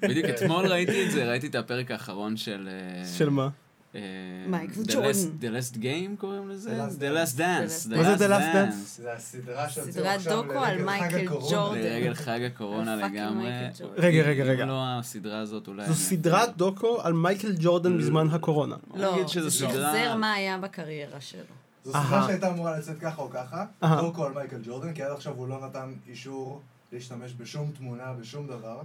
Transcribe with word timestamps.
בדיוק 0.00 0.26
אתמול 0.26 0.66
ראיתי 0.66 1.06
את 1.06 1.10
זה, 1.10 1.24
ראיתי 1.30 1.46
את 1.46 1.54
הפרק 1.54 1.90
האחרון 1.90 2.36
של... 2.36 2.68
אה, 2.72 3.04
של 3.18 3.30
מה? 3.30 3.48
אה, 3.94 4.00
מייקל 4.46 4.80
The 4.80 4.92
ג'ורדן. 4.92 5.10
Last- 5.10 5.42
The 5.42 5.74
Last 5.74 5.76
Game 5.76 6.16
קוראים 6.18 6.48
לזה? 6.48 6.84
The 6.86 7.00
Last 7.00 7.38
Dance. 7.38 7.96
מה 7.96 8.16
זה 8.16 8.26
Last 8.26 8.30
The 8.30 8.32
Last 8.32 8.54
Dance? 8.54 9.02
זה 9.02 9.12
הסדרה 9.12 9.68
שהוציאו 9.68 9.92
סדרת 9.94 10.22
דוקו 10.22 10.58
על 10.58 10.82
מייקל. 10.82 11.26
ג'ורדן. 11.50 11.80
לרגל 11.80 12.14
חג 12.14 12.40
הקורונה 12.42 12.96
לגמרי. 12.96 13.50
ג'ורדן. 13.78 13.94
רגע, 14.02 14.22
רגע, 14.22 14.44
רגע. 14.44 14.62
אם 14.62 14.68
לא 14.68 14.82
הסדרה 14.98 15.38
הזאת 15.38 15.68
אולי... 15.68 15.86
זו 15.86 15.94
סדרת 15.94 16.56
דוקו 16.56 17.00
על 17.02 17.12
מייקל 17.12 17.52
ג'ורדן 17.58 17.98
בזמן 17.98 18.26
הקורונה. 18.30 18.76
לא, 18.94 19.24
זה 19.26 19.50
סדרה... 19.50 19.70
שחזר 19.70 20.14
מה 20.16 20.32
היה 20.32 20.58
בקריירה 20.58 21.20
שלו. 21.20 21.40
זו. 21.84 21.92
סדרה 21.92 22.26
שהייתה 22.26 22.48
אמורה 22.50 22.78
לצאת 22.78 22.98
ככה 23.00 23.22
או 23.22 23.30
ככה. 23.30 23.64
דוקו 24.00 24.24
על 24.24 24.32
מייקל 24.32 24.58
ג'ורדן, 24.64 24.92
כי 24.92 25.02
עד 25.02 25.12
עכשיו 25.12 25.34
הוא 25.34 25.48
לא 25.48 25.66
נתן 25.66 25.92
אישור 26.08 26.60
להשתמש 26.92 27.32
בשום 27.38 27.70
תמונה, 27.78 28.12
בשום 28.20 28.46
דבר. 28.46 28.80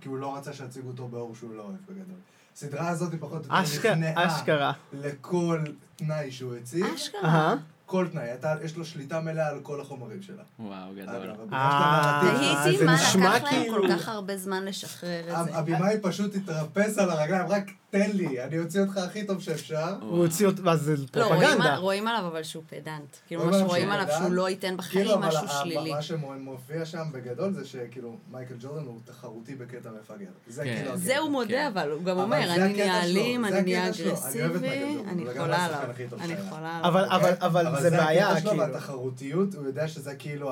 כי 0.00 0.08
הוא 0.08 0.18
לא 0.18 0.36
רצה 0.36 0.52
שיציגו 0.52 0.88
אותו 0.88 1.08
באור 1.08 1.34
שהוא 1.36 1.54
לא 1.54 1.62
אוהב 1.62 1.76
בגדול. 1.88 2.16
הסדרה 2.56 2.88
הזאת 2.88 3.12
היא 3.12 3.20
פחות 3.20 3.32
או 3.32 3.54
יותר 3.54 3.62
אשכרה, 3.62 3.94
נכנעה 3.94 4.26
אשכרה. 4.26 4.72
לכל 4.92 5.64
תנאי 5.96 6.30
שהוא 6.32 6.54
הציב, 6.56 6.86
אשכרה. 6.94 7.54
כל 7.86 8.06
תנאי, 8.12 8.28
יש 8.64 8.76
לו 8.76 8.84
שליטה 8.84 9.20
מלאה 9.20 9.48
על 9.48 9.60
כל 9.62 9.80
החומרים 9.80 10.22
שלה. 10.22 10.42
וואו, 10.58 10.90
גדול. 10.94 11.30
אה, 11.52 12.60
תהיתי 12.64 12.84
מה 12.84 12.94
נשמע 12.94 13.36
לקח 13.36 13.44
להם 13.44 13.62
כאילו- 13.62 13.82
כל 13.82 13.88
כך 13.98 14.08
הרבה 14.08 14.36
זמן 14.36 14.64
לשחרר 14.64 15.40
את 15.40 15.44
זה. 15.44 15.54
הבמאי 15.58 15.96
פשוט 16.02 16.34
התרפס 16.34 16.98
על 16.98 17.10
הרגליים, 17.10 17.46
רק 17.48 17.70
תן 17.90 18.10
לי, 18.14 18.44
אני 18.44 18.58
אוציא 18.58 18.80
אותך 18.80 18.96
הכי 18.96 19.26
טוב 19.26 19.42
שאפשר. 19.42 19.94
הוא 20.00 20.18
הוציא 20.18 20.46
אותו, 20.46 20.62
ואז 20.64 20.80
זה 20.82 20.94
לא, 21.14 21.24
רואים 21.26 21.40
פרופגנדה. 21.40 21.74
על- 21.74 21.80
רואים 21.80 22.08
עליו 22.08 22.26
אבל 22.26 22.42
שהוא 22.42 22.62
פדנט. 22.68 23.16
כאילו, 23.26 23.44
ממש 23.44 23.54
עליו 23.54 23.66
רואים 23.66 23.88
שהוא 23.88 23.94
עליו. 24.00 24.14
שהוא 24.18 24.30
לא 24.32 24.48
ייתן 24.50 24.76
בחיים 24.76 25.04
כאילו, 25.04 25.14
אבל 25.14 25.28
משהו 25.28 25.48
שלילי. 25.48 25.92
מה 25.94 26.02
שמופיע 26.02 26.84
שם 26.84 27.02
בגדול 27.12 27.52
זה 27.52 27.64
שכאילו 27.66 28.16
מייקל 28.30 28.54
ג'ורדן 28.60 28.84
הוא 28.86 28.98
תחרותי 29.04 29.54
בקטע 29.54 29.90
מפגר. 30.00 30.26
זה 30.48 30.64
כן. 30.64 30.76
כאילו... 30.76 30.96
זה 30.96 31.18
הוא 31.18 31.26
כן. 31.26 31.32
מודה, 31.32 31.68
אבל 31.68 31.90
הוא 31.90 32.02
גם 32.04 32.18
אומר, 32.18 32.46
זה 32.46 32.64
אני 32.64 32.72
נהיה 32.72 33.02
אלים, 33.04 33.42
זה 33.48 33.54
אני 33.58 33.62
נהיה 33.62 33.88
אגרסיבי, 33.88 34.68
אני 35.08 35.24
חולה 35.38 35.64
עליו. 35.64 35.78
אני. 36.20 36.34
חולה 36.50 36.76
עליו. 36.78 36.88
אבל, 36.88 37.04
אבל, 37.04 37.32
אבל 37.40 37.66
אבל 37.66 37.80
זה 37.82 37.90
בעיה, 37.90 38.28
הקטע 38.28 38.40
שלו 38.40 38.50
כאילו. 38.50 38.62
והתחרותיות, 38.64 39.54
הוא 39.54 39.66
יודע 39.66 39.88
שזה 39.88 40.14
כאילו... 40.14 40.50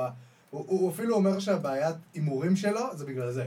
הוא 0.50 0.90
אפילו 0.90 1.14
אומר 1.16 1.38
שהבעיית 1.38 1.96
הימורים 2.14 2.56
שלו 2.56 2.80
זה 2.96 3.04
בגלל 3.04 3.30
זה. 3.32 3.46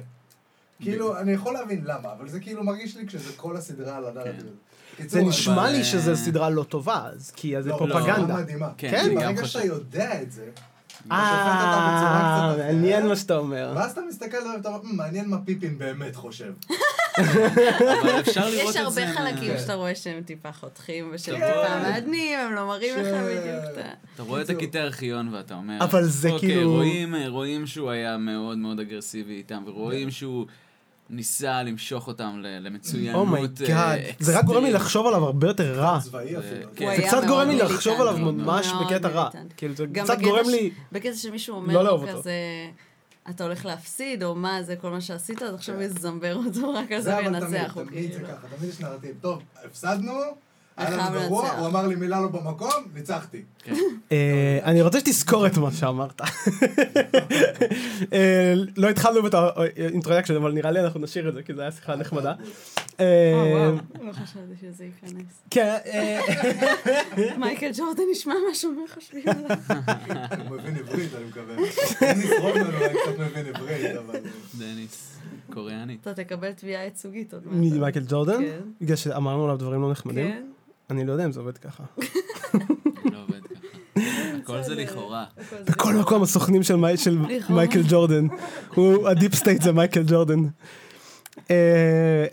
כאילו, 0.81 1.19
אני 1.19 1.31
יכול 1.31 1.53
להבין 1.53 1.81
למה, 1.85 2.11
אבל 2.17 2.29
זה 2.29 2.39
כאילו 2.39 2.63
מרגיש 2.63 2.97
לי 2.97 3.07
כשזה 3.07 3.33
כל 3.35 3.57
הסדרה 3.57 3.97
על 3.97 4.05
הנרטיב 4.05 4.35
הזה. 4.37 5.09
זה 5.09 5.21
נשמע 5.21 5.71
לי 5.71 5.77
אה, 5.77 5.83
שזו 5.83 6.15
סדרה 6.15 6.49
לא 6.49 6.63
טובה, 6.63 7.09
אז 7.13 7.31
כי 7.31 7.61
זה 7.61 7.69
לא, 7.69 7.77
פרופגנדה. 7.77 8.15
סדרה 8.25 8.41
מדהימה. 8.41 8.69
כן, 8.77 8.91
כן, 8.91 9.15
ברגע. 9.15 9.47
שאתה 9.47 9.65
יודע 9.65 10.21
את 10.21 10.31
זה, 10.31 10.45
אה, 11.11 12.55
מעניין. 12.57 13.07
מה 13.07 13.15
שאתה 13.15 13.37
אומר. 13.37 13.73
ואז 13.75 13.91
אתה 13.91 14.01
מסתכל 14.09 14.37
ואתה 14.55 14.69
אומר, 14.69 14.79
"מ, 14.83 14.95
מעניין 14.97 15.29
מה 15.29 15.37
פיפן 15.45 15.77
באמת 15.77 16.15
חושב. 16.15 16.53
אבל 17.17 18.19
אפשר 18.19 18.49
לראות 18.49 18.69
יש 18.69 18.77
את 18.77 18.93
זה... 18.93 19.01
הרבה 19.01 19.13
חלקים 19.13 19.53
כן. 19.53 19.59
שאתה 19.59 19.73
רואה 19.73 19.95
שהם 19.95 20.23
טיפה 20.23 20.51
חותכים 20.51 21.09
ושהם 21.13 21.35
כן. 21.39 21.47
טיפה 21.47 21.79
מעדנים, 21.89 22.39
הם 22.39 22.53
לא 22.53 22.67
מראים 22.67 22.95
לך 22.97 23.07
בדיוק 23.07 23.63
את 23.73 23.77
ה... 23.77 23.89
אתה 24.15 24.23
רואה 24.23 24.41
את 24.41 24.49
הקטעי 24.49 24.81
ארכיון 24.81 25.33
ואתה 25.33 25.53
אומר... 25.53 25.77
אבל 25.83 26.03
זה 26.03 26.29
אוקיי, 26.29 26.49
כאילו- 26.49 26.71
רואים, 26.71 27.15
רואים 27.27 27.67
שהוא 27.67 27.89
היה 27.89 28.17
מאוד 28.17 28.57
מאוד 28.57 28.79
אגרסיבי 28.79 29.33
איתם, 29.33 29.63
ורואים 29.65 30.11
שהוא 30.11 30.45
ניסה 31.09 31.63
למשוך 31.63 32.07
אותם 32.07 32.41
למצוינות 32.43 33.15
oh 33.27 33.38
my 33.38 33.48
God. 33.48 33.69
אה, 33.69 34.11
זה 34.19 34.39
רק 34.39 34.45
גורם 34.45 34.63
לי. 34.63 34.71
לחשוב 34.71 35.07
עליו 35.07 35.23
הרבה 35.25 35.47
יותר 35.47 35.79
רע. 35.79 35.99
זה-. 35.99 36.11
כן. 36.75 37.07
קצת 37.07 37.23
גורם 37.27 37.49
לי. 37.49 37.57
לחשוב 37.57 38.01
עליו 38.01 38.17
ממש 38.17 38.71
בקטע 38.81 39.07
רע. 39.07 39.29
כאילו 39.57 39.75
זה 39.75 39.85
קצת 39.93 40.19
גורם 40.21 40.49
לי... 40.49 40.71
בקטע 40.91 41.15
שמישהו 41.15 41.55
לא 41.55 41.61
אומר 41.61 41.83
לאהוב 41.83 42.03
לו 42.03 42.09
אותו. 42.09 42.19
כזה, 42.19 42.33
אתה 43.29 43.43
הולך 43.43 43.65
להפסיד, 43.65 44.23
או 44.23 44.35
מה 44.35 44.63
זה 44.63 44.75
כל 44.75 44.89
מה 44.89 45.01
שעשית, 45.01 45.41
אז 45.41 45.53
עכשיו 45.53 45.81
יזמבר 45.81 46.35
אותו 46.45 46.73
רק 46.73 46.91
על 46.91 47.01
זה 47.01 47.03
זה 47.03 47.19
אבל 47.19 47.35
וינצח. 47.35 47.73
תמיד, 47.73 47.87
תמיד 47.87 48.11
זה 48.11 48.19
כאילו. 48.19 48.27
ככה, 48.27 48.47
תמיד 48.57 48.69
יש 48.69 48.79
נרטיב. 48.79 49.15
טוב, 49.21 49.41
הפסדנו, 49.65 50.13
היה 50.79 50.87
חייב 50.87 51.13
לנו 51.13 51.19
גרוע, 51.25 51.43
לנצח. 51.43 51.57
הוא 51.59 51.67
אמר 51.67 51.87
לי 51.87 51.95
מילה 51.95 52.21
לא 52.21 52.27
במקום, 52.27 52.69
ניצחתי. 52.93 53.43
כן. 53.63 53.73
אה, 54.11 54.59
אני 54.63 54.81
רוצה 54.81 54.99
שתזכור 54.99 55.47
את 55.47 55.57
מה 55.57 55.71
שאמרת. 55.71 56.21
אה, 58.13 58.53
לא 58.77 58.89
התחלנו 58.89 59.27
את 59.27 59.33
האינטרודקשן, 59.33 60.35
אבל 60.35 60.51
נראה 60.51 60.71
לי 60.71 60.79
אנחנו 60.79 60.99
נשאיר 60.99 61.29
את 61.29 61.33
זה, 61.33 61.43
כי 61.43 61.53
זו 61.53 61.61
הייתה 61.61 61.75
שיחה 61.75 61.95
נחמדה. 61.95 62.33
אה, 62.99 63.05
וואו, 63.35 64.07
לא 64.07 64.11
חשבתי 64.11 64.53
שזה 64.61 64.85
ייכנס. 64.85 65.41
כן, 65.49 65.77
מייקל 67.39 67.71
ג'ורדן 67.77 68.03
נשמע 68.11 68.33
מה 68.49 68.55
שאומר 68.55 68.87
חושבים 68.93 69.23
עליו. 69.27 69.57
הוא 70.49 70.57
מבין 70.57 70.75
עברית, 70.75 71.09
אני 71.15 71.25
מקווה. 71.25 71.55
דניס 72.01 72.31
רודמן 72.39 72.75
אולי 72.75 72.89
קצת 72.89 73.19
מבין 73.19 73.45
עברית, 73.55 73.95
אבל... 73.95 74.19
דניס, 74.57 75.17
קוריאנית. 75.53 76.01
אתה 76.01 76.13
תקבל 76.13 76.51
תביעה 76.51 76.83
ייצוגית 76.83 77.33
עוד 77.33 77.41
מעט. 77.45 77.73
מייקל 77.79 78.03
ג'ורדן? 78.07 78.41
כן. 78.41 78.59
בגלל 78.81 78.95
שאמרנו 78.95 79.43
עליו 79.43 79.57
דברים 79.57 79.81
לא 79.81 79.91
נחמדים? 79.91 80.31
כן. 80.31 80.43
אני 80.89 81.05
לא 81.05 81.11
יודע 81.11 81.25
אם 81.25 81.31
זה 81.31 81.39
עובד 81.39 81.57
ככה. 81.57 81.83
לא. 83.05 83.19
הכל 84.43 84.63
זה 84.63 84.75
לכאורה. 84.75 85.25
בכל 85.65 85.93
מקום 85.93 86.23
הסוכנים 86.23 86.63
של 86.63 86.75
מי- 86.75 86.97
של 86.97 87.17
לכאורה. 87.29 87.55
מייקל 87.55 87.81
ג'ורדן. 87.89 88.27
הוא, 88.75 89.07
ה 89.09 89.14
deep 89.14 89.35
state 89.35 89.61
זה 89.61 89.71
מייקל 89.71 90.03
ג'ורדן. 90.07 90.39
אה, 91.51 92.25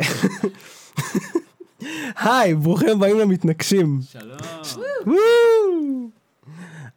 היי, 2.16 2.54
ברוכים 2.54 2.88
הבאים 2.88 3.18
למתנגשים. 3.18 4.00
שלום. 4.62 6.10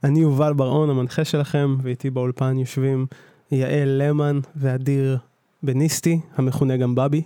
אני 0.03 0.19
יובל 0.19 0.53
בר-און, 0.53 0.89
המנחה 0.89 1.25
שלכם, 1.25 1.75
ואיתי 1.81 2.09
באולפן 2.09 2.57
יושבים 2.57 3.05
יעל 3.51 3.89
למן 4.01 4.39
ואדיר 4.55 5.17
בניסטי, 5.63 6.19
המכונה 6.35 6.77
גם 6.77 6.95
בבי. 6.95 7.21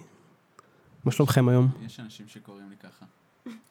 מה 1.06 1.12
שלומכם 1.12 1.50
היום? 1.50 1.68
יש 1.86 2.00
אנשים 2.00 2.26
שקוראים. 2.28 2.63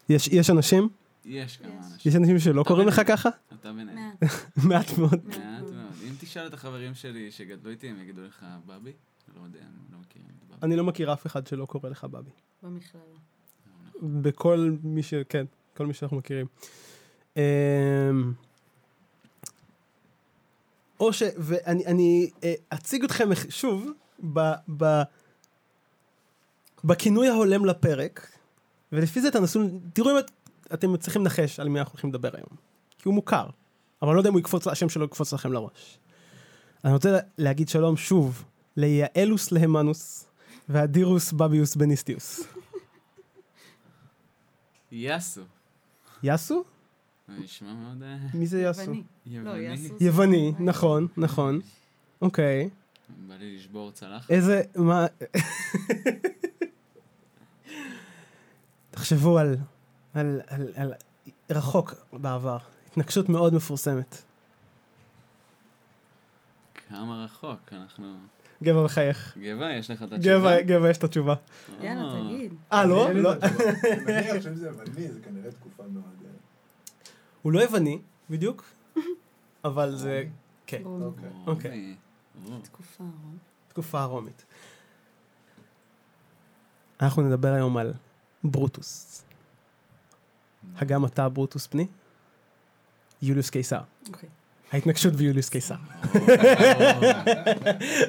יש, 0.09 0.29
יש 0.29 0.51
אנשים? 0.51 0.89
יש 1.25 1.57
כמה 1.57 1.69
יש. 1.69 1.93
אנשים. 1.93 2.13
יש 2.13 2.17
אנשים 2.17 2.39
שלא 2.39 2.63
קוראים 2.63 2.89
לך 2.89 3.01
ככה? 3.07 3.29
אתה 3.61 3.73
ביניהם. 3.73 3.97
מעט. 4.69 4.99
מאוד. 4.99 5.21
מעט 5.27 5.63
מאוד. 5.63 5.93
אם 6.03 6.15
תשאל 6.21 6.47
את 6.47 6.55
החברים 6.55 6.95
שלי 6.95 7.31
שגדלו 7.31 7.71
איתי, 7.71 7.89
הם 7.89 8.01
יגידו 8.01 8.23
לך 8.23 8.47
בבי? 8.67 8.93
לא 9.37 9.41
יודע, 9.45 9.59
הם 9.59 9.73
לא 9.93 9.99
בבי. 9.99 10.57
אני 10.63 10.77
לא 10.77 10.85
מכיר 10.85 11.13
אף 11.13 11.27
אחד 11.27 11.47
שלא 11.47 11.67
קורא 11.67 11.91
לך 11.91 12.05
בבי. 12.05 12.31
במכללה. 12.63 13.03
בכל 14.03 14.71
מי 14.83 15.03
ש... 15.03 15.15
כן, 15.29 15.45
כל 15.77 15.87
מי 15.87 15.95
שאנחנו 15.95 16.17
מכירים. 16.17 16.47
אמ, 17.37 17.43
או 21.01 21.13
ש... 21.13 21.23
ואני 21.39 21.87
אני, 21.87 22.31
אה, 22.45 22.55
אציג 22.75 23.05
אתכם 23.05 23.29
שוב 23.49 23.91
ב... 24.33 24.41
ב... 24.77 25.03
בכינוי 26.85 27.29
ההולם 27.29 27.65
לפרק, 27.65 28.32
ולפי 28.93 29.21
זה 29.21 29.31
תנסו, 29.31 29.61
תראו 29.93 30.11
אם 30.11 30.19
את, 30.19 30.31
אתם 30.75 30.93
מצליחים 30.93 31.23
לנחש 31.23 31.61
על 31.61 31.69
מי 31.69 31.79
אנחנו 31.79 31.93
הולכים 31.93 32.11
לדבר 32.11 32.31
היום. 32.33 32.57
כי 32.99 33.09
הוא 33.09 33.15
מוכר, 33.15 33.47
אבל 34.03 34.11
אני 34.11 34.15
לא 34.17 34.21
יודע 34.21 34.29
אם 34.29 34.35
הוא 34.35 34.41
יקפוץ, 34.41 34.67
השם 34.67 34.89
שלו 34.89 35.05
יקפוץ 35.05 35.33
לכם 35.33 35.53
לראש. 35.53 35.99
אני 36.85 36.93
רוצה 36.93 37.19
להגיד 37.39 37.69
שלום 37.69 37.97
שוב 37.97 38.45
ליעלוס 38.77 39.53
להמנוס 39.53 40.27
ואדירוס 40.69 41.33
בביוס 41.33 41.77
בניסטיוס. 41.77 42.45
יאסו. 44.93 45.41
יאסו? 46.23 46.65
זה 47.29 47.35
נשמע 47.45 47.73
מאוד 47.75 48.03
אה, 48.03 48.17
מי 48.35 48.47
זה 48.47 48.63
יאסו? 48.63 48.93
יווני. 49.27 49.45
לא, 49.45 49.51
יווני. 49.51 49.89
יווני, 50.01 50.53
נכון, 50.59 51.07
נכון. 51.17 51.61
אוקיי. 52.23 52.71
בא 53.29 53.35
לי 53.35 53.57
לשבור 53.57 53.91
צלחת. 53.91 54.31
איזה, 54.31 54.63
מה... 54.77 55.07
תחשבו 59.03 59.39
על, 59.39 59.57
על, 60.15 60.41
על, 60.47 60.69
על 60.77 60.93
רחוק 61.51 61.95
בעבר, 62.13 62.59
התנגשות 62.87 63.29
מאוד 63.29 63.55
מפורסמת. 63.55 64.23
כמה 66.89 67.25
רחוק, 67.25 67.61
אנחנו... 67.73 68.15
גבע 68.63 68.85
מחייך. 68.85 69.39
גבע, 69.39 69.73
יש 69.73 69.91
לך 69.91 70.03
את 70.03 70.13
התשובה? 70.13 70.39
גבע, 70.39 70.61
גבע, 70.61 70.91
יש 70.91 70.99
את 70.99 71.05
התשובה. 71.05 71.35
יאללה, 71.81 72.03
אה, 72.03 72.21
תגיד. 72.21 72.55
אה, 72.73 72.85
לא? 72.87 73.13
לא. 73.13 73.33
אני 73.33 74.05
מניח 74.05 74.43
שאם 74.45 74.55
זה 74.55 74.67
יווני, 74.67 75.09
זה 75.09 75.21
כנראה 75.21 75.51
תקופה 75.51 75.83
מאוד... 75.93 76.05
אה, 76.25 76.31
הוא 77.43 77.53
לא 77.53 77.61
יווני, 77.61 77.99
בדיוק, 78.31 78.65
אבל 79.65 79.97
זה, 79.97 80.25
כן. 80.67 80.83
אוקיי. 80.85 81.29
אוקיי. 81.47 81.97
או, 82.47 82.59
תקופה, 83.69 84.01
הרומית. 84.01 84.45
אנחנו 87.01 87.23
נדבר 87.23 87.53
היום 87.53 87.77
על 87.77 87.93
ברוטוס. 88.45 89.23
הגם 90.77 91.05
אתה 91.05 91.29
ברוטוס 91.29 91.67
פני? 91.67 91.87
יוליוס 93.23 93.51
קיסר. 93.51 93.81
אוקיי. 94.09 94.29
ההתנגשות 94.73 95.13
ביוליוס 95.13 95.49
קיסר. 95.49 95.75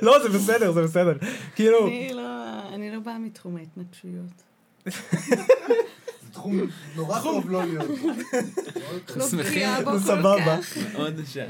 לא, 0.02 0.24
זה 0.24 0.30
בסדר, 0.30 0.72
זה 0.72 0.82
בסדר. 0.84 1.18
כאילו, 1.56 1.88
אני 1.88 2.12
לא- 2.14 2.70
אני 2.74 2.92
לא 2.92 3.00
באה 3.00 3.20
מתחום 3.20 3.58
ההתנגשויות. 3.58 4.44
זה 4.86 4.92
תחום 6.32 6.60
נורא 6.96 7.22
טוב 7.22 7.50
לא 7.50 7.66
להיות. 7.66 7.86
לא 9.16 9.28
שמחים. 9.30 9.40
בקיאה 9.40 9.82
בו 9.82 9.92
כל 9.92 10.00
סבבה. 10.00 10.58
כך. 10.62 10.78
מאוד 10.94 11.14
שאת 11.26 11.50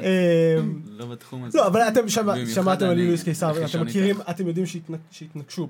אמ, 0.60 0.82
לא 0.86 1.06
בתחום 1.06 1.44
הזה. 1.44 1.58
לא, 1.58 1.68
אבל 1.68 1.82
אתם 1.82 2.10
שמעתם 2.54 2.86
על 2.86 3.00
יוליוס 3.00 3.24
קיסר, 3.24 3.66
אתם 3.66 3.86
מכירים. 3.86 4.16
אתם 4.30 4.48
יודעים 4.48 4.66
שהתנג- 4.66 4.98
שהתנגשו. 5.12 5.68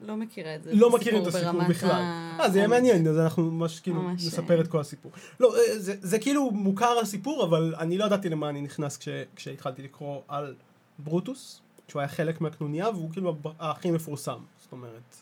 לא 0.00 0.16
מכירה 0.16 0.54
את 0.56 0.62
זה. 0.62 0.70
לא 0.74 0.90
מכירים 0.90 1.22
את 1.22 1.26
הסיפור 1.26 1.62
בכלל. 1.68 1.90
ה- 1.90 2.36
אה, 2.40 2.50
זה 2.50 2.58
יהיה 2.58 2.68
מעניין, 2.68 3.06
אז 3.08 3.18
אנחנו 3.18 3.50
ממש 3.50 3.80
כאילו 3.80 4.02
ממש, 4.02 4.26
נספר 4.26 4.56
אה. 4.56 4.60
את 4.60 4.68
כל 4.68 4.80
הסיפור. 4.80 5.12
לא, 5.40 5.56
אה, 5.56 5.78
זה- 5.78 5.94
זה 6.00 6.18
כאילו 6.18 6.50
מוכר 6.50 6.98
הסיפור, 7.02 7.44
אבל 7.44 7.74
אני 7.78 7.98
לא 7.98 8.04
ידעתי 8.04 8.28
למה 8.28 8.48
אני 8.48 8.60
נכנס 8.60 8.96
כש- 8.98 9.08
כשהתחלתי 9.36 9.82
לקרוא 9.82 10.20
על 10.28 10.54
ברוטוס, 10.98 11.60
שהוא 11.88 12.00
היה 12.00 12.08
חלק 12.08 12.40
מהקנוניה, 12.40 12.90
והוא 12.90 13.10
כאילו 13.12 13.36
הכי 13.60 13.90
מפורסם. 13.90 14.38
זאת 14.62 14.72
אומרת, 14.72 15.16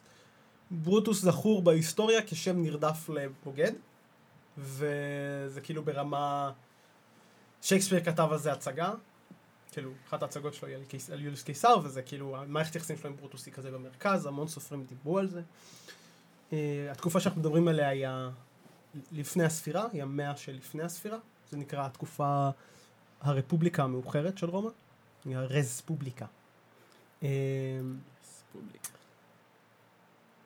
ברוטוס 0.71 1.23
זכור 1.23 1.63
בהיסטוריה 1.63 2.21
כשם 2.27 2.63
נרדף 2.63 3.09
לבוגד, 3.09 3.73
וזה 4.59 5.61
כאילו 5.63 5.83
ברמה... 5.85 6.51
שייקספיר 7.63 8.05
כתב 8.05 8.29
על 8.31 8.39
זה 8.39 8.53
הצגה, 8.53 8.91
כאילו, 9.77 9.91
אחת 10.09 10.23
ההצגות 10.23 10.55
שלו 10.55 10.69
היא 10.69 10.77
על, 10.77 10.85
קיס, 10.85 11.11
על 11.11 11.21
יוליוס 11.21 11.43
קיסר, 11.43 11.77
וזה 11.85 12.03
כאילו, 12.03 12.37
המערכת 12.37 12.77
יחסים 12.77 12.97
שלו 12.97 13.11
עם 13.11 13.17
ברוטוס 13.17 13.47
היא 13.47 13.55
כזה 13.55 13.71
במרכז, 13.71 14.27
המון 14.27 14.49
סופרים 14.49 14.85
דיברו 14.85 15.19
על 15.19 15.29
זה. 15.29 15.43
Uh, 16.51 16.55
התקופה 16.91 17.21
שאנחנו 17.21 17.41
מדברים 17.41 17.69
עליה 17.69 17.89
היא 17.89 18.07
לפני 19.13 19.45
הספירה, 19.45 19.87
היא 19.93 20.03
המאה 20.03 20.37
שלפני 20.37 20.83
הספירה, 20.83 21.19
זה 21.51 21.57
נקרא 21.57 21.87
התקופה 21.87 22.51
הרפובליקה 23.21 23.83
המאוחרת 23.83 24.39
של 24.39 24.51
רומא, 24.51 24.71
היא 25.25 25.37
הרזפובליקה. 25.37 26.27
רספובליקה. 27.23 28.91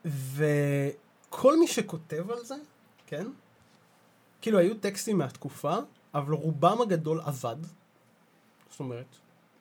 וכל 0.05 1.59
מי 1.59 1.69
שכותב 1.69 2.31
על 2.31 2.45
זה, 2.45 2.57
כן? 3.07 3.27
כאילו 4.41 4.59
היו 4.59 4.79
טקסטים 4.79 5.19
מהתקופה, 5.19 5.77
אבל 6.15 6.35
רובם 6.35 6.81
הגדול 6.81 7.21
אבד. 7.21 7.57
זאת 8.71 8.81
אומרת, 8.81 9.17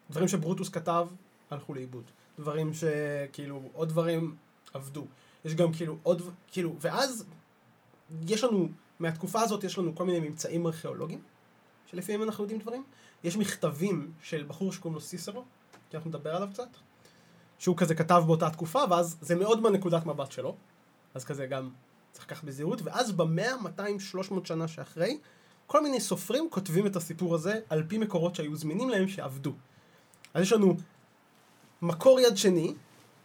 דברים 0.09 0.27
שברוטוס 0.27 0.69
כתב, 0.69 1.07
הלכו 1.51 1.73
לאיבוד. 1.73 2.03
דברים 2.39 2.71
שכאילו, 2.73 3.61
עוד 3.73 3.89
דברים 3.89 4.35
עבדו. 4.73 5.05
יש 5.45 5.55
גם 5.55 5.73
כאילו 5.73 5.97
עוד, 6.03 6.21
כאילו, 6.47 6.75
ואז 6.79 7.25
יש 8.27 8.43
לנו, 8.43 8.69
מהתקופה 8.99 9.41
הזאת 9.41 9.63
יש 9.63 9.77
לנו 9.77 9.95
כל 9.95 10.05
מיני 10.05 10.19
ממצאים 10.19 10.65
ארכיאולוגיים, 10.65 11.21
שלפיהם 11.85 12.23
אנחנו 12.23 12.43
יודעים 12.43 12.59
דברים. 12.59 12.83
יש 13.23 13.37
מכתבים 13.37 14.11
של 14.21 14.43
בחור 14.47 14.73
שקוראים 14.73 14.95
לו 14.95 15.01
סיסרו, 15.01 15.43
כי 15.89 15.97
אנחנו 15.97 16.09
נדבר 16.09 16.35
עליו 16.35 16.49
קצת. 16.53 16.67
שהוא 17.59 17.77
כזה 17.77 17.95
כתב 17.95 18.23
באותה 18.25 18.49
תקופה, 18.49 18.79
ואז 18.89 19.17
זה 19.21 19.35
מאוד 19.35 19.63
בנקודת 19.63 20.05
מבט 20.05 20.31
שלו. 20.31 20.55
אז 21.13 21.25
כזה 21.25 21.45
גם 21.45 21.69
צריך 22.11 22.25
לקחת 22.25 22.43
בזהירות, 22.43 22.81
ואז 22.83 23.11
במאה, 23.11 23.57
200, 23.61 23.99
300 23.99 24.45
שנה 24.45 24.67
שאחרי, 24.67 25.19
כל 25.69 25.83
מיני 25.83 26.01
סופרים 26.01 26.47
כותבים 26.49 26.87
את 26.87 26.95
הסיפור 26.95 27.35
הזה 27.35 27.59
על 27.69 27.83
פי 27.87 27.97
מקורות 27.97 28.35
שהיו 28.35 28.55
זמינים 28.55 28.89
להם 28.89 29.07
שעבדו. 29.07 29.53
אז 30.33 30.43
יש 30.43 30.53
לנו 30.53 30.77
מקור 31.81 32.19
יד 32.19 32.37
שני, 32.37 32.73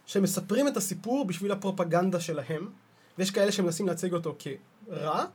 שמספרים 0.05 0.67
את 0.67 0.77
הסיפור 0.77 1.25
בשביל 1.25 1.51
הפרופגנדה 1.51 2.19
שלהם, 2.19 2.69
ויש 3.17 3.31
כאלה 3.31 3.51
שמנסים 3.51 3.87
להציג 3.87 4.13
אותו 4.13 4.35
כרע, 4.39 5.25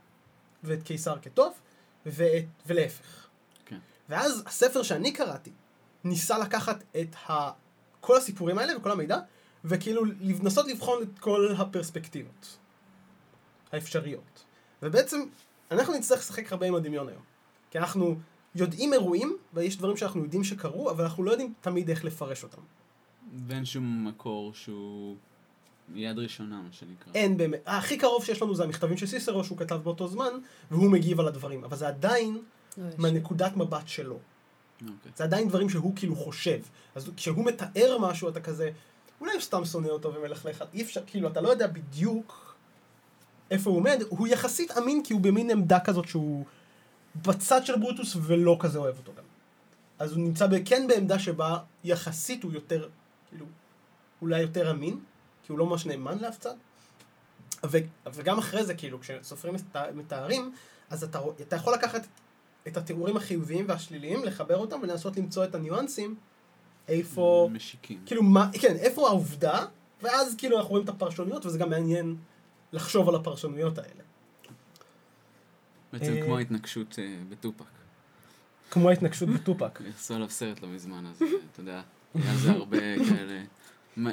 ואת 0.63 0.83
קיסר 0.83 1.15
כטוב, 1.21 1.53
ואת, 2.05 2.45
ולהפך. 2.67 3.27
כן. 3.65 3.79
ואז 4.09 4.43
הספר 4.45 4.83
שאני 4.83 5.11
קראתי, 5.13 5.51
ניסה 6.03 6.37
לקחת 6.37 6.83
את 7.01 7.15
ה... 7.29 7.51
כל 7.99 8.17
הסיפורים 8.17 8.57
האלה 8.57 8.77
וכל 8.77 8.91
המידע, 8.91 9.19
וכאילו 9.65 10.03
לנסות 10.21 10.67
לבחון 10.67 11.03
את 11.03 11.19
כל 11.19 11.53
הפרספקטיבות 11.57 12.57
האפשריות. 13.71 14.43
ובעצם, 14.81 15.19
אנחנו 15.71 15.93
נצטרך 15.93 16.19
לשחק 16.19 16.51
הרבה 16.51 16.65
עם 16.67 16.75
הדמיון 16.75 17.09
היום. 17.09 17.21
כי 17.71 17.79
אנחנו 17.79 18.15
יודעים 18.55 18.93
אירועים, 18.93 19.37
ויש 19.53 19.77
דברים 19.77 19.97
שאנחנו 19.97 20.23
יודעים 20.23 20.43
שקרו, 20.43 20.91
אבל 20.91 21.03
אנחנו 21.03 21.23
לא 21.23 21.31
יודעים 21.31 21.53
תמיד 21.61 21.89
איך 21.89 22.05
לפרש 22.05 22.43
אותם. 22.43 22.61
ואין 23.47 23.65
שום 23.65 24.07
מקור 24.07 24.53
שהוא 24.53 25.15
יד 25.95 26.19
ראשונה, 26.19 26.61
מה 26.61 26.71
שנקרא. 26.71 27.13
אין 27.15 27.37
באמת, 27.37 27.59
הכי 27.65 27.97
קרוב 27.97 28.25
שיש 28.25 28.41
לנו 28.41 28.55
זה 28.55 28.63
המכתבים 28.63 28.97
של 28.97 29.05
סיסרו 29.05 29.43
שהוא 29.43 29.57
כתב 29.57 29.75
באותו 29.75 30.07
זמן, 30.07 30.31
והוא 30.71 30.91
מגיב 30.91 31.19
על 31.19 31.27
הדברים, 31.27 31.63
אבל 31.63 31.77
זה 31.77 31.87
עדיין 31.87 32.41
לא, 32.77 32.83
מהנקודת 32.97 33.57
מבט 33.57 33.87
שלו. 33.87 34.19
אוקיי. 34.81 35.11
זה 35.15 35.23
עדיין 35.23 35.47
דברים 35.47 35.69
שהוא 35.69 35.95
כאילו 35.95 36.15
חושב. 36.15 36.59
אז 36.95 37.09
כשהוא 37.17 37.45
מתאר 37.45 37.97
משהו, 37.99 38.29
אתה 38.29 38.41
כזה, 38.41 38.71
אולי 39.21 39.33
הוא 39.33 39.41
סתם 39.41 39.65
שונא 39.65 39.87
אותו 39.87 40.13
ומלכלך, 40.13 40.63
אי 40.73 40.81
אפשר, 40.81 41.01
כאילו, 41.07 41.27
אתה 41.27 41.41
לא 41.41 41.49
יודע 41.49 41.67
בדיוק 41.67 42.50
איפה 43.51 43.69
הוא 43.69 43.77
עומד, 43.77 44.03
הוא 44.09 44.27
יחסית 44.27 44.77
אמין 44.77 45.03
כי 45.03 45.13
הוא 45.13 45.21
במין 45.21 45.51
עמדה 45.51 45.79
כזאת 45.79 46.07
שהוא 46.07 46.45
בצד 47.15 47.65
של 47.65 47.79
ברוטוס 47.79 48.17
ולא 48.21 48.57
כזה 48.59 48.79
אוהב 48.79 48.97
אותו 48.97 49.11
גם. 49.17 49.23
אז 49.99 50.11
הוא 50.11 50.19
נמצא 50.19 50.47
כן 50.65 50.87
בעמדה 50.87 51.19
שבה 51.19 51.57
יחסית 51.83 52.43
הוא 52.43 52.53
יותר, 52.53 52.89
כאילו, 53.29 53.45
אולי 54.21 54.41
יותר 54.41 54.71
אמין, 54.71 54.99
כי 55.45 55.51
הוא 55.51 55.59
לא 55.59 55.65
ממש 55.65 55.85
נאמן 55.85 56.17
לאף 56.17 56.37
צד. 56.37 56.55
ו, 57.65 57.77
וגם 58.13 58.37
אחרי 58.37 58.65
זה, 58.65 58.73
כאילו, 58.73 58.99
כשסופרים 58.99 59.53
מתאר- 59.55 59.91
מתארים, 59.95 60.53
אז 60.89 61.03
אתה, 61.03 61.19
אתה 61.41 61.55
יכול 61.55 61.73
לקחת 61.73 62.07
את 62.67 62.77
התיאורים 62.77 63.17
החיוביים 63.17 63.65
והשליליים, 63.67 64.23
לחבר 64.23 64.57
אותם 64.57 64.79
ולנסות 64.83 65.17
למצוא 65.17 65.43
את 65.43 65.55
הניואנסים, 65.55 66.15
איפה, 66.87 67.49
משיקים. 67.51 68.01
כאילו, 68.05 68.23
מה, 68.23 68.49
כן, 68.61 68.75
איפה 68.75 69.07
העובדה, 69.07 69.65
ואז 70.01 70.35
כאילו 70.37 70.57
אנחנו 70.57 70.69
רואים 70.69 70.83
את 70.83 70.89
הפרשנויות, 70.89 71.45
וזה 71.45 71.57
גם 71.57 71.69
מעניין 71.69 72.15
לחשוב 72.73 73.09
על 73.09 73.15
הפרשנויות 73.15 73.77
האלה. 73.77 74.03
בעצם 75.93 76.13
אה, 76.13 76.21
כמו 76.25 76.37
ההתנגשות 76.37 76.99
אה, 76.99 77.17
בטופק. 77.29 77.65
כמו 78.71 78.89
ההתנגשות 78.89 79.29
בטופק. 79.29 79.81
עשו 79.97 80.13
עליו 80.13 80.29
סרט 80.29 80.61
לא 80.61 80.67
מזמן, 80.67 81.05
אז 81.05 81.21
אה, 81.21 81.27
אתה 81.51 81.59
יודע, 81.59 81.81
היה 82.15 82.37
זה 82.37 82.51
הרבה 82.51 82.77
כאלה, 82.77 83.43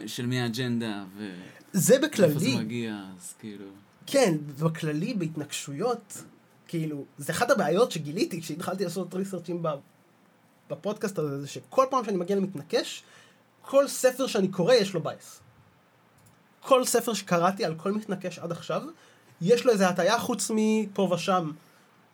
של 0.06 0.26
מי 0.26 0.40
האג'נדה, 0.40 1.05
זה 1.16 1.22
ואיפה 1.22 1.58
זה 1.72 1.99
בכללי, 1.99 2.56
מגיע, 2.56 3.05
אז 3.16 3.34
כאילו... 3.38 3.64
כן, 4.06 4.34
בכללי 4.60 5.14
בהתנגשויות, 5.14 6.22
כאילו, 6.69 7.05
זה 7.19 7.32
אחת 7.32 7.50
הבעיות 7.50 7.93
שגיליתי 7.93 8.41
כשהתחלתי 8.41 8.84
לעשות 8.84 9.15
ריסרצ'ים 9.15 9.62
בפודקאסט 10.70 11.19
הזה, 11.19 11.41
זה 11.41 11.46
שכל 11.46 11.86
פעם 11.91 12.05
שאני 12.05 12.17
מגיע 12.17 12.36
למתנקש, 12.36 13.03
כל 13.62 13.88
ספר 13.88 14.27
שאני 14.27 14.48
קורא 14.48 14.74
יש 14.74 14.94
לו 14.94 15.03
בייס. 15.03 15.41
כל 16.69 16.84
ספר 16.84 17.15
שקראתי 17.15 17.65
על 17.65 17.75
כל 17.75 17.93
מתנקש 17.93 18.39
עד 18.39 18.53
עכשיו, 18.53 18.82
יש 19.41 19.67
לו 19.67 19.72
איזה 19.72 19.89
הטעיה 19.89 20.19
חוץ 20.19 20.51
מפה 20.55 21.03
ושם. 21.03 21.51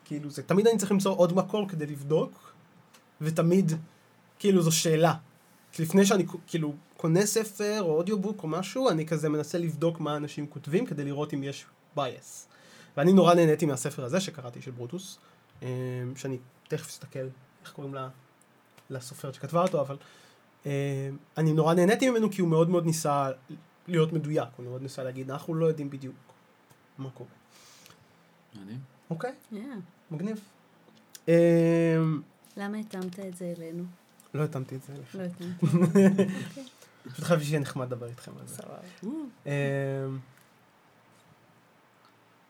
כאילו, 0.04 0.30
זה 0.30 0.42
תמיד 0.42 0.66
אני 0.66 0.78
צריך 0.78 0.92
למצוא 0.92 1.16
עוד 1.16 1.32
מקור 1.32 1.68
כדי 1.68 1.86
לבדוק, 1.86 2.52
ותמיד, 3.20 3.72
כאילו, 4.38 4.62
זו 4.62 4.72
שאלה. 4.72 5.14
לפני 5.78 6.06
שאני 6.06 6.26
כאילו 6.46 6.72
קונה 6.96 7.26
ספר 7.26 7.82
או 7.82 7.96
אודיובוק 7.96 8.42
או 8.42 8.48
משהו, 8.48 8.90
אני 8.90 9.06
כזה 9.06 9.28
מנסה 9.28 9.58
לבדוק 9.58 10.00
מה 10.00 10.16
אנשים 10.16 10.46
כותבים 10.46 10.86
כדי 10.86 11.04
לראות 11.04 11.34
אם 11.34 11.42
יש 11.42 11.64
בייס. 11.96 12.48
ואני 12.96 13.12
נורא 13.12 13.34
נהניתי 13.34 13.66
מהספר 13.66 14.04
הזה 14.04 14.20
שקראתי 14.20 14.62
של 14.62 14.70
ברוטוס, 14.70 15.18
אה, 15.62 15.68
שאני 16.16 16.38
תכף 16.68 16.88
אסתכל 16.88 17.26
איך 17.62 17.72
קוראים 17.72 17.94
לה, 17.94 18.08
לסופרת 18.90 19.34
שכתבה 19.34 19.62
אותו, 19.62 19.80
אבל 19.80 19.96
אה, 20.66 21.08
אני 21.36 21.52
נורא 21.52 21.74
נהניתי 21.74 22.10
ממנו 22.10 22.30
כי 22.30 22.40
הוא 22.40 22.48
מאוד 22.48 22.70
מאוד 22.70 22.86
ניסה 22.86 23.30
להיות 23.88 24.12
מדויק, 24.12 24.48
הוא 24.56 24.66
מאוד 24.66 24.82
ניסה 24.82 25.02
להגיד, 25.04 25.30
אנחנו 25.30 25.54
לא 25.54 25.66
יודעים 25.66 25.90
בדיוק 25.90 26.14
מה 26.98 27.10
קורה. 27.10 27.30
מדהים. 28.54 28.80
אוקיי, 29.10 29.32
Yeah. 29.52 29.56
מגניב. 30.10 30.40
אה, 31.28 31.96
למה 32.56 32.78
התאמת 32.78 33.20
את 33.20 33.36
זה 33.36 33.54
אלינו? 33.56 33.84
לא 34.34 34.44
התאמתי 34.44 34.76
את 34.76 34.82
זה 34.82 34.92
אליך. 34.94 35.14
לא 35.14 35.22
התאמת. 35.22 35.60
פשוט 37.12 37.24
חשבתי 37.24 37.44
שיהיה 37.44 37.60
נחמד 37.60 37.86
לדבר 37.86 38.06
איתכם 38.08 38.32
על 38.40 38.46
זה. 38.46 38.54
סבבה. 38.54 38.78
אמ, 39.46 39.50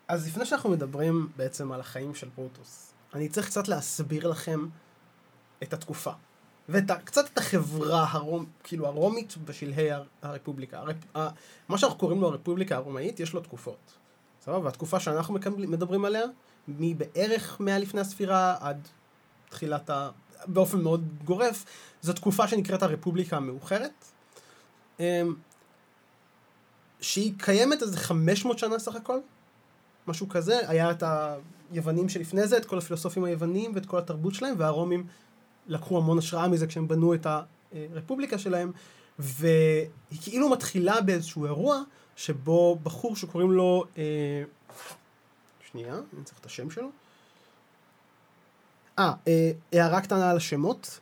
אז 0.08 0.26
לפני 0.28 0.46
שאנחנו 0.46 0.70
מדברים 0.70 1.28
בעצם 1.36 1.72
על 1.72 1.80
החיים 1.80 2.14
של 2.14 2.30
פרוטוס, 2.34 2.92
אני 3.14 3.28
צריך 3.28 3.46
קצת 3.46 3.68
להסביר 3.68 4.28
לכם 4.28 4.66
את 5.62 5.72
התקופה. 5.72 6.12
וקצת 6.68 7.24
את 7.32 7.38
החברה 7.38 8.06
הרום, 8.10 8.46
כאילו 8.64 8.86
הרומית 8.86 9.36
בשלהי 9.44 9.90
הר- 9.90 10.04
הרפובליקה. 10.22 10.78
הרפ, 10.78 10.96
ה, 11.16 11.28
מה 11.68 11.78
שאנחנו 11.78 11.98
קוראים 11.98 12.20
לו 12.20 12.28
הרפובליקה 12.28 12.76
הרומאית, 12.76 13.20
יש 13.20 13.32
לו 13.32 13.40
תקופות. 13.40 13.92
סבבה? 14.44 14.58
והתקופה 14.64 15.00
שאנחנו 15.00 15.34
מקבל, 15.34 15.66
מדברים 15.66 16.04
עליה, 16.04 16.22
מבערך 16.68 17.60
100 17.60 17.78
לפני 17.78 18.00
הספירה 18.00 18.56
עד 18.60 18.88
תחילת 19.48 19.90
ה... 19.90 20.10
באופן 20.46 20.80
מאוד 20.80 21.04
גורף, 21.24 21.64
זו 22.02 22.12
תקופה 22.12 22.48
שנקראת 22.48 22.82
הרפובליקה 22.82 23.36
המאוחרת. 23.36 24.04
אמ, 25.00 25.34
שהיא 27.00 27.32
קיימת 27.38 27.82
איזה 27.82 27.96
500 27.98 28.58
שנה 28.58 28.78
סך 28.78 28.94
הכל, 28.94 29.18
משהו 30.06 30.28
כזה, 30.28 30.68
היה 30.68 30.90
את 30.90 31.02
היוונים 31.72 32.08
שלפני 32.08 32.46
זה, 32.46 32.56
את 32.56 32.64
כל 32.64 32.78
הפילוסופים 32.78 33.24
היוונים 33.24 33.72
ואת 33.74 33.86
כל 33.86 33.98
התרבות 33.98 34.34
שלהם, 34.34 34.54
והרומים 34.58 35.06
לקחו 35.66 35.98
המון 35.98 36.18
השראה 36.18 36.48
מזה 36.48 36.66
כשהם 36.66 36.88
בנו 36.88 37.14
את 37.14 37.26
הרפובליקה 37.72 38.38
שלהם, 38.38 38.72
והיא 39.18 40.20
כאילו 40.22 40.48
מתחילה 40.48 41.00
באיזשהו 41.00 41.44
אירוע, 41.44 41.82
שבו 42.16 42.78
בחור 42.82 43.16
שקוראים 43.16 43.52
לו, 43.52 43.84
אה, 43.98 44.42
שנייה, 45.70 45.94
אני 45.94 46.24
צריך 46.24 46.38
את 46.40 46.46
השם 46.46 46.70
שלו. 46.70 46.90
אה, 48.98 49.12
אה, 49.28 49.50
הערה 49.72 50.00
קטנה 50.00 50.30
על 50.30 50.36
השמות. 50.36 51.00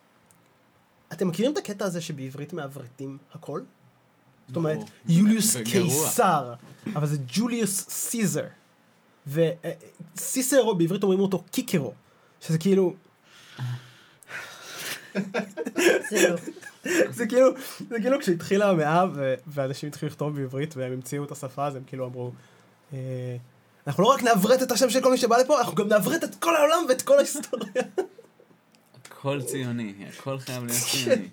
אתם 1.13 1.29
מכירים 1.29 1.53
את 1.53 1.59
הקטע 1.59 1.85
הזה 1.85 2.01
שבעברית 2.01 2.53
מעברתים 2.53 3.19
הכל? 3.35 3.61
זאת 4.49 4.57
אומרת, 4.57 4.77
ברור. 4.77 4.89
יוליוס. 5.09 5.57
קיסר, 5.57 6.55
אבל 6.97 7.07
זה 7.07 7.17
ג'וליוס 7.27 7.89
סיזר. 7.89 8.47
וסיסרו 9.27 10.75
בעברית 10.75 11.03
אומרים 11.03 11.21
אותו 11.21 11.43
קיקרו, 11.51 11.93
שזה 12.41 12.59
כאילו. 12.59 12.95
זה 17.11 17.27
כאילו, 17.27 17.49
זה 17.91 18.01
כאילו 18.01 18.19
כשהתחילה 18.21 18.71
המאה 18.71 19.05
ואנשים 19.47 19.89
התחילו 19.89 20.11
לכתוב 20.11 20.37
בעברית 20.37 20.77
והם 20.77 20.93
המציאו 20.93 21.25
את 21.25 21.31
השפה 21.31 21.67
אז 21.67 21.77
הם 21.77 21.83
כאילו 21.87 22.07
אמרו, 22.07 22.33
אה, 22.93 23.37
אנחנו 23.87 24.03
לא 24.03 24.09
רק 24.09 24.23
נעברת 24.23 24.63
את 24.63 24.73
השם 24.73 24.91
של 24.91 25.01
כל 25.01 25.11
מי 25.11 25.19
שבא 25.19 25.37
לפה, 25.37 25.61
אנחנו 25.61 25.75
גם 25.75 25.89
נעברת 25.89 26.25
את 26.25 26.35
כל 26.35 26.57
העולם 26.57 26.85
ואת 26.89 27.03
כל 27.03 27.17
ההיסטוריה. 27.17 27.83
הכל 29.05 29.43
ציוני, 29.43 29.95
הכל 30.09 30.39
חייב 30.39 30.65
להיות 30.65 30.79
ציוני. 30.91 31.29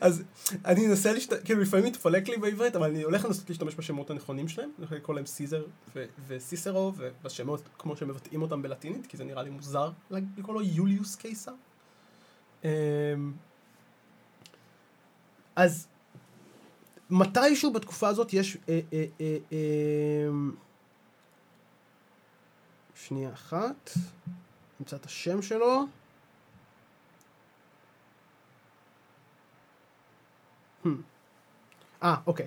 אז 0.00 0.22
אני 0.64 0.86
אנסה 0.86 1.12
להשת... 1.12 1.44
כאילו 1.44 1.60
לפעמים 1.60 1.86
מתפלק 1.86 2.28
לי 2.28 2.36
בעברית, 2.36 2.76
אבל 2.76 2.90
אני 2.90 3.02
הולך 3.02 3.24
לנסות 3.24 3.48
להשתמש 3.48 3.74
בשמות 3.74 4.10
הנכונים 4.10 4.48
שלהם, 4.48 4.68
אני 4.68 4.86
הולך 4.86 4.92
לקרוא 4.92 5.16
להם 5.16 5.26
סיזר 5.26 5.62
וסיסרו, 6.28 6.92
ובשמות 6.96 7.62
כמו 7.78 7.96
שמבטאים 7.96 8.42
אותם 8.42 8.62
בלטינית, 8.62 9.06
כי 9.06 9.16
זה 9.16 9.24
נראה 9.24 9.42
לי 9.42 9.50
מוזר 9.50 9.90
לקרוא 10.10 10.54
לו 10.54 10.62
יוליוס 10.62 11.16
קיסר. 11.16 11.52
אמ, 12.64 13.32
אז 15.56 15.86
מתישהו 17.10 17.72
בתקופה 17.72 18.08
הזאת 18.08 18.32
יש... 18.32 18.56
אה, 18.68 18.80
אה, 18.92 19.04
אה, 19.20 19.36
אה, 19.52 20.28
שנייה 22.94 23.32
אחת, 23.32 23.90
נמצא 24.80 24.96
את 24.96 25.06
השם 25.06 25.42
שלו. 25.42 25.84
אה, 32.02 32.14
אוקיי. 32.26 32.46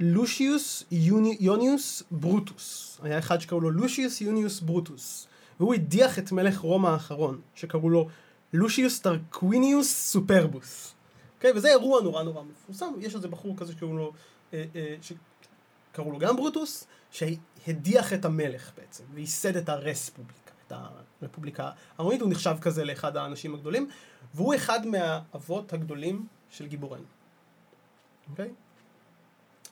לושיוס 0.00 0.84
יוני- 0.90 1.36
יוניוס 1.40 2.02
ברוטוס. 2.10 3.00
היה 3.02 3.18
אחד 3.18 3.38
שקראו 3.38 3.60
לו 3.60 3.70
לושיוס 3.70 4.20
יוניוס 4.20 4.60
ברוטוס. 4.60 5.26
והוא 5.60 5.74
הדיח 5.74 6.18
את 6.18 6.32
מלך 6.32 6.58
רומא 6.58 6.88
האחרון, 6.88 7.40
שקראו 7.54 7.90
לו 7.90 8.08
לושיוס 8.52 9.00
טרקוויניוס 9.00 10.10
סופרבוס. 10.10 10.94
אוקיי? 11.36 11.52
וזה 11.56 11.68
אירוע 11.68 12.02
נורא 12.02 12.22
נורא 12.22 12.42
מפורסם. 12.42 12.92
יש 13.00 13.14
איזה 13.14 13.28
בחור 13.28 13.56
כזה 13.56 13.72
שקראו 13.72 13.96
לו, 13.96 14.12
אה, 14.52 14.64
אה, 14.74 14.96
שקראו 15.02 16.12
לו 16.12 16.18
גם 16.18 16.36
ברוטוס, 16.36 16.86
שהדיח 17.10 18.12
את 18.12 18.24
המלך 18.24 18.70
בעצם, 18.76 19.04
וייסד 19.14 19.56
את 19.56 19.68
הרס 19.68 19.91
פובליקה, 19.91 20.52
את 20.66 20.72
הרפובליקה 21.22 21.70
הרומית. 21.98 22.20
הוא 22.20 22.30
נחשב 22.30 22.56
כזה 22.60 22.84
לאחד 22.84 23.16
האנשים 23.16 23.54
הגדולים. 23.54 23.88
והוא 24.34 24.54
אחד 24.54 24.86
מהאבות 24.86 25.72
הגדולים 25.72 26.26
של 26.50 26.66
גיבורנו. 26.66 27.04
אוקיי? 28.30 28.50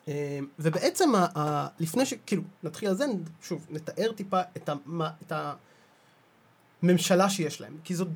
אה, 0.09 0.39
ובעצם, 0.59 1.15
ה- 1.15 1.39
ה- 1.39 1.69
לפני 1.79 2.07
ש... 2.07 2.15
כאילו, 2.27 2.43
נתחיל 2.63 2.89
על 2.89 2.95
זה, 2.95 3.05
שוב, 3.43 3.67
נתאר 3.71 4.13
טיפה 4.13 4.41
את, 4.57 4.69
המ- 4.69 5.03
את 5.03 5.33
הממשלה 6.83 7.31
שיש 7.31 7.61
להם. 7.61 7.77
כי 7.85 7.95
זאת 7.95 8.09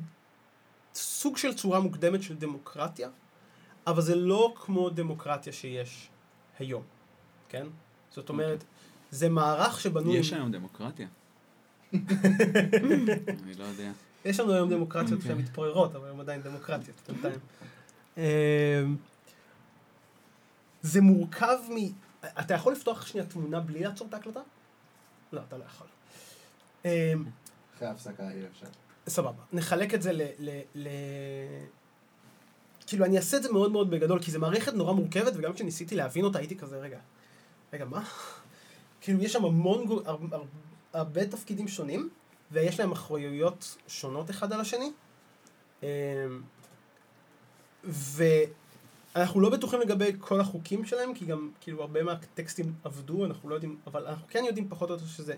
סוג 0.95 1.37
של 1.37 1.53
צורה 1.53 1.79
מוקדמת 1.79 2.23
של 2.23 2.35
דמוקרטיה, 2.35 3.09
אבל 3.87 4.01
זה 4.01 4.15
לא 4.15 4.53
כמו 4.55 4.89
דמוקרטיה 4.89 5.53
שיש 5.53 6.09
היום, 6.59 6.83
כן? 7.49 7.67
זאת 8.11 8.29
אומרת, 8.29 8.63
זה 9.11 9.29
מערך 9.29 9.81
שבנוי... 9.81 10.17
יש 10.17 10.33
היום 10.33 10.51
דמוקרטיה. 10.51 11.07
אני 11.93 13.53
לא 13.57 13.63
יודע. 13.63 13.91
יש 14.25 14.39
לנו 14.39 14.53
היום 14.53 14.69
דמוקרטיות 14.69 15.19
אוקיי. 15.19 15.31
שהן 15.31 15.37
מתפוררות, 15.37 15.95
אבל 15.95 16.09
הן 16.09 16.19
עדיין 16.19 16.41
דמוקרטיות, 16.41 17.01
בינתיים. 17.07 17.39
אמ, 18.17 18.23
זה 20.81 21.01
מורכב 21.01 21.57
מ... 21.69 21.75
אתה 22.25 22.53
יכול 22.53 22.73
לפתוח 22.73 23.05
שנייה 23.05 23.27
תמונה 23.27 23.59
בלי 23.59 23.83
לעצור 23.83 24.07
את 24.07 24.13
ההקלטה? 24.13 24.39
לא, 25.33 25.41
אתה 25.47 25.57
לא 25.57 25.63
יכול. 25.63 25.87
אחרי 27.83 27.89
ההפסקה 27.91 28.23
יהיה 28.23 28.47
אפשר. 28.51 28.65
סבבה. 29.07 29.43
נחלק 29.53 29.93
את 29.93 30.01
זה 30.01 30.13
ל... 30.13 30.21
ל, 30.39 30.49
ל... 30.75 30.87
כאילו, 32.87 33.05
אני 33.05 33.17
אעשה 33.17 33.37
את 33.37 33.43
זה 33.43 33.51
מאוד 33.51 33.71
מאוד 33.71 33.89
בגדול, 33.89 34.21
כי 34.21 34.31
זו 34.31 34.39
מערכת 34.39 34.73
נורא 34.73 34.93
מורכבת, 34.93 35.33
וגם 35.35 35.53
כשניסיתי 35.53 35.95
להבין 35.95 36.25
אותה, 36.25 36.39
הייתי 36.39 36.57
כזה, 36.57 36.79
רגע, 36.79 36.99
רגע, 37.73 37.85
מה? 37.85 38.03
כאילו, 39.01 39.23
יש 39.23 39.33
שם 39.33 39.45
המון, 39.45 39.85
גו- 39.85 40.01
הר, 40.05 40.17
הר, 40.31 40.43
הרבה 40.93 41.27
תפקידים 41.27 41.67
שונים, 41.67 42.09
ויש 42.51 42.79
להם 42.79 42.91
אחריויות 42.91 43.77
שונות 43.87 44.29
אחד 44.29 44.53
על 44.53 44.59
השני. 44.59 44.91
אמ, 45.83 45.87
ואנחנו 47.83 49.41
לא 49.41 49.49
בטוחים 49.49 49.79
לגבי 49.79 50.11
כל 50.19 50.41
החוקים 50.41 50.85
שלהם, 50.85 51.13
כי 51.13 51.25
גם, 51.25 51.51
כאילו, 51.61 51.81
הרבה 51.81 52.03
מהטקסטים 52.03 52.73
אבדו, 52.83 53.25
אנחנו 53.25 53.49
לא 53.49 53.55
יודעים, 53.55 53.77
אבל 53.87 54.07
אנחנו 54.07 54.27
כן 54.27 54.43
יודעים 54.47 54.69
פחות 54.69 54.89
או 54.89 54.95
יותר 54.95 55.05
שזה, 55.05 55.35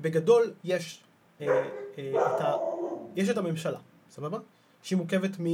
בגדול, 0.00 0.52
יש 0.64 1.02
את 1.42 2.40
ה... 2.40 2.56
יש 3.16 3.28
את 3.28 3.36
הממשלה, 3.36 3.78
סבבה? 4.10 4.38
שהיא 4.82 4.96
מורכבת 4.96 5.40
מ... 5.40 5.44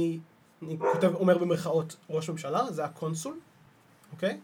אני 0.61 0.77
כותב, 0.79 1.15
אומר 1.15 1.37
במרכאות, 1.37 1.95
ראש 2.09 2.29
ממשלה, 2.29 2.71
זה 2.71 2.85
הקונסול, 2.85 3.39
אוקיי? 4.11 4.39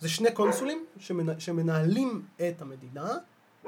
זה 0.00 0.08
שני 0.08 0.32
קונסולים 0.32 0.86
שמנ-, 0.98 1.40
שמנהלים 1.40 2.22
את 2.36 2.62
המדינה, 2.62 3.16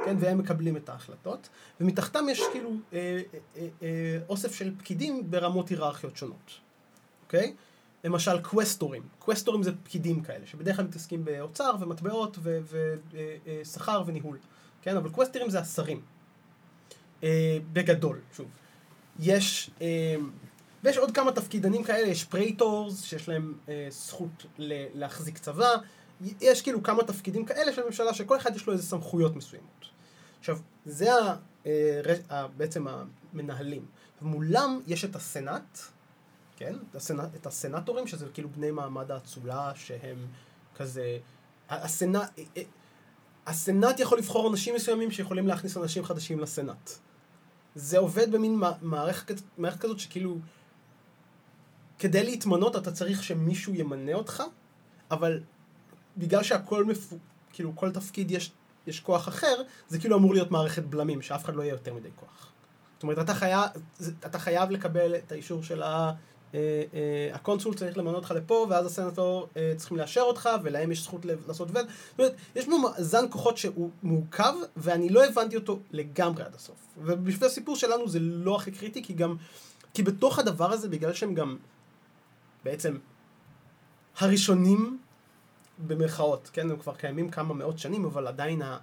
כן, 0.05 0.17
והם 0.21 0.39
מקבלים 0.39 0.77
את 0.77 0.89
ההחלטות, 0.89 1.49
ומתחתם 1.81 2.25
יש 2.31 2.43
כאילו 2.53 2.71
אה, 2.71 2.99
אה, 2.99 3.39
אה, 3.57 3.67
אה, 3.83 4.19
אוסף 4.29 4.55
של 4.55 4.75
פקידים 4.79 5.31
ברמות 5.31 5.69
היררכיות 5.69 6.17
שונות, 6.17 6.51
אוקיי? 7.25 7.55
למשל 8.05 8.41
קווסטורים, 8.43 9.03
קווסטורים 9.19 9.63
זה 9.63 9.73
פקידים 9.85 10.23
כאלה, 10.23 10.47
שבדרך 10.47 10.77
כלל 10.77 10.85
מתעסקים 10.85 11.25
באוצר 11.25 11.75
ומטבעות 11.81 12.39
ושכר 12.43 14.03
וניהול, 14.07 14.39
כן? 14.83 14.97
אבל 14.97 15.11
קווסטורים 15.11 15.51
זה 15.51 15.61
השרים, 15.61 16.01
אה, 17.25 17.59
בגדול, 17.73 18.21
שוב. 18.37 18.47
יש, 19.21 19.71
אה, 19.81 20.17
ויש 20.85 20.97
עוד 20.97 21.11
כמה 21.11 21.33
תפקידנים 21.33 21.85
כאלה, 21.85 22.09
יש 22.09 22.25
פרייטורס, 22.25 23.03
שיש 23.03 23.29
להם 23.29 23.55
אה, 23.69 23.87
זכות 23.91 24.47
להחזיק 24.95 25.39
צבא, 25.39 25.71
יש 26.41 26.63
כאילו 26.63 26.83
כמה 26.83 27.03
תפקידים 27.03 27.45
כאלה 27.45 27.73
של 27.73 27.83
הממשלה, 27.83 28.15
שכל 28.15 28.37
אחד 28.37 28.57
יש 28.57 28.67
לו 28.67 28.73
איזה 28.73 28.85
סמכויות 28.85 29.37
מסוימות. 29.37 29.87
עכשיו, 30.39 30.59
זה 30.85 31.15
ה, 31.15 31.37
אה, 31.67 32.01
ה, 32.31 32.49
בעצם 32.49 32.87
המנהלים. 32.89 33.87
ומולם 34.23 34.81
יש 34.87 35.05
את 35.05 35.17
הסנאט, 35.17 35.79
כן? 36.57 36.75
את, 36.91 36.95
הסנאט, 36.95 37.35
את 37.35 37.47
הסנאטורים, 37.47 38.07
שזה 38.07 38.27
כאילו 38.35 38.49
בני 38.49 38.71
מעמד 38.71 39.11
האצולה, 39.11 39.73
שהם 39.75 40.27
כזה... 40.77 41.19
הסנאט... 41.69 42.39
אה, 42.39 42.45
אה, 42.57 42.63
הסנאט 43.47 44.01
יכול 44.01 44.19
לבחור 44.19 44.51
אנשים 44.51 44.75
מסוימים 44.75 45.11
שיכולים 45.11 45.47
להכניס 45.47 45.77
אנשים 45.77 46.05
חדשים 46.05 46.41
לסנאט. 46.41 46.91
זה 47.75 47.99
עובד 47.99 48.33
במין 48.33 48.57
מע- 48.57 48.73
מערכת, 48.83 49.41
מערכת 49.59 49.81
כזאת 49.81 49.99
שכאילו, 49.99 50.39
כדי 51.99 52.25
להתמנות 52.25 52.77
אתה 52.77 52.93
צריך 52.93 53.23
שמישהו 53.23 53.75
ימנה 53.75 54.15
אותך, 54.15 54.43
אבל 55.11 55.41
בגלל 56.17 56.43
שהכל 56.43 56.85
מפו... 56.85 57.17
כאילו, 57.53 57.77
כל 57.77 57.93
תפקיד 57.93 58.31
יש, 58.31 58.53
יש 58.87 59.01
כוח 59.01 59.29
אחר, 59.29 59.63
זה 59.89 59.99
כאילו 59.99 60.17
אמור 60.17 60.35
להיות 60.35 60.51
מערכת 60.51 60.83
בלמים, 60.83 61.23
שאף 61.23 61.45
אחד 61.45 61.55
לא 61.55 61.63
יהיה 61.63 61.73
יותר 61.73 61.95
מדי 61.95 62.09
כוח. 62.17 62.53
זאת 62.95 63.03
אומרת, 63.03 63.19
אתה 63.19 63.35
חייב, 63.35 63.65
אתה 64.27 64.39
חייב 64.39 64.71
לקבל 64.71 65.15
את 65.15 65.33
האישור 65.33 65.63
של 65.63 65.83
ה... 65.83 66.13
אה, 66.55 66.83
אה, 66.95 67.35
הקונסול 67.35 67.75
צריך 67.75 67.99
למנות 67.99 68.17
אותך 68.17 68.31
לפה, 68.31 68.67
ואז 68.71 68.87
הסנטור 68.87 69.49
אה, 69.57 69.73
צריכים 69.77 69.97
לאשר 69.97 70.21
אותך, 70.21 70.49
ולהם 70.63 70.93
יש 70.93 71.03
זכות 71.03 71.25
לעשות 71.49 71.69
וטו. 71.71 71.75
זאת 71.75 72.19
אומרת, 72.19 72.35
יש 72.57 72.65
פה 72.65 72.79
מאזן 72.83 73.25
כוחות 73.31 73.57
שהוא 73.57 73.91
מורכב, 74.03 74.55
ואני 74.77 75.09
לא 75.09 75.25
הבנתי 75.25 75.57
אותו 75.57 75.79
לגמרי 75.91 76.43
עד 76.43 76.55
הסוף. 76.55 76.77
ובשביל 76.99 77.47
הסיפור 77.47 77.77
שלנו 77.77 78.09
זה 78.09 78.21
לא 78.21 78.57
הכי 78.57 78.71
קריטי, 78.71 79.03
כי 79.03 79.13
גם... 79.13 79.37
כי 79.95 80.03
בתוך 80.03 80.39
הדבר 80.39 80.73
הזה, 80.73 80.89
בגלל 80.89 81.13
שהם 81.13 81.35
גם 81.35 81.57
בעצם 82.65 82.99
הראשונים 84.19 84.99
במרכאות, 85.87 86.51
כן, 86.53 86.71
הם 86.71 86.77
כבר 86.77 86.95
קיימים 86.95 87.31
כמה 87.31 87.55
מאות 87.55 87.79
שנים, 87.79 88.05
אבל 88.05 88.27
עדיין 88.27 88.63
ה... 88.63 88.79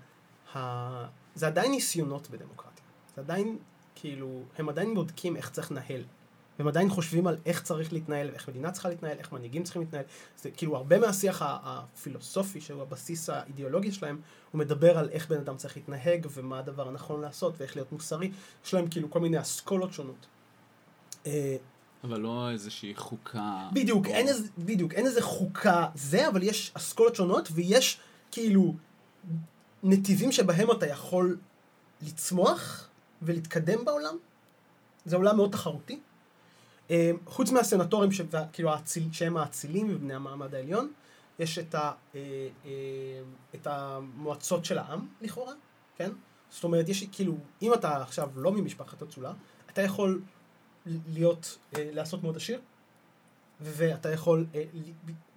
ה... 0.56 1.08
זה 1.36 1.48
עדיין 1.48 1.72
ניסיונות 1.72 2.30
בדמוקרטיה. 2.30 2.84
זה 3.16 3.22
עדיין, 3.22 3.58
כאילו, 3.96 4.42
הם 4.58 4.70
עדיין 4.70 4.96
בודקים 4.96 5.36
איך 5.36 5.50
צריך 5.50 5.72
לנהל. 5.72 6.04
והם 6.60 6.68
עדיין 6.68 6.90
חושבים 6.90 7.28
על 7.28 7.38
איך 7.46 7.62
צריך 7.64 7.94
להתנהל, 7.94 8.30
ואיך 8.32 8.50
מדינה 8.50 8.72
צריכה 8.72 8.90
להתנהל, 8.90 9.18
איך 9.18 9.32
מנהיגים 9.32 9.64
צריכים 9.64 9.82
להתנהל. 9.82 10.04
זה 10.42 10.52
כאילו 10.52 10.76
הרבה 10.76 11.00
מהשיח 11.00 11.42
הפילוסופי, 11.44 12.62
שהוא 12.62 12.82
הבסיס 12.82 13.30
האידיאולוגי 13.30 13.92
שלהם, 13.92 14.22
הוא 14.52 14.60
מדבר 14.60 14.98
על 14.98 15.10
איך 15.10 15.30
בן 15.30 15.38
אדם 15.38 15.58
צריך 15.58 15.78
להתנהג, 15.78 16.28
ומה 16.32 16.60
הדבר 16.60 16.88
הנכון 16.88 17.22
לעשות, 17.22 17.54
ואיך 17.58 17.76
להיות 17.76 17.92
מוסרי. 17.92 18.32
יש 18.66 18.74
להם 18.74 18.88
כאילו 18.88 19.10
כל 19.10 19.20
מיני 19.20 19.42
אסכולות 19.42 19.94
שונות. 19.94 20.26
אה, 21.26 21.56
אבל 22.04 22.20
לא 22.20 22.50
איזושהי 22.52 22.96
חוקה. 22.96 23.70
בדיוק, 23.74 24.06
או- 24.08 24.12
אין 24.12 24.28
איזה, 24.28 24.48
בדיוק, 24.58 24.94
אין 24.94 25.06
איזה 25.06 25.22
חוקה 25.22 25.88
זה, 25.96 26.28
אבל 26.28 26.44
יש 26.44 26.72
אסכולות 26.74 27.16
שונות, 27.16 27.50
ויש 27.52 28.00
כאילו 28.32 28.76
נתיבים 29.84 30.32
שבהם 30.32 30.72
אתה 30.72 30.88
יכול 30.88 31.38
לצמוח 32.02 32.90
ולהתקדם 33.22 33.86
בעולם. 33.86 34.16
זה 35.06 35.16
עולם 35.16 35.36
מאוד 35.36 35.52
תחרותי. 35.52 36.00
אה, 36.92 37.12
חוץ 37.26 37.52
מהסנטורים 37.52 38.12
ש- 38.12 38.22
כאילו 38.54 38.70
האציל- 38.72 39.12
שהם 39.12 39.38
האצילים 39.38 39.88
ובני 39.96 40.14
המעמד 40.14 40.56
העליון, 40.56 40.92
יש 41.40 41.60
את, 41.60 41.76
ה, 41.76 41.92
אה, 42.16 42.20
אה, 42.66 42.72
את 43.56 43.68
המועצות 43.68 44.66
של 44.66 44.78
העם, 44.78 45.08
לכאורה, 45.22 45.54
כן? 45.98 46.12
זאת 46.50 46.64
אומרת, 46.64 46.90
יש 46.90 47.04
כאילו, 47.12 47.38
אם 47.62 47.74
אתה 47.74 48.02
עכשיו 48.02 48.30
לא 48.36 48.52
ממשפחת 48.52 49.04
אצולה, 49.04 49.32
אתה 49.70 49.82
יכול 49.82 50.22
להיות, 50.86 51.58
לעשות 51.78 52.24
מאוד 52.24 52.36
עשיר, 52.38 52.60
ואתה 53.62 54.12
יכול, 54.12 54.46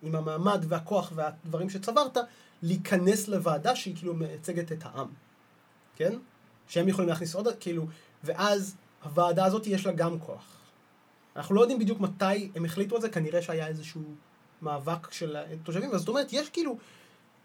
עם 0.02 0.14
המעמד 0.14 0.64
והכוח 0.68 1.12
והדברים 1.14 1.70
שצברת, 1.70 2.16
להיכנס 2.62 3.28
לוועדה 3.28 3.76
שהיא 3.76 3.96
כאילו 3.96 4.14
מייצגת 4.14 4.72
את 4.72 4.84
העם, 4.84 5.08
כן? 5.96 6.18
שהם 6.68 6.88
יכולים 6.88 7.08
להכניס 7.08 7.34
עוד, 7.34 7.46
כאילו, 7.60 7.86
ואז 8.24 8.76
הוועדה 9.04 9.44
הזאת 9.44 9.66
יש 9.66 9.86
לה 9.86 9.92
גם 9.92 10.18
כוח. 10.20 10.56
אנחנו 11.40 11.54
לא 11.54 11.60
יודעים 11.60 11.78
בדיוק 11.78 12.00
מתי 12.00 12.50
הם 12.54 12.64
החליטו 12.64 12.96
על 12.96 13.00
זה, 13.00 13.08
כנראה 13.08 13.42
שהיה 13.42 13.66
איזשהו 13.66 14.02
מאבק 14.62 15.12
של 15.12 15.36
התושבים, 15.36 15.90
אז 15.90 16.00
זאת 16.00 16.08
אומרת, 16.08 16.32
יש 16.32 16.48
כאילו, 16.48 16.78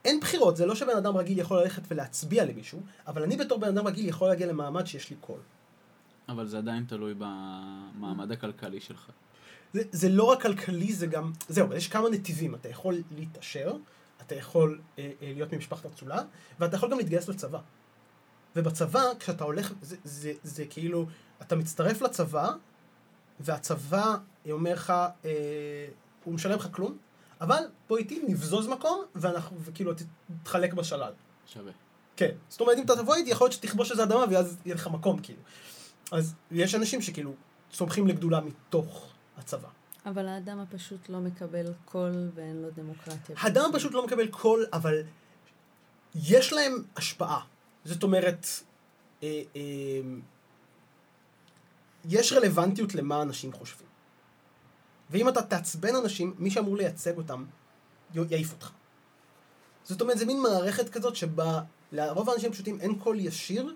אין 0.06 0.20
בחירות, 0.20 0.58
זה 0.58 0.66
לא 0.66 0.76
שבן 0.76 0.98
אדם 0.98 1.18
רגיל 1.18 1.40
יכול 1.40 1.62
ללכת 1.62 1.82
ולהצביע 1.88 2.46
למישהו, 2.46 2.82
אבל 3.08 3.24
אני 3.24 3.38
בתור 3.38 3.60
בן 3.60 3.68
אדם 3.68 3.88
רגיל 3.88 4.08
יכול 4.08 4.28
להגיע 4.28 4.48
למעמד 4.48 4.88
שיש 4.88 5.10
לי 5.10 5.16
קול. 5.22 5.40
אבל 6.30 6.48
זה 6.48 6.58
עדיין 6.58 6.86
תלוי 6.88 7.14
במעמד 7.18 8.32
הכלכלי 8.32 8.80
שלך. 8.80 9.10
זה, 9.74 9.84
זה 9.92 10.10
לא 10.10 10.24
רק 10.24 10.42
כלכלי, 10.42 10.94
זה 10.94 11.08
גם, 11.08 11.32
זהו, 11.50 11.74
יש 11.74 11.88
כמה 11.88 12.10
נתיבים, 12.10 12.56
אתה 12.56 12.70
יכול 12.70 13.02
להתעשר, 13.18 13.74
אתה 14.22 14.36
יכול 14.36 14.80
אה, 15.00 15.12
אה, 15.22 15.32
להיות 15.36 15.54
ממשפחת 15.54 15.86
אצולה, 15.86 16.22
ואתה 16.60 16.76
יכול 16.76 16.92
גם 16.92 16.98
להתגייס 16.98 17.28
לצבא. 17.28 17.60
ובצבא, 18.56 19.04
כשאתה 19.20 19.44
הולך, 19.44 19.74
זה, 19.82 19.96
זה, 20.04 20.34
זה 20.44 20.66
כאילו, 20.66 21.06
אתה 21.42 21.56
מצטרף 21.56 22.02
לצבא, 22.02 22.52
והצבא 23.40 24.16
אומר 24.52 24.74
לך, 24.74 24.94
אה, 25.26 25.32
הוא 26.24 26.34
משלם 26.34 26.58
לך 26.58 26.68
כלום, 26.72 26.98
אבל 27.42 27.64
בוא 27.90 27.98
איתי, 27.98 28.22
נבזוז 28.28 28.68
מקום, 28.68 29.04
ואנחנו, 29.16 29.58
וכאילו, 29.60 29.92
תתחלק 30.44 30.74
בשלל. 30.74 31.12
שווה. 31.48 31.72
כן. 32.16 32.32
זאת 32.50 32.62
אומרת, 32.62 32.78
אם 32.78 32.86
אתה 32.86 32.96
תבוא 32.96 33.16
איתי, 33.16 33.30
יכול 33.30 33.46
להיות 33.46 33.54
שתכבוש 33.54 33.92
איזה 33.92 34.04
אדמה, 34.04 34.26
ואז 34.32 34.58
יהיה 34.66 34.76
לך 34.76 34.88
מקום, 34.88 35.20
כאילו. 35.20 35.40
אז 36.12 36.36
יש 36.52 36.76
אנשים 36.76 37.02
שכאילו, 37.02 37.34
צומחים 37.72 38.08
לגדולה 38.08 38.42
מתוך 38.42 39.14
הצבא. 39.38 39.70
אבל 40.06 40.28
האדם 40.28 40.60
הפשוט 40.60 41.10
לא 41.10 41.20
מקבל 41.20 41.74
קול 41.86 42.30
ואין 42.36 42.62
לו 42.62 42.68
דמוקרטיה. 42.76 43.36
האדם 43.40 43.70
פשוט 43.74 43.94
לא 43.94 44.06
מקבל 44.06 44.28
קול, 44.28 44.66
אבל 44.74 45.02
יש 46.16 46.54
להם 46.54 46.84
השפעה. 46.96 47.40
זאת 47.86 48.04
אומרת, 48.04 48.48
אה, 49.24 49.42
אה, 49.56 49.62
יש 52.10 52.34
רלוונטיות 52.34 52.96
למה 52.96 53.22
אנשים 53.22 53.54
חושבים. 53.54 53.88
ואם 55.10 55.30
אתה 55.30 55.42
תעצבן 55.42 55.96
אנשים, 55.96 56.34
מי 56.38 56.52
שאמור 56.52 56.78
לייצג 56.78 57.18
אותם, 57.18 57.46
יעיף 58.16 58.54
אותך. 58.54 58.72
זאת 59.84 60.02
אומרת, 60.02 60.18
זה 60.18 60.26
מין 60.26 60.42
מערכת 60.42 60.90
כזאת 60.90 61.16
שבה 61.16 61.62
לרוב 61.92 62.30
האנשים 62.30 62.50
הפשוטים 62.50 62.80
אין 62.80 63.00
קול 63.00 63.20
ישיר, 63.20 63.76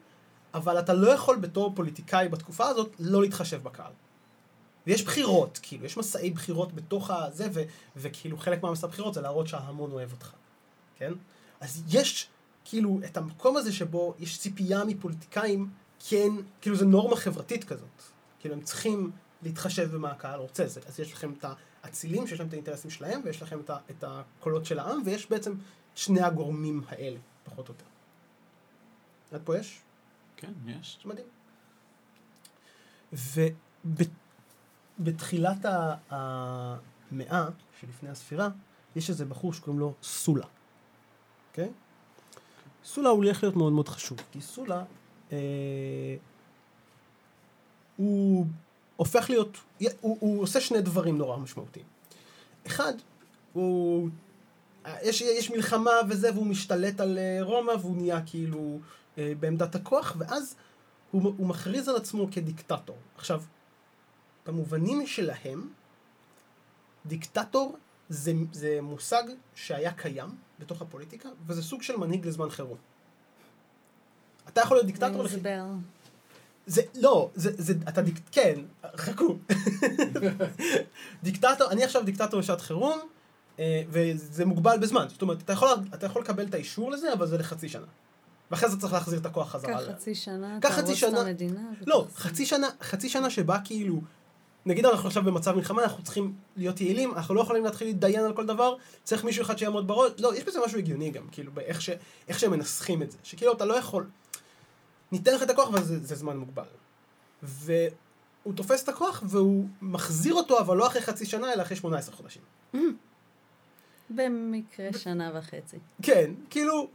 אבל 0.53 0.79
אתה 0.79 0.93
לא 0.93 1.09
יכול 1.09 1.37
בתור 1.37 1.71
פוליטיקאי 1.75 2.29
בתקופה 2.29 2.67
הזאת 2.67 2.95
לא 2.99 3.21
להתחשב 3.21 3.63
בקהל. 3.63 3.91
ויש 4.87 5.03
בחירות, 5.03 5.59
כאילו, 5.61 5.85
יש 5.85 5.97
מסעי 5.97 6.31
בחירות 6.31 6.73
בתוך 6.73 7.11
הזה, 7.11 7.47
ו, 7.53 7.61
וכאילו 7.95 8.37
חלק 8.37 8.63
מהמסע 8.63 8.87
בחירות 8.87 9.13
זה 9.13 9.21
להראות 9.21 9.47
שההמון 9.47 9.91
אוהב 9.91 10.11
אותך, 10.11 10.31
כן? 10.95 11.13
אז 11.59 11.83
יש 11.87 12.27
כאילו 12.65 12.99
את 13.05 13.17
המקום 13.17 13.57
הזה 13.57 13.73
שבו 13.73 14.13
יש 14.19 14.39
ציפייה 14.39 14.83
מפוליטיקאים, 14.83 15.69
כן, 16.09 16.29
כאילו 16.61 16.75
זה 16.75 16.85
נורמה 16.85 17.15
חברתית 17.15 17.63
כזאת. 17.63 18.01
כאילו 18.39 18.55
הם 18.55 18.61
צריכים 18.61 19.11
להתחשב 19.41 19.91
במה 19.91 20.11
הקהל 20.11 20.39
רוצה, 20.39 20.67
זה, 20.67 20.81
אז 20.87 20.99
יש 20.99 21.13
לכם 21.13 21.33
את 21.33 21.45
האצילים 21.83 22.27
שיש 22.27 22.39
להם 22.39 22.47
את 22.47 22.53
האינטרסים 22.53 22.91
שלהם, 22.91 23.21
ויש 23.23 23.41
לכם 23.41 23.59
את, 23.59 23.69
את 23.89 24.03
הקולות 24.07 24.65
של 24.65 24.79
העם, 24.79 25.01
ויש 25.05 25.29
בעצם 25.29 25.53
שני 25.95 26.21
הגורמים 26.21 26.83
האלה, 26.87 27.19
פחות 27.43 27.69
או 27.69 27.73
יותר. 27.73 27.85
עד 29.31 29.41
פה 29.43 29.57
יש? 29.57 29.79
כן, 30.37 30.51
יש. 30.65 30.99
זה 31.03 31.09
מדהים. 31.09 31.27
ובתחילת 34.99 35.65
המאה 36.09 37.47
שלפני 37.79 38.09
הספירה, 38.09 38.49
יש 38.95 39.09
איזה 39.09 39.25
בחור 39.25 39.53
שקוראים 39.53 39.79
לו 39.79 39.93
סולה. 40.03 40.45
אוקיי? 41.49 41.71
סולה 42.83 43.09
הוא 43.09 43.17
הולך 43.17 43.43
להיות 43.43 43.55
מאוד 43.55 43.73
מאוד 43.73 43.89
חשוב, 43.89 44.17
כי 44.31 44.41
סולה, 44.41 44.83
אה, 45.31 45.37
הוא 47.99 48.45
הופך 48.95 49.29
להיות, 49.29 49.57
הוא, 50.01 50.17
הוא 50.19 50.43
עושה 50.43 50.61
שני 50.61 50.81
דברים 50.81 51.17
נורא 51.17 51.37
משמעותיים. 51.37 51.85
אחד, 52.67 52.93
הוא, 53.53 54.09
יש, 55.01 55.21
יש 55.21 55.51
מלחמה 55.51 55.91
וזה, 56.09 56.33
והוא 56.33 56.47
משתלט 56.47 56.99
על 56.99 57.17
אה, 57.17 57.39
רומא, 57.41 57.71
והוא 57.71 57.95
נהיה 57.97 58.21
כאילו 58.25 58.79
אה, 59.17 59.33
בעמדת 59.39 59.75
הכוח, 59.75 60.15
ואז 60.17 60.55
הוא, 61.11 61.33
הוא 61.37 61.47
מכריז 61.47 61.87
על 61.87 61.95
עצמו 61.95 62.27
כדיקטטור. 62.31 62.97
עכשיו, 63.15 63.41
במובנים 64.45 65.07
שלהם, 65.07 65.69
דיקטטור 67.05 67.77
זה, 68.09 68.33
זה 68.51 68.79
מושג 68.81 69.23
שהיה 69.55 69.91
קיים 69.91 70.29
בתוך 70.59 70.81
הפוליטיקה, 70.81 71.29
וזה 71.47 71.63
סוג 71.63 71.81
של 71.81 71.97
מנהיג 71.97 72.27
לזמן 72.27 72.49
חירום. 72.49 72.77
אתה 74.47 74.61
יכול 74.61 74.77
להיות 74.77 74.85
דיקטטור... 74.85 75.23
זה, 76.67 76.81
לא, 76.95 77.29
זה, 77.35 77.51
זה, 77.57 77.73
אתה 77.89 78.01
דיק... 78.01 78.19
כן, 78.31 78.59
חכו. 78.95 79.37
דיקטטור, 81.23 81.71
אני 81.71 81.83
עכשיו 81.83 82.03
דיקטטור 82.03 82.39
לשעת 82.39 82.61
חירום, 82.61 82.99
אה, 83.59 83.81
וזה 83.89 84.45
מוגבל 84.45 84.77
בזמן. 84.77 85.05
זאת 85.09 85.21
אומרת, 85.21 85.41
אתה 85.41 85.53
יכול, 85.53 85.69
אתה 85.93 86.05
יכול 86.05 86.21
לקבל 86.21 86.45
את 86.45 86.53
האישור 86.53 86.91
לזה, 86.91 87.13
אבל 87.13 87.27
זה 87.27 87.37
לחצי 87.37 87.69
שנה. 87.69 87.85
ואחרי 88.51 88.69
זה 88.69 88.79
צריך 88.79 88.93
להחזיר 88.93 89.19
את 89.19 89.25
הכוח 89.25 89.51
חזרה. 89.51 89.73
קח 89.73 89.91
חצי 89.91 90.15
שנה, 90.15 90.59
תהרוס 90.61 91.03
את. 91.03 91.13
המדינה. 91.13 91.61
לא. 91.87 92.07
חצי 92.15 92.45
שנה, 92.45 92.67
חצי 92.81 93.09
שנה 93.09 93.29
שבה 93.29 93.57
כאילו, 93.63 94.01
נגיד 94.65 94.85
אנחנו 94.85 95.07
עכשיו 95.07 95.23
במצב 95.23 95.55
מלחמה, 95.55 95.83
אנחנו 95.83 96.03
צריכים 96.03 96.33
להיות 96.57 96.81
יעילים, 96.81 97.13
אנחנו 97.13 97.35
לא 97.35 97.41
יכולים 97.41 97.65
להתחיל 97.65 97.87
להתדיין 97.87 98.19
על 98.19 98.33
כל 98.33 98.45
דבר, 98.45 98.75
צריך 99.03 99.23
מישהו 99.23 99.43
אחד 99.43 99.57
שיעמוד 99.57 99.87
בראש, 99.87 100.11
לא, 100.17 100.35
יש 100.35 100.43
בזה 100.43 100.59
משהו 100.65 100.77
הגיוני 100.77 101.11
גם, 101.11 101.27
כאילו, 101.31 101.51
באיך 101.51 101.81
ש, 101.81 101.89
שהם 102.31 102.51
מנסחים 102.51 103.03
את 103.03 103.11
זה, 103.11 103.17
שכאילו 103.23 103.53
אתה 103.53 103.65
לא 103.65 103.73
יכול, 103.73 104.05
ניתן 105.11 105.35
לך 105.35 105.43
את 105.43 105.49
הכוח, 105.49 105.67
אבל 105.69 105.83
זה, 105.83 105.99
זה 105.99 106.15
זמן 106.15 106.37
מוגבל. 106.37 106.63
והוא 107.43 107.93
תופס 108.55 108.83
את 108.83 108.89
הכוח 108.89 109.23
והוא 109.27 109.67
מחזיר 109.81 110.33
אותו, 110.33 110.59
אבל 110.59 110.77
לא 110.77 110.87
אחרי 110.87 111.01
חצי 111.01 111.25
שנה, 111.25 111.53
אלא 111.53 111.61
אחרי 111.61 111.75
18 111.77 112.15
חודשים. 112.15 112.41
במקרה 114.09 114.93
שנה 114.97 115.31
וחצי. 115.33 115.77
כן, 116.01 116.31
כאילו, 116.49 116.87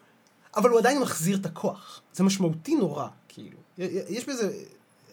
אבל 0.56 0.70
הוא 0.70 0.78
עדיין 0.78 1.00
מחזיר 1.00 1.36
את 1.36 1.46
הכוח. 1.46 2.00
זה 2.12 2.24
משמעותי 2.24 2.74
נורא, 2.76 3.08
כאילו. 3.28 3.58
יש 4.08 4.28
בזה 4.28 4.58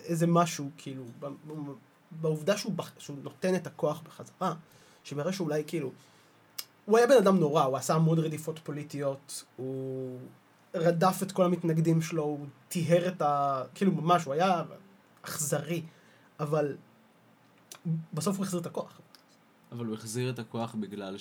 איזה 0.06 0.28
משהו, 0.28 0.70
כאילו, 0.78 1.04
בעובדה 2.12 2.58
שהוא, 2.58 2.74
בח- 2.74 2.92
שהוא 3.00 3.18
נותן 3.24 3.56
את 3.56 3.68
הכוח 3.68 4.02
בחזרה, 4.02 4.54
שמראה 5.04 5.34
שאולי, 5.34 5.64
כאילו, 5.68 5.92
הוא 6.86 6.98
היה 6.98 7.08
בן 7.08 7.18
אדם 7.18 7.38
נורא, 7.40 7.64
הוא 7.64 7.78
עשה 7.78 7.94
המון 7.94 8.20
רדיפות 8.20 8.60
פוליטיות, 8.60 9.44
הוא 9.56 10.20
רדף 10.76 11.20
את 11.24 11.32
כל 11.32 11.46
המתנגדים 11.46 12.02
שלו, 12.02 12.24
הוא 12.24 12.46
טיהר 12.70 13.08
את 13.08 13.22
ה... 13.22 13.64
כאילו, 13.76 13.92
ממש, 13.92 14.26
הוא 14.26 14.34
היה 14.34 14.64
אכזרי, 15.22 15.84
אבל 16.40 16.76
בסוף 18.14 18.38
הוא 18.38 18.46
החזיר 18.46 18.60
את 18.60 18.66
הכוח. 18.66 19.02
אבל 19.72 19.86
הוא 19.86 19.94
החזיר 19.94 20.30
את 20.30 20.40
הכוח 20.40 20.76
בגלל 20.80 21.16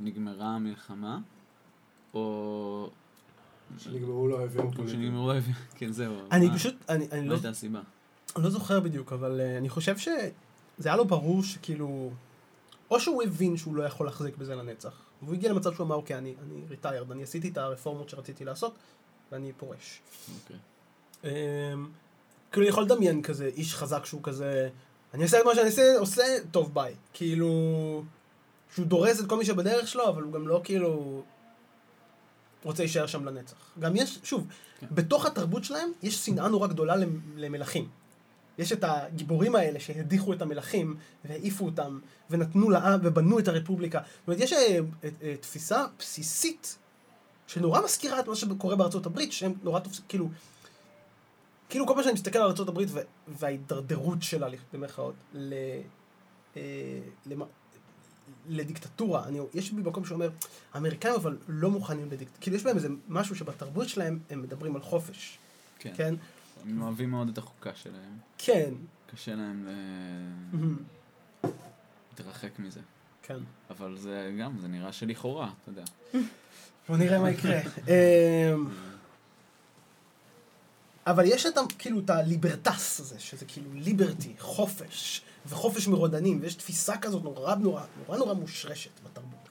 שנגמרה 0.00 0.46
המלחמה, 0.46 1.18
או... 2.14 2.90
שנגמרו 3.78 4.28
לו 4.28 4.40
האויבים 4.40 4.68
הפוליטיים. 4.68 4.88
שנגמרו 5.00 5.32
האויבים, 5.32 5.54
כן 5.74 5.92
זהו. 5.92 6.14
אני 6.32 6.48
מה- 6.48 6.54
פשוט, 6.54 6.74
אני, 6.88 7.08
אני 7.12 7.20
מה 7.20 7.26
לא... 7.26 7.34
הייתה 7.34 7.48
הסיבה? 7.48 7.80
אני 8.36 8.44
לא 8.44 8.50
זוכר 8.50 8.80
בדיוק, 8.80 9.12
אבל 9.12 9.40
uh, 9.40 9.58
אני 9.58 9.68
חושב 9.68 9.98
שזה 9.98 10.30
היה 10.84 10.96
לו 10.96 11.04
ברור 11.04 11.42
שכאילו... 11.42 12.10
או 12.90 13.00
שהוא 13.00 13.22
הבין 13.22 13.56
שהוא 13.56 13.76
לא 13.76 13.82
יכול 13.82 14.06
להחזיק 14.06 14.36
בזה 14.36 14.54
לנצח. 14.54 15.07
והוא 15.22 15.34
הגיע 15.34 15.50
למצב 15.52 15.74
שהוא 15.74 15.86
אמר, 15.86 15.96
אוקיי, 15.96 16.18
אני, 16.18 16.34
אני 16.42 16.62
retired, 16.70 17.10
אני 17.12 17.22
עשיתי 17.22 17.48
את 17.48 17.58
הרפורמות 17.58 18.08
שרציתי 18.08 18.44
לעשות, 18.44 18.74
ואני 19.32 19.52
פורש. 19.56 20.00
אוקיי. 20.42 20.56
Um, 21.22 21.26
כאילו, 22.52 22.62
אני 22.66 22.68
יכול 22.68 22.82
לדמיין 22.82 23.22
כזה 23.22 23.46
איש 23.46 23.74
חזק 23.74 24.04
שהוא 24.04 24.20
כזה, 24.22 24.68
אני 25.14 25.22
אעשה 25.22 25.40
את 25.40 25.44
מה 25.44 25.54
שאני 25.54 25.66
עושה, 25.68 25.98
עושה, 25.98 26.22
טוב, 26.50 26.74
ביי. 26.74 26.94
כאילו, 27.12 28.02
שהוא 28.74 28.86
דורס 28.86 29.20
את 29.20 29.26
כל 29.28 29.36
מי 29.38 29.44
שבדרך 29.44 29.88
שלו, 29.88 30.08
אבל 30.08 30.22
הוא 30.22 30.32
גם 30.32 30.48
לא 30.48 30.60
כאילו 30.64 31.22
רוצה 32.64 32.82
להישאר 32.82 33.06
שם 33.06 33.24
לנצח. 33.24 33.56
גם 33.78 33.96
יש, 33.96 34.18
שוב, 34.24 34.46
כן. 34.80 34.86
בתוך 34.90 35.26
התרבות 35.26 35.64
שלהם 35.64 35.90
יש 36.02 36.16
שנאה 36.26 36.48
נורא 36.48 36.66
גדולה 36.66 36.96
למ- 36.96 37.20
למלכים. 37.36 37.88
יש 38.58 38.72
את 38.72 38.84
הגיבורים 38.84 39.54
האלה 39.54 39.80
שהדיחו 39.80 40.32
את 40.32 40.42
המלכים 40.42 40.96
והעיפו 41.24 41.64
אותם 41.64 41.98
ונתנו 42.30 42.70
לעם 42.70 43.00
ובנו 43.02 43.38
את 43.38 43.48
הרפובליקה. 43.48 43.98
זאת 43.98 44.28
אומרת, 44.28 44.40
יש 44.40 44.52
אה, 44.52 44.58
אה, 44.58 45.08
אה, 45.22 45.34
תפיסה 45.40 45.84
בסיסית 45.98 46.78
שנורא 47.46 47.80
מזכירה 47.84 48.20
את 48.20 48.28
מה 48.28 48.36
שקורה 48.36 48.76
בארצות 48.76 49.06
הברית, 49.06 49.32
שהם 49.32 49.54
נורא 49.62 49.80
תופסים, 49.80 50.04
כאילו, 50.08 50.28
כאילו 51.68 51.86
כל 51.86 51.94
פעם 51.94 52.02
שאני 52.02 52.14
מסתכל 52.14 52.38
על 52.38 52.50
ארה"ב 52.58 52.78
וההידרדרות 53.28 54.22
שלה, 54.22 54.48
במרכאות, 54.72 55.14
ל... 55.34 55.54
למ... 57.26 57.42
לדיקטטורה, 58.48 59.24
אני, 59.26 59.38
יש 59.54 59.72
בי 59.72 59.82
מקום 59.82 60.04
שאומר, 60.04 60.30
האמריקאים 60.74 61.14
אבל 61.14 61.36
לא 61.48 61.70
מוכנים 61.70 62.06
לדיקטטורה, 62.06 62.40
כאילו 62.40 62.56
יש 62.56 62.62
בהם 62.62 62.76
איזה 62.76 62.88
משהו 63.08 63.36
שבתרבות 63.36 63.88
שלהם 63.88 64.18
הם 64.30 64.42
מדברים 64.42 64.76
על 64.76 64.82
חופש, 64.82 65.38
כן. 65.78 65.92
כן? 65.96 66.14
הם 66.66 66.82
אוהבים 66.82 67.10
מאוד 67.10 67.28
את 67.28 67.38
החוקה 67.38 67.70
שלהם. 67.74 68.18
כן. 68.38 68.70
קשה 69.12 69.34
להם 69.34 69.66
ל... 69.66 69.70
להתרחק 72.10 72.58
מזה. 72.58 72.80
כן. 73.22 73.38
אבל 73.70 73.96
זה 73.96 74.34
גם, 74.40 74.58
זה 74.60 74.68
נראה 74.68 74.92
שלכאורה, 74.92 75.50
אתה 75.62 75.70
יודע. 75.70 75.84
בוא 76.88 76.96
נראה 76.96 77.18
מה 77.18 77.30
יקרה. 77.30 77.60
אמ, 77.60 78.68
אבל 81.06 81.24
יש 81.26 81.46
את 81.46 81.56
ה... 81.56 81.60
כאילו 81.78 82.00
את 82.00 82.10
הליברטס 82.10 83.00
הזה, 83.00 83.20
שזה 83.20 83.44
כאילו 83.44 83.70
ליברטי, 83.74 84.34
חופש, 84.38 85.22
וחופש 85.46 85.88
מרודנים, 85.88 86.38
ויש 86.42 86.54
תפיסה 86.54 86.98
כזאת 86.98 87.24
נורא 87.24 87.54
נורא, 87.54 87.82
נורא 88.06 88.18
נורא 88.18 88.34
מושרשת 88.34 88.90
בתרבות. 89.04 89.48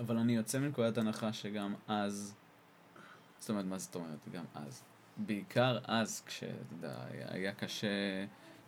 אבל 0.00 0.16
אני 0.18 0.36
יוצא 0.36 0.58
מנקודת 0.58 0.98
הנחה 0.98 1.32
שגם 1.32 1.74
אז, 1.88 2.34
זאת 3.38 3.50
אומרת, 3.50 3.64
מה 3.64 3.78
זאת 3.78 3.94
אומרת 3.94 4.28
גם 4.32 4.44
אז? 4.54 4.82
בעיקר 5.16 5.78
אז, 5.84 6.22
כשאתה 6.26 6.52
יודע, 6.76 6.94
היה- 7.32 7.52
קשה 7.54 7.88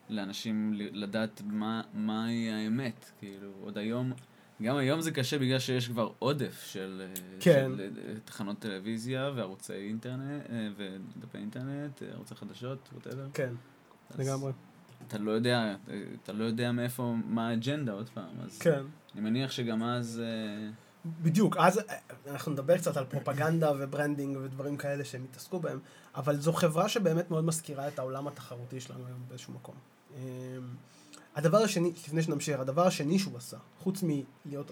לאנשים 0.09 0.73
לדעת 0.75 1.43
מה, 1.47 1.83
מהי 1.95 2.51
האמת, 2.53 3.11
כאילו, 3.19 3.51
עוד 3.61 3.79
היום, 3.79 4.13
גם 4.63 4.77
היום 4.77 5.01
זה 5.01 5.11
קשה 5.11 5.39
בגלל 5.39 5.59
שיש 5.59 5.89
כבר 5.89 6.13
עודף 6.19 6.63
של, 6.67 7.03
אה, 7.05 7.15
כן. 7.41 7.71
של 7.77 7.81
אה, 8.09 8.15
תחנות 8.25 8.59
טלוויזיה 8.59 9.31
וערוצי 9.37 9.73
אינטרנט, 9.73 10.43
אה, 10.51 10.69
ודפי 10.77 11.39
אינטרנט, 11.39 12.03
ערוצי 12.03 12.35
חדשות, 12.35 12.89
ווטאבר. 12.93 13.27
כן, 13.35 13.53
לגמרי. 14.19 14.53
אתה 15.09 15.19
לא 15.19 15.31
יודע, 15.31 15.75
אתה 16.23 16.33
לא 16.33 16.45
יודע 16.45 16.73
מאיפה, 16.73 17.15
מה 17.27 17.49
האג'נדה 17.49 17.93
עוד 17.93 18.09
פעם, 18.09 18.41
אז 18.45 18.59
כן. 18.59 18.83
אני 19.15 19.21
מניח 19.21 19.51
שגם 19.51 19.83
אז... 19.83 20.23
אה, 20.25 20.71
בדיוק, 21.05 21.57
אז 21.57 21.79
אה, 21.79 21.83
אנחנו 22.27 22.53
נדבר 22.53 22.79
קצת 22.79 22.97
על 22.97 23.05
פרופגנדה 23.05 23.73
ו 23.79 23.85
branding 23.85 24.37
ודברים 24.37 24.77
כאלה 24.77 25.05
שהם 25.05 25.25
התעסקו 25.25 25.61
בהם, 25.61 25.79
אבל 26.15 26.37
זו 26.41 26.53
חברה 26.53 26.89
שבאמת 26.89 27.31
מאוד 27.31 27.45
מזכירה 27.45 27.89
את 27.89 27.99
העולם 27.99 28.29
התחרותי 28.29 28.81
שלנו 28.81 29.07
היום 29.07 29.19
באיזשהו 29.29 29.53
מקום. 29.53 29.75
אמ, 30.17 30.21
הדבר 31.37 31.59
השני, 31.59 31.91
לפני 31.91 32.23
שנמשיך, 32.23 32.61
הדבר 32.61 32.87
השני 32.87 33.19
שהוא 33.19 33.37
עשה, 33.37 33.57
חוץ 33.79 34.03
מלהיות, 34.03 34.71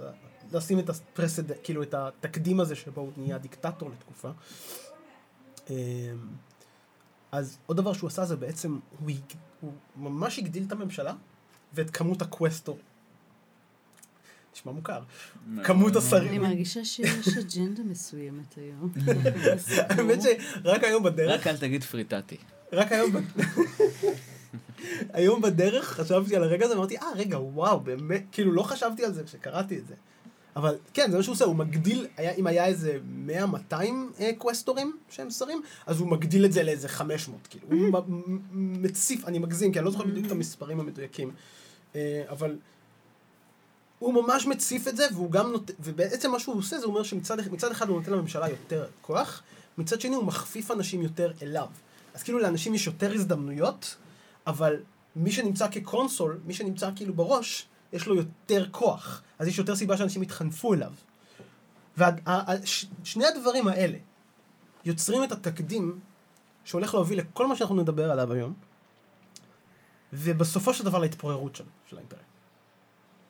לשים 0.53 0.79
את 0.79 0.89
ה 0.89 0.94
precedent, 0.94 1.53
כאילו 1.63 1.83
את 1.83 1.95
התקדים 1.95 2.61
הזה 2.61 2.77
שבו 2.77 3.01
הוא 3.01 3.13
נהיה 3.17 3.39
דיקטטור 3.39 3.91
לתקופה, 3.91 4.31
אמ, 5.71 5.75
אז 7.33 7.59
עוד 7.67 7.77
דבר 7.77 7.93
שהוא 7.93 8.09
עשה 8.09 8.25
זה 8.25 8.37
בעצם, 8.37 8.79
הוא, 8.99 9.11
הוא 9.61 9.73
ממש 9.97 10.39
הגדיל 10.39 10.65
את 10.67 10.73
הממשלה 10.73 11.15
ואת 11.75 11.91
כמות 11.91 12.23
הקווסטור. 12.23 12.79
נשמע 14.57 14.73
מוכר. 14.73 15.01
כמות 15.65 15.97
השרים. 15.97 16.29
אני 16.29 16.39
מרגישה 16.39 16.85
שיש 16.85 17.29
אג'נדה 17.39 17.83
מסוימת 17.83 18.55
היום. 18.57 18.93
האמת 19.89 20.19
שרק 20.23 20.85
היום 20.85 21.03
בדרך, 21.03 21.41
רק 21.41 21.47
אל 21.47 21.57
תגיד 21.57 21.85
פריטטי. 21.85 22.37
רק 22.73 22.93
היום, 22.93 23.13
ב- 23.13 23.41
היום 25.13 25.43
בדרך 25.43 25.85
חשבתי 25.85 26.37
על 26.37 26.43
הרגע 26.43 26.65
הזה 26.67 26.75
ואמרתי, 26.75 26.97
אה 26.99 27.07
רגע, 27.17 27.39
וואו, 27.39 27.81
באמת, 27.81 28.23
כאילו 28.33 28.53
לא 28.53 28.63
חשבתי 28.63 29.05
על 29.05 29.13
זה 29.15 29.25
כשקראתי 29.25 29.79
את 29.79 29.87
זה. 29.87 29.95
אבל 30.57 30.75
כן, 30.95 31.11
זה 31.11 31.17
מה 31.17 31.23
שהוא 31.23 31.33
עושה, 31.33 31.45
הוא 31.45 31.57
מגדיל, 31.57 32.07
היה, 32.17 32.33
אם 32.35 32.47
היה 32.47 32.67
איזה 32.67 32.99
100-200 33.71 33.75
אה, 34.21 34.31
קווסטורים 34.39 34.97
שהם 35.11 35.31
שרים, 35.31 35.63
אז 35.87 36.01
הוא 36.01 36.09
מגדיל 36.09 36.45
את 36.45 36.53
זה 36.53 36.63
לאיזה 36.63 36.89
500, 36.89 37.47
כאילו. 37.47 37.67
הוא 37.71 38.03
מ- 38.09 38.83
מציף, 38.83 39.25
אני 39.25 39.39
מגזים, 39.39 39.73
כי 39.73 39.79
אני 39.79 39.85
לא 39.85 39.91
זוכר 39.91 40.05
בדיוק 40.05 40.27
את 40.27 40.31
המספרים 40.31 40.81
המדויקים. 40.81 41.31
אה, 41.95 42.23
אבל 42.29 42.57
הוא 44.01 44.15
ממש 44.15 44.47
מציף 44.47 44.89
את 44.89 44.97
זה, 44.97 45.07
והוא 45.13 45.31
גם 45.31 45.53
נות... 45.53 45.71
ובעצם 45.81 46.31
מה 46.31 46.39
שהוא 46.39 46.57
עושה 46.57 46.79
זה 46.79 46.87
אומר 46.87 47.03
שמצד 47.03 47.37
מצד 47.51 47.71
אחד 47.71 47.89
הוא 47.89 47.99
נותן 47.99 48.13
לממשלה 48.13 48.49
יותר 48.49 48.87
כוח, 49.01 49.43
מצד 49.79 50.01
שני 50.01 50.17
הוא 50.17 50.25
מכפיף 50.25 50.71
אנשים 50.71 51.03
יותר 51.03 51.33
אליו. 51.43 51.67
אז 52.15 52.23
כאילו 52.23 52.39
לאנשים 52.39 52.75
יש 52.75 52.87
יותר 52.87 53.13
הזדמנויות, 53.13 53.97
אבל 54.47 54.77
מי 55.17 55.33
שנמצא 55.33 55.69
כקונסול, 55.71 56.41
מי 56.47 56.55
שנמצא 56.55 56.91
כאילו 56.97 57.15
בראש, 57.15 57.67
יש 57.93 58.07
לו 58.07 58.15
יותר 58.15 58.67
כוח. 58.71 59.23
אז 59.39 59.49
יש 59.49 59.59
יותר 59.59 59.77
סיבה 59.77 59.97
שאנשים 59.97 60.23
יתחנפו 60.23 60.75
אליו. 60.75 60.93
ושני 61.99 63.27
הדברים 63.27 63.69
האלה 63.69 63.99
יוצרים 64.85 65.25
את 65.25 65.33
התקדים 65.33 66.01
שהולך 66.65 66.95
להוביל 66.95 67.19
לכל 67.19 67.47
מה 67.47 67.57
שאנחנו 67.57 67.77
נדבר 67.77 68.11
עליו 68.11 68.33
היום, 68.33 68.55
ובסופו 70.13 70.75
של 70.75 70.85
דבר 70.85 70.99
להתפוררות 70.99 71.57
של, 71.57 71.65
של 71.87 71.97
האימפריה. 71.97 72.30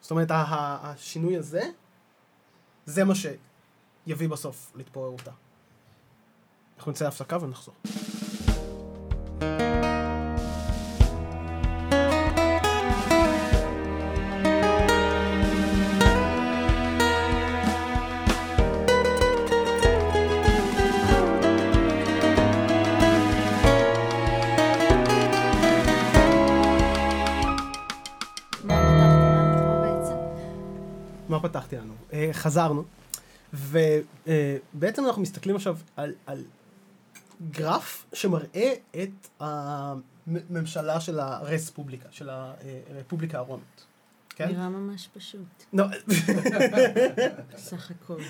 זאת 0.01 0.11
אומרת, 0.11 0.27
השינוי 0.31 1.37
הזה, 1.37 1.61
זה 2.85 3.03
מה 3.03 3.13
שיביא 3.15 4.29
בסוף 4.29 4.71
להתפוררותה. 4.75 5.31
אנחנו 6.77 6.91
נצא 6.91 7.05
להפסקה 7.05 7.37
ונחזור. 7.41 7.75
חזרנו, 32.33 32.83
ובעצם 33.53 35.05
אנחנו 35.05 35.21
מסתכלים 35.21 35.55
עכשיו 35.55 35.77
על, 35.95 36.13
על 36.25 36.43
גרף 37.51 38.05
שמראה 38.13 38.73
את 39.03 39.27
הממשלה 39.39 40.99
של 40.99 41.19
הרספובליקה, 41.19 42.09
של 42.11 42.29
הרפובליקה 42.29 43.37
הרומית. 43.37 43.85
כן? 44.35 44.49
נראה 44.49 44.69
ממש 44.69 45.09
פשוט, 45.13 45.63
לא, 45.73 45.85
סך 47.57 47.91
הכל. 47.91 48.21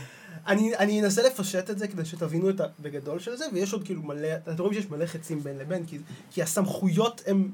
אני, 0.48 0.78
אני 0.78 1.02
אנסה 1.02 1.22
לפשט 1.22 1.70
את 1.70 1.80
זה 1.80 1.88
כדי 1.88 2.06
שתבינו 2.06 2.50
את 2.50 2.60
הבגדול 2.60 3.20
של 3.20 3.36
זה, 3.36 3.46
ויש 3.54 3.74
עוד 3.74 3.84
כאילו 3.86 4.02
מלא, 4.02 4.28
אתם 4.36 4.58
רואים 4.64 4.74
שיש 4.74 4.90
מלא 4.90 5.06
חצים 5.06 5.44
בין 5.44 5.58
לבין, 5.58 5.86
כי, 5.86 6.00
כי 6.32 6.44
הסמכויות 6.44 7.22
הן, 7.28 7.50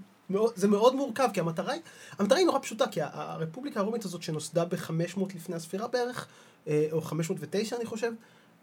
זה 0.55 0.67
מאוד 0.67 0.95
מורכב, 0.95 1.29
כי 1.33 1.39
המטרה 1.39 1.73
היא, 1.73 1.81
המטרה 2.19 2.37
היא 2.37 2.45
נורא 2.45 2.59
פשוטה, 2.59 2.87
כי 2.87 2.99
הרפובליקה 3.03 3.79
הרומית 3.79 4.05
הזאת 4.05 4.23
שנוסדה 4.23 4.65
ב-500 4.65 5.19
לפני 5.35 5.55
הספירה 5.55 5.87
בערך, 5.87 6.27
אה, 6.67 6.87
או 6.91 7.01
509 7.01 7.75
אני 7.75 7.85
חושב, 7.85 8.11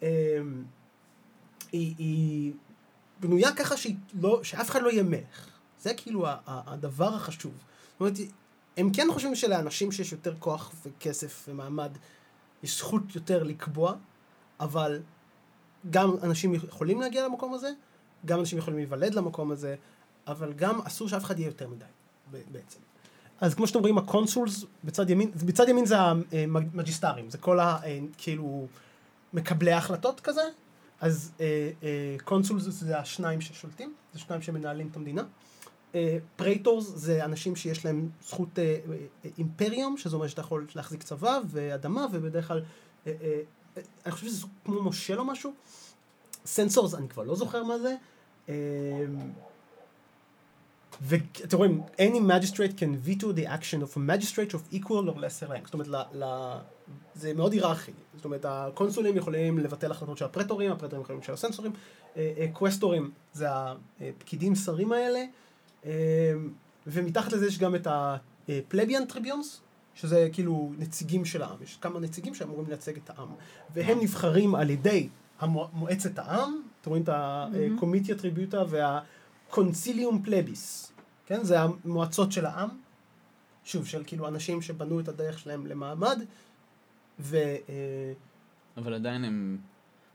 אה, 0.02 0.08
היא, 1.72 1.94
היא 1.98 2.52
בנויה 3.20 3.52
ככה 3.52 3.76
שהיא 3.76 3.96
לא, 4.20 4.40
שאף 4.44 4.70
אחד 4.70 4.82
לא 4.82 4.90
יהיה 4.90 5.02
מלך. 5.02 5.48
זה 5.80 5.94
כאילו 5.94 6.26
הדבר 6.46 7.14
החשוב. 7.14 7.52
זאת 7.52 8.00
אומרת, 8.00 8.14
הם 8.76 8.90
כן 8.92 9.06
חושבים 9.12 9.34
שלאנשים 9.34 9.92
שיש 9.92 10.12
יותר 10.12 10.34
כוח 10.38 10.72
וכסף 10.86 11.44
ומעמד, 11.48 11.90
יש 12.62 12.78
זכות 12.78 13.02
יותר 13.14 13.42
לקבוע, 13.42 13.94
אבל 14.60 15.02
גם 15.90 16.16
אנשים 16.22 16.54
יכולים 16.54 17.00
להגיע 17.00 17.24
למקום 17.24 17.54
הזה, 17.54 17.70
גם 18.26 18.40
אנשים 18.40 18.58
יכולים 18.58 18.78
להיוולד 18.78 19.14
למקום 19.14 19.50
הזה, 19.50 19.76
אבל 20.26 20.52
גם 20.52 20.80
אסור 20.80 21.08
שאף 21.08 21.24
אחד 21.24 21.38
יהיה 21.38 21.46
יותר 21.46 21.68
מדי, 21.68 21.84
בעצם. 22.52 22.80
אז 23.40 23.54
כמו 23.54 23.66
שאתם 23.66 23.78
רואים, 23.78 23.98
ה 23.98 24.07
consuls 24.07 24.64
בצד 24.84 25.10
ימין, 25.10 25.30
בצד 25.46 25.68
ימין 25.68 25.86
זה 25.86 25.96
המג'יסטרים, 26.00 27.30
זה 27.30 27.38
כל 27.38 27.60
ה... 27.60 27.78
אה, 27.84 27.98
כאילו, 28.18 28.66
מקבלי 29.32 29.72
ההחלטות 29.72 30.20
כזה, 30.20 30.42
אז 31.00 31.32
אה, 31.40 31.70
אה, 31.82 32.16
consuls 32.24 32.64
זה 32.64 32.98
השניים 32.98 33.40
ששולטים, 33.40 33.94
זה 34.12 34.18
שניים 34.18 34.42
שמנהלים 34.42 34.88
את 34.90 34.96
המדינה. 34.96 35.22
אה, 35.94 36.18
praetors 36.36 36.92
זה 36.94 37.24
אנשים 37.24 37.56
שיש 37.56 37.84
להם 37.84 38.08
זכות 38.26 38.58
אה, 38.58 38.64
אה, 39.24 39.30
אימפריום, 39.38 39.96
שזה 39.96 40.16
אומר 40.16 40.28
שאתה 40.28 40.40
יכול 40.40 40.66
להחזיק 40.74 41.02
צבא 41.02 41.40
ואדמה, 41.46 42.06
ובדרך 42.12 42.48
כלל, 42.48 42.62
אה, 43.06 43.12
אה, 43.22 43.40
אה, 43.76 43.82
אני 44.06 44.12
חושב 44.12 44.26
שזה 44.26 44.46
כמו 44.64 44.82
מושל 44.82 45.18
או 45.18 45.24
משהו. 45.24 45.52
סנסורס, 46.46 46.94
אני 46.94 47.08
כבר 47.08 47.22
לא 47.22 47.36
זוכר 47.36 47.62
מה 47.64 47.74
זה. 47.78 47.96
ואתם 51.02 51.56
רואים, 51.56 51.82
any 51.96 52.20
magistrate 52.30 52.80
can 52.80 53.08
veto 53.08 53.24
the 53.24 53.46
action 53.46 53.82
of 53.82 53.96
a 53.96 54.00
magistrate 54.00 54.54
of 54.54 54.76
equal 54.76 55.08
or 55.08 55.18
lesser 55.18 55.48
rank. 55.50 55.64
זאת 55.64 55.74
אומרת, 55.74 55.88
ל, 55.88 56.24
ל, 56.24 56.24
זה 57.14 57.34
מאוד 57.34 57.52
היררכי. 57.52 57.92
זאת 58.16 58.24
אומרת, 58.24 58.44
הקונסולים 58.48 59.16
יכולים 59.16 59.58
לבטל 59.58 59.90
החלטות 59.90 60.18
של 60.18 60.24
הפרטורים, 60.24 60.72
הפרטורים 60.72 61.02
יכולים 61.02 61.22
של 61.22 61.32
הסנסורים, 61.32 61.72
אה, 62.16 62.32
אה, 62.38 62.46
קווסטורים 62.52 63.10
זה 63.32 63.46
הפקידים 64.00 64.54
שרים 64.54 64.92
האלה, 64.92 65.24
אה, 65.86 65.92
ומתחת 66.86 67.32
לזה 67.32 67.46
יש 67.46 67.58
גם 67.58 67.74
את 67.74 67.86
ה 68.48 68.55
plebeian 68.55 69.04
tribunes, 69.04 69.60
שזה 69.94 70.28
כאילו 70.32 70.72
נציגים 70.78 71.24
של 71.24 71.42
העם. 71.42 71.56
יש 71.62 71.78
כמה 71.80 72.00
נציגים 72.00 72.34
שאמורים 72.34 72.66
לייצג 72.68 72.96
את 72.96 73.10
העם, 73.10 73.28
והם 73.74 73.98
נבחרים 74.00 74.54
על 74.54 74.70
ידי 74.70 75.08
המועצת 75.40 76.18
העם, 76.18 76.60
אתם 76.80 76.90
רואים 76.90 77.02
את 77.02 77.08
ה 77.12 77.25
comitia 77.25 78.14
tributa 78.14 78.64
וה 79.58 79.70
concilium 79.70 80.22
plebis, 80.22 80.92
כן? 81.26 81.44
זה 81.44 81.56
המועצות 81.60 82.32
של 82.32 82.46
העם, 82.46 82.68
שוב, 83.64 83.86
של 83.86 84.02
כאילו 84.06 84.28
אנשים 84.28 84.62
שבנו 84.62 85.00
את 85.00 85.08
הדרך 85.08 85.38
שלהם 85.38 85.66
למעמד, 85.66 86.18
ו... 87.20 87.36
אה, 87.68 88.12
אבל 88.76 88.94
עדיין 88.94 89.24
הם 89.24 89.58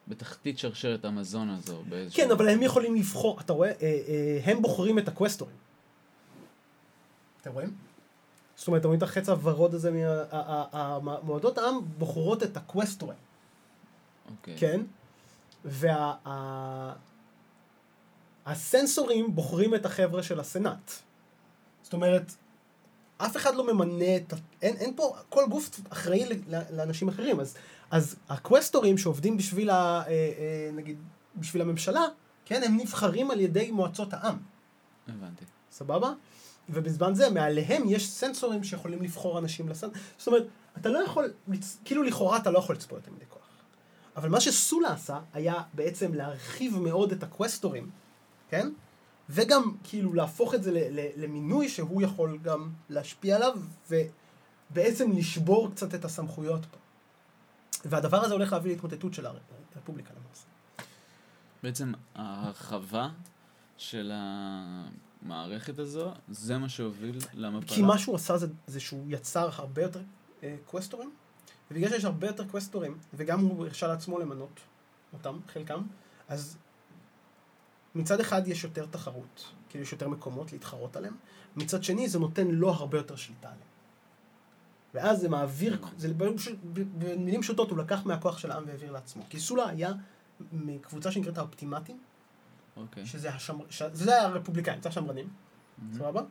בתחתית 0.08 0.60
שרשרת 0.60 1.06
המזון 1.06 1.50
הזו. 1.50 1.84
באיזשהו... 1.90 2.24
כן, 2.24 2.32
אבל 2.32 2.50
הם 2.50 2.62
יכולים 2.62 2.96
לבחור, 2.96 3.40
אתה 3.40 3.54
רואה? 3.54 3.70
אה, 3.70 3.76
אה, 3.82 4.40
הם 4.44 4.62
בוחרים 4.62 5.00
את 5.00 5.08
הקווסטורים. 5.08 5.56
אתם 7.42 7.52
רואים? 7.52 7.74
זאת 8.56 8.68
אומרת, 8.68 8.86
רואים 8.86 8.98
את 8.98 9.04
החץ 9.04 9.30
הוורוד 9.30 9.74
הזה, 9.74 9.92
מה- 9.92 10.24
ה- 10.32 10.66
ה- 10.72 10.78
ה- 10.78 11.20
מועצות 11.24 11.58
העם 11.58 11.76
בוחרות 11.98 12.44
את 12.44 12.58
הקווסטורים, 12.58 13.18
אוקיי. 14.32 14.58
כן? 14.58 14.82
והסנסורים 18.50 19.36
בוחרים 19.36 19.76
את 19.76 19.86
החבר'ה 19.86 20.24
של 20.24 20.40
הסנאט. 20.40 20.92
זאת 21.82 21.94
אומרת, 21.94 22.34
אף 23.18 23.38
אחד 23.38 23.56
לא 23.56 23.74
ממנה 23.74 24.16
את... 24.16 24.34
ה- 24.34 24.38
אין, 24.62 24.76
אין 24.78 24.94
פה... 24.96 25.16
כל 25.30 25.44
גוף 25.50 25.70
אחראי 25.90 26.26
לאנשים 26.72 27.08
אחרים. 27.08 27.40
אז, 27.40 27.56
אז 27.92 28.16
הקווסטורים 28.30 28.98
שעובדים 28.98 29.38
בשביל 29.38 29.70
ה... 29.70 29.74
אה, 29.76 30.12
אה, 30.12 30.72
נגיד, 30.74 30.98
בשביל 31.36 31.62
הממשלה, 31.62 32.06
כן? 32.46 32.64
הם 32.64 32.78
נבחרים 32.78 33.32
על 33.32 33.40
ידי 33.40 33.72
מועצות 33.72 34.14
העם. 34.14 34.38
הבנתי. 35.08 35.46
סבבה? 35.72 36.14
ובזמן 36.70 37.16
זה, 37.16 37.30
מעליהם 37.30 37.84
יש 37.90 38.10
סנסורים 38.10 38.64
שיכולים 38.64 39.02
לבחור 39.02 39.40
אנשים 39.40 39.70
לסנ... 39.70 39.88
זאת 40.18 40.28
אומרת, 40.28 40.48
אתה 40.78 40.90
לא 40.90 41.00
יכול, 41.00 41.34
כאילו 41.86 42.04
לכאורה 42.04 42.38
אתה 42.38 42.52
לא 42.52 42.60
יכול 42.60 42.76
לצפות 42.76 42.98
יותר 42.98 43.12
מדי 43.12 43.26
כוח. 43.30 43.40
אבל 44.16 44.30
מה 44.30 44.40
שסולה 44.40 44.94
עשה, 44.94 45.20
היה 45.34 45.62
בעצם 45.74 46.14
להרחיב 46.14 46.80
מאוד 46.80 47.12
את 47.12 47.24
הקווסטורים, 47.24 47.90
כן? 48.50 48.72
וגם 49.30 49.76
כאילו 49.84 50.14
להפוך 50.14 50.56
את 50.56 50.64
זה 50.64 50.72
ל- 50.72 51.00
ל- 51.00 51.24
למינוי 51.24 51.70
שהוא 51.70 52.02
יכול 52.02 52.38
גם 52.38 52.70
להשפיע 52.90 53.36
עליו, 53.36 53.58
ובעצם 53.90 55.12
לשבור 55.12 55.72
קצת 55.72 55.96
את 55.96 56.06
הסמכויות 56.06 56.66
פה. 56.66 56.78
והדבר 57.86 58.18
הזה 58.18 58.34
הולך 58.34 58.54
להביא 58.54 58.72
להתמוטטות 58.72 59.14
של 59.14 59.26
הרפובליקה 59.26 60.14
למעשה. 60.14 60.46
בעצם 61.64 61.92
ההרחבה 62.16 63.10
של 63.78 64.12
המערכת 64.14 65.80
הזו, 65.80 66.12
זה 66.30 66.58
מה 66.58 66.70
שהוביל 66.70 67.20
למפלה. 67.34 67.76
כי 67.76 67.82
מה 67.82 67.98
שהוא 67.98 68.16
עשה 68.16 68.38
זה, 68.38 68.48
זה 68.68 68.80
שהוא 68.80 69.06
יצר 69.08 69.50
הרבה 69.54 69.82
יותר 69.82 70.02
אה, 70.44 70.56
קווסטורים, 70.66 71.12
ובגלל 71.72 71.90
שיש 71.90 72.06
הרבה 72.06 72.28
יותר 72.28 72.48
קווסטורים, 72.48 72.98
וגם 73.14 73.40
הוא 73.40 73.66
הרשה 73.66 73.88
לעצמו 73.88 74.20
למנות 74.20 74.60
אותם, 75.14 75.40
חלקם, 75.54 75.82
אז 76.28 76.58
מצד 77.96 78.20
אחד 78.20 78.48
יש 78.48 78.64
יותר 78.64 78.86
תחרות, 78.86 79.46
כאילו 79.70 79.84
יש 79.84 79.92
יותר 79.92 80.10
מקומות 80.10 80.52
להתחרות 80.52 80.96
עליהם, 80.96 81.16
מצד 81.56 81.84
שני 81.84 82.10
זה 82.10 82.20
נותן 82.20 82.48
לו 82.48 82.70
הרבה 82.70 82.98
יותר 82.98 83.16
שליטה 83.16 83.48
עליהם. 83.48 83.70
ואז 84.94 85.20
זה 85.22 85.30
מעביר, 85.30 85.78
זה 85.98 86.14
פשוט- 86.36 86.60
במילים 86.74 87.42
פשוטות 87.42 87.70
הוא 87.70 87.78
לקח 87.78 88.06
מהכוח 88.06 88.38
של 88.38 88.52
העם 88.52 88.64
והעביר 88.68 88.92
לעצמו. 88.92 89.24
כי 89.30 89.40
סולה 89.40 89.70
היה 89.70 89.92
מקבוצה 90.52 91.12
שנקראת 91.12 91.38
האופטימטים, 91.38 92.00
אוקיי. 92.78 93.06
שזה 93.06 93.30
השמר... 93.34 93.66
ש... 93.70 93.84
זה 93.94 94.12
היה 94.16 94.24
הרפובליקאים, 94.24 94.82
זה 94.82 94.90
השמרנים, 94.90 95.28
סבבה? 95.94 96.22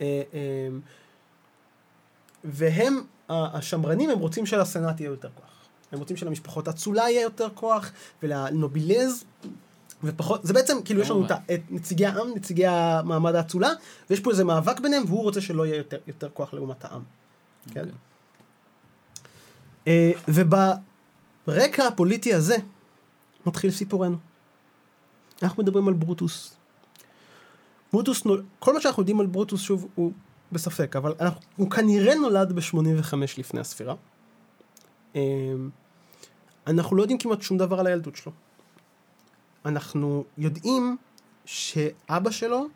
אה, 0.00 0.22
אה, 0.34 0.68
והם, 2.44 3.04
השמרנים, 3.28 4.10
הם 4.10 4.18
רוצים 4.18 4.46
שלסנאט 4.46 5.00
יהיה 5.00 5.08
יותר 5.08 5.30
כוח. 5.34 5.68
הם 5.92 5.98
רוצים 5.98 6.16
שלמשפחות 6.16 6.68
האצולה 6.68 7.02
יהיה 7.02 7.22
יותר 7.22 7.48
כוח, 7.54 7.92
ולנובילז, 8.22 9.24
ופחות, 10.04 10.40
זה 10.44 10.52
בעצם, 10.52 10.76
כאילו 10.84 11.00
יש 11.00 11.10
לנו 11.10 11.26
את, 11.26 11.60
נציגי 11.70 12.06
העם, 12.06 12.28
נציגי 12.34 12.66
המעמד 12.66 13.34
האצולה, 13.34 13.70
ויש 14.10 14.20
פה 14.20 14.30
איזה 14.30 14.44
מאבק 14.44 14.80
ביניהם, 14.80 15.02
והוא 15.06 15.22
רוצה 15.22 15.40
שלא 15.40 15.66
יהיה 15.66 15.76
יותר, 15.76 15.98
יותר 16.06 16.28
כוח 16.34 16.54
לעומת 16.54 16.84
העם. 16.84 17.02
כן? 17.70 17.80
אוקיי. 17.80 17.92
אה, 19.86 20.12
וברקע 20.28 21.86
הפוליטי 21.86 22.34
הזה 22.34 22.56
מתחיל 23.46 23.70
סיפורנו. 23.70 24.16
אנחנו 25.42 25.62
מדברים 25.62 25.88
על 25.88 25.94
ברוטוס. 25.94 26.56
ברוטוס, 27.92 28.24
נול... 28.24 28.42
כל 28.58 28.74
מה 28.74 28.80
שאנחנו 28.80 29.02
יודעים 29.02 29.20
על 29.20 29.26
ברוטוס, 29.26 29.60
שוב, 29.60 29.88
הוא 29.94 30.12
בספק, 30.52 30.96
אבל 30.96 31.14
אנחנו... 31.20 31.40
הוא 31.56 31.70
כנראה 31.70 32.14
נולד 32.14 32.52
ב-85 32.52 33.16
לפני 33.38 33.60
הספירה. 33.60 33.94
אה, 35.16 35.20
אנחנו 36.66 36.96
לא 36.96 37.02
יודעים 37.02 37.18
כמעט 37.18 37.42
שום 37.42 37.58
דבר 37.58 37.80
על 37.80 37.86
הילדות 37.86 38.16
שלו. 38.16 38.32
אנחנו 39.66 40.24
יודעים 40.38 40.96
שאבא 41.44 42.30
שלו 42.30 42.66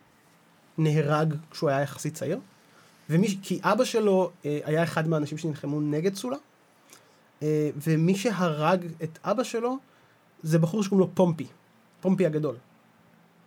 נהרג 0.77 1.33
כשהוא 1.51 1.69
היה 1.69 1.81
יחסית 1.81 2.13
צעיר, 2.13 2.39
ומי, 3.09 3.37
כי 3.41 3.59
אבא 3.63 3.83
שלו 3.83 4.31
אה, 4.45 4.59
היה 4.63 4.83
אחד 4.83 5.07
מהאנשים 5.07 5.37
שנלחמו 5.37 5.81
נגד 5.81 6.15
סולה, 6.15 6.37
אה, 7.43 7.69
ומי 7.77 8.15
שהרג 8.15 8.85
את 9.03 9.19
אבא 9.23 9.43
שלו 9.43 9.77
זה 10.43 10.59
בחור 10.59 10.83
שקוראים 10.83 11.07
לו 11.07 11.15
פומפי, 11.15 11.47
פומפי 12.01 12.25
הגדול, 12.25 12.55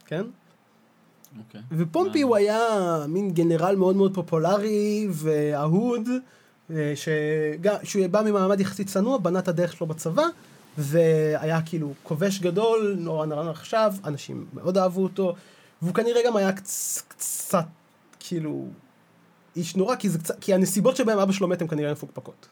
כן? 0.07 0.25
אוקיי. 1.39 1.61
ופומפי 1.73 2.25
מה? 2.25 2.29
הוא 2.29 2.37
היה 2.37 2.59
מין 3.09 3.31
גנרל 3.31 3.77
מאוד 3.77 3.97
מאוד 3.97 4.15
פופולרי 4.15 5.09
ואהוד, 5.11 6.09
אה, 6.71 6.93
שגם, 6.97 7.75
שהוא 7.83 8.07
בא 8.07 8.23
ממעמד 8.23 8.61
יחסית 8.61 8.89
צנוע, 8.89 9.19
בנה 9.19 9.39
את 9.39 9.49
הדרך 9.49 9.73
שלו 9.73 9.87
בצבא, 9.87 10.25
והיה 10.79 11.63
כאילו 11.63 11.93
כובש 12.03 12.39
גדול, 12.39 12.97
נורא 12.99 13.27
נורא 13.27 13.51
נחשב, 13.51 13.91
אנשים 14.05 14.47
מאוד 14.55 14.79
אהבו 14.79 15.03
אותו, 15.03 15.35
והוא 15.83 15.95
כנראה 15.95 16.21
גם 16.27 16.37
היה 16.37 16.53
קצ, 16.53 17.03
קצת, 17.09 17.67
כאילו, 18.21 18.67
איש 19.57 19.77
נורא, 19.77 19.97
כי, 19.97 20.09
זה 20.09 20.19
קצת, 20.19 20.41
כי 20.41 20.55
הנסיבות 20.55 20.97
שבהם 20.97 21.19
אבא 21.19 21.33
שלו 21.33 21.49
מת 21.49 21.63
הן 21.63 21.69
כנראה 21.69 21.93
מפוקפקות. 21.93 22.49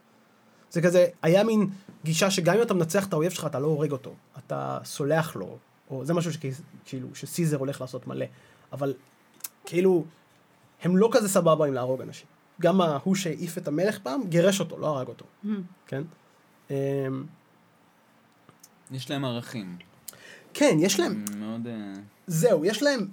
זה 0.70 0.83
כזה, 0.83 1.07
היה 1.22 1.44
מין 1.44 1.70
גישה 2.04 2.31
שגם 2.31 2.57
אם 2.57 2.62
אתה 2.62 2.74
מנצח 2.74 3.07
את 3.07 3.12
האויב 3.12 3.33
שלך, 3.33 3.46
אתה 3.46 3.59
לא 3.59 3.66
הורג 3.66 3.92
אותו, 3.92 4.14
אתה 4.38 4.78
סולח 4.85 5.37
לו, 5.37 5.57
או 5.90 6.04
זה 6.04 6.14
משהו 6.14 6.33
שכאילו, 6.33 7.09
שסיזר 7.14 7.57
הולך 7.57 7.81
לעשות 7.81 8.07
מלא. 8.07 8.26
אבל 8.72 8.94
כאילו, 9.64 10.04
הם 10.83 10.96
לא 10.96 11.09
כזה 11.12 11.28
סבבה 11.28 11.66
עם 11.66 11.74
להרוג 11.74 12.00
אנשים. 12.00 12.26
גם 12.61 12.81
ההוא 12.81 13.14
שהעיף 13.14 13.59
את 13.59 13.68
המלך 13.68 13.98
פעם, 13.98 14.20
גירש 14.28 14.61
אותו, 14.61 14.78
לא 14.78 14.87
הרג 14.87 15.09
אותו, 15.09 15.24
כן? 15.87 16.02
יש 18.90 19.11
להם 19.11 19.24
ערכים. 19.24 19.77
כן, 20.55 20.77
יש 20.81 21.01
להם, 21.01 21.24
הם 21.33 21.40
מאוד... 21.40 21.66
אה, 21.66 21.92
זהו, 22.27 22.64
יש 22.64 22.83
להם 22.83 23.09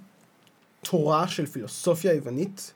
תורה 0.80 1.28
של 1.28 1.46
פילוסופיה 1.46 2.14
יוונית, 2.14 2.74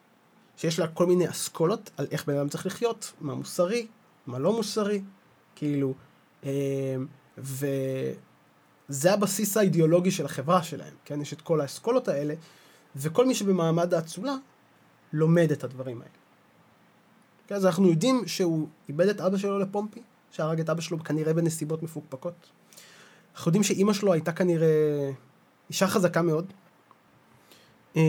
שיש 0.57 0.79
לה 0.79 0.89
כל 0.89 1.07
מיני 1.07 1.29
אסכולות 1.29 1.91
על 1.97 2.07
איך 2.11 2.27
בן 2.27 2.37
אדם 2.37 2.49
צריך 2.49 2.67
לחיות, 2.67 3.13
מה 3.21 3.35
מוסרי, 3.35 3.87
מה 4.27 4.39
לא 4.39 4.53
מוסרי, 4.53 5.03
כאילו, 5.57 5.95
אמ, 6.45 6.49
וזה 7.39 9.13
הבסיס 9.13 9.57
האידיאולוגי 9.57 10.11
של 10.11 10.25
החברה 10.25 10.63
שלהם, 10.63 10.95
כן? 11.05 11.21
יש 11.21 11.33
את 11.33 11.41
כל 11.41 11.61
האסכולות 11.61 12.09
האלה, 12.09 12.35
וכל 12.97 13.27
מי 13.27 13.35
שבמעמד 13.35 13.95
האצולה 13.95 14.35
לומד 15.13 15.53
את 15.53 15.65
הדברים 15.65 16.01
האלה. 16.01 16.15
כן, 17.47 17.55
אז 17.55 17.67
אנחנו 17.67 17.89
יודעים 17.89 18.29
שהוא 18.29 18.69
איבד 18.89 19.09
את 19.09 19.21
אבא 19.21 19.39
שלו 19.39 19.59
לפומפי, 19.59 20.03
שהרג 20.31 20.61
את 20.61 20.71
אבא 20.71 20.81
שלו 20.81 21.05
כנראה 21.05 21.33
בנסיבות 21.33 21.83
מפוקפקות. 21.83 22.51
אנחנו 23.40 23.48
יודעים 23.48 23.62
שאימא 23.62 23.92
שלו 23.92 24.12
הייתה 24.12 24.33
כנראה 24.33 25.11
אישה 25.68 25.87
חזקה 25.87 26.22
מאוד. 26.22 26.53
אמ, 27.96 28.00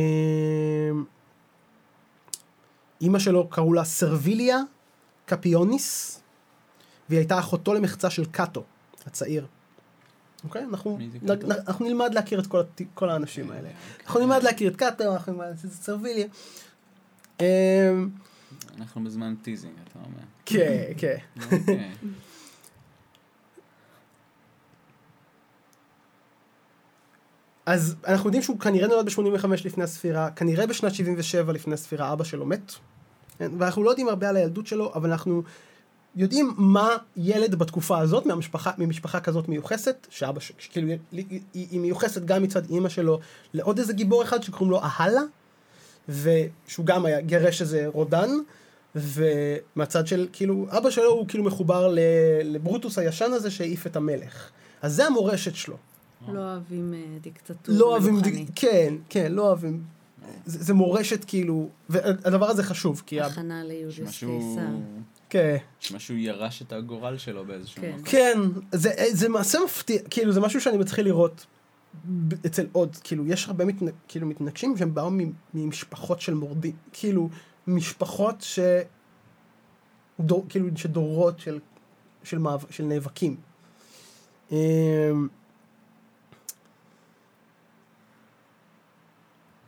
אימא 3.01 3.19
שלו 3.19 3.47
קראו 3.47 3.73
לה 3.73 3.83
סרביליה 3.83 4.57
קפיוניס, 5.25 6.21
והיא 7.09 7.19
הייתה 7.19 7.39
אחותו 7.39 7.73
למחצה 7.73 8.09
של 8.09 8.25
קאטו, 8.25 8.63
הצעיר. 9.05 9.45
אוקיי? 10.43 10.63
אנחנו, 10.63 10.97
נ- 11.45 11.51
אנחנו 11.67 11.85
נלמד 11.85 12.13
להכיר 12.13 12.39
את 12.39 12.47
כל, 12.47 12.59
הת- 12.59 12.81
כל 12.93 13.09
האנשים 13.09 13.51
האלה. 13.51 13.69
אנחנו 14.05 14.19
נלמד 14.19 14.43
להכיר 14.43 14.71
את 14.71 14.75
קאטו, 14.75 15.13
אנחנו 15.13 15.31
נלמד 15.33 15.45
את 15.65 15.71
סרביליה. 15.71 16.27
אנחנו 18.77 19.03
בזמן 19.03 19.35
teasing, 19.41 19.73
אתה 19.87 19.99
אומר. 20.05 20.23
כן, 20.45 20.91
כן. 20.97 21.17
אז 27.65 27.95
אנחנו 28.07 28.27
יודעים 28.27 28.43
שהוא 28.43 28.59
כנראה 28.59 28.87
נולד 28.87 29.05
ב-85 29.05 29.47
לפני 29.65 29.83
הספירה, 29.83 30.29
כנראה 30.31 30.67
בשנת 30.67 30.93
77 30.93 31.53
לפני 31.53 31.73
הספירה 31.73 32.13
אבא 32.13 32.23
שלו 32.23 32.45
מת. 32.45 32.71
כן? 33.37 33.51
ואנחנו 33.57 33.83
לא 33.83 33.89
יודעים 33.89 34.09
הרבה 34.09 34.29
על 34.29 34.35
הילדות 34.35 34.67
שלו, 34.67 34.91
אבל 34.95 35.11
אנחנו 35.11 35.43
יודעים 36.15 36.53
מה 36.57 36.89
ילד 37.17 37.55
בתקופה 37.55 37.99
הזאת, 37.99 38.25
מהמשפחה, 38.25 38.71
ממשפחה 38.77 39.19
כזאת 39.19 39.49
מיוחסת, 39.49 40.07
שאבא, 40.09 40.39
ש- 40.39 40.51
כאילו, 40.71 40.87
היא, 41.11 41.79
מיוחסת 41.79 42.25
גם 42.25 42.43
מצד 42.43 42.69
אימא 42.69 42.89
שלו 42.89 43.19
לעוד 43.53 43.79
איזה 43.79 43.93
גיבור 43.93 44.23
אחד 44.23 44.43
שקוראים 44.43 44.71
לו 44.71 44.81
אהלה, 44.83 45.21
ושהוא 46.09 46.85
גם 46.85 47.05
היה 47.05 47.21
גירש 47.21 47.61
איזה 47.61 47.87
רודן, 47.87 48.29
ומהצד 48.95 50.07
של, 50.07 50.27
כאילו, 50.33 50.67
אבא 50.69 50.89
שלו 50.89 51.09
הוא 51.11 51.27
כאילו 51.27 51.43
מחובר 51.43 51.93
לברוטוס 52.43 52.97
הישן 52.97 53.33
הזה 53.33 53.51
שהעיף 53.51 53.87
את 53.87 53.95
המלך. 53.95 54.49
אז 54.81 54.95
זה 54.95 55.05
המורשת 55.05 55.55
שלו. 55.55 55.77
לא 56.27 56.39
אוהבים 56.39 56.93
אה, 56.93 57.17
דיקטטורה 57.21 57.77
לא 57.79 57.85
אוהבים. 57.85 58.15
כן, 58.55 58.95
כן, 59.09 59.31
לא 59.31 59.47
אוהבים. 59.47 59.83
זה, 60.45 60.73
מורשת 60.73 61.25
כאילו, 61.25 61.69
והדבר 61.89 62.45
הזה 62.49 62.63
חשוב, 62.63 63.03
כי... 63.05 63.21
הכנה 63.21 63.63
ליוליוס. 63.63 64.09
קיסר. 64.09 64.67
כן. 65.29 65.57
שמשהו 65.79 66.15
ירש 66.15 66.61
את 66.61 66.73
הגורל 66.73 67.17
שלו 67.17 67.45
באיזשהו 67.45 67.81
כן. 67.81 67.91
מקום. 67.91 68.03
כן, 68.05 68.39
זה, 68.71 68.93
זה 69.11 69.29
מעשה 69.29 69.59
מפתיע, 69.65 70.01
כאילו 70.09 70.31
זה 70.31 70.39
משהו 70.39 70.61
שאני 70.61 70.77
מתחיל 70.77 71.05
לראות 71.05 71.45
אצל 72.45 72.67
עוד, 72.71 72.97
כאילו 73.03 73.27
יש 73.27 73.47
הרבה 73.47 73.65
מתנ... 73.65 73.85
כאילו 74.07 74.27
מתנגשים 74.27 74.77
שהם 74.77 74.93
באו 74.93 75.11
ממשפחות 75.53 76.21
של 76.21 76.33
מורדים, 76.33 76.75
כאילו 76.93 77.29
משפחות 77.67 78.35
ש... 78.41 78.59
דור, 80.19 80.45
כאילו 80.49 80.67
שדורות 80.75 81.39
של, 81.39 81.59
של, 82.23 82.37
מאב... 82.37 82.65
של 82.69 82.83
נאבקים. 82.83 83.35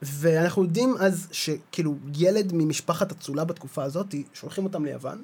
ואנחנו 0.04 0.64
יודעים 0.64 0.96
אז 1.00 1.28
שכאילו 1.32 1.96
ילד 2.18 2.52
ממשפחת 2.54 3.12
אצולה 3.12 3.46
בתקופה 3.46 3.84
הזאת, 3.84 4.16
שולחים 4.34 4.64
אותם 4.64 4.86
ליוון, 4.86 5.24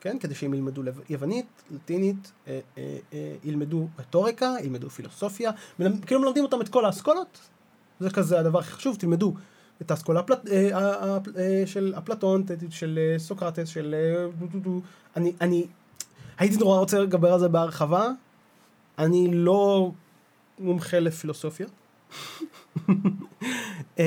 כן? 0.00 0.18
כדי 0.18 0.34
שהם 0.34 0.54
ילמדו 0.54 0.82
יוונית, 1.08 1.46
לטינית, 1.70 2.32
אה, 2.48 2.60
אה, 2.78 2.98
אה, 3.12 3.34
ילמדו 3.44 3.88
רטוריקה, 3.98 4.54
ילמדו 4.62 4.90
פילוסופיה, 4.90 5.50
מלמד, 5.78 6.04
כאילו 6.04 6.20
מלמדים 6.20 6.44
אותם 6.44 6.60
את 6.60 6.68
כל 6.68 6.84
האסכולות, 6.84 7.38
זה 8.00 8.10
כזה 8.10 8.40
הדבר 8.40 8.58
הכי 8.58 8.72
חשוב, 8.72 8.96
תלמדו 8.96 9.34
את 9.82 9.90
האסכולה 9.90 10.20
הפלט, 10.20 10.48
אה, 10.48 10.78
ה- 10.78 11.04
ה- 11.04 11.18
אה, 11.38 11.62
של 11.66 11.94
אפלטון, 11.98 12.44
של 12.70 12.98
אה, 12.98 13.18
סוקרטס, 13.18 13.68
של... 13.68 13.94
אה. 13.94 14.26
אני, 15.16 15.32
אני 15.40 15.66
הייתי 16.38 16.56
נורא 16.56 16.78
רוצה 16.78 16.98
לדבר 16.98 17.32
על 17.32 17.40
זה 17.40 17.48
בהרחבה, 17.48 18.08
אני 18.98 19.28
לא 19.32 19.90
מומחה 20.58 20.98
לפילוסופיה. 21.00 21.66
אמ, 23.98 24.04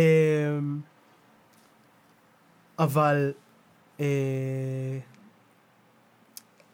אבל 2.79 3.33
אה, 3.99 4.99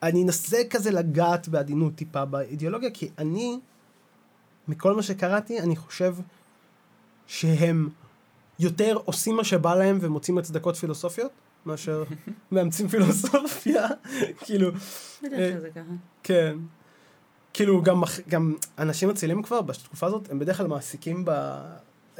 אני 0.04 0.24
אנסה 0.24 0.58
כזה 0.70 0.92
לגעת 0.92 1.48
בעדינות 1.48 1.96
טיפה 1.96 2.26
באידיאולוגיה, 2.26 2.90
כי 2.92 3.10
אני, 3.18 3.60
מכל 4.68 4.96
מה 4.96 5.04
שקראתי, 5.04 5.60
אני 5.60 5.76
חושב 5.76 6.16
שהם 7.28 7.90
יותר 8.60 8.98
עושים 9.06 9.36
מה 9.36 9.44
שבא 9.44 9.76
להם 9.76 9.98
ומוצאים 10.02 10.38
הצדקות 10.38 10.76
פילוסופיות, 10.76 11.32
מאשר 11.66 12.04
מאמצים 12.52 12.88
פילוסופיה, 12.88 13.88
כאילו, 14.46 14.72
בדרך 15.24 15.40
אה, 15.40 15.52
כלל 15.52 15.62
זה 15.62 15.70
ככה. 15.70 15.82
כן. 16.24 16.58
כאילו, 17.54 17.84
גם 18.30 18.54
אנשים 18.78 19.10
אצילים 19.10 19.44
כבר, 19.44 19.62
בתקופה 19.62 20.08
הזאת, 20.08 20.32
הם 20.32 20.40
בדרך 20.40 20.58
כלל 20.58 20.68
מעסיקים 20.68 21.26
ב... 21.26 21.32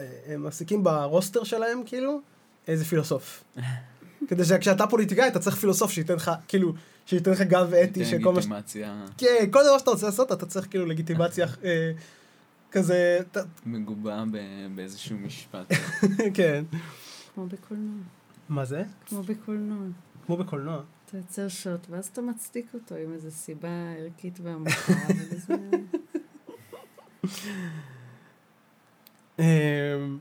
אה, 0.02 0.34
הם 0.34 0.44
מעסיקים 0.44 0.84
ברוסטר 0.84 1.44
שלהם, 1.44 1.82
כאילו, 1.86 2.20
איזה 2.68 2.86
פילוסוף. 2.86 3.44
כדי 4.28 4.46
שכשאתה 4.46 4.88
פוליטיקאי, 4.88 5.28
אתה 5.28 5.40
צריך 5.40 5.56
פילוסוף 5.56 5.92
שייתן 5.92 6.14
לך, 6.16 6.32
כאילו, 6.48 6.74
שייתן 7.06 7.32
לך 7.32 7.42
גב 7.42 7.74
אתי 7.74 8.06
של 8.06 8.18
כל 8.24 8.34
מה 8.34 8.42
ש... 8.42 8.46
לגיטימציה 8.46 9.06
כן, 9.18 9.46
כל 9.52 9.60
דבר 9.68 9.78
שאתה 9.78 9.92
רוצה 9.92 10.06
לעשות, 10.06 10.32
אתה 10.32 10.46
צריך 10.46 10.68
כאילו 10.70 10.86
לגיטימציה 10.86 11.48
אה, 11.64 11.92
כזה, 12.72 13.20
ת- 13.32 13.38
מגובה 13.66 14.24
ב- 14.32 14.38
באיזשהו 14.76 15.18
משפט. 15.18 15.74
כן. 16.34 16.64
כמו 17.36 17.48
בקולנוע. 17.48 17.96
מה 18.50 18.66
זה? 18.66 18.84
כמו 19.06 19.24
בקולנוע. 19.24 19.78
כמו 20.26 20.38
בקולנוע. 20.38 20.82
אתה 21.06 21.18
יוצר 21.18 21.48
שוט, 21.48 21.88
ואז 21.90 22.06
אתה 22.14 22.22
מצדיק 22.22 22.66
אותו 22.74 22.96
עם 22.96 23.14
איזו 23.14 23.32
סיבה 23.32 23.70
ערכית 24.00 24.40
ועמוקה, 24.44 24.94
וזה... 25.32 25.56
אמ, 29.42 30.18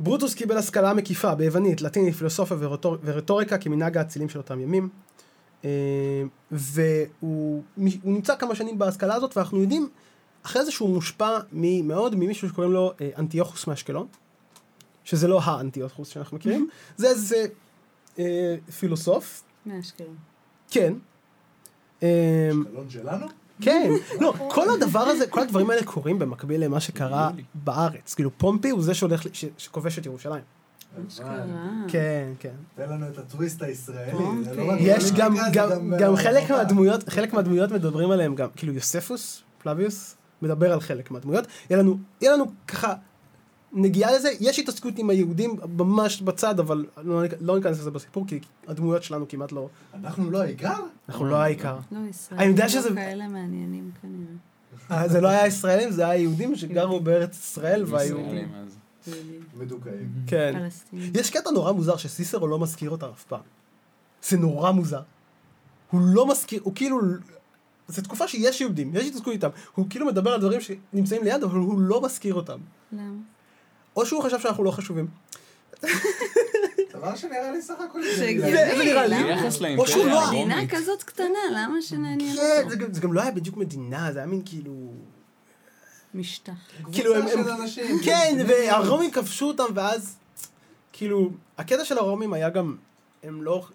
ברוטוס 0.00 0.34
קיבל 0.34 0.56
השכלה 0.56 0.94
מקיפה 0.94 1.34
ביוונית, 1.34 1.82
לטינית, 1.82 2.14
פילוסופיה 2.14 2.56
ורטור- 2.60 2.96
ורטוריקה 3.04 3.58
כמנהג 3.58 3.96
האצילים 3.96 4.28
של 4.28 4.38
אותם 4.38 4.60
ימים. 4.60 4.88
אמ, 5.64 5.68
והוא 6.50 7.12
הוא 7.22 7.62
נמצא 8.04 8.36
כמה 8.36 8.54
שנים 8.54 8.78
בהשכלה 8.78 9.14
הזאת, 9.14 9.36
ואנחנו 9.36 9.60
יודעים 9.60 9.88
אחרי 10.42 10.64
זה 10.64 10.70
שהוא 10.70 10.94
מושפע 10.94 11.38
מאוד 11.52 12.14
ממישהו 12.16 12.48
שקוראים 12.48 12.72
לו 12.72 12.92
אה, 13.00 13.10
אנטיוכוס 13.18 13.66
מאשקלון, 13.66 14.06
שזה 15.04 15.28
לא 15.28 15.40
האנטיוכוס 15.44 16.08
שאנחנו 16.08 16.36
מכירים, 16.36 16.68
זה 16.96 17.08
איזה 17.08 17.46
אה, 18.18 18.56
פילוסוף, 18.78 19.42
מאשקלון. 19.66 20.16
כן. 20.70 20.94
אמ, 22.02 22.08
קלון 22.70 22.90
שלנו? 22.90 23.26
כן, 23.60 23.92
לא, 24.20 24.34
כל 24.50 24.70
הדבר 24.70 25.00
הזה, 25.00 25.26
כל 25.26 25.40
הדברים 25.40 25.70
האלה 25.70 25.84
קורים 25.84 26.18
במקביל 26.18 26.64
למה 26.64 26.80
שקרה. 26.80 27.30
בארץ. 27.54 28.14
כאילו, 28.14 28.30
פומפי 28.38 28.70
הוא 28.70 28.82
זה 28.82 28.94
שהולך, 28.94 29.22
שכובש 29.58 29.98
את 29.98 30.06
ירושלים. 30.06 30.42
כן, 31.88 32.28
כן. 32.38 32.54
תן 32.74 32.90
לנו 32.90 33.08
את 33.08 33.18
הטוויסט 33.18 33.62
הישראלי. 33.62 34.12
לא 34.56 34.72
יש 34.78 35.12
גם, 35.12 35.36
זה 35.36 35.42
גם, 35.52 35.94
גם 35.98 36.16
חלק. 36.16 36.50
מהדמויות, 36.50 37.08
חלק 37.08 37.34
מהדמויות 37.34 37.72
מדברים 37.72 38.10
עליהם 38.10 38.34
גם, 38.34 38.48
כאילו 38.56 38.72
יוספוס, 38.72 39.42
פלביוס, 39.62 40.16
מדבר 40.42 40.72
על 40.72 40.80
חלק 40.80 41.10
מהדמויות. 41.10 41.46
יהיה 41.70 41.78
לנו, 41.78 41.98
יהיה 42.20 42.32
לנו 42.32 42.44
ככה 42.68 42.94
נגיעה 43.74 44.12
לזה, 44.16 44.28
יש 44.40 44.58
התעסקות 44.58 44.94
עם 44.98 45.10
היהודים 45.10 45.56
ממש 45.78 46.22
בצד, 46.22 46.60
אבל 46.60 46.86
לא, 47.02 47.22
לא 47.40 47.56
ניכנס 47.56 47.78
לזה 47.78 47.90
בסיפור, 47.90 48.26
כי 48.26 48.40
הדמויות 48.68 49.02
שלנו 49.02 49.28
כמעט 49.28 49.52
לא, 49.52 49.68
אנחנו 49.94 50.30
לא 50.30 50.38
העיקר? 50.42 50.74
אנחנו 51.08 51.24
לא 51.26 51.36
העיקר. 51.36 51.76
לא, 51.92 51.98
ישראל. 52.10 52.38
אני 52.40 52.48
יודע 52.48 52.62
לא 52.64 52.68
שזה- 52.68 52.88
כאלה 52.94 53.28
מעניינים 53.28 53.90
כנראה. 54.02 55.00
אה, 55.02 55.08
זה 55.08 55.20
לא 55.20 55.28
היה 55.28 55.46
ישראלים, 55.46 55.90
זה 55.90 56.04
היה 56.08 56.20
יהודים 56.20 56.56
שגרו 56.56 57.00
בארץ 57.00 57.36
ישראל 57.38 57.84
והיו... 57.86 58.18
ישראלים. 58.18 58.48
מדוכאים. 59.58 60.08
כן. 60.26 60.52
פלסטינים. 60.58 61.12
יש 61.14 61.30
קטע 61.30 61.50
נורא 61.50 61.72
מוזר 61.72 61.96
שסיסרו 61.96 62.46
לא 62.46 62.58
מזכיר 62.58 62.90
אותם 62.90 63.06
אף 63.14 63.24
פעם. 63.24 63.40
זה 64.28 64.36
נורא 64.36 64.70
מוזר. 64.70 65.00
הוא 65.90 66.00
לא 66.04 66.26
מזכיר, 66.28 66.60
הוא 66.64 66.72
כאילו... 66.74 67.00
זו 67.88 68.02
תקופה 68.02 68.28
שיש 68.28 68.60
יהודים, 68.60 68.90
יש 68.94 69.06
התעסקות 69.06 69.32
איתם. 69.32 69.48
הוא 69.74 69.86
כאילו 69.90 70.06
מדבר 70.06 70.30
על 70.30 70.40
דברים 70.40 70.60
שנמצאים 70.60 71.24
ליד, 71.24 71.42
אבל 71.42 71.58
הוא 71.58 71.80
לא 71.80 72.02
מזכיר 72.02 72.34
אותם. 72.34 72.58
למה? 72.92 73.02
או 73.96 74.06
שהוא 74.06 74.22
חשב 74.22 74.40
שאנחנו 74.40 74.64
לא 74.64 74.70
חשובים. 74.70 75.06
דבר 76.92 77.16
שנראה 77.16 77.50
לי 77.52 77.62
סך 77.62 77.74
הכל... 77.90 78.00
שהגיוני. 78.16 78.52
זה- 78.52 78.68
זה 78.78 78.84
נראה 78.84 79.06
לי. 79.06 79.22
ביחס 79.24 79.44
או 79.78 79.86
שהוא 79.86 80.04
לאימפריה 80.06 80.14
לא- 80.14 80.28
מדינה. 80.28 80.66
כזאת 80.68 81.02
קטנה, 81.02 81.26
למה 81.52 81.82
שנעניין 81.82 82.36
כן, 82.36 82.42
אותו? 82.58 82.70
זה 82.70 82.76
גם- 82.76 82.92
זה 82.94 83.00
גם 83.00 83.12
לא 83.12 83.20
היה 83.22 83.30
בדיוק 83.30 83.56
מדינה, 83.56 84.12
זה 84.12 84.18
היה 84.18 84.26
מין 84.26 84.42
כאילו... 84.44 84.72
משטח. 86.14 86.52
כאילו, 86.92 87.14
הם- 87.16 87.26
אנשים. 87.62 87.98
כן, 88.04 88.36
והרומים 88.48 89.10
כבשו 89.10 89.46
אותם, 89.46 89.64
ואז... 89.74 90.16
כאילו, 90.92 91.30
הקטע 91.58 91.84
של 91.84 91.98
הרומים 91.98 92.32
היה 92.32 92.50
גם... 92.50 92.76
הם 93.22 93.42
לא... 93.42 93.66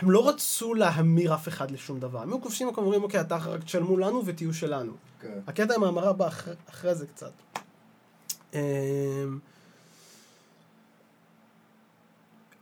הם 0.00 0.10
לא 0.10 0.28
רצו 0.28 0.74
להמיר 0.74 1.34
אף 1.34 1.48
אחד 1.48 1.70
לשום 1.70 2.00
דבר. 2.00 2.22
הם 2.22 2.28
היו 2.28 2.40
כובשים 2.42 2.68
מקום 2.68 2.84
ואומרים, 2.84 3.02
אוקיי, 3.02 3.20
אתה 3.20 3.36
רק 3.36 3.64
תשלמו 3.64 3.96
לנו 3.96 4.22
ותהיו 4.26 4.54
שלנו. 4.54 4.92
כן. 5.20 5.28
הקטע 5.46 5.74
עם 5.74 5.84
ההמרה 5.84 6.12
בא 6.12 6.28
אחרי 6.70 6.94
זה 6.94 7.06
קצת. 7.06 7.30
אמ, 8.54 8.58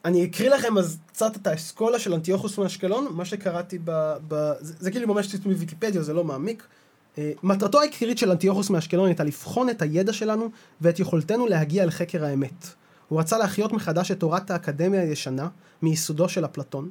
אני 0.05 0.25
אקריא 0.25 0.51
לכם 0.51 0.79
אז 0.79 0.99
קצת 1.07 1.37
את 1.37 1.47
האסכולה 1.47 1.99
של 1.99 2.15
אנטיוכוס 2.15 2.59
מאשקלון, 2.59 3.07
מה 3.11 3.25
שקראתי 3.25 3.79
ב... 3.85 4.15
ב 4.29 4.53
זה, 4.61 4.75
זה 4.79 4.91
כאילו 4.91 5.15
ממש 5.15 5.31
ציטוט 5.31 5.47
מוויקיפדיה, 5.47 6.03
זה 6.03 6.13
לא 6.13 6.25
מעמיק. 6.25 6.67
אה, 7.19 7.33
מטרתו 7.43 7.81
העיקרית 7.81 8.19
של 8.19 8.31
אנטיוכוס 8.31 8.71
מאשקלון 8.71 9.07
הייתה 9.07 9.25
לבחון 9.25 9.71
את 9.71 9.83
הידע 9.83 10.13
שלנו 10.13 10.51
ואת 10.81 11.01
יכולתנו 11.01 11.47
להגיע 11.47 11.87
לחקר 11.87 12.25
האמת. 12.25 12.67
הוא 13.09 13.21
רצה 13.21 13.39
להחיות 13.39 13.73
מחדש 13.73 14.11
את 14.11 14.21
תורת 14.21 14.51
האקדמיה 14.51 15.03
הישנה, 15.03 15.49
מיסודו 15.83 16.29
של 16.29 16.45
אפלטון, 16.45 16.91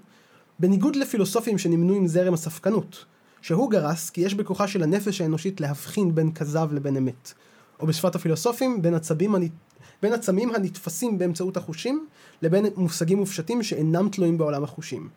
בניגוד 0.60 0.96
לפילוסופים 0.96 1.58
שנמנו 1.58 1.94
עם 1.94 2.08
זרם 2.08 2.34
הספקנות, 2.34 3.06
שהוא 3.42 3.72
גרס 3.72 4.10
כי 4.10 4.22
יש 4.22 4.34
בכוחה 4.34 4.68
של 4.68 4.84
הנפש 4.84 5.22
האנושית 5.22 5.62
להבחין 5.62 6.16
בין 6.16 6.32
כזב 6.32 6.70
לבין 6.74 6.98
אמת, 6.98 7.34
או 7.80 7.88
בשפת 7.88 8.16
הפילוסופים, 8.16 8.82
בין 8.82 8.94
עצבים, 8.94 9.36
הנ... 9.36 9.48
בין 10.02 10.14
עצמים 10.14 10.56
הנתפסים 10.56 11.18
באמצעות 11.18 11.58
החושים, 11.58 12.08
לבין 12.42 12.66
מושגים 12.76 13.18
מופשטים 13.18 13.64
שאינם 13.64 14.10
תלויים 14.10 14.38
בעולם 14.38 14.64
החושים. 14.64 15.10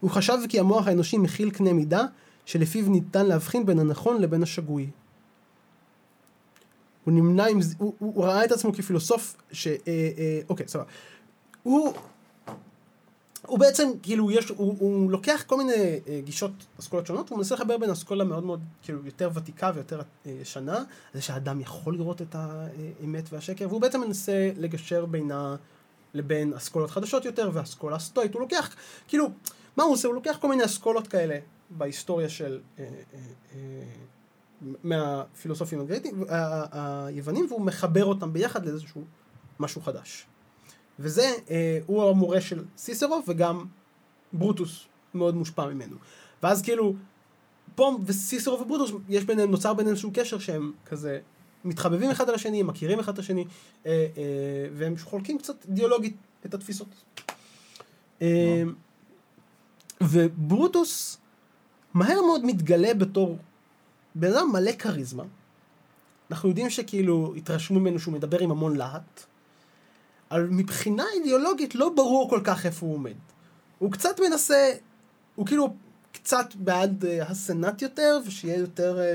הוא 0.00 0.10
חשב 0.10 0.38
כי 0.48 0.60
המוח 0.60 0.86
האנושי 0.86 1.18
מכיל 1.18 1.50
קנה 1.50 1.72
מידה, 1.72 2.04
שלפיו 2.46 2.88
ניתן 2.88 3.26
להבחין 3.26 3.66
בין 3.66 3.78
הנכון 3.78 4.20
לבין 4.20 4.42
השגוי. 4.42 4.90
הוא 7.04 7.14
נמנע 7.14 7.46
עם 7.46 7.62
זה, 7.62 7.74
הוא, 7.78 7.94
הוא 7.98 8.24
ראה 8.24 8.44
את 8.44 8.52
עצמו 8.52 8.72
כפילוסוף 8.72 9.36
ש... 9.52 9.66
אה, 9.66 9.72
אה, 9.88 10.40
אוקיי, 10.48 10.68
סבבה. 10.68 10.84
הוא... 11.62 11.92
הוא 13.46 13.58
בעצם, 13.58 13.88
כאילו, 14.02 14.30
יש, 14.30 14.48
הוא, 14.48 14.76
הוא 14.78 15.10
לוקח 15.10 15.44
כל 15.46 15.56
מיני 15.56 15.72
אה, 16.08 16.20
גישות, 16.24 16.50
אסכולות 16.80 17.06
שונות, 17.06 17.28
הוא 17.30 17.38
מנסה 17.38 17.54
לחבר 17.54 17.78
בין 17.78 17.90
אסכולה 17.90 18.24
מאוד 18.24 18.44
מאוד, 18.44 18.60
כאילו, 18.82 18.98
יותר 19.06 19.30
ותיקה 19.34 19.70
ויותר 19.74 20.00
אה, 20.26 20.30
ישנה, 20.42 20.84
זה 21.14 21.22
שהאדם 21.22 21.60
יכול 21.60 21.94
לראות 21.94 22.22
את 22.22 22.34
האמת 22.34 23.24
והשקר, 23.32 23.66
והוא 23.68 23.80
בעצם 23.80 24.00
מנסה 24.00 24.50
לגשר 24.56 25.06
בינה 25.06 25.56
לבין 26.14 26.52
אסכולות 26.54 26.90
חדשות 26.90 27.24
יותר, 27.24 27.50
והאסכולה 27.52 27.96
הסטואית, 27.96 28.34
הוא 28.34 28.40
לוקח, 28.40 28.74
כאילו, 29.08 29.30
מה 29.76 29.84
הוא 29.84 29.92
עושה? 29.92 30.08
הוא 30.08 30.14
לוקח 30.14 30.38
כל 30.40 30.48
מיני 30.48 30.64
אסכולות 30.64 31.08
כאלה, 31.08 31.38
בהיסטוריה 31.70 32.28
של, 32.28 32.60
אה, 32.78 32.84
מהפילוסופים 34.84 35.80
הגריטים, 35.80 36.24
ה- 36.28 36.34
ה- 36.78 37.06
היוונים, 37.06 37.46
והוא 37.48 37.60
מחבר 37.60 38.04
אותם 38.04 38.32
ביחד 38.32 38.66
לאיזשהו 38.66 39.04
משהו 39.60 39.80
חדש. 39.82 40.26
וזה, 41.00 41.32
אה, 41.50 41.78
הוא 41.86 42.10
המורה 42.10 42.40
של 42.40 42.64
סיסרו, 42.76 43.22
וגם 43.28 43.64
ברוטוס 44.32 44.86
מאוד 45.14 45.34
מושפע 45.34 45.66
ממנו. 45.66 45.96
ואז 46.42 46.62
כאילו, 46.62 46.94
פה 47.74 47.98
וסיסרו 48.06 48.60
וברוטוס, 48.60 48.92
יש 49.08 49.24
ביניהם, 49.24 49.50
נוצר 49.50 49.74
ביניהם 49.74 49.92
איזשהו 49.92 50.10
קשר 50.14 50.38
שהם 50.38 50.72
כזה 50.86 51.18
מתחבבים 51.64 52.10
אחד 52.10 52.28
על 52.28 52.34
השני, 52.34 52.62
מכירים 52.62 52.98
אחד 52.98 53.12
את 53.12 53.18
השני, 53.18 53.44
אה, 53.86 53.90
אה, 54.16 54.22
והם 54.74 54.94
חולקים 55.02 55.38
קצת 55.38 55.64
אידיאולוגית 55.68 56.16
את 56.46 56.54
התפיסות. 56.54 56.88
אה, 58.22 58.62
וברוטוס 60.00 61.18
מהר 61.94 62.20
מאוד 62.22 62.44
מתגלה 62.44 62.94
בתור 62.94 63.38
בן 64.14 64.32
אדם 64.32 64.50
מלא 64.52 64.72
כריזמה. 64.72 65.24
אנחנו 66.30 66.48
יודעים 66.48 66.70
שכאילו 66.70 67.34
התרשמו 67.36 67.80
ממנו 67.80 67.98
שהוא 67.98 68.14
מדבר 68.14 68.38
עם 68.38 68.50
המון 68.50 68.76
להט, 68.76 69.26
אבל 70.30 70.46
מבחינה 70.50 71.04
אידיאולוגית 71.16 71.74
לא 71.74 71.88
ברור 71.96 72.30
כל 72.30 72.40
כך 72.44 72.66
איפה 72.66 72.86
הוא 72.86 72.94
עומד. 72.94 73.14
הוא 73.78 73.92
קצת 73.92 74.20
מנסה, 74.28 74.72
הוא 75.34 75.46
כאילו 75.46 75.74
קצת 76.12 76.54
בעד 76.54 77.04
אה, 77.04 77.22
הסנאט 77.28 77.82
יותר, 77.82 78.18
ושיהיה 78.26 78.58
יותר, 78.58 79.00
אה, 79.00 79.14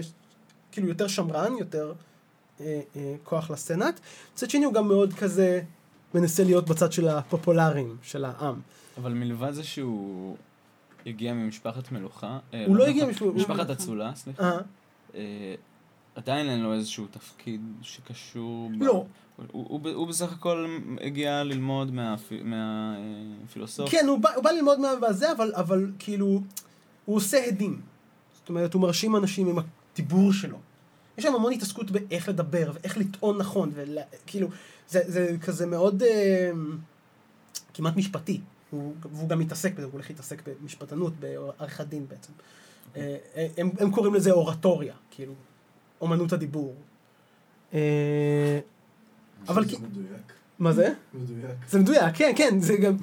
כאילו 0.72 0.88
יותר 0.88 1.08
שמרן, 1.08 1.54
יותר 1.60 1.94
אה, 2.62 2.82
אה, 2.96 3.16
כוח 3.24 3.52
לסנאט. 3.52 4.00
מצד 4.34 4.50
שני 4.50 4.66
הוא 4.66 4.74
גם 4.74 4.88
מאוד 4.88 5.14
כזה 5.14 5.62
מנסה 6.14 6.44
להיות 6.44 6.70
בצד 6.70 6.92
של 6.92 7.08
הפופולריים, 7.08 7.98
של 8.02 8.26
העם. 8.26 8.60
אבל 8.98 9.14
מלבד 9.14 9.52
זה 9.52 9.64
שהוא 9.64 10.38
הגיע 11.06 11.34
ממשפחת 11.34 11.92
מלוכה, 11.92 12.28
הוא 12.52 12.60
לא 12.60 12.68
מלוכה, 12.68 12.90
הגיע 12.90 13.06
משפ- 13.10 13.26
משפחת 13.36 13.70
אצולה, 13.70 14.12
סליחה, 14.16 14.52
עדיין 16.16 16.50
אין 16.50 16.60
לו 16.60 16.74
איזשהו 16.74 17.06
תפקיד 17.12 17.62
שקשור... 17.82 18.70
ב- 18.80 18.84
לא. 18.84 19.06
הוא, 19.52 19.66
הוא, 19.68 19.90
הוא 19.94 20.08
בסך 20.08 20.34
הכל 20.34 20.80
הגיע 21.02 21.44
ללמוד 21.44 21.92
מהפילוסופיה. 22.44 24.00
כן, 24.00 24.08
הוא 24.08 24.20
בא, 24.20 24.34
הוא 24.36 24.44
בא 24.44 24.52
ללמוד 24.52 24.80
מהזה, 25.02 25.32
אבל, 25.32 25.54
אבל 25.56 25.92
כאילו, 26.00 26.42
הוא 27.06 27.16
עושה 27.16 27.46
הדים. 27.48 27.82
זאת 28.40 28.50
אומרת, 28.50 28.74
הוא 28.74 28.82
מרשים 28.82 29.16
אנשים 29.16 29.48
עם 29.48 29.56
הדיבור 29.94 30.34
שלו. 30.34 30.58
יש 31.18 31.24
שם 31.24 31.36
המון 31.36 31.54
התעסקות 31.54 31.92
באיך 31.92 32.30
לדבר, 32.30 32.72
ואיך 32.74 32.98
לטעון 32.98 33.38
נכון, 33.38 33.72
וכאילו, 33.76 34.48
זה, 34.90 35.02
זה 35.08 35.36
כזה 35.42 35.66
מאוד 35.66 36.04
אה, 36.04 36.52
כמעט 37.74 37.96
משפטי. 37.96 38.42
הוא, 38.72 38.94
והוא 39.12 39.30
גם 39.30 39.40
מתעסק 39.40 39.74
בזה, 39.74 39.84
הוא 39.84 39.94
הולך 39.94 40.10
להתעסק 40.10 40.42
במשפטנות, 40.48 41.14
בעריכת 41.20 41.88
דין 41.88 42.06
בעצם. 42.08 42.34
אה, 42.96 43.18
אה, 43.36 43.48
הם, 43.58 43.70
הם 43.80 43.92
קוראים 43.92 44.14
לזה 44.14 44.32
אורטוריה, 44.32 44.94
כאילו, 45.12 45.34
אומנות 46.02 46.34
הדיבור. 46.34 46.76
אה, 47.74 48.60
אבל 49.48 49.66
זה 49.66 49.78
מדויק. 49.80 50.34
מה 50.60 50.74
זה? 50.74 50.94
מדויק. 51.14 51.56
זה 51.70 51.80
מדויק, 51.80 52.16
כן, 52.16 52.34
כן, 52.36 52.60
זה 52.60 52.78
גם... 52.78 52.98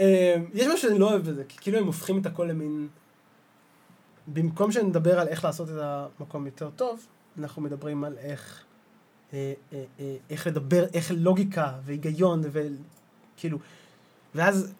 אה, 0.00 0.36
יש 0.54 0.66
משהו 0.66 0.78
שאני 0.78 0.98
לא 0.98 1.10
אוהב 1.10 1.22
בזה, 1.22 1.44
כי 1.48 1.58
כאילו 1.60 1.78
הם 1.78 1.86
הופכים 1.86 2.20
את 2.20 2.26
הכל 2.26 2.44
למין... 2.44 2.88
במקום 4.26 4.72
שנדבר 4.72 5.20
על 5.20 5.28
איך 5.28 5.44
לעשות 5.44 5.68
את 5.68 5.74
המקום 6.20 6.46
יותר 6.46 6.70
טוב, 6.76 7.06
אנחנו 7.38 7.62
מדברים 7.62 8.04
על 8.04 8.18
איך... 8.18 8.64
אה, 9.32 9.52
איך 10.30 10.46
לדבר, 10.46 10.84
איך 10.94 11.10
לוגיקה 11.16 11.72
והיגיון 11.84 12.42
וכאילו... 12.52 13.58
ואז... 14.34 14.74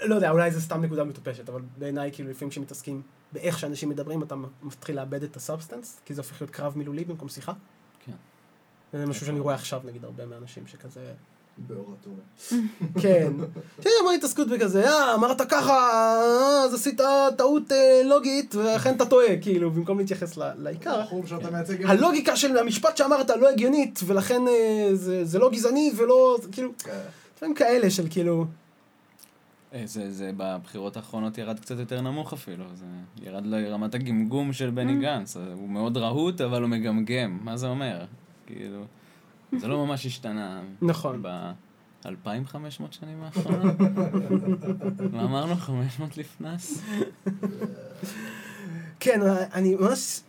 לא 0.00 0.14
יודע, 0.14 0.30
אולי 0.30 0.50
זה 0.50 0.60
סתם 0.60 0.82
נקודה 0.82 1.04
מטופשת, 1.04 1.48
אבל 1.48 1.62
בעיניי 1.78 2.12
כאילו 2.12 2.30
לפעמים 2.30 2.50
כשמתעסקים 2.50 3.02
באיך 3.32 3.58
שאנשים 3.58 3.88
מדברים, 3.88 4.22
אתה 4.22 4.34
מתחיל 4.62 4.96
לאבד 4.96 5.22
את 5.22 5.36
ה 5.36 5.42
substance, 5.42 6.00
כי 6.04 6.14
זה 6.14 6.20
הופך 6.20 6.40
להיות 6.40 6.50
קרב 6.50 6.78
מילולי 6.78 7.04
במקום 7.04 7.28
שיחה. 7.28 7.52
כן. 8.06 8.12
זה 8.92 9.06
משהו 9.06 9.26
שאני 9.26 9.40
רואה 9.40 9.54
עכשיו, 9.54 9.80
נגיד, 9.84 10.04
הרבה 10.04 10.26
מהאנשים 10.26 10.66
שכזה... 10.66 11.12
באורטוריה. 11.68 12.20
כן. 13.02 13.32
שיש 13.82 13.92
המון 14.00 14.14
התעסקות 14.14 14.48
בכזה, 14.48 14.88
אה, 14.88 15.14
אמרת 15.14 15.40
ככה, 15.50 15.72
אה, 15.72 16.64
אז 16.64 16.74
עשית 16.74 17.00
טעות 17.36 17.72
אה, 17.72 18.02
לוגית, 18.04 18.54
ולכן 18.54 18.96
אתה 18.96 19.06
טועה, 19.06 19.36
כאילו, 19.42 19.70
במקום 19.70 19.98
להתייחס 19.98 20.36
ל- 20.36 20.52
לעיקר. 20.58 21.00
מייצג... 21.52 21.84
הלוגיקה 21.84 22.36
של 22.36 22.58
המשפט 22.58 22.96
שאמרת 22.96 23.30
לא 23.30 23.48
הגיונית, 23.48 24.00
ולכן 24.06 24.48
אה, 24.48 24.88
זה, 24.94 25.24
זה 25.24 25.38
לא 25.38 25.50
גזעני 25.50 25.92
ולא, 25.96 26.38
כאילו, 26.52 26.70
כן. 26.84 26.98
דברים 27.36 27.54
כאלה 27.54 27.90
של 27.90 28.06
כאילו, 28.10 28.44
זה, 29.84 30.12
זה 30.12 30.30
בבחירות 30.36 30.96
האחרונות 30.96 31.38
ירד 31.38 31.60
קצת 31.60 31.78
יותר 31.78 32.00
נמוך 32.00 32.32
אפילו, 32.32 32.64
זה 32.74 32.84
ירד 33.22 33.46
לרמת 33.46 33.94
הגמגום 33.94 34.52
של 34.52 34.70
בני 34.70 34.96
Mm. 34.98 35.00
גנץ, 35.00 35.36
הוא 35.36 35.68
מאוד 35.68 35.96
רהוט 35.96 36.40
אבל 36.40 36.62
הוא 36.62 36.70
מגמגם, 36.70 37.38
מה 37.42 37.56
זה 37.56 37.66
אומר? 37.68 38.04
כאילו, 38.46 38.84
זה 39.58 39.68
לא 39.68 39.86
ממש 39.86 40.06
השתנה. 40.06 40.60
נכון. 40.82 41.22
ב-2500 41.22 42.06
שנים 42.90 43.22
האחרונות? 43.22 43.76
מה 45.12 45.22
אמרנו? 45.24 45.56
500 45.56 46.16
לפנס? 46.16 46.82
כן, 49.00 49.20
אני 49.54 49.74
ממש, 49.74 50.20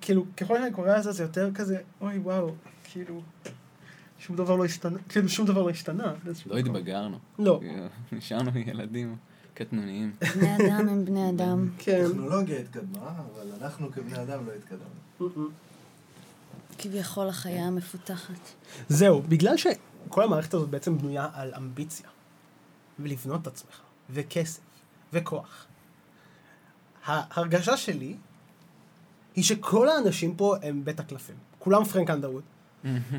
כאילו, 0.00 0.24
ככל 0.36 0.58
שאני 0.58 0.72
קורא 0.72 0.90
על 0.90 1.02
זה, 1.02 1.12
זה 1.12 1.22
יותר 1.22 1.50
כזה, 1.54 1.78
אוי 2.00 2.18
וואו, 2.18 2.50
כאילו, 2.84 3.22
שום 4.18 4.36
דבר 4.36 4.56
לא 4.56 4.64
השתנה, 4.64 4.98
כאילו, 5.08 5.28
שום 5.28 5.46
דבר 5.46 5.62
לא 5.62 5.70
השתנה. 5.70 6.12
לא. 6.46 6.58
התבגרנו. 6.58 7.18
לא, 7.38 7.60
נשארנו 8.12 8.50
ילדים 8.58 9.16
קטנוניים. 9.54 10.12
בני 10.36 10.56
אדם 10.56 10.88
הם 10.88 11.04
בני 11.04 11.28
אדם. 11.36 11.68
כן. 11.78 12.04
הטכנולוגיה 12.06 12.58
התקדמה, 12.60 13.10
אבל 13.34 13.52
אנחנו 13.60 13.92
כבני 13.92 14.22
אדם 14.22 14.46
לא 14.46 14.52
התקדמנו. 14.52 15.48
כביכול 16.78 17.28
החיה 17.28 17.66
המפותחת. 17.66 18.40
זהו, 18.88 19.22
בגלל 19.22 19.56
שכל 19.56 20.24
המערכת 20.24 20.54
הזאת 20.54 20.68
בעצם 20.68 20.98
בנויה 20.98 21.28
על 21.32 21.54
אמביציה, 21.56 22.06
ולבנות 22.98 23.42
את 23.42 23.46
עצמך, 23.46 23.80
וכסף, 24.10 24.60
וכוח. 25.12 25.66
ההרגשה 27.04 27.76
שלי 27.76 28.16
היא 29.34 29.44
שכל 29.44 29.88
האנשים 29.88 30.36
פה 30.36 30.54
הם 30.62 30.84
בית 30.84 31.00
הקלפים. 31.00 31.36
כולם 31.58 31.84
פרנק 31.84 32.10
אנדרווד. 32.10 32.42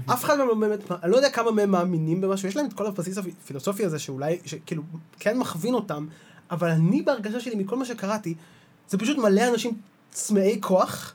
אף 0.06 0.24
אחד 0.24 0.38
מהם 0.38 0.48
לא 0.48 0.56
באמת, 0.56 0.92
אני 0.92 1.12
לא 1.12 1.16
יודע 1.16 1.30
כמה 1.30 1.52
מהם 1.52 1.72
מאמינים 1.72 2.22
במשהו, 2.22 2.48
יש 2.48 2.56
להם 2.56 2.66
את 2.66 2.74
כל 2.74 2.86
הבסיס 2.86 3.18
הפילוסופי 3.18 3.86
הזה 3.86 4.00
שאולי, 4.00 4.40
שכאילו, 4.46 4.84
כן 5.20 5.38
מכווין 5.40 5.74
אותם, 5.74 6.08
אבל 6.52 6.70
אני 6.70 7.02
בהרגשה 7.02 7.40
שלי, 7.40 7.56
מכל 7.56 7.78
מה 7.78 7.86
שקראתי, 7.86 8.36
זה 8.90 8.98
פשוט 8.98 9.18
מלא 9.18 9.50
אנשים 9.54 9.78
צמאי 10.10 10.58
כוח, 10.62 11.14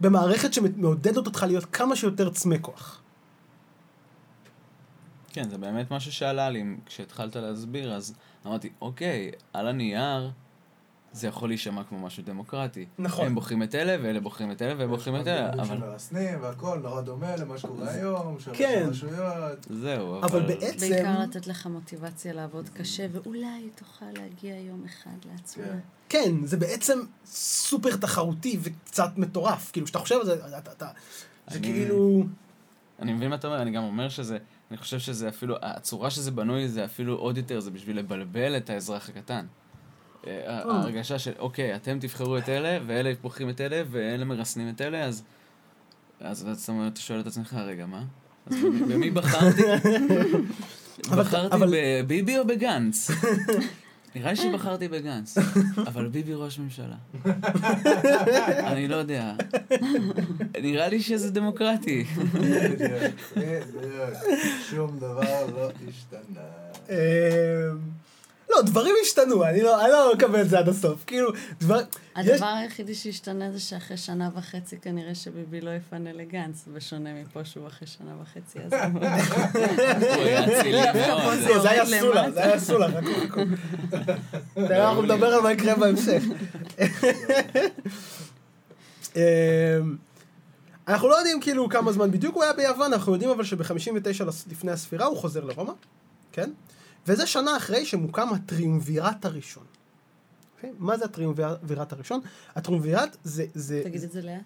במערכת 0.00 0.54
שמעודדת 0.54 1.26
אותך 1.26 1.44
להיות 1.48 1.64
כמה 1.64 1.96
שיותר 1.96 2.30
צמא 2.30 2.56
כוח. 2.60 3.00
כן, 5.32 5.50
זה 5.50 5.58
באמת 5.58 5.90
משהו 5.90 6.12
שעלה 6.12 6.50
לי 6.50 6.64
כשהתחלת 6.86 7.36
להסביר, 7.36 7.94
אז 7.94 8.14
אמרתי, 8.46 8.70
אוקיי, 8.80 9.30
על 9.52 9.68
הנייר 9.68 10.30
זה 11.12 11.28
יכול 11.28 11.48
להישמע 11.48 11.84
כמו 11.84 11.98
משהו 11.98 12.22
דמוקרטי. 12.26 12.86
נכון. 12.98 13.26
הם 13.26 13.34
בוחרים 13.34 13.62
את 13.62 13.74
אלה, 13.74 13.96
ואלה 14.02 14.20
בוחרים 14.20 14.50
את 14.52 14.62
אלה, 14.62 14.74
והם 14.78 14.88
בוחרים 14.90 15.20
את 15.20 15.26
אלה, 15.26 15.50
אבל... 15.52 15.60
אבל 15.60 15.76
שמרסנים 15.76 16.42
והכל 16.42 16.78
נורא 16.82 17.00
דומה 17.00 17.36
למה 17.36 17.58
שקורה 17.58 17.90
היום, 17.90 18.36
של 18.40 18.50
כן. 18.54 18.86
רשויות. 18.90 19.66
זהו, 19.70 20.20
אבל 20.22 20.46
בעצם... 20.46 20.88
בעיקר 20.90 21.20
לתת 21.20 21.46
לך 21.46 21.66
מוטיבציה 21.66 22.32
לעבוד 22.32 22.68
קשה, 22.68 23.06
ואולי 23.12 23.70
תוכל 23.74 24.06
להגיע 24.16 24.56
יום 24.56 24.84
אחד 24.84 25.16
לעצמה. 25.32 25.64
כן. 25.64 25.78
כן, 26.08 26.34
זה 26.44 26.56
בעצם 26.56 26.98
סופר 27.26 27.96
תחרותי 27.96 28.58
וקצת 28.62 29.10
מטורף. 29.16 29.70
כאילו, 29.72 29.86
כשאתה 29.86 29.98
חושב 29.98 30.14
על 30.20 30.26
זה, 30.26 30.34
אתה, 30.34 30.58
אתה, 30.58 30.72
אתה, 30.72 30.88
זה 31.48 31.58
אני- 31.58 31.66
כאילו... 31.66 32.24
אני 33.02 33.12
מבין 33.12 33.30
מה 33.30 33.36
אתה 33.36 33.46
אומר, 33.46 33.62
אני 33.62 33.70
גם 33.70 33.82
אומר 33.82 34.08
שזה, 34.08 34.38
אני 34.70 34.78
חושב 34.78 34.98
שזה 34.98 35.28
אפילו, 35.28 35.56
הצורה 35.62 36.10
שזה 36.10 36.30
בנוי 36.30 36.68
זה 36.68 36.84
אפילו 36.84 37.16
עוד 37.16 37.36
יותר, 37.36 37.60
זה 37.60 37.70
בשביל 37.70 37.98
לבלבל 37.98 38.56
את 38.56 38.70
האזרח 38.70 39.08
הקטן. 39.08 39.46
אה, 40.26 40.58
ההרגשה 40.64 41.18
של, 41.18 41.32
אוקיי, 41.38 41.76
אתם 41.76 41.98
תבחרו 42.00 42.38
את 42.38 42.48
אלה, 42.48 42.78
ואלה 42.86 43.12
בוחרים 43.22 43.50
את 43.50 43.60
אלה, 43.60 43.82
ואלה 43.90 44.24
מרסנים 44.24 44.68
את 44.68 44.80
אלה, 44.80 45.04
אז... 45.04 45.22
אז 46.20 46.46
אתה 46.92 47.00
שואל 47.00 47.20
את 47.20 47.26
עצמך, 47.26 47.54
רגע, 47.54 47.86
מה? 47.86 48.02
אז 48.46 48.54
במי- 48.88 49.10
בחרתי? 49.10 49.62
בחרתי 51.18 51.56
בביבי 51.72 52.38
או 52.38 52.46
בגנץ? 52.46 53.10
נראה 54.14 54.30
לי 54.30 54.36
שבחרתי 54.36 54.88
בגנץ, 54.88 55.38
אבל 55.86 56.08
ביבי 56.08 56.34
ראש 56.34 56.58
ממשלה. 56.58 56.94
אני 58.72 58.88
לא 58.88 58.96
יודע. 58.96 59.32
נראה 60.62 60.88
לי 60.88 61.00
שזה 61.02 61.30
דמוקרטי. 61.30 62.04
בדיוק, 62.04 62.80
בדיוק. 63.36 64.14
שום 64.70 64.96
דבר 64.98 65.46
לא 65.56 65.70
השתנה. 65.88 66.40
לא, 68.58 68.64
דברים 68.64 68.94
השתנו, 69.02 69.44
אני 69.44 69.62
לא 69.62 69.84
אני 69.84 69.92
לא 69.92 70.12
מקבל 70.14 70.40
את 70.40 70.48
זה 70.48 70.58
עד 70.58 70.68
הסוף. 70.68 71.04
כאילו, 71.06 71.30
דבר... 71.60 71.80
יש- 71.80 71.86
הדבר 72.16 72.46
היחידי 72.46 72.94
שהשתנה 72.94 73.52
זה 73.52 73.60
שאחרי 73.60 73.96
שנה 73.96 74.30
וחצי 74.34 74.76
כנראה 74.78 75.14
שביבי 75.14 75.60
לא 75.60 75.70
יפנה 75.70 76.12
לגנץ, 76.12 76.64
בשונה 76.74 77.10
מפה 77.22 77.44
שהוא 77.44 77.66
אחרי 77.66 77.88
שנה 77.88 78.10
וחצי 78.22 78.58
אז. 78.58 78.72
זה 81.42 81.54
לא, 81.54 81.68
היה 81.68 81.86
סולה. 82.00 82.30
זה 82.30 82.44
היה 82.44 82.60
סולה, 82.60 82.86
אנחנו 84.56 85.02
נדבר 85.02 85.26
על 85.26 85.40
מה 85.40 85.52
יקרה 85.52 85.74
בהמשך. 85.76 86.22
אמ, 89.16 89.20
אנחנו 90.88 91.08
לא 91.08 91.16
יודעים 91.16 91.40
כאילו 91.40 91.68
כמה 91.68 91.92
זמן 91.92 92.10
בדיוק 92.10 92.34
הוא 92.34 92.44
היה 92.44 92.52
ביוון, 92.52 92.92
אנחנו 92.92 93.12
יודעים 93.12 93.30
אבל 93.30 93.44
שב-59 93.44 93.66
לפני 94.50 94.72
הספירה 94.72 95.06
הוא 95.06 95.16
חוזר 95.16 95.44
לרומא, 95.44 95.72
כן? 96.32 96.50
וזה 97.08 97.26
שנה 97.26 97.56
אחרי 97.56 97.86
שמוקם 97.86 98.28
הטריומווירט 98.34 99.24
הראשון. 99.24 99.64
אוקיי? 100.56 100.70
מה 100.78 100.98
זה 100.98 101.04
הטריומווירט 101.04 101.92
הראשון? 101.92 102.20
הטריומווירט 102.54 103.16
זה, 103.24 103.44
זה 103.54 103.80
תגיד 103.84 104.02
את 104.02 104.12
זה 104.12 104.22
לאט. 104.22 104.40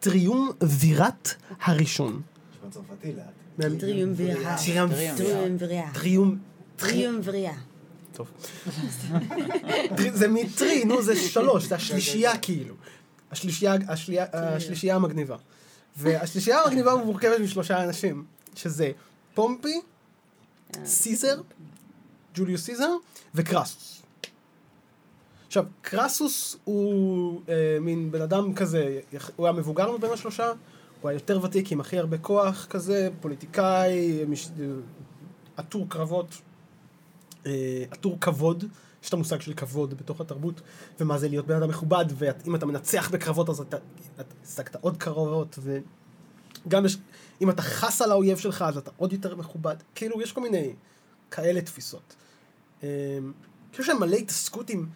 טריומווירט 0.00 1.34
הראשון. 1.60 2.22
נשמע 2.52 2.70
צרפתי 2.70 3.12
לאט. 3.12 3.68
טריומווירט. 3.78 4.60
טריומווירט. 6.76 7.54
טוב. 8.12 8.30
זה 10.12 10.28
מטרי, 10.28 10.84
נו, 10.84 11.02
זה 11.02 11.16
שלוש, 11.16 11.64
זה 11.64 11.74
השלישייה 11.74 12.38
כאילו. 12.38 12.74
השלישייה, 13.30 13.74
השלישייה, 13.88 14.26
השלישייה 14.32 14.96
המגניבה. 14.96 15.36
והשלישייה 15.96 16.62
המגניבה 16.62 16.96
מורכבת 16.96 17.40
משלושה 17.40 17.84
אנשים, 17.84 18.24
שזה 18.54 18.90
פומפי, 19.34 19.80
סיזר, 20.84 21.40
ג'וליוס 22.34 22.64
סיזר 22.64 22.90
וקרסוס. 23.34 24.02
עכשיו, 25.46 25.64
קרסוס 25.82 26.56
הוא 26.64 27.40
אה, 27.48 27.78
מין 27.80 28.10
בן 28.10 28.22
אדם 28.22 28.54
כזה, 28.54 29.00
הוא 29.36 29.46
היה 29.46 29.52
מבוגר 29.52 29.92
מבין 29.92 30.10
השלושה, 30.10 30.52
הוא 31.00 31.08
היה 31.08 31.16
יותר 31.16 31.44
ותיק 31.44 31.72
עם 31.72 31.80
הכי 31.80 31.98
הרבה 31.98 32.18
כוח 32.18 32.66
כזה, 32.70 33.08
פוליטיקאי, 33.20 34.24
מש... 34.28 34.48
אה, 34.60 34.66
עטור 35.56 35.86
קרבות, 35.88 36.34
אה, 37.46 37.84
עטור 37.90 38.18
כבוד, 38.20 38.64
יש 39.02 39.08
את 39.08 39.14
המושג 39.14 39.40
של 39.40 39.54
כבוד 39.54 39.94
בתוך 39.94 40.20
התרבות, 40.20 40.60
ומה 41.00 41.18
זה 41.18 41.28
להיות 41.28 41.46
בן 41.46 41.56
אדם 41.56 41.68
מכובד, 41.68 42.04
ואם 42.14 42.54
אתה 42.54 42.66
מנצח 42.66 43.10
בקרבות 43.10 43.48
אז 43.48 43.60
אתה 43.60 43.76
השגת 44.44 44.76
עוד 44.80 44.96
קרבות, 44.96 45.58
וגם 46.66 46.86
יש, 46.86 46.98
אם 47.40 47.50
אתה 47.50 47.62
חס 47.62 48.02
על 48.02 48.10
האויב 48.10 48.38
שלך 48.38 48.64
אז 48.68 48.76
אתה 48.76 48.90
עוד 48.96 49.12
יותר 49.12 49.36
מכובד, 49.36 49.76
כאילו 49.94 50.22
יש 50.22 50.32
כל 50.32 50.40
מיני 50.40 50.72
כאלה 51.30 51.60
תפיסות. 51.60 52.16
אה, 52.84 53.18
יש 53.78 53.88
להם 53.88 54.00
מלא 54.00 54.16
התעסקות 54.16 54.70
עם 54.70 54.86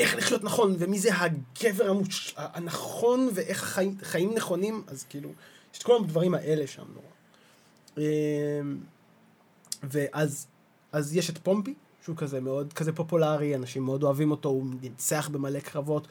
איך 0.00 0.16
לחיות 0.16 0.44
נכון, 0.44 0.76
ומי 0.78 0.98
זה 0.98 1.10
הגבר 1.14 1.90
המוש... 1.90 2.34
הנכון, 2.36 3.28
ואיך 3.34 3.64
חיים, 3.64 3.96
חיים 4.02 4.34
נכונים, 4.34 4.82
אז 4.86 5.04
כאילו, 5.08 5.32
יש 5.74 5.78
את 5.78 5.82
כל 5.82 5.96
הדברים 6.04 6.34
האלה 6.34 6.66
שם 6.66 6.84
נורא. 6.94 7.06
אמ, 7.98 8.78
ואז 9.82 10.46
אז 10.92 11.16
יש 11.16 11.30
את 11.30 11.38
פומפי, 11.38 11.74
שהוא 12.04 12.16
כזה 12.16 12.40
מאוד 12.40 12.72
כזה 12.72 12.92
פופולרי, 12.92 13.54
אנשים 13.54 13.82
מאוד 13.82 14.02
אוהבים 14.02 14.30
אותו, 14.30 14.48
הוא 14.48 14.66
ניצח 14.80 15.28
במלא 15.32 15.60
קרבות, 15.60 16.08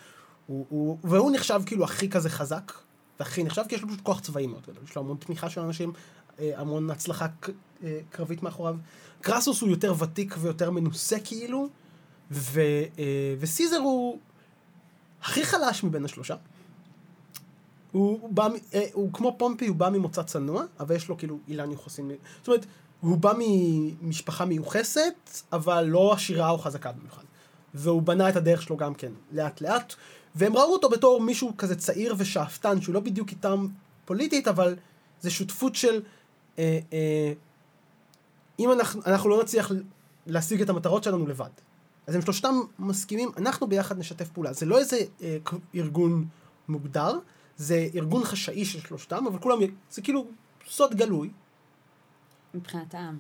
הוא, 0.48 0.66
הוא, 0.70 0.98
והוא 1.04 1.32
נחשב 1.32 1.62
כאילו 1.66 1.84
הכי 1.84 2.10
כזה 2.10 2.30
חזק, 2.30 2.72
והכי 3.20 3.44
נחשב, 3.44 3.62
כי 3.70 3.76
יש 3.76 3.82
לו 3.82 3.88
פשוט 3.88 4.02
כוח 4.02 4.20
צבאי 4.20 4.48
מאוד 4.48 4.62
גדול, 4.64 4.84
יש 4.84 4.96
לו 4.96 5.02
המון 5.02 5.18
תמיכה 5.18 5.50
של 5.50 5.62
אנשים, 5.62 5.94
אה, 6.40 6.52
המון 6.56 6.90
הצלחה 6.90 7.28
אה, 7.84 8.00
קרבית 8.10 8.44
מאחוריו. 8.44 8.76
קרסוס 9.26 9.62
הוא 9.62 9.70
יותר 9.70 9.94
ותיק 10.00 10.36
ויותר 10.40 10.72
מנוסה 10.72 11.20
כאילו, 11.20 11.70
ו, 12.32 12.62
אה, 13.00 13.36
וסיזר 13.40 13.78
הוא 13.78 14.20
הכי 15.24 15.46
חלש 15.46 15.84
מבין 15.84 16.06
השלושה. 16.06 16.36
הוא, 17.92 18.20
הוא 18.22 18.34
בא, 18.34 18.48
אה, 18.74 18.86
הוא 18.94 19.14
כמו 19.14 19.36
פומפי, 19.38 19.68
הוא 19.68 19.76
בא 19.76 19.90
ממוצא 19.90 20.24
צנוע, 20.24 20.64
אבל 20.80 20.96
יש 20.96 21.10
לו 21.10 21.18
כאילו 21.18 21.38
אילן 21.48 21.72
יוחסין. 21.72 22.12
זאת 22.38 22.48
אומרת, 22.48 22.66
הוא 23.02 23.18
בא 23.18 23.34
ממשפחה 23.38 24.46
מיוחסת, 24.46 25.14
אבל 25.52 25.84
לא 25.84 26.14
עשירה 26.14 26.50
או 26.50 26.58
חזקה 26.58 26.92
במיוחד. 26.92 27.24
והוא 27.74 28.02
בנה 28.02 28.30
את 28.30 28.36
הדרך 28.36 28.62
שלו 28.62 28.78
גם 28.78 28.94
כן, 28.94 29.12
לאט 29.32 29.62
לאט, 29.62 29.94
והם 30.36 30.58
ראו 30.58 30.74
אותו 30.74 30.90
בתור 30.90 31.22
מישהו 31.22 31.58
כזה 31.58 31.76
צעיר 31.76 32.16
ושאפתן, 32.18 32.82
שהוא 32.82 32.94
לא 32.94 33.00
בדיוק 33.00 33.30
איתם 33.30 33.68
פוליטית, 34.06 34.48
אבל 34.48 34.76
זה 35.22 35.32
שותפות 35.32 35.76
של... 35.76 36.02
אה, 36.60 36.80
אה, 36.94 37.34
אם 38.60 38.72
אנחנו, 38.72 39.02
אנחנו 39.06 39.30
לא 39.30 39.44
נצליח 39.44 39.72
להשיג 40.28 40.62
את 40.62 40.70
המטרות 40.70 41.04
שלנו 41.04 41.28
לבד. 41.28 41.50
אז 42.08 42.16
הם 42.16 42.22
שלושתם 42.22 42.56
מסכימים, 42.80 43.32
אנחנו 43.38 43.68
ביחד 43.68 44.00
נשתף 44.00 44.30
פעולה. 44.30 44.54
זה 44.54 44.66
לא 44.66 44.80
איזה 44.80 44.98
אה, 45.22 45.38
ארגון 45.76 46.26
מוגדר, 46.68 47.20
זה 47.58 47.88
ארגון 47.96 48.24
חשאי 48.24 48.66
של 48.66 48.80
שלושתם, 48.80 49.28
אבל 49.28 49.40
כולם, 49.40 49.60
זה 49.92 50.02
כאילו 50.02 50.28
סוד 50.68 50.96
גלוי, 50.96 51.30
מבחינת 52.56 52.96
העם. 52.96 53.18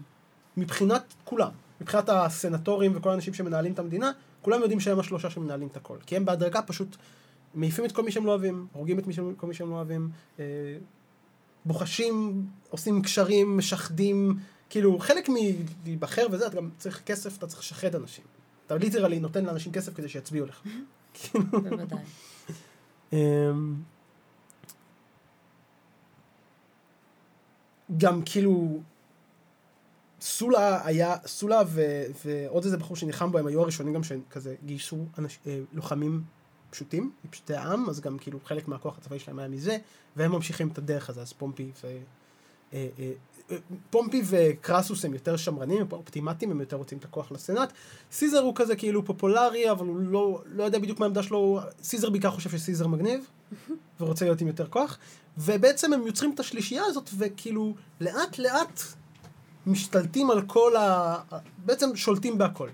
מבחינת 0.57 1.13
כולם. 1.23 1.49
מבחינת 1.81 2.09
הסנטורים 2.09 2.91
וכל 2.95 3.09
האנשים 3.09 3.33
שמנהלים 3.33 3.73
את 3.73 3.79
המדינה, 3.79 4.11
כולם 4.41 4.61
יודעים 4.61 4.79
שהם 4.79 4.99
השלושה 4.99 5.29
שמנהלים 5.29 5.67
את 5.67 5.77
הכל. 5.77 5.97
כי 6.05 6.15
הם 6.15 6.25
בהדרגה 6.25 6.61
פשוט 6.61 6.95
מעיפים 7.53 7.85
את 7.85 7.91
כל 7.91 8.03
מי 8.03 8.11
שהם 8.11 8.25
לא 8.25 8.31
אוהבים, 8.31 8.67
הורגים 8.73 8.99
את 8.99 9.07
מי 9.07 9.13
שהם, 9.13 9.33
כל 9.37 9.47
מי 9.47 9.53
שהם 9.53 9.69
לא 9.69 9.75
אוהבים, 9.75 10.09
אה, 10.39 10.45
בוחשים, 11.65 12.45
עושים 12.69 13.01
קשרים, 13.01 13.57
משחדים, 13.57 14.39
כאילו, 14.75 14.99
חלק 14.99 15.29
מלהיבחר 15.29 16.27
וזה, 16.31 16.47
אתה 16.47 16.55
גם 16.55 16.69
צריך 16.77 17.01
כסף, 17.05 17.37
אתה 17.37 17.47
צריך 17.47 17.59
לשחד 17.59 17.95
אנשים. 17.95 18.25
אתה 18.65 18.75
ליטרלי 18.75 19.19
נותן 19.19 19.45
לאנשים 19.45 19.71
כסף 19.71 19.93
כדי 19.93 20.09
שיצביעו 20.09 20.45
לך. 20.45 20.61
בוודאי. 21.51 21.99
אמ, 23.13 23.75
גם 27.97 28.21
כאילו, 28.25 28.79
סולה 30.21 30.87
היה, 30.87 31.15
סולה 31.25 31.61
ו, 31.67 31.81
ועוד 32.25 32.63
איזה 32.63 32.77
בחור 32.77 32.97
שנלחם 32.97 33.31
בו, 33.31 33.37
הם 33.37 33.47
היו 33.47 33.61
הראשונים 33.61 33.93
גם 33.93 34.03
שכזה 34.03 34.55
גייסו 34.65 35.05
אנש, 35.17 35.39
אה, 35.47 35.59
לוחמים 35.73 36.23
פשוטים, 36.69 37.11
מפשוטי 37.25 37.55
העם, 37.55 37.89
אז 37.89 38.01
גם 38.01 38.17
כאילו 38.17 38.39
חלק 38.45 38.67
מהכוח 38.67 38.97
הצבאי 38.97 39.19
שלהם 39.19 39.39
היה 39.39 39.47
מזה, 39.47 39.77
והם 40.15 40.31
ממשיכים 40.31 40.67
את 40.67 40.77
הדרך 40.77 41.09
הזו, 41.09 41.21
אז 41.21 41.33
פומפי 41.33 41.71
ו... 41.83 41.87
אה, 42.73 42.87
אה, 42.99 43.11
פומפי 43.89 44.21
וקרסוס 44.25 45.05
הם 45.05 45.13
יותר 45.13 45.37
שמרנים, 45.37 45.81
הם 45.81 45.87
אופטימטים, 45.91 46.51
הם 46.51 46.59
יותר 46.59 46.75
רוצים 46.75 46.97
את 46.97 47.05
הכוח 47.05 47.31
לסנאט. 47.31 47.73
סיזר 48.11 48.39
הוא 48.39 48.55
כזה 48.55 48.75
כאילו 48.75 49.05
פופולרי, 49.05 49.71
אבל 49.71 49.85
הוא 49.85 49.97
לא, 49.97 50.41
לא 50.45 50.63
יודע 50.63 50.79
בדיוק 50.79 50.99
מה 50.99 51.05
העמדה 51.05 51.23
שלו, 51.23 51.59
סיזר 51.83 52.09
בעיקר 52.09 52.31
חושב 52.31 52.49
שסיזר 52.49 52.87
מגניב, 52.87 53.25
ורוצה 53.99 54.25
להיות 54.25 54.41
עם 54.41 54.47
יותר 54.47 54.67
כוח, 54.67 54.97
ובעצם 55.37 55.93
הם 55.93 56.07
יוצרים 56.07 56.31
את 56.33 56.39
השלישייה 56.39 56.83
הזאת, 56.85 57.09
וכאילו 57.17 57.75
לאט 58.01 58.37
לאט 58.37 58.81
משתלטים 59.67 60.31
על 60.31 60.41
כל 60.41 60.75
ה... 60.75 61.17
בעצם 61.65 61.95
שולטים 61.95 62.37
בהכל. 62.37 62.69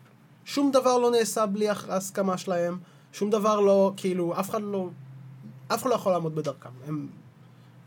שום 0.45 0.71
דבר 0.71 0.97
לא 0.97 1.11
נעשה 1.11 1.45
בלי 1.45 1.69
ההסכמה 1.69 2.37
שלהם, 2.37 2.77
שום 3.13 3.29
דבר 3.29 3.59
לא, 3.59 3.93
כאילו, 3.97 4.39
אף 4.39 4.49
אחד 4.49 4.61
לא... 4.61 4.89
אף 5.67 5.81
אחד 5.81 5.89
לא 5.89 5.95
יכול 5.95 6.11
לעמוד 6.11 6.35
בדרכם. 6.35 6.69
הם 6.87 7.07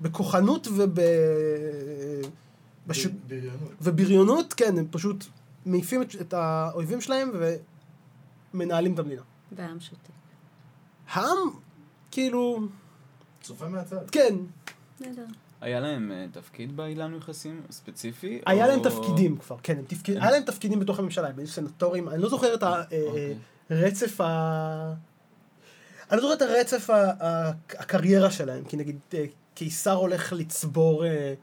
בכוחנות 0.00 0.68
וב... 0.76 1.00
בש... 2.86 3.06
בריונות. 3.06 3.72
ובריונות, 3.82 4.52
כן, 4.52 4.78
הם 4.78 4.86
פשוט 4.90 5.24
מעיפים 5.66 6.02
את, 6.02 6.14
את 6.20 6.34
האויבים 6.34 7.00
שלהם 7.00 7.30
ומנהלים 8.54 8.94
את 8.94 8.98
המדינה. 8.98 9.22
והעם 9.52 9.80
שותק. 9.80 10.10
העם, 11.08 11.38
כאילו, 12.10 12.60
צופה 13.42 13.68
מהצד. 13.68 14.10
כן, 14.10 14.34
נהדר. 15.00 15.24
היה 15.60 15.80
להם 15.80 16.12
אה, 16.12 16.26
תפקיד 16.32 16.76
באילן 16.76 17.14
יחסים 17.14 17.60
ספציפי? 17.70 18.40
היה 18.46 18.66
להם 18.66 18.78
או- 18.78 18.84
תפקידים 18.84 19.36
כבר, 19.36 19.56
כן, 19.62 19.78
הם 19.78 19.84
תפקיד, 19.84 20.16
היה 20.16 20.30
להם 20.30 20.42
תפקידים 20.42 20.80
בתוך 20.80 20.98
הממשלה, 20.98 21.28
הם 21.28 21.38
היו 21.38 21.46
סנטורים, 21.46 22.08
אני 22.08 22.22
לא 22.22 22.28
זוכר 22.28 22.54
את 22.54 22.62
אוקיי. 22.62 23.34
הרצף 23.70 24.20
ה... 24.20 24.94
אני 26.10 26.16
לא 26.16 26.22
זוכר 26.22 26.34
את 26.34 26.42
הרצף 26.42 26.90
הקריירה 27.70 28.30
שלהם, 28.30 28.64
כי 28.64 28.76
נגיד 28.76 28.98
אה, 29.14 29.24
קיסר 29.54 29.92
הולך 29.92 30.32
לצבור 30.32 31.06
אה, 31.06 31.34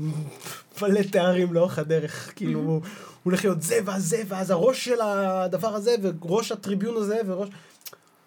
מלא 0.00 1.00
תארים 1.12 1.52
לאורך 1.52 1.78
הדרך, 1.78 2.32
כאילו 2.36 2.60
הוא 2.60 2.82
הולך 3.22 3.44
להיות 3.44 3.62
זה 3.62 3.78
ואז 3.84 4.04
זה, 4.08 4.22
ואז 4.28 4.50
הראש 4.50 4.84
של 4.84 5.00
הדבר 5.00 5.74
הזה, 5.74 5.94
וראש 6.02 6.52
הטריביון 6.52 6.96
הזה, 6.96 7.20
וראש... 7.26 7.48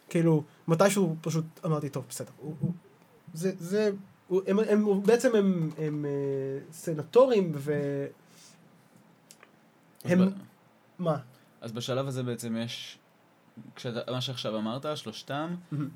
כאילו, 0.10 0.44
מתישהו 0.68 1.16
פשוט 1.22 1.46
אמרתי, 1.66 1.90
טוב, 1.90 2.06
בסדר, 2.10 2.32
הוא, 2.38 2.56
הוא, 2.60 2.72
זה, 3.34 3.52
זה, 3.60 3.92
הוא, 4.28 4.42
הם, 4.48 4.60
הם, 4.60 4.88
הם, 4.90 5.04
בעצם 5.04 5.36
הם, 5.36 5.70
הם 5.78 6.06
אה, 6.06 6.12
סנטורים, 6.72 7.52
ו... 7.56 7.74
אז 10.06 10.12
הם- 10.12 10.30
ב- 10.30 10.32
מה? 11.00 11.18
אז 11.62 11.72
בשלב 11.72 12.08
הזה 12.08 12.24
בעצם 12.24 12.58
יש, 12.58 12.98
כשאתה, 13.76 14.12
מה 14.12 14.22
שעכשיו 14.22 14.58
אמרת, 14.58 14.86
שלושתם, 14.96 15.56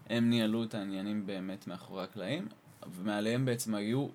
הם 0.09 0.29
ניהלו 0.29 0.63
את 0.63 0.73
העניינים 0.73 1.25
באמת 1.25 1.67
מאחורי 1.67 2.03
הקלעים, 2.03 2.47
ומעליהם 2.95 3.45
בעצם 3.45 3.75
היו, 3.75 4.07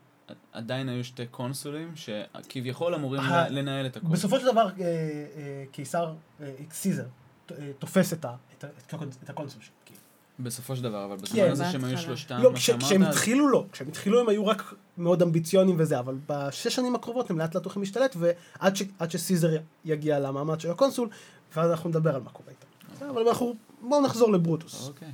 עדיין 0.53 0.89
היו 0.89 1.05
שתי 1.05 1.27
קונסולים 1.27 1.93
שכביכול 1.97 2.95
אמורים 2.95 3.21
ה- 3.23 3.49
לנהל 3.49 3.87
את 3.87 3.97
הכל. 3.97 4.07
בסופו 4.07 4.41
של 4.41 4.47
דבר, 4.47 4.67
אה, 4.81 4.85
אה, 4.85 5.65
קיסר, 5.73 6.13
אה, 6.41 6.53
סיזר, 6.73 7.07
אה, 7.51 7.71
תופס 7.79 8.13
את 8.13 8.25
ה- 8.25 8.35
את 8.59 8.65
את 8.87 8.95
הקונס- 8.95 9.17
את 9.25 9.31
הקונסול 9.31 9.63
שלו. 9.63 9.73
כאילו. 9.85 10.01
בסופו 10.39 10.77
של 10.77 10.83
דבר, 10.83 11.05
אבל 11.05 11.17
כן, 11.17 11.23
בזמן 11.25 11.51
הזה 11.51 11.65
שהם 11.73 11.85
היו. 11.85 11.99
שלושתם, 11.99 12.39
לא, 12.43 12.53
מה 12.53 12.57
שאמרת, 12.61 12.83
כשהם 12.83 13.03
אז- 13.03 13.09
התחילו 13.15 13.49
לא, 13.49 13.65
כשהם 13.73 13.89
התחילו 13.89 14.21
הם 14.21 14.29
היו 14.29 14.47
רק 14.47 14.63
מאוד 14.99 15.23
אמביציונים 15.23 15.77
וזה, 15.79 15.99
אבל 15.99 16.15
בשש 16.29 16.69
שנים 16.75 16.95
הקרובות 16.95 17.31
הם 17.31 17.39
לאט 17.39 17.55
לאט 17.55 17.65
הולכים 17.65 17.83
להשתלט, 17.83 18.17
ועד 18.19 18.77
ש- 18.77 18.83
שסיזר 19.09 19.49
יגיע 19.85 20.19
למעמד 20.19 20.61
של 20.61 20.71
הקונסול, 20.71 21.09
ואז 21.57 21.71
אנחנו 21.71 21.89
נדבר 21.91 22.15
על 22.15 22.23
מה 22.23 22.31
קורה 22.31 22.49
איתם. 22.51 22.67
בסדר, 22.97 23.11
אבל 23.11 23.29
אנחנו, 23.29 23.55
בואו 23.89 24.03
נחזור 24.05 24.33
לברוטוס. 24.33 24.89
אוקיי, 24.89 25.09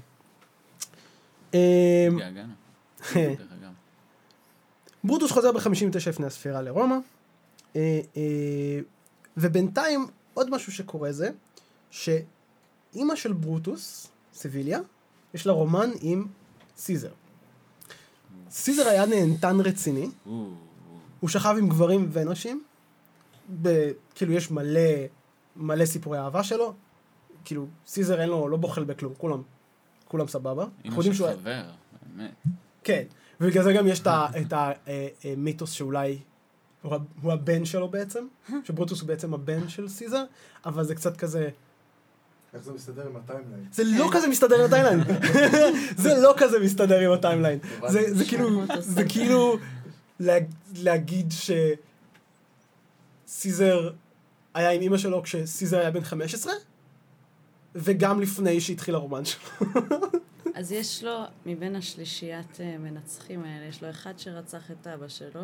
אמ, 1.55 1.59
התגעגענו. 2.13 2.53
ברוטוס 5.07 5.33
חוזר 5.33 5.53
ב-59 5.53 6.09
לפני 6.09 6.27
הספירה 6.27 6.63
לרומא, 6.63 6.97
אה, 7.77 8.01
אה, 8.17 8.81
ובינתיים 9.37 10.07
עוד 10.35 10.51
משהו 10.51 10.73
שקורה 10.73 11.13
זה, 11.13 11.31
שאימא 11.91 13.15
של 13.15 13.33
ברוטוס, 13.33 14.09
סביליה, 14.33 14.81
יש 15.35 15.47
לה 15.47 15.53
רומן 15.53 15.91
עם 16.01 16.27
סיזר. 16.77 17.11
סיזר 18.51 18.89
היה 18.89 19.07
נהנתן 19.07 19.61
רציני, 19.61 20.11
הוא 21.21 21.29
שכב 21.29 21.55
עם 21.59 21.69
גברים 21.69 22.09
ונשים, 22.13 22.65
ב, 23.63 23.91
כאילו 24.15 24.33
יש 24.33 24.51
מלא, 24.51 24.81
מלא 25.57 25.87
סיפורי 25.87 26.19
אהבה 26.19 26.43
שלו, 26.43 26.75
כאילו 27.45 27.67
סיזר 27.87 28.21
אין 28.21 28.29
לו, 28.29 28.49
לא 28.49 28.57
בוחל 28.57 28.85
בכלום, 28.85 29.15
כולם, 29.19 29.43
כולם 30.09 30.29
סבבה. 30.29 30.67
אמא 30.85 30.95
יודעים 30.95 31.15
של 31.15 31.37
חבר, 31.37 31.65
באמת. 32.03 32.35
כן, 32.85 33.03
ובגלל 33.41 33.65
זה 33.65 33.73
גם 33.73 33.87
יש 33.87 34.01
את 34.01 34.07
ה- 34.07 34.27
את 34.41 34.53
המיתוס 35.25 35.71
שאולי 35.71 36.19
הוא 37.23 37.33
הבן 37.33 37.65
שלו 37.65 37.89
בעצם, 37.89 38.27
שברוטוס 38.65 39.01
הוא 39.01 39.09
בעצם 39.09 39.35
הבן 39.35 39.69
של 39.69 39.89
סיזר, 39.89 40.25
אבל 40.67 40.85
זה 40.85 40.95
קצת 40.95 41.17
כזה, 41.17 41.49
איך 42.55 42.63
זה 42.63 42.73
מסתדר 42.73 43.07
עם 43.07 43.17
ה 43.17 43.21
timeline? 43.21 43.65
זה 43.73 43.83
לא 43.85 44.09
כזה 44.13 44.29
מסתדר 44.29 44.59
עם 44.59 44.65
ה 44.65 44.68
timeline, 44.68 45.01
זה 46.03 46.15
לא 46.23 46.35
כזה 46.37 46.59
מסתדר 46.61 46.99
עם 47.01 47.13
ה 47.13 47.17
timeline, 47.17 47.59
זה 47.89 48.15
זה 48.15 48.25
כאילו, 48.25 48.63
זה 48.79 49.05
כאילו 49.09 49.57
לה- 50.21 50.39
להגיד 50.77 51.33
שסיזר 53.27 53.91
היה 54.55 54.71
עם 54.71 54.83
אמא 54.83 54.97
שלו 54.99 55.23
כשסיזר 55.23 55.79
היה 55.79 55.91
בן 55.91 56.05
15, 56.05 56.53
וגם 57.75 58.21
לפני 58.21 58.61
שהתחיל 58.61 58.95
הרומן 58.95 59.23
שלו. 59.25 59.41
אז 60.57 60.73
יש 60.73 61.05
לו, 61.05 61.23
מבין 61.47 61.77
השלישיית 61.77 62.61
אה, 62.61 62.77
מנצחים 62.79 63.45
האלה, 63.45 63.67
יש 63.67 63.83
לו 63.83 63.91
אחד 63.91 64.19
שרצח 64.19 64.71
את 64.71 64.87
אבא 64.87 65.09
שלו, 65.09 65.41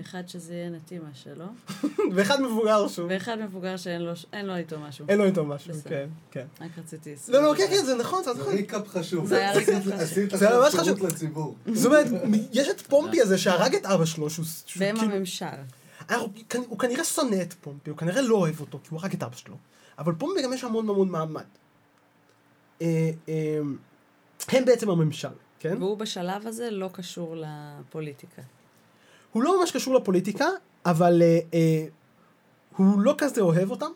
אחד 0.00 0.28
שזיין 0.28 0.74
את 0.74 0.92
אימא 0.92 1.08
שלו, 1.14 1.44
ואחד 2.14 2.40
מבוגר 2.42 2.88
שהוא, 2.88 3.06
ואחד 3.10 3.38
מבוגר 3.38 3.76
שאין 3.76 4.02
לו, 4.46 4.56
איתו 4.56 4.80
משהו. 4.80 5.06
אין 5.08 5.18
לו 5.18 5.24
איתו 5.24 5.44
משהו. 5.44 5.74
כן, 5.88 6.08
כן. 6.30 6.46
רק 6.60 6.70
רציתי... 6.78 7.14
לא, 7.28 7.42
לא, 7.42 7.54
כן, 7.58 7.66
כן, 7.70 7.84
זה 7.84 7.94
נכון, 7.94 8.24
זה 8.24 8.30
נכון. 8.34 8.52
ריקאפ 8.54 8.88
חשוב. 8.88 9.26
זה 9.26 9.38
היה 9.38 9.52
ריקאפ 9.52 9.84
חשוב. 9.84 10.36
זה 10.36 10.48
היה 10.48 10.58
ממש 10.60 10.74
חשוב. 10.74 11.06
לציבור. 11.06 11.56
זאת 11.72 11.86
אומרת, 11.86 12.06
יש 12.52 12.68
את 12.68 12.80
פומפי 12.80 13.20
הזה 13.20 13.38
שהרג 13.38 13.74
את 13.74 13.86
אבא 13.86 14.04
שלו, 14.04 14.30
שהוא... 14.30 14.46
שהוא 14.66 14.82
והם 14.84 14.96
כאילו- 14.98 15.12
הממשל. 15.12 15.46
כנ- 16.08 16.66
הוא 16.68 16.78
כנראה 16.78 17.04
שונא 17.04 17.42
את 17.42 17.52
פומפי, 17.60 17.90
הוא 17.90 17.98
כנראה 17.98 18.22
לא 18.22 18.34
אוהב 18.36 18.60
אותו, 18.60 18.78
כי 18.82 18.88
הוא 18.90 19.00
הרג 19.00 19.12
את 19.14 19.22
אבא 19.22 19.36
שלו. 19.36 19.56
אבל 19.98 20.12
פומפי 20.18 20.42
גם 20.42 20.52
יש 20.52 20.64
המון 20.64 20.88
המון 20.88 21.08
מעמד. 21.08 21.44
הם 24.48 24.64
בעצם 24.64 24.90
הממשל, 24.90 25.28
כן? 25.58 25.82
והוא 25.82 25.98
בשלב 25.98 26.46
הזה 26.46 26.70
לא 26.70 26.90
קשור 26.92 27.36
לפוליטיקה. 27.36 28.42
הוא 29.32 29.42
לא 29.42 29.60
ממש 29.60 29.70
קשור 29.70 29.94
לפוליטיקה, 29.94 30.46
אבל 30.86 31.22
אה, 31.22 31.38
אה, 31.54 31.86
הוא 32.76 33.00
לא 33.00 33.14
כזה 33.18 33.40
אוהב 33.40 33.70
אותם. 33.70 33.90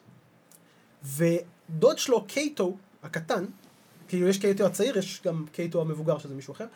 ודוד 1.04 1.98
שלו, 1.98 2.24
קייטו 2.24 2.76
הקטן, 3.02 3.44
כאילו 4.08 4.28
יש 4.28 4.38
קייטו 4.38 4.66
הצעיר, 4.66 4.98
יש 4.98 5.22
גם 5.24 5.44
קייטו 5.52 5.80
המבוגר 5.80 6.18
שזה 6.18 6.34
מישהו 6.34 6.52
אחר, 6.52 6.66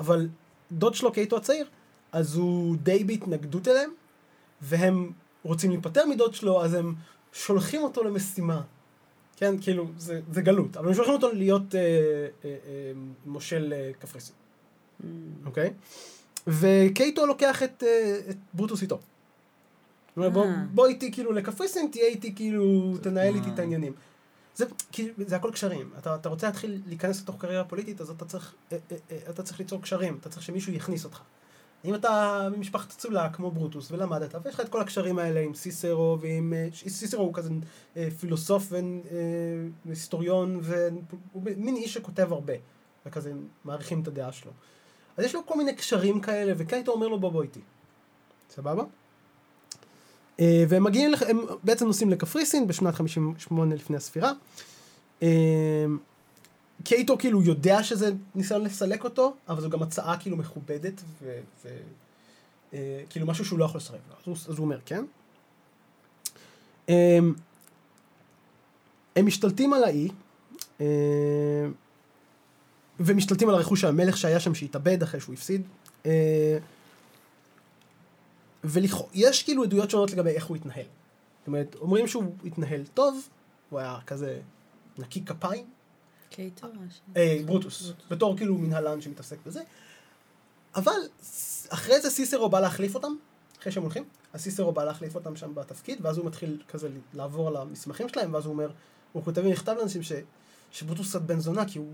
אבל 0.00 0.28
דוד 0.72 0.94
שלו, 0.94 1.12
קייטו 1.12 1.36
הצעיר, 1.36 1.66
אז 2.12 2.36
הוא 2.36 2.76
די 2.76 3.04
בהתנגדות 3.04 3.68
אליהם, 3.68 3.90
והם 4.60 5.12
רוצים 5.42 5.70
להיפטר 5.70 6.06
מדוד 6.06 6.34
שלו, 6.34 6.64
אז 6.64 6.74
הם 6.74 6.94
שולחים 7.32 7.82
אותו 7.82 8.04
למשימה. 8.04 8.62
כן, 9.40 9.54
כאילו, 9.60 9.86
זה, 9.98 10.20
זה 10.32 10.42
גלות, 10.42 10.76
אבל 10.76 10.88
הם 10.88 10.94
שולחים 10.94 11.14
אותו 11.14 11.32
להיות 11.32 11.74
אה, 11.74 11.80
אה, 11.80 11.86
אה, 12.44 12.92
מושל 13.26 13.72
אה, 13.76 13.90
קפריסין. 13.98 14.34
Mm. 15.00 15.04
אוקיי? 15.46 15.72
וקייטו 16.46 17.26
לוקח 17.26 17.62
את, 17.62 17.82
אה, 17.86 18.20
את 18.30 18.36
ברוטוס 18.54 18.82
איתו. 18.82 18.94
הוא 18.94 19.02
אומר, 20.16 20.30
בוא, 20.30 20.44
אה. 20.44 20.64
בוא 20.74 20.86
איתי 20.86 21.12
כאילו 21.12 21.32
לקפריסין, 21.32 21.88
תהיה 21.92 22.06
איתי 22.06 22.34
כאילו, 22.34 22.94
תנהל 23.02 23.34
איתי 23.34 23.48
אה. 23.48 23.54
את 23.54 23.58
העניינים. 23.58 23.92
זה, 24.56 24.64
כאילו, 24.92 25.14
זה 25.26 25.36
הכל 25.36 25.50
קשרים. 25.52 25.90
אתה, 25.98 26.14
אתה 26.14 26.28
רוצה 26.28 26.46
להתחיל 26.46 26.80
להיכנס 26.86 27.22
לתוך 27.22 27.36
קריירה 27.40 27.64
פוליטית, 27.64 28.00
אז 28.00 28.10
אתה 28.10 28.24
צריך, 28.24 28.54
אה, 28.72 28.78
אה, 28.92 28.96
אה, 29.10 29.18
אתה 29.30 29.42
צריך 29.42 29.60
ליצור 29.60 29.82
קשרים, 29.82 30.18
אתה 30.20 30.28
צריך 30.28 30.42
שמישהו 30.42 30.72
יכניס 30.72 31.04
אותך. 31.04 31.20
אם 31.84 31.94
אתה 31.94 32.48
ממשפחת 32.56 32.92
אצולה 32.92 33.28
כמו 33.28 33.50
ברוטוס 33.50 33.90
ולמדת, 33.90 34.34
ויש 34.44 34.54
לך 34.54 34.60
את 34.60 34.68
כל 34.68 34.80
הקשרים 34.80 35.18
האלה 35.18 35.40
עם 35.40 35.54
סיסרו 35.54 36.18
ועם... 36.20 36.52
אה, 36.56 36.68
סיסרו 36.88 37.22
הוא 37.22 37.34
כזה 37.34 37.50
אה, 37.96 38.08
פילוסוף 38.20 38.72
והיסטוריון, 39.86 40.60
והוא 40.62 41.42
מין 41.56 41.76
איש 41.76 41.94
שכותב 41.94 42.32
הרבה, 42.32 42.52
וכזה 43.06 43.32
מעריכים 43.64 44.02
את 44.02 44.08
הדעה 44.08 44.32
שלו. 44.32 44.52
אז 45.16 45.24
יש 45.24 45.34
לו 45.34 45.46
כל 45.46 45.56
מיני 45.56 45.74
קשרים 45.74 46.20
כאלה, 46.20 46.52
וקייטו 46.56 46.92
אומר 46.92 47.08
לו 47.08 47.20
בוא 47.20 47.30
בוא 47.30 47.42
איתי. 47.42 47.60
סבבה? 48.50 48.82
אה, 50.40 50.64
והם 50.68 50.84
מגיעים, 50.84 51.10
הם 51.28 51.40
בעצם 51.62 51.86
נוסעים 51.86 52.10
לקפריסין 52.10 52.66
בשנת 52.66 52.94
58 52.94 53.74
לפני 53.74 53.96
הספירה. 53.96 54.32
קייטו 56.84 57.18
כאילו 57.18 57.42
יודע 57.42 57.82
שזה 57.82 58.10
ניסיון 58.34 58.64
לסלק 58.64 59.04
אותו, 59.04 59.34
אבל 59.48 59.60
זו 59.60 59.70
גם 59.70 59.82
הצעה 59.82 60.16
כאילו 60.18 60.36
מכובדת, 60.36 61.02
ו... 61.22 61.40
ו 61.64 61.68
אה, 62.74 63.02
כאילו 63.10 63.26
משהו 63.26 63.44
שהוא 63.44 63.58
לא 63.58 63.64
יכול 63.64 63.78
לסרב 63.78 64.00
לו. 64.08 64.14
אז 64.14 64.22
הוא, 64.26 64.52
אז 64.52 64.58
הוא 64.58 64.64
אומר 64.64 64.78
כן. 64.86 65.04
אה, 66.88 67.18
הם 69.16 69.26
משתלטים 69.26 69.72
על 69.72 69.84
האי, 69.84 70.08
אה, 70.80 70.86
ומשתלטים 73.00 73.48
על 73.48 73.54
הרכוש 73.54 73.80
של 73.80 73.86
המלך 73.86 74.16
שהיה 74.16 74.40
שם 74.40 74.54
שהתאבד 74.54 75.02
אחרי 75.02 75.20
שהוא 75.20 75.34
הפסיד. 75.34 75.62
אה, 76.06 76.58
ויש 78.64 79.42
כאילו 79.42 79.64
עדויות 79.64 79.90
שונות 79.90 80.10
לגבי 80.10 80.30
איך 80.30 80.46
הוא 80.46 80.56
התנהל. 80.56 80.84
זאת 81.40 81.46
אומרת, 81.46 81.76
אומרים 81.80 82.08
שהוא 82.08 82.24
התנהל 82.44 82.82
טוב, 82.94 83.28
הוא 83.70 83.78
היה 83.78 83.98
כזה 84.06 84.40
נקי 84.98 85.24
כפיים, 85.24 85.64
קייטו? 86.30 86.66
השם. 86.66 87.02
אה, 87.16 87.38
ברוטוס, 87.46 87.92
בתור 88.10 88.36
כאילו 88.36 88.58
מנהלן 88.58 89.00
שמתעסק 89.00 89.36
בזה. 89.46 89.60
אבל 90.74 91.00
אחרי 91.68 92.00
זה 92.00 92.10
סיסרו 92.10 92.48
בא 92.48 92.60
להחליף 92.60 92.94
אותם, 92.94 93.12
אחרי 93.60 93.72
שהם 93.72 93.82
הולכים, 93.82 94.04
אז 94.32 94.40
סיסרו 94.40 94.72
בא 94.72 94.84
להחליף 94.84 95.14
אותם 95.14 95.36
שם 95.36 95.54
בתפקיד, 95.54 95.98
ואז 96.02 96.18
הוא 96.18 96.26
מתחיל 96.26 96.62
כזה 96.68 96.88
לעבור 97.14 97.48
על 97.48 97.56
המסמכים 97.56 98.08
שלהם, 98.08 98.34
ואז 98.34 98.44
הוא 98.44 98.52
אומר, 98.52 98.70
הוא 99.12 99.24
כותב 99.24 99.42
מכתב 99.42 99.74
לאנשים 99.78 100.02
ש... 100.02 100.12
שברוטוס 100.72 101.08
קצת 101.08 101.22
בן 101.22 101.40
זונה, 101.40 101.64
כי 101.68 101.78
הוא, 101.78 101.88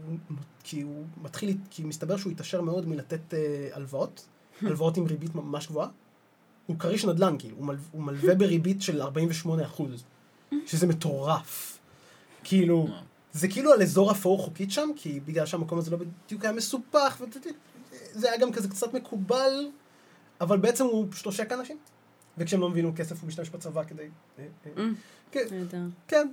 כי 0.65 0.81
הוא 0.81 1.05
מתחיל, 1.23 1.57
כי 1.71 1.85
מסתבר 1.85 2.17
שהוא 2.17 2.33
התעשר 2.33 2.61
מאוד 2.61 2.89
מלתת 2.89 3.35
אה, 3.35 3.69
הלוואות, 3.73 4.27
הלוואות 4.67 4.97
עם 4.97 5.07
ריבית 5.07 5.35
ממש 5.35 5.67
גבוהה. 5.67 5.89
הוא 6.67 6.79
כריש 6.79 7.05
נדל"ן, 7.05 7.37
כאילו, 7.39 7.57
הוא, 7.57 7.67
מל, 7.67 7.77
הוא 7.93 8.03
מלווה 8.03 8.35
בריבית 8.35 8.83
של 8.83 9.03
48 9.03 9.65
אחוז, 9.65 10.05
שזה 10.67 10.87
מטורף. 10.87 11.79
כאילו. 12.45 12.89
זה 13.37 13.49
כאילו 13.49 13.73
על 13.73 13.83
אזור 13.83 14.11
אפור 14.11 14.39
חוקית 14.39 14.71
שם, 14.71 14.91
כי 14.97 15.21
בגלל 15.21 15.47
שהמקום 15.47 15.79
הזה 15.79 15.91
לא 15.91 15.97
בדיוק 15.97 16.45
היה 16.45 16.53
מסופח, 16.53 17.21
וזה 17.21 18.29
היה 18.31 18.41
גם 18.41 18.53
כזה 18.53 18.69
קצת 18.69 18.95
מקובל, 18.95 19.71
אבל 20.41 20.59
בעצם 20.59 20.85
הוא 20.85 21.07
פשוט 21.11 21.27
עושק 21.27 21.53
אנשים. 21.53 21.77
וכשהם 22.39 22.61
לא 22.61 22.71
מבינים 22.71 22.95
כסף 22.95 23.21
הוא 23.21 23.29
משתמש 23.29 23.51
בצבא 23.51 23.85
כדי... 23.85 24.09
אה, 24.39 24.45
אה, 24.67 24.71
Mm, 24.77 24.81
כן. 25.33 25.47
כן. 26.09 26.29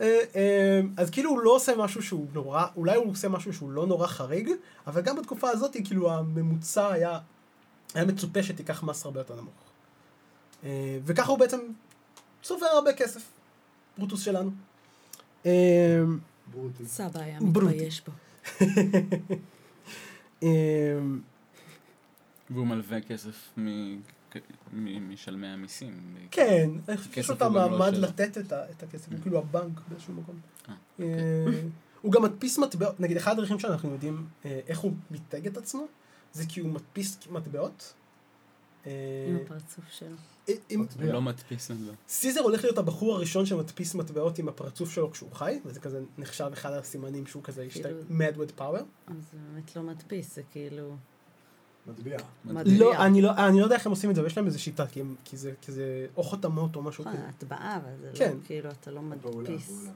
אה, 0.00 0.20
אה, 0.36 0.80
אז 0.96 1.10
כאילו 1.10 1.30
הוא 1.30 1.40
לא 1.40 1.50
עושה 1.50 1.76
משהו 1.76 2.02
שהוא 2.02 2.26
נורא, 2.32 2.66
אולי 2.76 2.96
הוא 2.96 3.10
עושה 3.10 3.28
משהו 3.28 3.52
שהוא 3.52 3.70
לא 3.70 3.86
נורא 3.86 4.06
חריג, 4.06 4.50
אבל 4.86 5.00
גם 5.00 5.16
בתקופה 5.16 5.50
הזאת 5.50 5.76
כאילו 5.84 6.12
הממוצע 6.12 6.92
היה, 6.92 7.18
היה 7.94 8.04
מצופה 8.04 8.42
שתיקח 8.42 8.82
מס 8.82 9.04
הרבה 9.04 9.20
יותר 9.20 9.34
נמוך. 9.34 9.54
אה, 10.64 10.98
וככה 11.04 11.30
הוא 11.30 11.38
בעצם 11.38 11.58
צובר 12.42 12.66
הרבה 12.66 12.92
כסף, 12.92 13.22
ברוטוס 13.98 14.22
שלנו. 14.22 14.50
ברוטי. 16.50 16.84
סבא 16.84 17.20
היה. 17.20 17.40
מתבייש 17.40 18.02
בו. 18.06 18.12
אה, 20.42 20.98
והוא 22.50 22.66
מלווה 22.66 23.00
כסף 23.00 23.48
מ- 23.58 24.00
מ- 24.72 25.12
משלמי 25.12 25.46
המיסים. 25.46 26.16
כן, 26.30 26.70
יש 26.88 27.08
כסף 27.08 27.28
לו 27.28 27.34
את 27.34 27.40
לא 27.40 27.46
המעמד 27.46 27.92
שלו. 27.94 28.00
לתת 28.02 28.38
את 28.52 28.82
הכסף, 28.82 29.12
הוא 29.12 29.18
כאילו 29.22 29.38
הבנק 29.38 29.80
באיזשהו 29.88 30.14
מקום. 30.14 30.34
אה, 30.68 30.74
אה, 31.00 31.44
הוא 32.02 32.12
גם 32.12 32.22
מדפיס 32.22 32.58
מטבעות, 32.58 33.00
נגיד 33.00 33.16
אחד 33.16 33.32
הדרכים 33.32 33.58
שאנחנו 33.58 33.90
יודעים 33.92 34.26
אה, 34.44 34.60
איך 34.66 34.78
הוא 34.78 34.92
מיתג 35.10 35.46
את 35.46 35.56
עצמו, 35.56 35.86
זה 36.32 36.44
כי 36.48 36.60
הוא 36.60 36.70
מדפיס 36.70 37.18
מטבעות, 37.30 37.94
עם 38.86 38.92
הפרצוף 39.44 39.84
שלו. 39.90 40.16
מטבע. 40.76 41.04
הוא 41.04 41.12
לא 41.12 41.22
מדפיס 41.22 41.68
זה. 41.68 41.92
סיזר 42.08 42.40
הולך 42.40 42.64
להיות 42.64 42.78
הבחור 42.78 43.14
הראשון 43.14 43.46
שמדפיס 43.46 43.94
מטבעות 43.94 44.38
עם 44.38 44.48
הפרצוף 44.48 44.90
שלו 44.90 45.10
כשהוא 45.10 45.32
חי, 45.32 45.60
וזה 45.64 45.80
כזה 45.80 46.02
נחשב 46.18 46.50
אחד 46.52 46.72
הסימנים 46.72 47.26
שהוא 47.26 47.42
כזה 47.42 47.66
כאילו- 47.70 47.88
ה-mad 47.88 48.36
with 48.36 48.60
power. 48.60 48.82
אז 49.06 49.16
זה 49.32 49.38
באמת 49.52 49.76
לא 49.76 49.82
מדפיס, 49.82 50.34
זה 50.34 50.42
כאילו... 50.52 50.96
מטביע. 51.88 52.18
מטביע. 52.44 52.78
לא, 52.78 52.96
אני 52.96 53.22
לא, 53.22 53.30
אני 53.36 53.58
לא 53.58 53.64
יודע 53.64 53.76
איך 53.76 53.86
הם 53.86 53.90
עושים 53.90 54.10
את 54.10 54.14
זה, 54.14 54.20
אבל 54.20 54.26
יש 54.26 54.36
להם 54.36 54.46
איזה 54.46 54.58
שיטה, 54.58 54.86
כי, 54.86 55.00
הם, 55.00 55.14
כי, 55.24 55.36
זה, 55.36 55.52
כי 55.60 55.72
זה 55.72 56.06
או 56.16 56.22
חותמות 56.22 56.76
או 56.76 56.82
משהו 56.82 57.04
נכון, 57.04 57.16
כזה. 57.16 57.28
הטבעה, 57.28 57.76
אבל 57.76 57.90
זה 58.00 58.10
כן. 58.14 58.30
לא, 58.30 58.46
כאילו, 58.46 58.70
אתה 58.70 58.90
לא 58.90 59.02
מדפיס. 59.02 59.88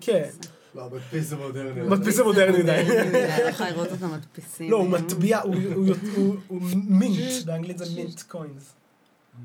כן. 0.00 0.28
לא, 0.74 0.88
מדפיס 0.92 1.26
זה 1.26 1.36
מודרני. 1.36 1.82
מדפיס 1.82 2.16
זה 2.16 2.24
מודרני 2.24 2.58
מדי. 2.58 2.70
אני 3.00 3.12
לא 3.44 3.48
יכולה 3.48 3.70
לראות 3.70 3.90
אותם 3.90 4.12
מדפיסים. 4.12 4.70
לא, 4.70 4.76
הוא 4.76 4.88
מטביע, 4.88 5.40
הוא, 5.40 6.36
מינט, 6.74 7.42
באנגלית 7.46 7.78
זה 7.78 7.84
מינט 7.94 8.22
קוינס. 8.32 8.74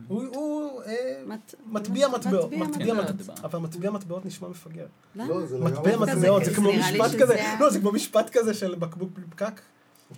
הוא, 0.08 0.24
הוא 0.36 0.82
אה, 0.84 1.24
מטביע 1.66 2.08
מטבעות, 2.08 2.52
מטביע 2.52 2.68
מטביע 2.68 2.94
מטבעות. 2.94 3.16
מטבעות, 3.16 3.40
אבל 3.44 3.60
מטביע 3.60 3.92
מטבעות 3.92 4.26
נשמע 4.26 4.48
מפגר. 4.48 4.86
למה? 5.16 5.28
לא, 5.30 5.46
זה 5.46 5.58
לגמרי 5.58 5.72
מטבע 5.72 5.98
מטבע. 5.98 6.16
מטבעות, 6.16 6.46
זה 6.46 6.54
כמו 6.54 6.74
משפט 6.74 7.22
כזה, 7.22 7.56
לא, 7.60 7.70
זה 7.70 7.80
כמו 7.80 7.92
משפט 7.92 8.30
כזה 8.30 8.54
של 8.54 8.76
בקבוק 8.76 9.20
פקק. 9.30 9.62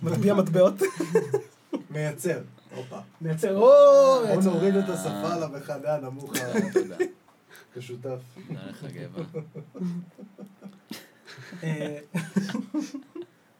מטביע 0.02 0.34
מטבעות, 0.34 0.74
מייצר. 1.90 2.42
הופה. 2.76 2.98
מייצר, 3.20 3.56
או, 3.56 3.60
בוא 3.60 4.26
מייצר. 4.26 4.50
נוריד 4.50 4.76
את 4.76 4.88
השפה 4.88 5.36
למכנה 5.36 5.94
הנמוך. 5.94 6.32
כשותף. 7.74 8.20
דרך 8.50 8.84
הגבע. 8.84 9.22
אה, 11.62 11.98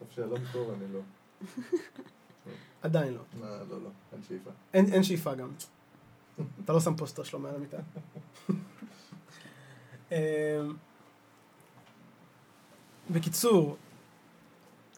אבשלום 0.03 0.39
טוב, 0.53 0.71
אני 0.71 0.93
לא. 0.93 1.01
עדיין 2.83 3.15
לא. 3.15 3.21
מה, 3.41 3.47
לא, 3.71 3.83
לא, 3.83 3.91
אין 4.13 4.21
שאיפה. 4.29 4.51
אין, 4.75 5.03
שאיפה 5.03 5.35
גם. 5.35 5.51
אתה 6.65 6.73
לא 6.73 6.81
שם 6.81 6.97
פוסטר 6.97 7.23
שלו 7.23 7.39
מעל 7.39 7.55
המיטה. 7.55 7.77
אמ, 10.13 10.17
בקיצור, 13.11 13.77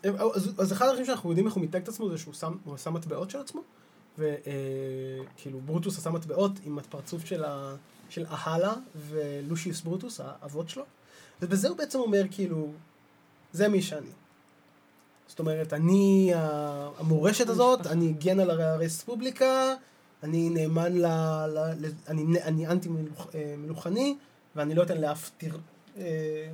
אז, 0.05 0.53
אז 0.59 0.72
אחד 0.72 0.86
הדברים 0.86 1.07
שאנחנו 1.07 1.30
יודעים 1.30 1.46
איך 1.46 1.55
הוא 1.55 1.61
מיתג 1.61 1.82
את 1.82 1.88
עצמו 1.88 2.11
זה 2.11 2.18
שהוא 2.18 2.34
שם, 2.34 2.57
הוא 2.64 2.74
עשה 2.74 2.90
מטבעות 2.90 3.30
של 3.30 3.38
עצמו, 3.38 3.62
וכאילו 4.18 5.61
ברוטוס 5.61 5.98
עשה 5.98 6.11
מטבעות 6.11 6.53
עם 6.64 6.78
הפרצוף 6.78 7.24
של, 7.24 7.44
ה, 7.44 7.76
של 8.09 8.26
אהלה 8.26 8.74
ולושיוס 9.09 9.80
ברוטוס, 9.80 10.20
האבות 10.24 10.68
שלו, 10.68 10.84
ובזה 11.42 11.68
הוא 11.68 11.76
בעצם 11.76 11.98
אומר 11.98 12.22
כאילו, 12.30 12.72
זה 13.53 13.68
מי 13.68 13.82
שאני. 13.82 14.11
זאת 15.26 15.38
אומרת, 15.38 15.72
אני, 15.72 16.30
המורשת 16.34 17.48
הזאת. 17.48 17.86
אני 17.86 18.11
אגן 18.11 18.40
על 18.40 18.50
הרספובליקה, 18.50 19.74
אני 20.22 20.50
נאמן 20.50 20.92
ל... 20.92 21.07
ל, 21.46 21.59
ל 21.59 21.86
אני, 22.09 22.42
אני 22.42 22.66
אנטי 22.66 22.88
מלוכ, 22.88 23.26
אה, 23.34 23.55
מלוכני, 23.59 24.16
ואני 24.57 24.74
לא 24.74 24.82
אתן 24.82 25.00
לאף 25.00 25.30
טיר, 25.38 25.59
אה, 25.96 26.48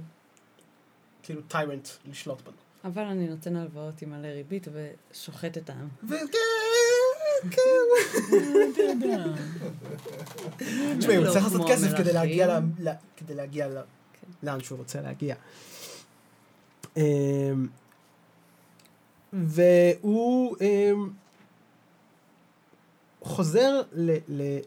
כאילו 1.22 1.42
טיירנט 1.48 1.88
לשלוט 2.10 2.40
בנו. 2.42 2.67
אבל 2.88 3.02
אני 3.02 3.28
נותן 3.28 3.56
הלוואות 3.56 4.02
עם 4.02 4.10
מלא 4.10 4.26
ריבית 4.26 4.68
ושוחט 4.72 5.58
את 5.58 5.70
העם. 5.70 5.88
וכן, 6.04 6.38
כן. 7.50 7.60
תשמעי, 10.98 11.16
הוא 11.16 11.24
לא 11.24 11.32
צריך 11.32 11.44
לעשות 11.44 11.68
כסף 11.68 11.96
כדי 11.96 13.34
להגיע 13.34 13.68
כן. 14.12 14.26
לאן 14.42 14.60
שהוא 14.60 14.78
רוצה 14.78 15.00
להגיע. 15.00 15.34
אמ, 16.96 17.02
והוא 19.32 20.56
אמ, 20.60 21.10
חוזר 23.20 23.82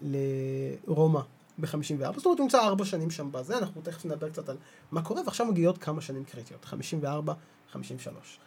לרומא 0.02 1.22
ב-54, 1.58 2.16
זאת 2.16 2.26
אומרת 2.26 2.40
הוא 2.40 2.40
נמצא 2.40 2.60
ארבע 2.60 2.86
שנים 2.86 3.12
שם 3.12 3.32
בזה, 3.32 3.58
אנחנו 3.58 3.82
תכף 3.82 4.06
נדבר 4.06 4.30
קצת 4.30 4.50
על 4.50 4.58
מה 4.92 5.02
קורה, 5.02 5.22
ועכשיו 5.26 5.46
מגיעות 5.46 5.78
כמה 5.78 6.02
שנים 6.02 6.24
קריטיות, 6.24 6.66
54, 6.66 7.34
53. 7.72 8.40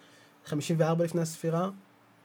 54 0.46 1.04
לפני 1.04 1.20
הספירה, 1.20 1.70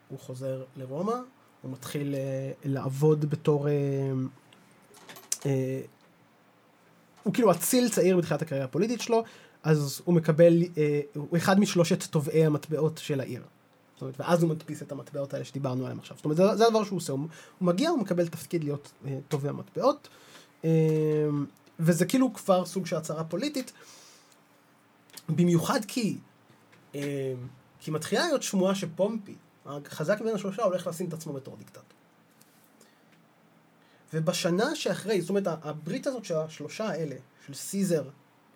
הוא 0.10 0.20
חוזר 0.20 0.64
לרומא, 0.78 1.16
הוא 1.62 1.72
מתחיל 1.72 2.16
אה, 2.16 2.52
לעבוד 2.66 3.30
בתור... 3.30 3.68
אה, 3.68 3.74
אה, 5.46 5.82
הוא 7.24 7.34
כאילו 7.34 7.52
אציל 7.52 7.90
צעיר 7.90 8.18
בתחילת 8.18 8.42
הקריירה 8.42 8.66
הפוליטית 8.66 9.02
שלו, 9.02 9.24
אז 9.64 10.02
הוא 10.06 10.16
מקבל, 10.16 10.64
אה, 10.78 11.02
הוא 11.14 11.38
אחד 11.38 11.60
משלושת 11.60 12.04
תובעי 12.04 12.46
המטבעות 12.46 12.98
של 12.98 13.20
העיר. 13.20 13.42
זאת 13.94 14.02
אומרת, 14.02 14.20
ואז 14.20 14.44
הוא 14.44 14.50
מדפיס 14.50 14.82
את 14.82 14.92
המטבעות 14.92 15.34
האלה 15.34 15.46
שדיברנו 15.46 15.84
עליהם 15.84 16.00
עכשיו. 16.00 16.18
זאת 16.18 16.26
אומרת, 16.26 16.38
זה, 16.38 16.56
זה 16.56 16.68
הדבר 16.68 16.84
שהוא 16.84 16.98
עושה, 16.98 17.14
הוא, 17.14 17.20
הוא 17.60 17.68
מגיע, 17.68 17.90
הוא 17.90 18.00
מקבל 18.00 18.28
תפקיד 18.28 18.64
להיות 18.64 18.92
אה, 19.06 19.18
תובע 19.28 19.52
מטבעות, 19.52 20.08
וזה 21.80 22.06
כאילו 22.06 22.34
כבר 22.34 22.66
סוג 22.66 22.86
של 22.86 22.96
הצהרה 22.96 23.24
פוליטית, 23.24 23.72
במיוחד 25.30 25.80
כי, 25.88 26.18
אה, 26.96 27.34
כי 27.80 27.92
מתחילה 27.92 28.28
להיות 28.28 28.44
שמועה 28.44 28.76
שפומפי, 28.76 29.36
החזק 29.66 30.22
מבין 30.22 30.36
השלושה, 30.36 30.64
הולך 30.64 30.88
לשים 30.88 31.08
את 31.08 31.14
עצמו 31.14 31.34
בתור 31.34 31.58
דיקטטור. 31.58 31.84
ובשנה 34.14 34.76
שאחרי, 34.76 35.22
זאת 35.22 35.30
אומרת, 35.30 35.48
הברית 35.48 36.08
הזאת 36.08 36.26
של 36.26 36.36
השלושה 36.36 36.88
האלה, 36.88 37.16
של 37.48 37.54
סיזר, 37.54 38.04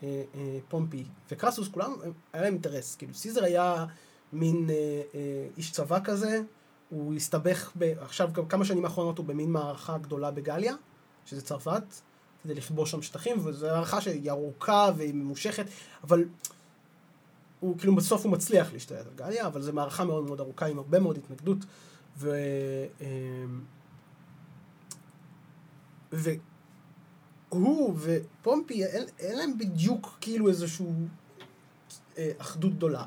אה, 0.04 0.24
אה, 0.36 0.58
פומפי 0.68 1.04
וקרסוס, 1.32 1.68
כולם, 1.68 1.94
היה 2.34 2.44
להם 2.44 2.54
אינטרס. 2.54 2.96
כאילו, 2.96 3.14
סיזר 3.14 3.44
היה 3.44 3.86
מין 4.34 4.70
אה, 4.70 5.48
איש 5.58 5.72
צבא 5.72 6.00
כזה, 6.04 6.42
הוא 6.90 7.16
הסתבך, 7.16 7.72
ב, 7.78 7.94
עכשיו 8.00 8.30
כמה 8.50 8.66
שנים 8.66 8.86
האחרונות 8.86 9.18
הוא 9.18 9.26
במין 9.26 9.52
מערכה 9.52 9.98
גדולה 9.98 10.32
בגליה, 10.32 10.74
שזה 11.26 11.42
צרפת, 11.42 11.84
כדי 12.44 12.54
לכבוש 12.54 12.92
שם 12.92 13.02
שטחים, 13.02 13.46
וזו 13.46 13.68
הערכה 13.68 14.02
שהיא 14.02 14.32
ארוכה 14.32 14.92
והיא 14.98 15.14
ממושכת, 15.14 15.66
אבל 16.04 16.26
הוא 17.60 17.78
כאילו 17.78 17.96
בסוף 17.96 18.24
הוא 18.24 18.32
מצליח 18.32 18.74
להשתלט 18.74 19.08
על 19.08 19.14
גליה, 19.16 19.48
אבל 19.48 19.62
זו 19.62 19.74
מערכה 19.74 20.04
מאוד 20.04 20.24
מאוד 20.24 20.40
ארוכה 20.40 20.66
עם 20.66 20.78
הרבה 20.78 21.00
מאוד 21.00 21.18
התנגדות. 21.18 21.58
ו... 22.18 22.36
אמ, 23.02 23.62
והוא 27.52 27.98
ופומפי, 28.00 28.86
אין, 28.86 29.04
אין 29.20 29.38
להם 29.38 29.58
בדיוק 29.58 30.18
כאילו 30.22 30.50
איזושהי 30.50 30.86
אה, 32.18 32.32
אחדות 32.38 32.76
גדולה. 32.76 33.06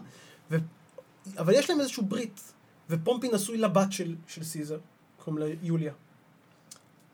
ו... 0.51 0.57
אבל 1.39 1.53
יש 1.55 1.71
להם 1.71 1.81
איזושהי 1.81 2.03
ברית, 2.03 2.53
ופומפי 2.91 3.29
נשוי 3.29 3.59
לבת 3.59 3.93
של, 3.93 4.17
של 4.27 4.45
סיזר, 4.45 4.79
קוראים 5.25 5.43
לה 5.43 5.55
יוליה. 5.63 5.93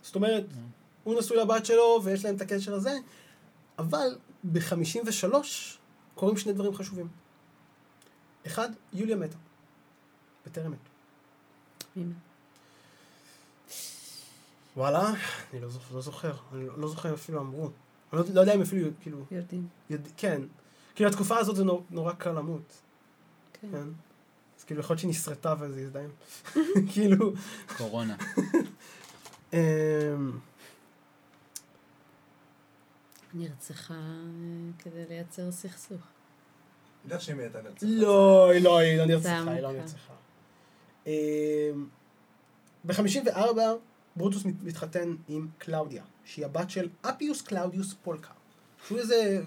זאת 0.03 0.15
אומרת, 0.15 0.45
הוא 1.05 1.19
נשוי 1.19 1.37
לבת 1.37 1.67
שלו, 1.67 2.01
ויש 2.05 2.25
להם 2.25 2.37
את 2.37 2.41
הקשר 2.41 2.75
הזה, 2.75 2.93
אבל 3.79 4.19
ב-53 4.45 5.35
קורים 6.15 6.37
שני 6.37 6.53
דברים 6.53 6.75
חשובים. 6.75 7.09
אחד, 8.47 8.69
יוליה 8.93 9.17
מתה. 9.17 9.37
בטרם 10.47 10.71
מת. 10.71 10.79
הנה. 11.97 12.15
וואלה, 14.77 15.13
אני 15.53 15.61
לא 15.61 15.69
זוכר, 15.69 15.95
לא 15.95 16.01
זוכר, 16.01 16.33
אני 16.53 16.67
לא, 16.67 16.79
לא 16.79 16.89
זוכר 16.89 17.09
אם 17.09 17.15
אפילו 17.15 17.41
אמרו. 17.41 17.65
אני 17.65 18.21
לא, 18.21 18.25
לא 18.35 18.41
יודע 18.41 18.55
אם 18.55 18.63
אפילו, 18.63 18.89
כאילו, 19.01 19.25
יודעים. 19.31 19.69
יודע, 19.91 20.11
כן. 20.17 20.43
כאילו, 20.95 21.11
התקופה 21.11 21.39
הזאת 21.39 21.57
זה 21.57 21.65
נור, 21.65 21.85
נורא 21.91 22.13
קל 22.13 22.33
למות, 22.33 22.73
כן. 23.53 23.69
כן? 23.73 23.89
אז 24.59 24.65
כאילו, 24.65 24.81
יכול 24.81 24.95
להיות 24.95 25.01
שהיא 25.01 25.11
נסרטה 25.11 25.55
וזה 25.61 25.81
יזדהם. 25.81 26.11
כאילו, 26.93 27.33
קורונה. 27.77 28.17
נרצחה 33.35 33.95
אה, 33.95 33.99
כדי 34.79 35.05
לייצר 35.09 35.51
סכסוך. 35.53 36.01
יודע 37.05 37.21
שהיא 37.21 37.37
מי 37.37 37.43
הייתה 37.43 37.63
נרצחה. 37.63 37.87
לא, 37.89 38.51
היא 38.51 38.65
לא, 38.65 38.79
היא 38.79 38.99
לא 38.99 39.05
נרצחה, 39.07 39.51
היא 39.51 39.61
לא 39.61 39.69
עמוקה. 39.69 39.83
נרצחה. 39.83 40.13
אמ, 41.07 41.13
ב-54 42.85 43.39
ברוטוס 44.17 44.45
מת- 44.45 44.63
מתחתן 44.63 45.15
עם 45.29 45.49
קלאודיה, 45.59 46.03
שהיא 46.25 46.45
הבת 46.47 46.71
של 46.71 46.89
אפיוס 47.03 47.43
קלאודיוס 47.43 47.95
פולקר. 48.03 48.31
שהוא 48.87 48.99
איזה 48.99 49.43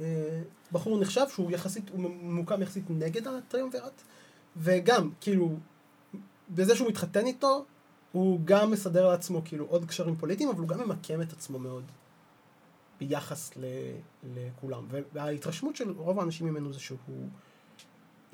אה, 0.00 0.42
בחור 0.72 1.00
נחשב 1.00 1.24
שהוא 1.34 1.50
יחסית, 1.50 1.88
הוא 1.90 2.00
ממוקם 2.00 2.62
יחסית 2.62 2.84
נגד 2.90 3.26
הטריומווירט, 3.28 4.02
וגם, 4.56 5.10
כאילו, 5.20 5.56
בזה 6.50 6.76
שהוא 6.76 6.88
מתחתן 6.88 7.26
איתו, 7.26 7.64
הוא 8.12 8.40
גם 8.44 8.70
מסדר 8.70 9.08
לעצמו 9.08 9.42
כאילו 9.44 9.66
עוד 9.66 9.84
קשרים 9.84 10.16
פוליטיים, 10.16 10.48
אבל 10.48 10.58
הוא 10.58 10.68
גם 10.68 10.78
ממקם 10.80 11.22
את 11.22 11.32
עצמו 11.32 11.58
מאוד 11.58 11.84
ביחס 13.08 13.50
ל, 13.56 13.64
לכולם. 14.34 14.86
וההתרשמות 15.12 15.76
של 15.76 15.90
רוב 15.90 16.20
האנשים 16.20 16.46
ממנו 16.46 16.72
זה 16.72 16.80
שהוא 16.80 16.98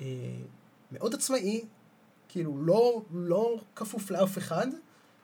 אה, 0.01 0.05
מאוד 0.91 1.13
עצמאי, 1.13 1.65
כאילו 2.29 2.61
לא, 2.61 3.01
לא 3.13 3.59
כפוף 3.75 4.11
לאף 4.11 4.37
אחד, 4.37 4.67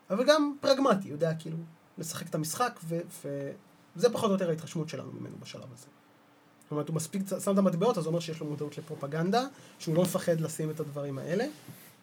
אבל 0.10 0.26
גם 0.28 0.56
פרגמטי, 0.62 1.10
יודע 1.10 1.34
כאילו 1.40 1.58
לשחק 1.98 2.30
את 2.30 2.36
המשחק, 2.36 2.80
ו, 2.84 3.00
וזה 3.96 4.10
פחות 4.14 4.30
או 4.30 4.34
יותר 4.34 4.50
ההתרשמות 4.50 4.90
שלנו 4.90 5.12
ממנו 5.12 5.36
בשלב 5.40 5.74
הזה. 5.74 5.88
זאת 6.62 6.72
אומרת, 6.72 6.88
הוא 6.88 6.96
מספיק 6.96 7.22
שם 7.44 7.54
את 7.54 7.58
המטבעות, 7.58 7.98
אז 7.98 8.04
זה 8.04 8.10
אומר 8.10 8.20
שיש 8.20 8.40
לו 8.40 8.46
מודעות 8.46 8.78
לפרופגנדה, 8.78 9.44
שהוא 9.80 9.96
לא 9.96 10.02
מפחד 10.02 10.42
לשים 10.42 10.70
את 10.70 10.80
הדברים 10.80 11.18
האלה. 11.18 11.46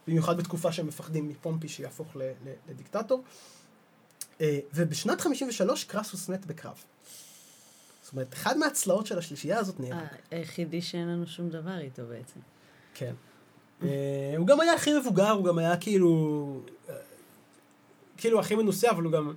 במיוחד 0.06 0.36
בתקופה 0.36 0.72
שהם 0.72 0.86
מפחדים 0.86 1.28
מפומפי 1.28 1.68
שיהפוך 1.68 2.16
לדיקטטור. 2.68 3.24
אה, 4.40 4.58
ובשנת 4.74 5.20
53 5.20 5.84
קרסוס 5.84 6.28
מת 6.28 6.46
בקרב. 6.46 6.84
זאת 8.12 8.16
אומרת, 8.16 8.34
אחד 8.34 8.58
מהצלעות 8.58 9.06
של 9.06 9.18
השלישייה 9.18 9.58
הזאת 9.58 9.80
נהרג. 9.80 10.06
היחידי 10.30 10.82
שאין 10.82 11.08
לנו 11.08 11.26
שום 11.26 11.48
דבר 11.48 11.78
איתו 11.78 12.02
בעצם. 12.08 12.40
כן. 12.94 13.12
אה, 13.82 14.34
הוא 14.38 14.46
גם 14.46 14.60
היה 14.60 14.74
הכי 14.74 14.98
מבוגר, 14.98 15.30
הוא 15.30 15.44
גם 15.44 15.58
היה 15.58 15.76
כאילו... 15.76 16.60
אה, 16.88 16.94
כאילו 18.16 18.40
הכי 18.40 18.54
מנוסה, 18.54 18.90
אבל 18.90 19.04
הוא 19.04 19.12
גם... 19.12 19.34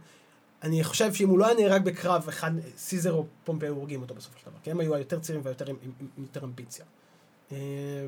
אני 0.63 0.83
חושב 0.83 1.13
שאם 1.13 1.29
הוא 1.29 1.39
לא 1.39 1.45
היה 1.45 1.55
נהרג 1.55 1.83
בקרב, 1.83 2.27
אחד, 2.29 2.51
סיזר 2.77 3.13
או 3.13 3.25
פומפי 3.43 3.65
היו 3.65 3.73
הורגים 3.73 4.01
אותו 4.01 4.15
בסופו 4.15 4.39
של 4.39 4.45
דבר, 4.45 4.59
כי 4.63 4.71
הם 4.71 4.79
היו 4.79 4.95
היותר 4.95 5.19
צעירים 5.19 5.45
ויותר 5.45 5.69
עם, 5.69 5.75
עם, 5.81 5.91
עם 6.17 6.23
יותר 6.23 6.43
אמביציה. 6.43 6.85
אה, 7.51 8.05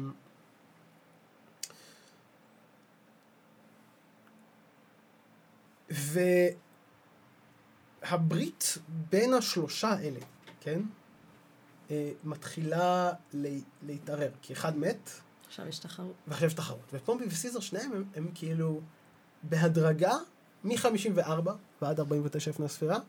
והברית 8.01 8.77
בין 9.09 9.33
השלושה 9.33 9.89
האלה, 9.89 10.19
כן? 10.61 10.81
אה, 11.91 12.11
מתחילה 12.23 13.11
לה- 13.33 13.49
להתערער, 13.83 14.29
כי 14.41 14.53
אחד 14.53 14.77
מת, 14.77 15.09
עכשיו 15.47 15.67
יש 15.67 15.79
תחרות. 15.79 16.13
ועכשיו 16.27 16.47
יש 16.47 16.53
תחרות. 16.53 16.93
ופומפי 16.93 17.25
וסיזר 17.27 17.59
שניהם 17.59 17.91
הם, 17.93 18.03
הם 18.15 18.27
כאילו 18.35 18.81
בהדרגה 19.43 20.13
מ-54 20.63 21.49
ועד 21.81 21.99
49 21.99 22.51
לפני 22.51 22.65
הספירה, 22.65 22.99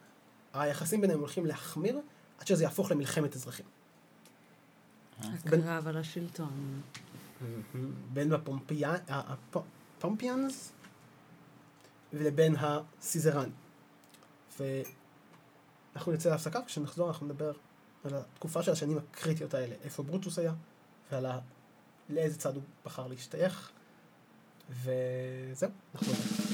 היחסים 0.54 1.00
ביניהם 1.00 1.18
הולכים 1.20 1.46
להחמיר 1.46 2.00
עד 2.40 2.46
שזה 2.46 2.62
יהפוך 2.64 2.90
למלחמת 2.90 3.36
אזרחים. 3.36 3.66
הקרב 5.22 5.88
על 5.88 5.96
השלטון. 5.96 6.80
בין 8.12 8.32
הפומפיאנס 9.98 10.72
לבין 12.12 12.54
הסיזרן. 12.58 13.50
ואנחנו 15.98 16.12
נצא 16.12 16.30
להפסקה, 16.30 16.60
וכשנחזור 16.60 17.08
אנחנו 17.08 17.26
נדבר 17.26 17.52
על 18.04 18.14
התקופה 18.14 18.62
של 18.62 18.72
השנים 18.72 18.98
הקריטיות 18.98 19.54
האלה, 19.54 19.74
איפה 19.84 20.02
ברוטוס 20.02 20.38
היה, 20.38 20.52
ועל. 21.12 21.26
לאיזה 22.08 22.38
צד 22.38 22.54
הוא 22.54 22.62
בחר 22.84 23.06
להשתייך. 23.06 23.70
וזהו, 24.70 25.70
נחזור. 25.94 26.47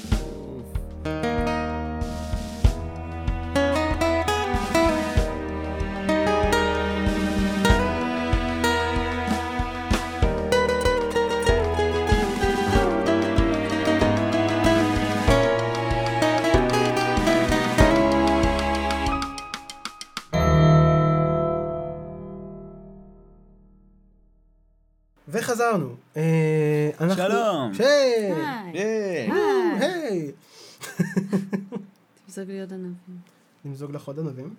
תמזוג 32.35 32.51
לי 32.51 32.61
עוד 32.61 32.73
ענבים. 32.73 33.17
נמזוג 33.65 33.91
לך 33.91 34.03
עוד 34.03 34.19
ענבים? 34.19 34.55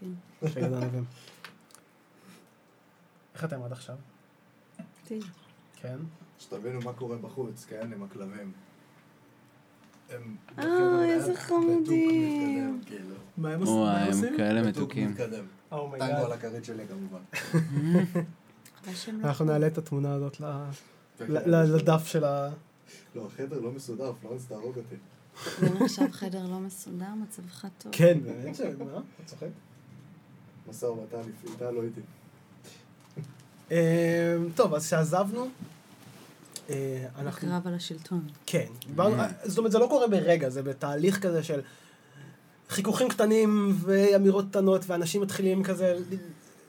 כן. 0.00 0.06
יש 0.42 0.56
לי 0.56 0.62
עוד 0.62 0.74
ענבים. 0.74 1.04
איך 3.34 3.44
אתם 3.44 3.62
עד 3.62 3.72
עכשיו? 3.72 3.96
כן. 5.76 5.98
שתבינו 6.38 6.80
מה 6.80 6.92
קורה 6.92 7.16
בחוץ, 7.16 7.64
כן, 7.64 7.92
עם 7.92 8.02
הכלבים. 8.02 8.52
בחדר 10.56 11.02
איזה 11.02 11.36
חמודים. 11.36 12.80
כאילו. 12.86 13.14
מה 13.36 13.52
הם 13.52 13.60
עושים? 13.60 13.74
מה 13.74 13.80
וואי, 13.80 14.28
הם? 14.28 14.36
כאלה 14.36 14.68
מתוקים. 14.68 15.14
Oh 15.72 15.76
טנגו 15.98 16.24
על. 16.24 16.32
הכרית 16.32 16.64
שלי 16.64 16.84
כמובן. 16.88 17.20
לא 19.14 19.22
אנחנו 19.28 19.44
נעלה 19.44 19.66
את 19.66 19.78
התמונה 19.78 20.14
הזאת 20.14 20.40
לדף 21.48 22.06
של 22.06 22.24
ה... 22.24 22.50
לא, 23.14 23.26
החדר 23.26 23.60
לא 23.60 23.72
מסודר, 23.72 24.12
פלורנס 24.20 24.46
תהרוג 24.46 24.76
אותי. 24.76 24.96
נחשב 25.80 26.12
חדר 26.12 26.46
לא 26.46 26.58
מסודר, 26.60 27.06
מצבך 27.22 27.66
טוב. 27.78 27.92
כן, 27.94 28.18
באמת 28.24 28.56
ש... 28.56 28.60
מה? 28.60 28.66
אתה 28.84 29.00
צוחק? 29.26 29.46
משא 30.70 30.84
ומתן 30.86 31.20
איתה 31.52 31.70
לא 31.70 31.82
איתי. 31.82 32.00
אה, 33.72 34.36
טוב, 34.54 34.74
אז 34.74 34.86
כשעזבנו, 34.86 35.48
אה, 36.70 37.06
אנחנו... 37.18 37.48
הקרב 37.48 37.66
על 37.68 37.74
השלטון. 37.74 38.28
כן. 38.46 38.66
דיברנו- 38.86 39.22
זאת 39.44 39.58
אומרת, 39.58 39.72
זה 39.72 39.78
לא 39.78 39.86
קורה 39.86 40.08
ברגע, 40.08 40.48
זה 40.50 40.62
בתהליך 40.62 41.22
כזה 41.22 41.42
של 41.42 41.60
חיכוכים 42.68 43.08
קטנים 43.08 43.76
ואמירות 43.80 44.44
קטנות, 44.50 44.82
ואנשים 44.86 45.22
מתחילים 45.22 45.64
כזה 45.64 45.98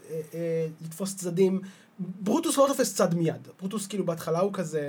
אה, 0.09 0.21
אה, 0.33 0.67
לתפוס 0.85 1.15
צדדים. 1.15 1.61
ברוטוס 1.99 2.57
לא 2.57 2.65
תופס 2.67 2.95
צד 2.95 3.13
מיד. 3.15 3.47
ברוטוס 3.59 3.87
כאילו 3.87 4.05
בהתחלה 4.05 4.39
הוא 4.39 4.53
כזה... 4.53 4.81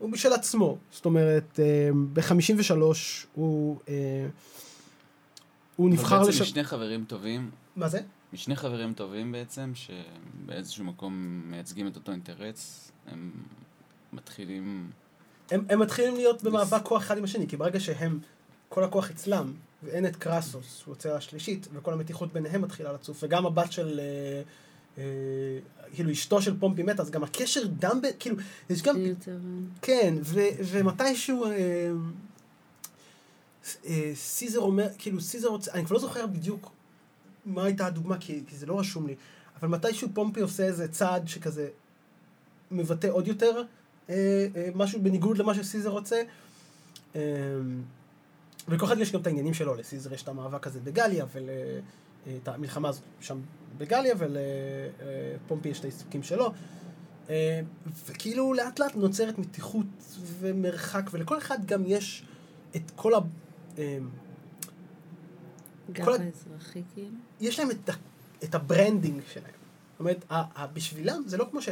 הוא 0.00 0.10
משל 0.10 0.32
עצמו. 0.32 0.78
זאת 0.90 1.04
אומרת, 1.04 1.60
ב-53 2.12 2.74
הוא... 3.34 3.78
אה, 3.88 4.26
הוא 5.76 5.90
נבחר 5.90 6.18
בעצם 6.18 6.28
לשם... 6.28 6.42
משני 6.42 6.64
חברים 6.64 7.04
טובים, 7.08 7.50
מה 7.76 7.88
זה? 7.88 8.00
משני 8.32 8.56
חברים 8.56 8.94
טובים 8.94 9.32
בעצם, 9.32 9.72
שבאיזשהו 9.74 10.84
מקום 10.84 11.42
מייצגים 11.44 11.86
את 11.86 11.96
אותו 11.96 12.12
אינטרס, 12.12 12.92
הם 13.06 13.30
מתחילים... 14.12 14.90
הם, 15.50 15.64
הם 15.68 15.78
מתחילים 15.78 16.14
להיות 16.14 16.42
במאבק 16.42 16.82
כוח 16.82 17.02
אחד 17.02 17.18
עם 17.18 17.24
השני, 17.24 17.48
כי 17.48 17.56
ברגע 17.56 17.80
שהם, 17.80 18.18
כל 18.68 18.84
הכוח 18.84 19.10
אצלם, 19.10 19.52
ואין 19.82 20.06
את 20.06 20.16
קרסוס, 20.16 20.82
הוא 20.86 20.92
יוצא 20.92 21.16
לשלישית, 21.16 21.68
וכל 21.72 21.92
המתיחות 21.92 22.32
ביניהם 22.32 22.62
מתחילה 22.62 22.92
לצוף, 22.92 23.22
וגם 23.22 23.46
הבת 23.46 23.72
של, 23.72 24.00
אה, 24.00 24.04
אה, 24.04 24.42
כאילו 25.94 26.12
אשתו 26.12 26.42
של 26.42 26.60
פומפי 26.60 26.82
מתה, 26.82 27.02
אז 27.02 27.10
גם 27.10 27.24
הקשר 27.24 27.66
דם, 27.66 28.00
ב, 28.02 28.06
כאילו, 28.18 28.36
יש 28.70 28.82
גם, 28.82 29.00
יותר... 29.00 29.38
כן, 29.82 30.14
ו, 30.22 30.40
ומתישהו, 30.64 31.44
אה, 31.44 31.50
אה, 33.86 34.12
סיזר 34.14 34.60
אומר, 34.60 34.88
כאילו 34.98 35.20
סיזר 35.20 35.48
רוצה, 35.48 35.72
אני 35.72 35.84
כבר 35.84 35.94
לא 35.94 36.00
זוכר 36.00 36.26
בדיוק 36.26 36.72
מה 37.46 37.64
הייתה 37.64 37.86
הדוגמה, 37.86 38.18
כי, 38.18 38.42
כי 38.46 38.56
זה 38.56 38.66
לא 38.66 38.80
רשום 38.80 39.06
לי, 39.06 39.14
אבל 39.60 39.68
מתישהו 39.68 40.08
פומפי 40.14 40.40
עושה 40.40 40.62
איזה 40.62 40.88
צעד 40.88 41.28
שכזה 41.28 41.68
מבטא 42.70 43.06
עוד 43.06 43.28
יותר 43.28 43.62
אה, 44.10 44.46
אה, 44.56 44.68
משהו 44.74 45.02
בניגוד 45.02 45.38
למה 45.38 45.54
שסיזר 45.54 45.90
רוצה. 45.90 46.22
אה, 47.16 47.20
ולכל 48.68 48.86
אחד 48.86 48.98
יש 48.98 49.12
גם 49.12 49.20
את 49.20 49.26
העניינים 49.26 49.54
שלו, 49.54 49.74
לסיזר 49.74 50.14
יש 50.14 50.22
את 50.22 50.28
המאבק 50.28 50.66
הזה 50.66 50.80
בגליה, 50.80 51.26
ואת 51.32 52.48
המלחמה 52.48 52.88
הזאת 52.88 53.02
שם 53.20 53.40
בגליה, 53.78 54.14
ולפומפי 54.18 55.68
יש 55.68 55.78
את 55.78 55.84
העיסוקים 55.84 56.22
שלו. 56.22 56.52
אה, 57.30 57.60
וכאילו 58.06 58.54
לאט 58.54 58.78
לאט 58.78 58.96
נוצרת 58.96 59.38
מתיחות 59.38 59.86
ומרחק, 60.38 61.10
ולכל 61.12 61.38
אחד 61.38 61.66
גם 61.66 61.82
יש 61.86 62.24
את 62.76 62.90
כל 62.96 63.14
ה... 63.14 63.18
אה, 63.78 63.98
גב 65.92 66.04
כל 66.04 66.12
האזרחי 66.12 66.82
כאילו. 66.94 67.16
יש 67.40 67.58
להם 67.58 67.70
את, 67.70 67.90
את 68.44 68.54
ה 68.54 68.62
branding 68.62 69.22
שלהם. 69.32 69.50
זאת 69.92 70.00
אומרת, 70.00 70.24
בשבילם 70.72 71.22
זה 71.26 71.36
לא 71.36 71.46
כמו 71.50 71.62
ש... 71.62 71.68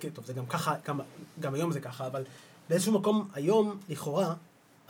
כן, 0.00 0.10
טוב, 0.10 0.24
זה 0.24 0.32
גם 0.32 0.46
ככה, 0.46 0.74
גם, 0.86 1.00
גם 1.40 1.54
היום 1.54 1.72
זה 1.72 1.80
ככה, 1.80 2.06
אבל 2.06 2.24
באיזשהו 2.68 2.92
מקום 2.92 3.28
היום, 3.34 3.80
לכאורה, 3.88 4.34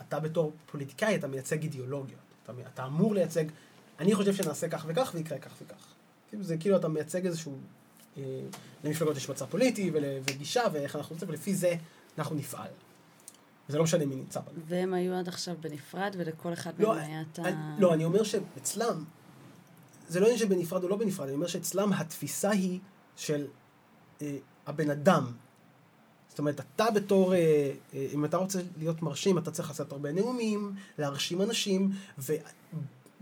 אתה 0.01 0.19
בתור 0.19 0.53
פוליטיקאי, 0.65 1.15
אתה 1.15 1.27
מייצג 1.27 1.63
אידיאולוגיות. 1.63 2.19
אתה, 2.43 2.51
אתה 2.73 2.85
אמור 2.85 3.15
לייצג, 3.15 3.45
אני 3.99 4.15
חושב 4.15 4.33
שנעשה 4.33 4.69
כך 4.69 4.85
וכך 4.87 5.11
ויקרה 5.15 5.39
כך 5.39 5.51
וכך. 5.61 5.93
כאילו, 6.29 6.43
זה 6.43 6.57
כאילו 6.57 6.77
אתה 6.77 6.87
מייצג 6.87 7.25
איזשהו... 7.25 7.57
אה, 8.17 8.23
למפלגות 8.83 9.17
יש 9.17 9.29
מצע 9.29 9.45
פוליטי 9.45 9.91
ול, 9.93 10.03
וגישה 10.29 10.63
ואיך 10.73 10.95
אנחנו 10.95 11.13
רוצים, 11.13 11.29
ולפי 11.29 11.55
זה 11.55 11.75
אנחנו 12.17 12.35
נפעל. 12.35 12.69
זה 13.67 13.77
לא 13.77 13.83
משנה 13.83 14.05
מי 14.05 14.15
נמצא 14.15 14.39
בנו. 14.39 14.59
והם 14.67 14.93
היו 14.93 15.13
עד 15.13 15.27
עכשיו 15.27 15.55
בנפרד, 15.61 16.15
ולכל 16.17 16.53
אחד 16.53 16.71
לא, 16.79 16.95
מהם 16.95 16.97
היה 16.97 17.23
את 17.31 17.39
ה... 17.39 17.75
לא, 17.79 17.93
אני 17.93 18.05
אומר 18.05 18.23
שאצלם, 18.23 19.03
זה 20.07 20.19
לא 20.19 20.25
עניין 20.25 20.39
שבנפרד 20.39 20.83
או 20.83 20.89
לא 20.89 20.95
בנפרד, 20.95 21.25
אני 21.25 21.35
אומר 21.35 21.47
שאצלם 21.47 21.93
התפיסה 21.93 22.49
היא 22.49 22.79
של 23.15 23.47
אה, 24.21 24.37
הבן 24.67 24.89
אדם. 24.89 25.31
זאת 26.29 26.39
אומרת, 26.39 26.59
אתה 26.59 26.91
בתור, 26.91 27.33
אה, 27.33 27.71
אה, 27.93 28.07
אם 28.13 28.25
אתה 28.25 28.37
רוצה 28.37 28.59
להיות 28.77 29.01
מרשים, 29.01 29.37
אתה 29.37 29.51
צריך 29.51 29.69
לעשות 29.69 29.91
הרבה 29.91 30.11
נאומים, 30.11 30.75
להרשים 30.97 31.41
אנשים, 31.41 31.91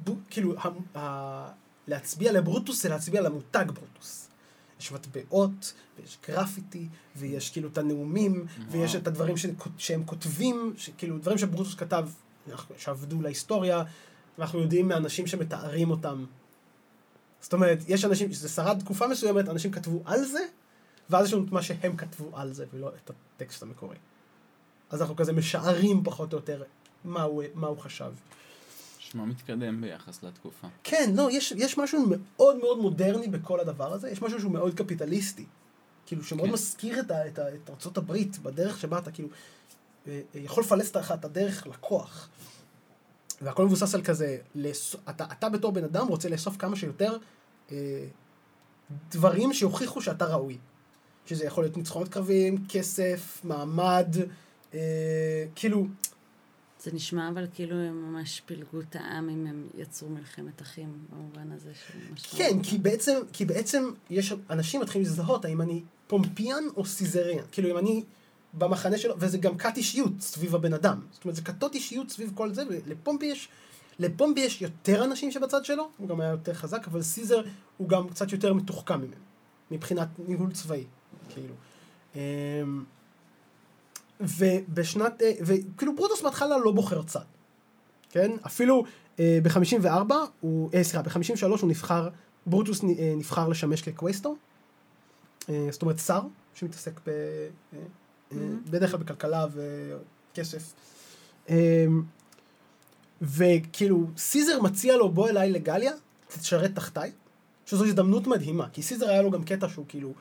וכאילו, 0.05 0.53
להצביע 1.87 2.31
לברוטוס 2.31 2.83
זה 2.83 2.89
להצביע 2.89 3.21
למותג 3.21 3.65
ברוטוס. 3.73 4.29
יש 4.79 4.91
מטבעות, 4.91 5.73
ויש 5.97 6.17
גרפיטי, 6.27 6.87
ויש 7.15 7.49
כאילו 7.49 7.69
את 7.69 7.77
הנאומים, 7.77 8.45
ויש 8.69 8.95
את 8.95 9.07
הדברים 9.07 9.37
ש- 9.37 9.45
שהם 9.77 10.03
כותבים, 10.05 10.73
כאילו 10.97 11.17
דברים 11.17 11.37
שברוטוס 11.37 11.75
כתב, 11.75 12.09
שעבדו 12.77 13.21
להיסטוריה, 13.21 13.83
ואנחנו 14.37 14.59
יודעים 14.59 14.87
מאנשים 14.87 15.27
שמתארים 15.27 15.91
אותם. 15.91 16.25
זאת 17.41 17.53
אומרת, 17.53 17.79
יש 17.87 18.05
אנשים, 18.05 18.33
זה 18.33 18.49
שרד 18.49 18.79
תקופה 18.79 19.07
מסוימת, 19.07 19.49
אנשים 19.49 19.71
כתבו 19.71 20.01
על 20.05 20.25
זה, 20.25 20.45
ואז 21.09 21.27
יש 21.27 21.33
לנו 21.33 21.45
את 21.45 21.51
מה 21.51 21.61
שהם 21.61 21.95
כתבו 21.95 22.29
על 22.33 22.53
זה, 22.53 22.65
ולא 22.73 22.91
את 23.03 23.11
הטקסט 23.35 23.63
המקורי. 23.63 23.95
אז 24.89 25.01
אנחנו 25.01 25.15
כזה 25.15 25.33
משערים 25.33 26.03
פחות 26.03 26.33
או 26.33 26.37
יותר 26.37 26.63
מה 27.03 27.21
הוא, 27.21 27.43
מה 27.53 27.67
הוא 27.67 27.77
חשב. 27.77 28.11
נשמע 29.13 29.25
מתקדם 29.25 29.81
ביחס 29.81 30.23
לתקופה. 30.23 30.67
כן, 30.83 31.11
לא, 31.15 31.31
יש, 31.31 31.51
יש 31.51 31.77
משהו 31.77 32.05
מאוד 32.09 32.57
מאוד 32.57 32.77
מודרני 32.77 33.27
בכל 33.27 33.59
הדבר 33.59 33.93
הזה, 33.93 34.09
יש 34.09 34.21
משהו 34.21 34.39
שהוא 34.39 34.51
מאוד 34.51 34.73
קפיטליסטי. 34.73 35.45
כאילו, 36.05 36.23
שמאוד 36.23 36.47
כן. 36.47 36.53
מזכיר 36.53 36.99
את, 36.99 37.11
ה, 37.11 37.27
את, 37.27 37.39
ה, 37.39 37.55
את 37.55 37.69
ארצות 37.69 37.97
הברית, 37.97 38.37
בדרך 38.37 38.79
שבה 38.79 38.97
אתה 38.97 39.11
כאילו 39.11 39.29
אה, 40.07 40.21
אה, 40.35 40.39
יכול 40.39 40.63
לפלס 40.63 40.95
לך 40.95 41.11
את 41.11 41.25
הדרך 41.25 41.67
לכוח. 41.67 42.29
והכל 43.41 43.65
מבוסס 43.65 43.95
על 43.95 44.03
כזה, 44.03 44.37
לאס... 44.55 44.95
אתה, 45.09 45.25
אתה 45.31 45.49
בתור 45.49 45.71
בן 45.71 45.83
אדם 45.83 46.07
רוצה 46.07 46.29
לאסוף 46.29 46.57
כמה 46.57 46.75
שיותר 46.75 47.17
אה, 47.71 48.05
דברים 49.11 49.53
שיוכיחו 49.53 50.01
שאתה 50.01 50.25
ראוי. 50.25 50.57
שזה 51.25 51.45
יכול 51.45 51.63
להיות 51.63 51.77
ניצחונות 51.77 52.09
קרביים, 52.09 52.65
כסף, 52.69 53.41
מעמד, 53.43 54.15
אה, 54.73 55.45
כאילו, 55.55 55.87
זה 56.83 56.91
נשמע 56.93 57.29
אבל 57.29 57.47
כאילו 57.53 57.75
הם 57.75 58.11
ממש 58.11 58.41
פילגו 58.45 58.79
את 58.79 58.95
העם 58.95 59.29
אם 59.29 59.47
הם 59.47 59.67
יצרו 59.77 60.09
מלחמת 60.09 60.61
אחים, 60.61 60.97
במובן 61.09 61.51
הזה 61.51 61.71
של 61.73 61.93
מה 62.11 62.17
שאתה 62.17 62.37
כן. 62.37 62.63
כי 62.63 62.77
בעצם, 62.77 63.17
כי 63.33 63.45
בעצם 63.45 63.91
יש, 64.09 64.33
אנשים 64.49 64.81
מתחילים 64.81 65.07
לזהות 65.07 65.45
האם 65.45 65.61
אני 65.61 65.83
פומפיאן 66.07 66.63
או 66.77 66.85
סיזריאן. 66.85 67.45
כאילו 67.51 67.71
אם 67.71 67.77
אני 67.77 68.03
במחנה 68.53 68.97
שלו, 68.97 69.15
וזה 69.17 69.37
גם 69.37 69.57
כת 69.57 69.77
אישיות 69.77 70.11
סביב 70.19 70.55
הבן 70.55 70.73
אדם. 70.73 70.99
זאת 71.11 71.25
אומרת, 71.25 71.35
זה 71.35 71.41
כתות 71.41 71.75
אישיות 71.75 72.09
סביב 72.09 72.31
כל 72.35 72.53
זה, 72.53 72.63
ולפומפי 72.69 73.25
יש, 73.25 73.49
לפומפי 73.99 74.39
יש 74.39 74.61
יותר 74.61 75.03
אנשים 75.03 75.31
שבצד 75.31 75.65
שלו, 75.65 75.89
הוא 75.97 76.07
גם 76.07 76.21
היה 76.21 76.29
יותר 76.29 76.53
חזק, 76.53 76.87
אבל 76.87 77.01
סיזר 77.01 77.41
הוא 77.77 77.89
גם 77.89 78.09
קצת 78.09 78.31
יותר 78.31 78.53
מתוחכם 78.53 79.01
ממנו, 79.01 79.15
מבחינת 79.71 80.07
ניהול 80.27 80.51
צבאי, 80.51 80.83
כאילו. 81.29 81.55
ובשנת, 84.23 85.21
אה, 85.21 85.31
וכאילו 85.41 85.95
ברוטוס 85.95 86.21
בהתחלה 86.21 86.57
לא 86.57 86.71
בוחר 86.71 87.03
צד, 87.03 87.19
כן? 88.09 88.31
אפילו 88.45 88.83
אה, 89.19 89.39
ב-54, 89.43 90.13
הוא, 90.39 90.69
אה, 90.73 90.83
סליחה, 90.83 91.01
ב-53 91.01 91.61
הוא 91.61 91.69
נבחר, 91.69 92.09
ברוטוס 92.45 92.79
נבחר 93.17 93.47
לשמש 93.47 93.81
כקווייסטור, 93.81 94.37
אה, 95.49 95.67
זאת 95.71 95.81
אומרת 95.81 95.99
שר 95.99 96.21
שמתעסק 96.55 96.99
ב... 97.07 97.09
אה, 97.09 97.79
אה, 98.31 98.37
בדרך 98.69 98.91
כלל 98.91 98.99
בכלכלה 98.99 99.45
וכסף. 99.53 100.73
אה, 101.49 101.85
וכאילו, 103.21 104.07
סיזר 104.17 104.61
מציע 104.61 104.97
לו 104.97 105.09
בוא 105.11 105.29
אליי 105.29 105.51
לגליה, 105.51 105.91
תשרת 106.27 106.75
תחתיי, 106.75 107.11
שזו 107.65 107.85
הזדמנות 107.85 108.27
מדהימה, 108.27 108.69
כי 108.69 108.81
סיזר 108.81 109.09
היה 109.09 109.21
לו 109.21 109.31
גם 109.31 109.43
קטע 109.43 109.69
שהוא 109.69 109.85
כאילו, 109.87 110.13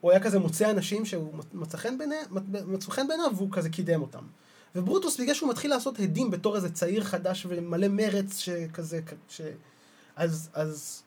הוא 0.00 0.10
היה 0.10 0.20
כזה 0.20 0.38
מוצא 0.38 0.70
אנשים 0.70 1.04
שהוא 1.04 1.34
מצא 1.52 1.78
חן 1.78 1.98
בעיניהם, 1.98 2.24
מצאו 2.66 2.90
חן 2.90 3.08
בעיניו 3.08 3.30
והוא 3.36 3.48
כזה 3.52 3.70
קידם 3.70 4.02
אותם. 4.02 4.24
וברוטוס 4.74 5.20
בגלל 5.20 5.34
שהוא 5.34 5.50
מתחיל 5.50 5.70
לעשות 5.70 6.00
הדים 6.00 6.30
בתור 6.30 6.56
איזה 6.56 6.72
צעיר 6.72 7.04
חדש 7.04 7.46
ומלא 7.48 7.88
מרץ 7.88 8.38
שכזה, 8.38 9.00
ש... 9.28 9.40
אז, 10.16 10.48
אז 10.52 11.02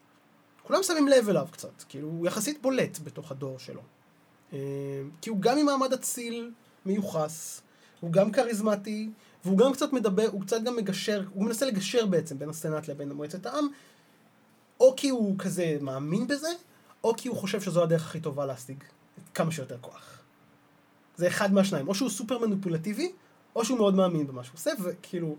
כולם 0.64 0.84
שמים 0.84 1.08
לב 1.08 1.30
אליו 1.30 1.48
קצת, 1.52 1.84
כאילו 1.90 2.08
הוא 2.08 2.28
יחסית 2.28 2.62
בולט 2.62 3.00
בתוך 3.04 3.32
הדור 3.32 3.60
שלו. 3.60 3.82
אה, 4.54 4.60
כי 5.22 5.30
הוא 5.30 5.42
גם 5.42 5.58
ממעמד 5.58 5.94
אציל 5.94 6.52
מיוחס, 6.86 7.62
הוא 8.00 8.12
גם 8.12 8.32
כריזמטי, 8.32 9.10
והוא 9.46 9.58
גם 9.58 9.74
קצת 9.74 9.94
מדבר, 9.94 10.28
הוא 10.32 10.42
קצת 10.42 10.64
גם 10.64 10.76
מגשר, 10.76 11.24
הוא 11.34 11.46
מנסה 11.46 11.66
לגשר 11.66 12.06
בעצם 12.06 12.40
בין 12.40 12.50
הסנאט 12.50 12.88
לבין 12.88 13.12
מועצת 13.12 13.46
העם, 13.46 13.68
או 14.80 14.94
כי 14.98 15.10
הוא 15.10 15.36
כזה 15.40 15.78
מאמין 15.82 16.28
בזה, 16.28 16.50
או 17.04 17.14
כי 17.18 17.28
הוא 17.28 17.38
חושב 17.38 17.62
שזו 17.62 17.84
הדרך 17.84 18.06
הכי 18.06 18.20
טובה 18.20 18.46
להשיג 18.46 18.84
כמה 19.34 19.52
שיותר 19.52 19.78
כוח. 19.82 20.22
זה 21.16 21.28
אחד 21.28 21.54
מהשניים, 21.54 21.88
או 21.88 21.96
שהוא 21.96 22.10
סופר 22.10 22.38
מניפולטיבי, 22.38 23.12
או 23.56 23.66
שהוא 23.66 23.78
מאוד 23.78 23.96
מאמין 23.96 24.28
במה 24.28 24.44
שהוא 24.44 24.54
עושה, 24.56 24.72
וכאילו, 24.84 25.36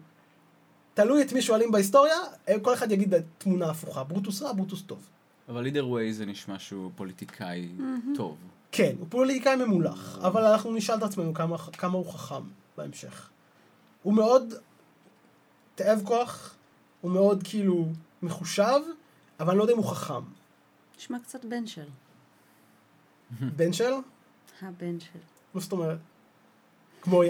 תלוי 0.95 1.23
את 1.23 1.33
מי 1.33 1.43
שואלים 1.43 1.73
בהיסטוריה, 1.73 2.17
כל 2.63 2.75
אחד 2.75 2.93
יגיד 2.93 3.15
תמונה 3.39 3.71
הפוכה, 3.71 4.05
ברוטוס 4.05 4.43
רע, 4.43 4.53
ברוטוס 4.53 4.83
טוב. 4.83 5.09
אבל 5.49 5.67
either 5.67 5.83
way 5.83 6.13
זה 6.13 6.27
נשמע 6.27 6.59
שהוא 6.59 6.91
פוליטיקאי 6.97 7.69
טוב. 8.17 8.37
כן, 8.73 8.93
הוא 8.99 9.07
פוליטיקאי 9.11 9.57
ממולח, 9.57 10.19
אבל 10.23 10.45
אנחנו 10.45 10.75
נשאל 10.75 10.99
את 10.99 11.03
עצמנו 11.03 11.35
כמה, 11.35 11.59
כמה 11.59 11.95
הוא 11.99 12.13
חכם 12.13 12.43
בהמשך. 12.77 13.31
הוא 14.03 14.15
מאוד 14.15 14.55
תאב 15.75 16.03
כוח, 16.05 16.55
הוא 17.01 17.11
מאוד 17.11 17.43
כאילו 17.45 17.89
מחושב, 18.23 18.81
אבל 19.41 19.51
אני 19.51 19.59
לא 19.59 19.63
יודע 19.63 19.73
אם 19.73 19.79
הוא 19.79 19.87
חכם. 19.87 20.40
נשמע 21.01 21.19
קצת 21.19 21.45
בן 21.45 21.67
של. 21.67 21.89
בן 23.57 23.73
של? 23.73 23.93
הבן 24.63 25.01
של. 25.01 25.19
מה 25.55 25.61
זאת 25.61 25.73
אומרת? 25.73 25.99
כמו. 27.03 27.23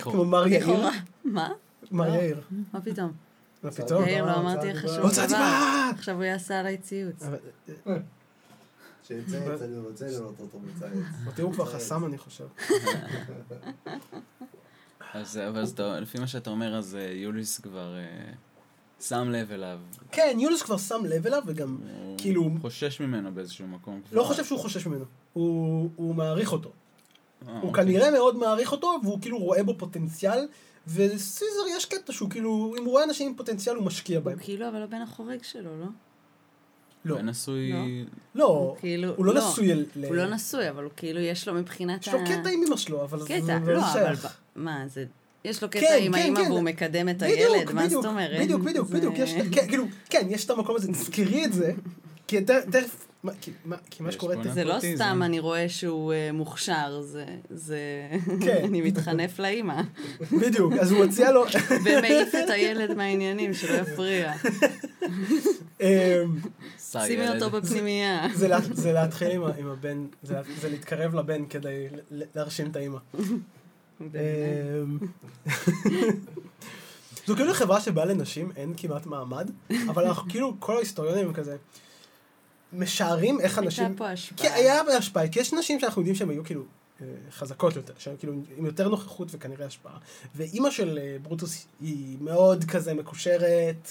כמו 0.00 0.24
מר 0.24 0.46
יאיר? 0.46 0.66
מה? 1.24 1.52
מר 1.90 2.08
לא. 2.08 2.14
יאיר. 2.14 2.40
מה 2.72 2.80
פתאום? 2.80 3.12
מה 3.62 3.70
פתאום? 3.70 4.04
יאיר, 4.04 4.24
לא 4.24 4.38
אמרתי 4.38 4.72
לך. 4.72 4.86
שום 4.88 5.26
דבר. 5.26 5.90
עכשיו 5.94 6.14
הוא 6.14 6.24
יעשה 6.24 6.60
עליי 6.60 6.78
ציוץ. 6.78 7.22
שיצייץ, 9.02 9.62
אני 9.62 9.78
רוצה 9.78 10.06
לראות 10.06 10.40
אותו 10.40 10.58
מצייץ. 10.60 10.92
אותי 11.26 11.42
הוא 11.42 11.52
כבר 11.52 11.66
חסם 11.66 12.04
אני 12.04 12.18
חושב. 12.18 12.46
אז 15.12 15.40
לפי 16.00 16.18
מה 16.18 16.26
שאתה 16.26 16.50
אומר, 16.50 16.76
אז 16.76 16.94
אה, 16.94 17.12
יוליס 17.12 17.58
כבר 17.58 17.96
אה, 17.96 18.32
שם 19.00 19.28
לב 19.30 19.52
אליו. 19.52 19.78
כן, 20.12 20.36
יולוס 20.40 20.62
כבר 20.62 20.76
שם 20.76 21.04
לב 21.04 21.26
אליו 21.26 21.42
וגם 21.46 21.76
הוא 21.82 22.14
כאילו- 22.18 22.50
חושש 22.60 23.00
ממנו 23.00 23.34
באיזשהו 23.34 23.66
מקום. 23.66 24.00
לא 24.12 24.20
כבר. 24.20 24.24
חושב 24.24 24.44
שהוא 24.44 24.58
חושש 24.58 24.86
ממנו. 24.86 25.04
הוא 25.32 25.90
הוא 25.96 26.14
מעריך 26.14 26.52
אותו. 26.52 26.70
אה, 27.48 27.52
הוא 27.60 27.68
אוקיי. 27.68 27.84
כנראה 27.84 28.10
מאוד 28.10 28.36
מעריך 28.36 28.72
אותו, 28.72 28.98
והוא 29.02 29.18
כאילו 29.20 29.38
רואה 29.38 29.62
בו 29.62 29.74
פוטנציאל, 29.78 30.46
וסיזר 30.88 31.44
יש 31.76 31.84
קטע 31.86 32.12
שהוא 32.12 32.30
כאילו, 32.30 32.74
אם 32.78 32.84
הוא 32.84 32.90
רואה 32.92 33.04
אנשים 33.04 33.28
עם 33.28 33.34
פוטנציאל 33.36 33.76
הוא 33.76 33.84
משקיע 33.84 34.20
בהם. 34.20 34.38
הוא 34.38 34.44
כאילו 34.44 34.68
אבל 34.68 34.82
הבן 34.82 35.02
החורג 35.02 35.42
שלו, 35.42 35.80
לא? 35.80 35.86
לא, 37.04 37.14
הוא 37.14 37.22
נשוי... 37.22 37.72
לא. 37.72 37.78
לא, 38.34 38.46
הוא 38.46 38.76
כאילו... 38.76 39.12
הוא 39.16 39.26
לא 39.26 39.34
נשוי 39.34 39.72
אל... 39.72 39.84
ל- 39.96 40.04
הוא 40.06 40.14
לא 40.14 40.34
נשוי, 40.34 40.70
אבל 40.70 40.84
הוא 40.84 40.92
כאילו 40.96 41.20
יש 41.20 41.48
לו 41.48 41.54
מבחינת 41.54 42.06
יש 42.06 42.12
לו 42.12 42.18
קטע 42.24 42.48
עם 42.48 42.62
אמא 42.66 42.76
שלו, 42.76 43.04
אבל 43.04 43.20
זה 43.22 43.38
לא, 43.66 43.72
לא. 43.72 43.82
שייך. 43.92 44.38
מה, 44.56 44.88
זה... 44.88 45.04
יש 45.44 45.62
לו 45.62 45.70
כן, 45.70 45.80
קטע 45.80 45.94
עם 45.94 46.12
כן, 46.12 46.18
האמא 46.18 46.44
כן. 46.44 46.50
והוא 46.50 46.60
מקדם 46.62 47.08
את 47.08 47.16
בדיוק, 47.22 47.38
הילד, 47.54 47.72
מה 47.72 47.86
בדיוק, 47.86 48.02
זאת 48.02 48.10
אומרת? 48.10 48.40
בדיוק, 48.40 48.60
בדיוק, 48.62 48.88
זה- 48.88 48.96
בדיוק, 48.96 49.14
יש, 49.18 49.32
כן, 49.52 49.68
כאילו, 49.68 49.84
כן, 50.10 50.26
יש 50.30 50.44
את 50.44 50.50
המקום 50.50 50.76
הזה, 50.76 50.92
תזכרי 50.92 51.44
את 51.44 51.52
זה, 51.52 51.72
כי 52.28 52.40
תכף, 52.40 53.06
מה- 53.24 53.32
כי- 53.40 53.50
מה- 53.64 53.76
מה 54.00 54.12
שקורה, 54.12 54.34
זה 54.54 54.64
לא. 54.64 54.74
סתם 54.96 55.20
אני 55.24 55.38
רואה 55.40 55.68
שהוא 55.68 56.12
אה, 56.12 56.30
מוכשר, 56.32 57.00
זה... 57.02 57.24
זה... 57.50 57.78
כן. 58.44 58.60
אני 58.64 58.80
מתחנף 58.80 59.38
לאימא. 59.38 59.82
בדיוק, 60.40 60.72
אז 60.72 60.90
הוא 60.90 61.04
הציע 61.04 61.32
לו, 61.32 61.44
ומעיף 61.84 62.34
את 62.44 62.50
הילד 62.50 62.94
מהעניינים, 62.94 63.54
שלא 63.54 63.74
יפריע. 63.76 64.32
אמ, 65.80 65.86
שימי. 66.78 67.28
אותו 67.28 67.50
בפנימייה. 67.50 68.26
זה 68.34 68.48
לה- 68.48 68.58
זה 68.74 68.92
להתחיל 68.92 69.30
עם 69.30 69.68
הבן, 69.70 70.06
זה 70.22 70.34
לה- 70.34 70.42
זה 70.60 70.68
להתקרב 70.68 71.14
לבן 71.14 71.46
כדי 71.46 71.86
ל- 72.10 72.22
להרשים 72.34 72.66
את 72.70 72.76
האימא. 72.76 72.98
זו 77.26 77.36
כאילו 77.36 77.54
חברה 77.54 77.80
שבה 77.80 78.04
לנשים 78.04 78.52
אין 78.56 78.74
כמעט 78.76 79.06
מעמד, 79.06 79.50
אבל 79.88 80.04
אנחנו 80.04 80.28
כאילו, 80.30 80.56
כל 80.58 80.76
ההיסטוריונים 80.76 81.26
הם 81.26 81.32
כזה, 81.32 81.56
משערים 82.72 83.40
איך 83.40 83.58
אנשים... 83.58 83.84
הייתה 83.84 83.98
פה 83.98 84.10
השפעה. 84.10 84.48
כן, 84.48 84.54
היה 84.54 84.84
בהשפעה, 84.84 85.28
כי 85.28 85.40
יש 85.40 85.52
נשים 85.52 85.80
שאנחנו 85.80 86.00
יודעים 86.00 86.14
שהן 86.14 86.30
היו 86.30 86.44
כאילו 86.44 86.62
אה, 87.00 87.06
חזקות 87.30 87.76
יותר, 87.76 87.92
שהן 87.98 88.14
כאילו 88.18 88.32
עם 88.56 88.66
יותר 88.66 88.88
נוכחות 88.88 89.28
וכנראה 89.30 89.66
השפעה. 89.66 89.98
ואימא 90.34 90.70
של 90.70 90.98
אה, 91.02 91.16
ברוטוס 91.22 91.66
היא 91.80 92.16
מאוד 92.20 92.64
כזה 92.64 92.94
מקושרת, 92.94 93.90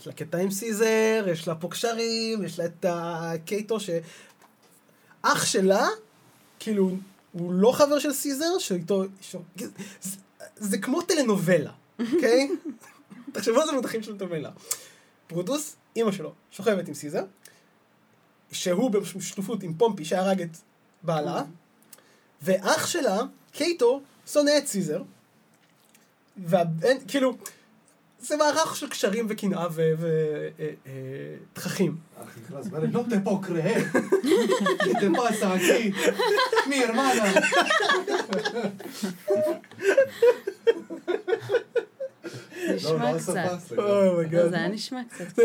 יש 0.00 0.06
לה 0.06 0.12
קטע 0.12 0.38
עם 0.38 0.50
סיזר, 0.50 1.24
יש 1.32 1.48
לה 1.48 1.54
פה 1.54 1.68
קשרים, 1.68 2.44
יש 2.44 2.58
לה 2.58 2.64
את 2.64 2.84
הקייטו 2.88 3.80
ש... 3.80 3.90
אח 5.22 5.44
שלה, 5.44 5.86
כאילו, 6.58 6.96
הוא 7.32 7.52
לא 7.52 7.72
חבר 7.72 7.98
של 7.98 8.12
סיזר, 8.12 8.58
שאיתו... 8.58 9.04
ש... 9.20 9.36
זה, 10.00 10.16
זה 10.56 10.78
כמו 10.78 11.02
טלנובלה, 11.02 11.72
אוקיי? 11.98 12.50
תחשבו 13.32 13.60
על 13.60 13.66
זה 13.66 13.72
במונחים 13.72 14.02
של 14.02 14.18
טלנובלה. 14.18 14.50
ברוטוס, 15.30 15.76
אימא 15.96 16.12
שלו, 16.12 16.32
שוכבת 16.50 16.88
עם 16.88 16.94
סיזר, 16.94 17.24
שהוא 18.52 18.90
בשותפות 18.90 19.62
עם 19.62 19.74
פומפי 19.74 20.04
שהרג 20.04 20.42
את 20.42 20.56
בעלה, 21.02 21.42
ואח 22.42 22.86
שלה, 22.86 23.18
קייטו, 23.52 24.00
שונא 24.26 24.50
את 24.58 24.66
סיזר, 24.66 25.02
והבן, 26.36 26.96
כאילו, 27.08 27.36
זה 28.20 28.36
מערך 28.36 28.76
של 28.76 28.88
קשרים 28.88 29.26
וקנאה 29.28 29.66
ותככים. 31.52 31.96
Mi 36.68 36.74
hermana. 36.86 37.24
לא, 42.68 42.74
נשמע 42.74 43.12
לא 43.12 43.18
קצת. 43.18 43.36
השפה, 43.36 43.58
סליחה. 43.58 44.06
Oh 44.06 44.17
my 44.17 44.28
God. 44.28 44.50
זה 44.50 44.56
היה 44.56 44.68
נשמע 44.68 45.00
קצת. 45.10 45.24
זה 45.36 45.42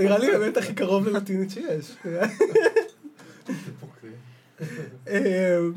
נראה 0.00 0.18
לי 0.18 0.30
באמת 0.30 0.56
הכי 0.56 0.74
קרוב 0.74 1.08
ללטינית 1.08 1.50
שיש. 1.50 1.96
אמ, 5.08 5.72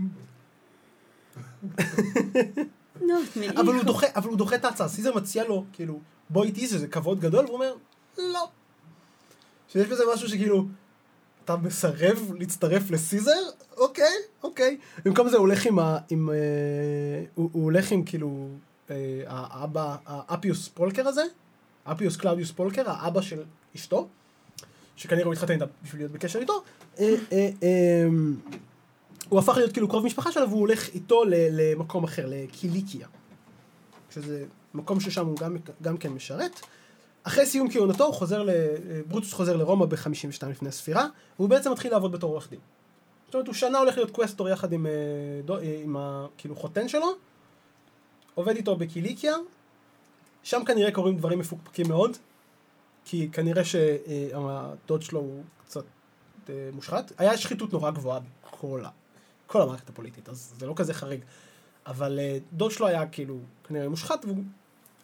אבל 3.55 3.73
הוא 4.29 4.37
דוחה 4.37 4.55
את 4.55 4.65
ההצעה. 4.65 4.87
סיזר 4.87 5.15
מציע 5.15 5.43
לו, 5.43 5.65
כאילו, 5.73 5.99
בוא 6.29 6.43
איתי, 6.43 6.67
שזה 6.67 6.87
כבוד 6.87 7.19
גדול, 7.19 7.45
והוא 7.45 7.55
אומר, 7.55 7.73
לא. 8.17 8.47
שיש 9.67 9.87
בזה 9.87 10.03
משהו 10.13 10.29
שכאילו, 10.29 10.65
אתה 11.45 11.57
מסרב 11.57 12.31
להצטרף 12.39 12.91
לסיזר? 12.91 13.41
אוקיי, 13.77 14.13
אוקיי. 14.43 14.77
במקום 15.05 15.29
זה 15.29 15.37
הוא 15.37 15.41
הולך 15.41 15.65
עם 15.65 15.79
ה... 15.79 15.97
עם, 16.09 16.29
אה, 16.29 16.35
הוא, 17.35 17.49
הוא 17.53 17.63
הולך 17.63 17.91
עם 17.91 18.03
כאילו, 18.03 18.47
אה, 18.89 19.23
האבא, 19.27 19.95
האפיוס 20.05 20.67
פולקר 20.67 21.07
הזה, 21.07 21.23
אפיוס 21.83 22.17
קלאודיוס 22.17 22.51
פולקר, 22.51 22.89
האבא 22.89 23.21
של 23.21 23.43
אשתו, 23.75 24.07
שכנראה 24.95 25.25
הוא 25.25 25.33
התחתן 25.33 25.53
איתה 25.53 25.65
בשביל 25.83 26.01
להיות 26.01 26.11
בקשר 26.11 26.39
איתו. 26.39 26.63
אה, 26.99 27.15
אה, 27.31 27.49
אה, 27.63 28.07
הוא 29.29 29.39
הפך 29.39 29.57
להיות 29.57 29.71
כאילו 29.71 29.87
קרוב 29.87 30.05
משפחה 30.05 30.31
שלו 30.31 30.49
והוא 30.49 30.59
הולך 30.59 30.89
איתו 30.93 31.23
למקום 31.27 32.03
אחר, 32.03 32.25
לקיליקיה. 32.29 33.07
שזה 34.09 34.45
מקום 34.77 34.99
ששם 34.99 35.25
הוא 35.25 35.37
גם, 35.37 35.57
גם 35.81 35.97
כן 35.97 36.09
משרת. 36.11 36.59
אחרי 37.23 37.45
סיום 37.45 37.71
כהונתו 37.71 38.05
הוא 38.05 38.13
חוזר, 38.13 38.43
ל... 38.43 38.49
ברוטוס 39.07 39.33
חוזר 39.33 39.55
לרומא 39.57 39.85
ב-52 39.85 40.47
לפני 40.49 40.69
הספירה, 40.69 41.07
והוא 41.39 41.49
בעצם 41.49 41.71
מתחיל 41.71 41.91
לעבוד 41.91 42.11
בתור 42.11 42.31
עורך 42.31 42.49
דין. 42.49 42.59
זאת 43.25 43.33
אומרת, 43.33 43.47
הוא 43.47 43.55
שנה 43.55 43.77
הולך 43.77 43.97
להיות 43.97 44.11
קווסטור 44.11 44.49
יחד 44.49 44.73
עם, 44.73 44.85
אה, 44.85 44.91
אה, 45.55 45.79
עם 45.83 45.97
ה... 45.97 46.25
כאילו 46.37 46.55
חותן 46.55 46.87
שלו, 46.87 47.07
עובד 48.35 48.55
איתו 48.55 48.75
בקיליקיה, 48.75 49.35
שם 50.43 50.61
כנראה 50.65 50.91
קורים 50.91 51.17
דברים 51.17 51.39
מפוקפקים 51.39 51.87
מאוד, 51.87 52.17
כי 53.05 53.29
כנראה 53.31 53.63
שהדוד 53.65 55.01
שלו 55.01 55.19
הוא 55.19 55.43
קצת 55.65 55.83
אה, 56.49 56.69
מושחת. 56.73 57.11
היה 57.17 57.37
שחיתות 57.37 57.73
נורא 57.73 57.91
גבוהה 57.91 58.19
בכל 58.19 58.81
ה... 58.85 58.89
כל 59.47 59.61
המערכת 59.61 59.89
הפוליטית, 59.89 60.29
אז 60.29 60.53
זה 60.59 60.65
לא 60.65 60.73
כזה 60.75 60.93
חריג. 60.93 61.21
אבל 61.87 62.19
אה, 62.19 62.37
דוד 62.53 62.71
שלו 62.71 62.87
היה 62.87 63.07
כאילו 63.07 63.39
כנראה 63.63 63.89
מושחת, 63.89 64.25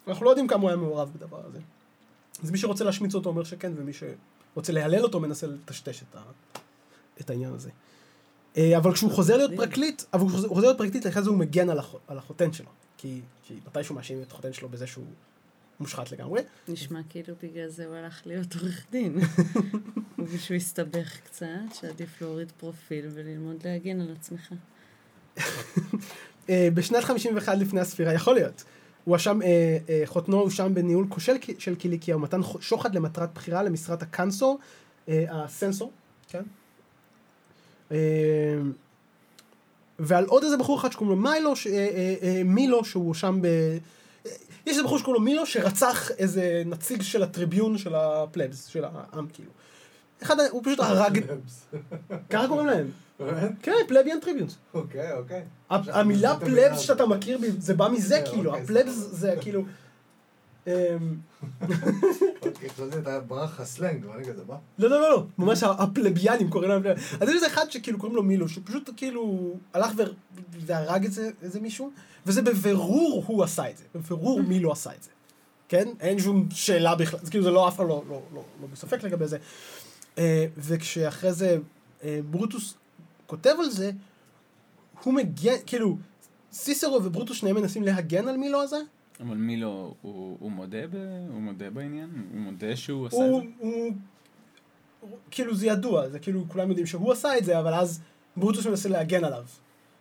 ואנחנו 0.06 0.24
לא 0.24 0.30
יודעים 0.30 0.48
כמה 0.48 0.60
הוא 0.60 0.68
היה 0.68 0.76
מעורב 0.76 1.10
בדבר 1.14 1.40
הזה. 1.46 1.58
אז 2.42 2.50
מי 2.50 2.58
שרוצה 2.58 2.84
להשמיץ 2.84 3.14
אותו 3.14 3.28
אומר 3.28 3.44
שכן, 3.44 3.72
ומי 3.76 3.92
שרוצה 3.92 4.72
להלל 4.72 5.02
אותו 5.02 5.20
מנסה 5.20 5.46
לטשטש 5.46 6.02
את, 6.02 6.16
ה... 6.16 6.22
את 7.20 7.30
העניין 7.30 7.52
הזה. 7.54 7.70
אה, 8.56 8.76
אבל 8.78 8.92
כשהוא 8.92 9.10
חוזר 9.10 9.36
להיות 9.36 9.50
פרקליט, 9.56 10.02
אבל 10.12 10.28
כשהוא 10.28 10.48
חוזר- 10.48 10.66
להיות 10.66 10.78
פרקליט, 10.78 11.06
אחרי 11.06 11.22
זה 11.22 11.30
הוא 11.30 11.38
מגן 11.38 11.70
על, 11.70 11.78
הח... 11.78 11.94
על 12.08 12.18
החותן 12.18 12.52
שלו. 12.52 12.68
כי, 12.96 13.20
כי 13.42 13.54
מתישהו 13.66 13.94
מאשים 13.94 14.22
את 14.22 14.32
החותן 14.32 14.52
שלו 14.52 14.68
בזה 14.68 14.86
שהוא 14.86 15.04
מושחת 15.80 16.12
לגמרי. 16.12 16.42
נשמע 16.68 17.00
כאילו 17.08 17.34
בגלל 17.42 17.68
זה 17.68 17.86
הוא 17.86 17.94
הלך 17.96 18.22
להיות 18.26 18.54
עורך 18.54 18.86
דין. 18.90 19.18
ושהוא 20.18 20.56
הסתבך 20.56 21.16
קצת, 21.24 21.46
שעדיף 21.80 22.22
להוריד 22.22 22.52
פרופיל 22.58 23.06
וללמוד 23.14 23.56
להגן 23.66 24.00
על 24.00 24.14
עצמך. 24.20 24.52
אה, 26.48 26.68
בשנת 26.74 27.04
51 27.04 27.58
לפני 27.58 27.80
הספירה, 27.80 28.12
יכול 28.12 28.34
להיות. 28.34 28.64
הוא 29.04 29.12
הואשם, 29.12 29.42
אה, 29.42 29.48
אה, 29.88 30.02
חותנו 30.06 30.40
הואשם 30.40 30.74
בניהול 30.74 31.06
כושל 31.08 31.32
של 31.58 31.74
קיליקיה, 31.74 32.16
ומתן 32.16 32.40
שוחד 32.60 32.94
למטרת 32.94 33.34
בחירה 33.34 33.62
למשרת 33.62 34.02
הקאנסור, 34.02 34.58
אה, 35.08 35.24
הסנסור, 35.30 35.92
כן? 36.28 36.42
אה, 37.92 37.96
ועל 39.98 40.24
עוד 40.24 40.44
איזה 40.44 40.56
בחור 40.56 40.78
אחד 40.80 40.92
שקוראים 40.92 41.16
לו 41.16 41.30
מיילו, 41.30 41.56
ש- 41.56 41.66
אה, 41.66 41.72
אה, 41.72 42.14
אה, 42.22 42.42
מילו, 42.44 42.84
שהוא 42.84 43.04
הואשם 43.06 43.38
ב... 43.42 43.46
אה, 43.46 43.76
יש 44.66 44.72
איזה 44.72 44.82
בחור 44.82 44.98
שקוראים 44.98 45.22
לו 45.22 45.30
מילו, 45.30 45.46
שרצח 45.46 46.10
איזה 46.10 46.62
נציג 46.66 47.02
של 47.02 47.22
הטריביון 47.22 47.78
של 47.78 47.94
הפלבס, 47.94 48.66
של 48.66 48.84
העם, 48.84 49.26
כאילו. 49.32 49.50
אחד, 50.22 50.36
הוא 50.50 50.62
פשוט 50.64 50.80
הרג, 50.80 51.20
ככה 52.30 52.48
קוראים 52.48 52.66
להם. 52.66 52.90
כן, 53.62 53.72
פלביאן 53.88 54.20
טריביונס. 54.20 54.56
אוקיי, 54.74 55.12
אוקיי. 55.12 55.42
המילה 55.70 56.40
פלבס 56.40 56.76
אתה 56.76 56.82
שאתה 56.82 57.06
מכיר, 57.06 57.38
זה 57.58 57.74
בא 57.74 57.88
מזה 57.88 58.18
אוקיי, 58.18 58.32
כאילו, 58.32 58.50
אוקיי, 58.50 58.64
הפלבס. 58.64 58.94
זה 58.94 59.34
כאילו... 59.40 59.64
אמ, 60.66 60.72
אוקיי, 62.46 62.70
חשבתי 62.70 62.98
אתה 62.98 63.20
ברח 63.20 63.60
לך 63.60 63.66
סלנג, 63.66 64.04
ואני 64.06 64.24
כזה, 64.24 64.42
מה? 64.48 64.56
לא, 64.78 64.90
לא, 64.90 65.00
לא, 65.00 65.10
לא, 65.10 65.24
ממש 65.38 65.62
הפלביאנים 65.62 66.50
קוראים 66.50 66.70
להם 66.70 66.82
פלביאנים. 66.82 67.04
אז 67.20 67.28
יש 67.28 67.34
איזה 67.34 67.46
אחד 67.46 67.70
שכאילו 67.70 67.98
קוראים 67.98 68.16
לו 68.16 68.22
מילו, 68.22 68.48
שפשוט 68.48 68.90
כאילו 68.96 69.52
הלך 69.74 69.92
והרג 70.66 71.04
איזה 71.42 71.60
מישהו, 71.60 71.90
וזה 72.26 72.42
בבירור 72.42 73.24
הוא 73.26 73.44
עשה 73.44 73.70
את 73.70 73.76
זה, 73.76 73.84
בבירור 73.94 74.42
מילו 74.42 74.72
עשה 74.72 74.90
את 74.94 75.02
זה. 75.02 75.10
כן? 75.68 75.88
אין 76.00 76.18
שום 76.18 76.48
שאלה 76.50 76.94
בכלל, 76.94 77.20
כאילו 77.30 77.44
זה 77.44 77.50
לא, 77.50 77.68
אף 77.68 77.76
אחד 77.76 77.84
לא, 77.84 78.02
לא, 78.08 78.20
לא, 78.34 78.42
לא 78.60 78.66
בספק 78.72 79.02
לגבי 79.02 79.26
זה. 79.26 79.38
אה, 80.18 80.46
וכשאחרי 80.56 81.32
זה 81.32 81.58
אה, 82.04 82.20
ברוטוס 82.30 82.74
כותב 83.26 83.54
על 83.58 83.70
זה, 83.70 83.90
הוא 85.02 85.14
מגן, 85.14 85.54
כאילו, 85.66 85.96
סיסרו 86.52 86.94
וברוטוס 87.04 87.36
שניהם 87.36 87.56
מנסים 87.56 87.82
להגן 87.82 88.28
על 88.28 88.36
מילו 88.36 88.62
הזה, 88.62 88.78
אבל 89.20 89.36
מי 89.36 89.56
לא, 89.56 89.94
הוא, 90.02 90.36
הוא, 90.40 90.50
מודה 90.50 90.86
ב, 90.90 90.96
הוא 91.28 91.40
מודה 91.40 91.70
בעניין? 91.70 92.10
הוא 92.32 92.40
מודה 92.40 92.76
שהוא 92.76 93.06
עשה 93.06 93.16
הוא, 93.16 93.38
את 93.38 93.44
זה? 93.44 93.50
הוא, 93.58 93.92
הוא, 95.00 95.18
כאילו 95.30 95.54
זה 95.54 95.66
ידוע, 95.66 96.08
זה 96.08 96.18
כאילו 96.18 96.44
כולם 96.48 96.68
יודעים 96.68 96.86
שהוא 96.86 97.12
עשה 97.12 97.38
את 97.38 97.44
זה, 97.44 97.58
אבל 97.58 97.74
אז 97.74 98.00
ברוטוס 98.36 98.66
מנסה 98.66 98.88
להגן 98.88 99.24
עליו. 99.24 99.44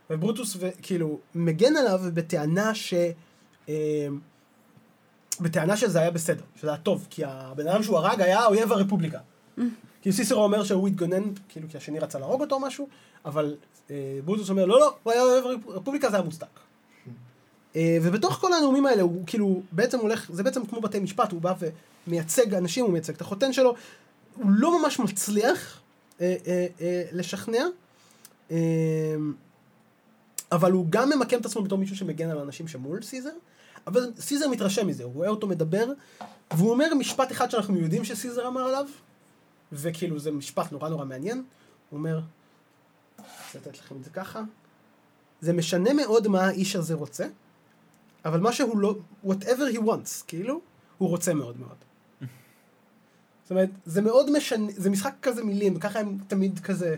וברוטוס 0.09 0.55
ו- 0.59 0.69
כאילו 0.81 1.19
מגן 1.35 1.75
עליו 1.75 2.01
בטענה 2.13 2.75
ש... 2.75 2.93
אה, 3.69 4.07
בטענה 5.41 5.77
שזה 5.77 5.99
היה 5.99 6.11
בסדר, 6.11 6.43
שזה 6.55 6.67
היה 6.67 6.77
טוב, 6.77 7.07
כי 7.09 7.23
הבן 7.25 7.67
אדם 7.67 7.83
שהוא 7.83 7.97
הרג 7.97 8.21
היה 8.21 8.45
אויב 8.45 8.71
הרפובליקה. 8.71 9.19
כאילו 10.03 10.15
סיסרו 10.15 10.43
אומר 10.43 10.63
שהוא 10.63 10.87
התגונן, 10.87 11.23
כאילו 11.49 11.69
כי 11.69 11.77
השני 11.77 11.99
רצה 11.99 12.19
להרוג 12.19 12.41
אותו 12.41 12.55
או 12.55 12.59
משהו, 12.59 12.87
אבל 13.25 13.55
אה, 13.91 14.19
ברוטוס 14.25 14.49
אומר 14.49 14.65
לא 14.65 14.79
לא, 14.79 14.95
הוא 15.03 15.13
היה 15.13 15.21
אויב 15.21 15.45
הרפובליקה, 15.67 16.09
זה 16.09 16.15
היה 16.15 16.25
מוצדק. 16.25 16.59
אה, 17.75 17.97
ובתוך 18.01 18.33
כל 18.33 18.53
הנאומים 18.53 18.85
האלה 18.85 19.01
הוא 19.01 19.23
כאילו 19.25 19.61
בעצם 19.71 19.99
הולך, 19.99 20.29
זה 20.33 20.43
בעצם 20.43 20.65
כמו 20.65 20.81
בתי 20.81 20.99
משפט, 20.99 21.31
הוא 21.31 21.41
בא 21.41 21.53
ומייצג 22.07 22.53
אנשים, 22.53 22.85
הוא 22.85 22.93
מייצג 22.93 23.13
את 23.13 23.21
החותן 23.21 23.53
שלו, 23.53 23.75
הוא 24.35 24.51
לא 24.51 24.81
ממש 24.81 24.99
מצליח 24.99 25.79
אה, 26.21 26.35
אה, 26.47 26.67
אה, 26.81 27.03
לשכנע, 27.11 27.65
אה, 28.51 28.57
אבל 30.51 30.71
הוא 30.71 30.85
גם 30.89 31.09
ממקם 31.09 31.39
את 31.39 31.45
עצמו 31.45 31.61
בתור 31.61 31.77
מישהו 31.77 31.95
שמגן 31.95 32.29
על 32.29 32.39
האנשים 32.39 32.67
שמול 32.67 33.01
סיזר, 33.01 33.33
אבל 33.87 34.11
סיזר 34.19 34.47
מתרשם 34.47 34.87
מזה, 34.87 35.03
הוא 35.03 35.13
רואה 35.13 35.29
אותו 35.29 35.47
מדבר, 35.47 35.85
והוא 36.53 36.71
אומר 36.71 36.93
משפט 36.93 37.31
אחד 37.31 37.51
שאנחנו 37.51 37.77
יודעים 37.77 38.05
שסיזר 38.05 38.47
אמר 38.47 38.61
עליו, 38.61 38.85
וכאילו 39.73 40.19
זה 40.19 40.31
משפט 40.31 40.71
נורא 40.71 40.89
נורא 40.89 41.05
מעניין, 41.05 41.37
הוא 41.89 41.97
אומר, 41.97 42.19
אני 43.19 43.25
לתת 43.55 43.79
לכם 43.79 43.95
את 43.95 44.03
זה 44.03 44.09
ככה, 44.09 44.41
זה 45.41 45.53
משנה 45.53 45.93
מאוד 45.93 46.27
מה 46.27 46.41
האיש 46.41 46.75
הזה 46.75 46.93
רוצה, 46.93 47.27
אבל 48.25 48.39
מה 48.39 48.53
שהוא 48.53 48.77
לא, 48.77 48.95
whatever 49.25 49.75
he 49.75 49.77
wants, 49.77 50.23
כאילו, 50.27 50.61
הוא 50.97 51.09
רוצה 51.09 51.33
מאוד 51.33 51.59
מאוד. 51.59 51.77
זאת 53.43 53.51
אומרת, 53.51 53.69
זה 53.85 54.01
מאוד 54.01 54.37
משנה, 54.37 54.71
זה 54.75 54.89
משחק 54.89 55.13
כזה 55.21 55.43
מילים, 55.43 55.75
וככה 55.75 55.99
הם 55.99 56.17
תמיד 56.27 56.59
כזה 56.59 56.97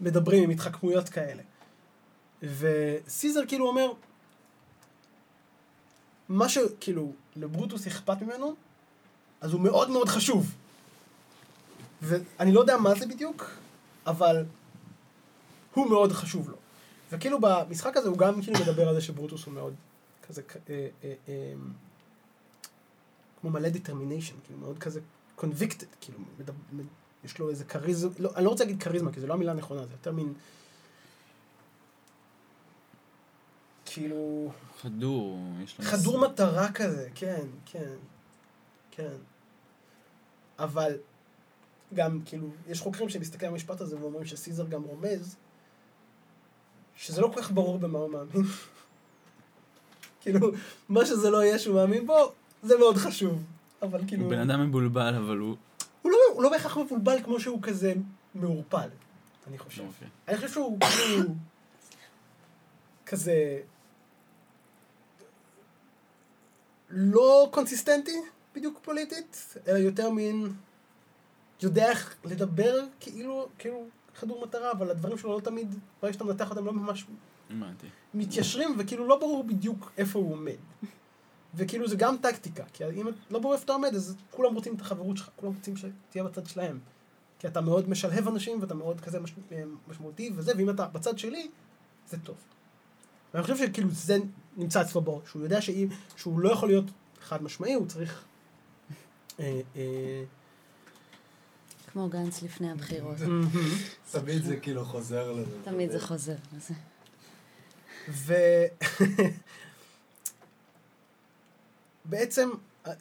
מדברים 0.00 0.44
עם 0.44 0.50
התחכמויות 0.50 1.08
כאלה. 1.08 1.42
וסיזר 2.42 3.40
כאילו 3.48 3.68
אומר, 3.68 3.92
מה 6.28 6.48
שכאילו 6.48 7.12
לברוטוס 7.36 7.86
אכפת 7.86 8.22
ממנו, 8.22 8.54
אז 9.40 9.52
הוא 9.52 9.60
מאוד 9.60 9.90
מאוד 9.90 10.08
חשוב. 10.08 10.54
ואני 12.02 12.52
לא 12.52 12.60
יודע 12.60 12.76
מה 12.76 12.94
זה 12.94 13.06
בדיוק, 13.06 13.50
אבל 14.06 14.44
הוא 15.74 15.90
מאוד 15.90 16.12
חשוב 16.12 16.48
לו. 16.50 16.56
וכאילו 17.10 17.38
במשחק 17.40 17.96
הזה 17.96 18.08
הוא 18.08 18.18
גם 18.18 18.42
כאילו 18.42 18.60
מדבר 18.60 18.88
על 18.88 18.94
זה 18.94 19.00
שברוטוס 19.00 19.44
הוא 19.44 19.54
מאוד 19.54 19.74
כזה, 20.28 20.42
אה, 20.70 20.88
אה, 21.04 21.14
אה, 21.28 21.52
כמו 23.40 23.50
מלא 23.50 23.68
determination, 23.68 24.34
כאילו 24.44 24.58
מאוד 24.60 24.78
כזה 24.78 25.00
convicted, 25.38 25.86
כאילו, 26.00 26.18
מדבר, 26.38 26.52
יש 27.24 27.38
לו 27.38 27.50
איזה 27.50 27.64
כריזמה, 27.64 28.10
לא, 28.18 28.30
אני 28.36 28.44
לא 28.44 28.50
רוצה 28.50 28.64
להגיד 28.64 28.82
כריזמה, 28.82 29.12
כי 29.12 29.20
זו 29.20 29.26
לא 29.26 29.34
המילה 29.34 29.52
הנכונה, 29.52 29.86
זה 29.86 29.92
יותר 29.92 30.12
מין, 30.12 30.34
כאילו, 33.84 34.50
חדור, 34.80 35.38
יש 35.64 35.78
לו... 35.78 35.84
חדור 35.84 36.20
מטרה 36.20 36.72
כזה, 36.72 37.08
כן, 37.14 37.46
כן, 37.66 37.94
כן. 38.90 39.16
אבל 40.58 40.96
גם, 41.94 42.20
כאילו, 42.24 42.48
יש 42.68 42.80
חוקרים 42.80 43.08
שמסתכלים 43.08 43.48
על 43.48 43.54
המשפט 43.54 43.80
הזה 43.80 44.00
ואומרים 44.00 44.26
שסיזר 44.26 44.66
גם 44.66 44.82
רומז 44.82 45.36
שזה 46.96 47.20
לא 47.20 47.30
כל 47.34 47.42
כך 47.42 47.50
ברור 47.50 47.78
במה 47.78 47.98
הוא 47.98 48.10
מאמין. 48.10 48.46
כאילו, 50.20 50.50
מה 50.88 51.06
שזה 51.06 51.30
לא 51.30 51.44
יהיה 51.44 51.58
שהוא 51.58 51.74
מאמין 51.74 52.06
בו, 52.06 52.32
זה 52.62 52.78
מאוד 52.78 52.96
חשוב. 52.96 53.44
אבל 53.82 54.00
כאילו, 54.06 54.22
הוא 54.22 54.30
בן 54.30 54.50
אדם 54.50 54.68
מבולבל, 54.68 55.14
אבל 55.14 55.38
הוא... 55.38 55.56
הוא, 56.02 56.12
לא, 56.12 56.18
הוא 56.32 56.42
לא 56.42 56.50
בהכרח 56.50 56.76
מבולבל 56.76 57.22
כמו 57.22 57.40
שהוא 57.40 57.62
כזה 57.62 57.94
מעורפל, 58.34 58.88
אני 59.48 59.58
חושב. 59.58 59.82
אוקיי. 59.82 60.08
אני 60.28 60.36
חושב 60.36 60.48
שהוא 60.48 60.78
כאילו 60.80 61.24
כזה 63.06 63.60
לא 66.90 67.48
קונסיסטנטי 67.50 68.16
בדיוק 68.54 68.78
פוליטית, 68.82 69.54
אלא 69.68 69.78
יותר 69.78 70.10
מין 70.10 70.52
יודע 71.62 71.90
איך 71.90 72.16
לדבר 72.24 72.80
כאילו, 73.00 73.48
כאילו 73.58 73.86
כדור 74.20 74.46
מטרה, 74.46 74.72
אבל 74.72 74.90
הדברים 74.90 75.18
שלו 75.18 75.34
לא 75.34 75.40
תמיד, 75.40 75.74
ברגע 76.02 76.12
שאתה 76.12 76.24
מנתח 76.24 76.50
אותם, 76.50 76.64
לא 76.64 76.72
ממש. 76.72 77.06
מתיישרים, 78.14 78.76
וכאילו 78.78 79.08
לא 79.08 79.18
ברור 79.18 79.44
בדיוק 79.44 79.92
איפה 79.98 80.18
הוא 80.18 80.32
עומד. 80.32 80.56
וכאילו 81.54 81.88
זה 81.88 81.96
גם 81.96 82.16
טקטיקה, 82.16 82.64
כי 82.72 82.84
אם 82.84 83.06
לא 83.30 83.38
ברור 83.38 83.54
איפה 83.54 83.64
אתה 83.64 83.72
עומד, 83.72 83.94
אז 83.94 84.16
כולם 84.30 84.54
רוצים 84.54 84.74
את 84.74 84.80
החברות 84.80 85.16
שלך, 85.16 85.30
כולם 85.36 85.52
רוצים 85.54 85.74
שתהיה 85.76 86.24
בצד 86.24 86.46
שלהם. 86.46 86.78
כי 87.38 87.46
אתה 87.46 87.60
מאוד 87.60 87.88
משלהב 87.88 88.28
אנשים, 88.28 88.60
ואתה 88.60 88.74
מאוד 88.74 89.00
כזה 89.00 89.20
מש, 89.20 89.34
משמעותי 89.88 90.30
וזה, 90.36 90.52
ואם 90.56 90.70
אתה 90.70 90.86
בצד 90.86 91.18
שלי, 91.18 91.50
זה 92.08 92.16
טוב. 92.18 92.36
ואני 93.34 93.42
חושב 93.42 93.56
שכאילו 93.56 93.90
זה 93.90 94.18
נמצא 94.56 94.82
אצלו 94.82 95.00
בראש, 95.00 95.28
שהוא 95.28 95.42
יודע 95.42 95.62
שאם, 95.62 95.88
שהוא 96.16 96.40
לא 96.40 96.52
יכול 96.52 96.68
להיות 96.68 96.84
חד 97.20 97.42
משמעי, 97.42 97.74
הוא 97.74 97.86
צריך... 97.86 98.24
אה, 99.40 99.60
אה, 99.76 100.24
כמו 101.98 102.08
גנץ 102.08 102.42
לפני 102.42 102.70
הבחירות. 102.70 103.16
תמיד 104.12 104.42
זה 104.42 104.56
כאילו 104.56 104.84
חוזר 104.84 105.32
לזה. 105.32 105.56
תמיד 105.64 105.90
זה 105.90 106.00
חוזר 106.00 106.34
לזה. 106.56 106.74
ו... 108.08 108.34
בעצם, 112.04 112.50
אה, 112.86 112.92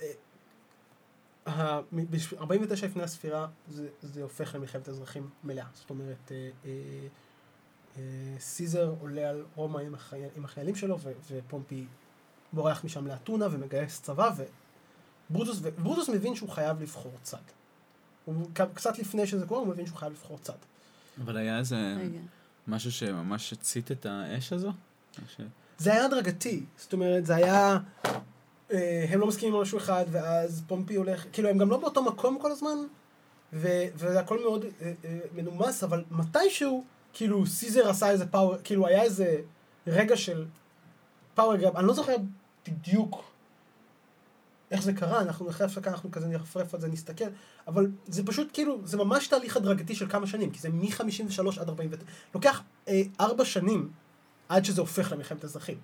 אה, 1.47 1.81
ב-49 1.91 2.85
לפני 2.85 3.03
הספירה 3.03 3.47
זה, 3.69 3.87
זה 4.01 4.23
הופך 4.23 4.55
למלחמת 4.55 4.89
אזרחים 4.89 5.29
מלאה. 5.43 5.65
זאת 5.73 5.89
אומרת, 5.89 6.31
אה, 6.31 6.49
אה, 6.65 6.71
אה, 7.97 8.01
סיזר 8.39 8.93
עולה 8.99 9.29
על 9.29 9.45
רומא 9.55 9.79
עם, 9.79 9.93
החי... 9.93 10.21
עם 10.35 10.45
החיילים 10.45 10.75
שלו, 10.75 10.99
ו... 10.99 11.11
ופומפי 11.31 11.85
בורח 12.53 12.83
משם 12.83 13.07
לאתונה 13.07 13.47
ומגייס 13.51 14.01
צבא, 14.01 14.31
וברוטוס, 15.29 15.59
וברוטוס 15.61 16.09
מבין 16.09 16.35
שהוא 16.35 16.49
חייב 16.49 16.81
לבחור 16.81 17.13
צד. 17.23 17.37
הוא, 18.35 18.47
קצת 18.73 18.99
לפני 18.99 19.27
שזה 19.27 19.45
קורה, 19.45 19.59
הוא 19.59 19.67
מבין 19.67 19.85
שהוא 19.85 19.97
חייב 19.97 20.11
לבחור 20.11 20.37
צד. 20.41 20.53
אבל 21.23 21.37
היה 21.37 21.59
איזה 21.59 21.95
רגע. 21.99 22.19
משהו 22.67 22.91
שממש 22.91 23.53
הצית 23.53 23.91
את 23.91 24.05
האש 24.05 24.53
הזו? 24.53 24.71
ש... 25.27 25.41
זה 25.77 25.93
היה 25.93 26.05
הדרגתי, 26.05 26.63
זאת 26.77 26.93
אומרת, 26.93 27.25
זה 27.25 27.35
היה... 27.35 27.77
אה, 28.71 29.05
הם 29.09 29.19
לא 29.19 29.27
מסכימים 29.27 29.55
על 29.55 29.61
משהו 29.61 29.77
אחד, 29.77 30.05
ואז 30.11 30.63
פומפי 30.67 30.95
הולך, 30.95 31.25
כאילו, 31.33 31.49
הם 31.49 31.57
גם 31.57 31.69
לא 31.69 31.77
באותו 31.77 32.03
מקום 32.03 32.37
כל 32.41 32.51
הזמן, 32.51 32.77
ו, 33.53 33.67
וזה 33.95 34.19
הכל 34.19 34.39
מאוד 34.39 34.65
אה, 34.81 34.93
אה, 35.05 35.19
מנומס, 35.35 35.83
אבל 35.83 36.03
מתישהו, 36.11 36.83
כאילו, 37.13 37.45
סיזר 37.45 37.89
עשה 37.89 38.09
איזה 38.09 38.25
פאוור, 38.25 38.55
כאילו, 38.63 38.87
היה 38.87 39.03
איזה 39.03 39.41
רגע 39.87 40.17
של 40.17 40.45
פאוור 41.35 41.55
גרב, 41.55 41.75
אני 41.77 41.87
לא 41.87 41.93
זוכר 41.93 42.15
בדיוק 42.67 43.23
איך 44.71 44.83
זה 44.83 44.93
קרה, 44.93 45.21
אנחנו 45.21 45.49
אחרי 45.49 45.65
הפסקה, 45.65 45.91
אנחנו 45.91 46.11
כזה 46.11 46.27
נרפרף 46.27 46.73
על 46.73 46.81
זה, 46.81 46.87
נסתכל, 46.87 47.25
אבל 47.67 47.87
זה 48.07 48.25
פשוט 48.25 48.49
כאילו, 48.53 48.79
זה 48.83 48.97
ממש 48.97 49.27
תהליך 49.27 49.57
הדרגתי 49.57 49.95
של 49.95 50.09
כמה 50.09 50.27
שנים, 50.27 50.51
כי 50.51 50.59
זה 50.59 50.69
מ-53 50.69 51.61
עד 51.61 51.69
49, 51.69 52.05
לוקח 52.35 52.61
אה, 52.87 53.01
ארבע 53.19 53.45
שנים 53.45 53.91
עד 54.49 54.65
שזה 54.65 54.81
הופך 54.81 55.11
למלחמת 55.11 55.43
אזרחים. 55.43 55.77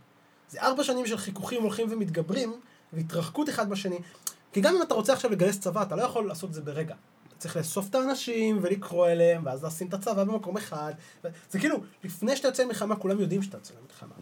זה 0.49 0.61
ארבע 0.61 0.83
שנים 0.83 1.07
של 1.07 1.17
חיכוכים 1.17 1.61
הולכים 1.61 1.87
ומתגברים, 1.91 2.53
והתרחקות 2.93 3.49
אחד 3.49 3.69
בשני, 3.69 3.99
כי 4.53 4.61
גם 4.61 4.75
אם 4.75 4.81
אתה 4.81 4.93
רוצה 4.93 5.13
עכשיו 5.13 5.31
לגייס 5.31 5.59
צבא, 5.59 5.81
אתה 5.81 5.95
לא 5.95 6.01
יכול 6.01 6.27
לעשות 6.27 6.49
את 6.49 6.53
זה 6.53 6.61
ברגע. 6.61 6.95
אתה 7.27 7.35
צריך 7.37 7.57
לאסוף 7.57 7.89
את 7.89 7.95
האנשים 7.95 8.59
ולקרוא 8.61 9.07
אליהם, 9.07 9.45
ואז 9.45 9.63
לשים 9.63 9.87
את 9.87 9.93
הצבא 9.93 10.23
במקום 10.23 10.57
אחד. 10.57 10.93
זה 11.49 11.59
כאילו, 11.59 11.77
לפני 12.03 12.35
שאתה 12.35 12.47
יוצא 12.47 12.63
למלחמה, 12.63 12.95
כולם 12.95 13.19
יודעים 13.19 13.43
שאתה 13.43 13.57
יוצא 13.57 13.73
למלחמה. 13.81 14.15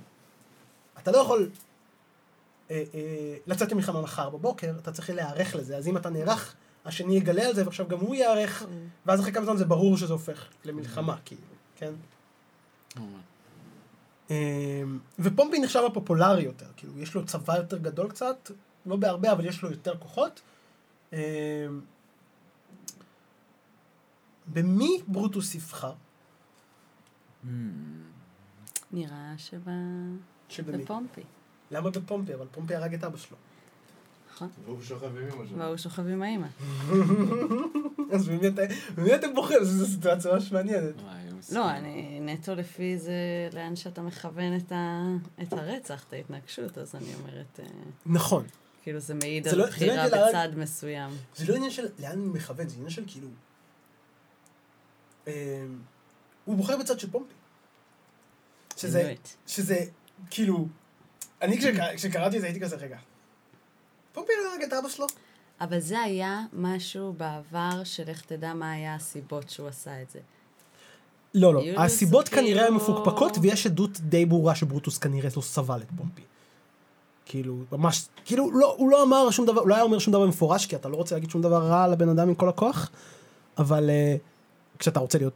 אתה 1.00 1.12
לא 1.12 1.18
יכול 1.18 1.40
אה, 1.40 1.46
אה, 1.46 1.71
לצאת 3.48 3.72
למלחמה 3.72 4.02
מחר 4.02 4.30
בבוקר, 4.30 4.74
אתה 4.82 4.92
צריך 4.92 5.10
להיערך 5.10 5.56
לזה, 5.56 5.78
אז 5.78 5.88
אם 5.88 5.98
אתה 5.98 6.10
נערך, 6.10 6.56
השני 6.86 7.16
יגלה 7.16 7.48
על 7.48 7.56
זה, 7.56 7.66
ועכשיו 7.66 7.88
גם 7.88 8.00
הוא 8.00 8.16
ייערך, 8.16 8.66
ואז 9.06 9.20
אחרי 9.20 9.32
כמה 9.32 9.46
זמן 9.46 9.58
זה 9.58 9.66
ברור 9.66 9.98
שזה 9.98 10.14
הופך 10.14 10.48
למלחמה, 10.66 11.18
כאילו, 11.26 11.42
כן? 11.76 11.94
אמ, 14.30 15.00
ופומפי 15.20 15.60
נחשב 15.60 15.84
הפופולרי 15.88 16.44
יותר, 16.44 16.66
כאילו, 16.78 17.00
יש 17.00 17.14
לו 17.14 17.26
צבא 17.26 17.58
יותר 17.58 17.78
גדול 17.78 18.10
קצת, 18.10 18.52
לא 18.86 18.96
בהרבה, 18.96 19.32
אבל 19.32 19.46
יש 19.46 19.64
לו 19.64 19.72
יותר 19.72 19.98
כוחות. 19.98 20.42
במי 24.48 25.02
ברוטוס 25.08 25.56
יבחר? 25.56 25.94
נראה 28.92 29.34
שב... 29.38 29.62
למה 31.72 31.90
בפומפי? 31.90 32.34
אבל 32.34 32.46
פומפי 32.52 32.76
הרג 32.76 32.94
את 32.94 33.04
אבא 33.04 33.18
שלו. 33.18 33.38
נכון. 34.34 34.50
והוא 34.66 34.82
שוכב 34.82 35.18
עם 35.18 35.18
אמא 35.18 35.48
שלו. 35.48 35.58
והוא 35.58 35.78
שוכב 35.78 36.08
עם 36.08 36.24
האמא. 36.24 36.48
אז 38.14 38.30
במי 38.96 39.16
אתם 39.16 39.34
בוחרים? 39.36 39.64
זו 39.64 39.86
סיטואציה 39.86 40.34
ממש 40.34 40.52
מעניינת. 40.52 40.96
לא, 41.52 41.70
אני 41.70 42.20
נטו 42.22 42.56
לפי 42.56 42.98
זה 42.98 43.14
לאן 43.54 43.76
שאתה 43.76 44.02
מכוון 44.02 44.58
את, 45.42 45.54
הרצח, 45.54 46.04
את 46.08 46.14
ההתנגשות, 46.14 46.78
אז 46.78 46.96
אני 46.96 47.16
אומרת, 47.16 47.60
אה, 47.60 47.66
נכון. 48.06 48.46
כאילו 48.84 49.00
זה 49.00 49.14
מעיד 49.14 49.48
על 49.48 49.56
לא- 49.58 49.66
זה 49.66 49.70
לא 49.70 49.76
בחירה 49.76 50.08
בצד 50.08 50.50
מסוים. 50.56 51.12
זה 51.36 51.52
לא 51.52 51.56
עניין 51.56 51.72
של 51.72 51.88
לאן 52.00 52.12
אני 52.12 52.26
מכוון, 52.26 52.70
זה 52.70 52.76
עניין 52.76 52.90
של 52.90 53.04
כאילו... 53.08 53.28
אמ, 55.28 55.34
הוא 56.46 56.56
בוחר 56.58 56.78
בצד 56.78 57.00
של 57.00 57.12
פומפי. 57.12 57.34
שזה, 58.78 59.04
באמת. 59.04 59.30
שזה, 59.48 59.86
כאילו... 60.30 60.68
אני 61.42 61.58
כשק- 61.58 61.96
כשקראתי 61.96 62.36
את 62.36 62.42
זה 62.42 62.48
הייתי 62.48 62.60
כזה, 62.60 62.76
רגע. 62.76 62.98
פומפי 64.14 64.32
לא 64.44 64.52
הרג 64.54 64.64
את 64.64 64.74
אבא 64.74 64.90
שלו? 64.90 65.06
אבל 65.62 65.80
זה 65.80 66.00
היה 66.00 66.42
משהו 66.54 67.14
בעבר 67.14 67.84
של 67.84 68.04
איך 68.08 68.22
תדע 68.22 68.54
מה 68.54 68.72
היה 68.72 68.96
הסיבות 68.96 69.50
שהוא 69.50 69.68
עשה 69.68 70.02
את 70.02 70.10
זה. 70.10 70.20
לא, 71.34 71.54
לא. 71.54 71.64
הסיבות 71.78 72.30
כנראה 72.30 72.68
הן 72.68 72.74
מפוקפקות, 72.74 73.38
ויש 73.42 73.66
עדות 73.66 74.00
די 74.00 74.26
ברורה 74.26 74.56
שברוטוס 74.56 74.98
כנראה 74.98 75.30
לא 75.38 75.42
סבל 75.42 75.82
את 75.82 75.88
פומפי. 75.98 76.22
כאילו, 77.26 77.58
ממש, 77.72 78.06
כאילו, 78.26 78.52
לא, 78.60 78.76
הוא 78.78 78.90
לא 78.92 79.04
אמר 79.04 79.30
שום 79.30 79.46
דבר, 79.46 79.62
הוא 79.62 79.70
לא 79.70 79.76
היה 79.76 79.84
אומר 79.84 80.00
שום 80.00 80.14
דבר 80.14 80.26
במפורש, 80.26 80.66
כי 80.66 80.76
אתה 80.76 80.90
לא 80.90 80.96
רוצה 80.98 81.16
להגיד 81.16 81.30
שום 81.30 81.42
דבר 81.42 81.64
רע 81.64 81.84
על 81.84 81.94
הבן 81.94 82.10
אדם 82.10 82.28
עם 82.28 82.36
כל 82.36 82.50
הכוח, 82.50 82.90
אבל 83.58 83.90
uh, 83.90 84.20
כשאתה 84.80 85.00
רוצה 85.00 85.18
להיות, 85.18 85.34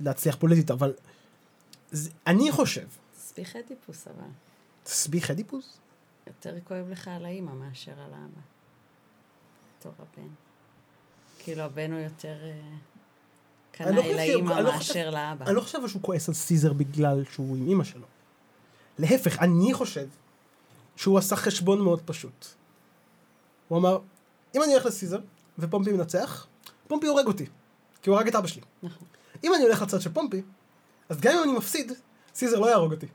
להצליח 0.00 0.36
פוליטית, 0.36 0.70
אבל 0.70 0.92
זה, 1.90 2.10
אני 2.26 2.52
חושב, 2.52 2.86
ספיחי 3.18 3.62
טיפוס 3.62 4.06
אבל. 4.08 4.26
סביך 4.86 5.30
אדיפוס? 5.30 5.78
יותר 6.26 6.54
כואב 6.64 6.88
לך 6.90 7.08
על 7.08 7.24
האימא 7.24 7.52
מאשר 7.52 7.92
על 7.92 8.12
האבא. 8.14 8.40
בתור 9.80 9.92
הבן. 9.98 10.28
כאילו 11.38 11.62
הבן 11.62 11.92
הוא 11.92 12.00
יותר 12.00 12.36
אה, 12.42 12.60
לא 13.80 14.00
קנאי 14.02 14.02
שהוא- 14.02 14.14
לאימא 14.14 14.50
לא 14.60 14.72
חושב- 14.72 14.94
מאשר 14.94 15.10
לאבא. 15.10 15.44
אני 15.46 15.54
לא 15.54 15.60
חושב 15.60 15.88
שהוא 15.88 16.02
כועס 16.02 16.28
על 16.28 16.34
סיזר 16.34 16.72
בגלל 16.72 17.24
שהוא 17.32 17.56
עם 17.56 17.66
אימא 17.68 17.84
שלו. 17.84 18.06
להפך, 18.98 19.38
אני 19.38 19.74
חושב 19.74 20.06
שהוא 20.96 21.18
עשה 21.18 21.36
חשבון 21.36 21.80
מאוד 21.80 22.00
פשוט. 22.04 22.46
הוא 23.68 23.78
אמר, 23.78 23.98
אם 24.54 24.62
אני 24.62 24.72
הולך 24.72 24.86
לסיזר 24.86 25.18
ופומפי 25.58 25.92
מנצח, 25.92 26.46
פומפי 26.88 27.06
הורג 27.06 27.26
אותי, 27.26 27.46
כי 28.02 28.10
הוא 28.10 28.16
הרג 28.18 28.28
את 28.28 28.34
אבא 28.34 28.46
שלי. 28.46 28.62
נכון. 28.82 29.08
אם 29.44 29.54
אני 29.54 29.62
הולך 29.62 29.82
לצד 29.82 30.00
של 30.00 30.12
פומפי, 30.12 30.42
אז 31.08 31.20
גם 31.20 31.32
אם 31.38 31.42
אני 31.42 31.52
מפסיד, 31.58 31.92
סיזר 32.34 32.58
לא 32.58 32.66
יהרוג 32.70 32.92
אותי. 32.92 33.06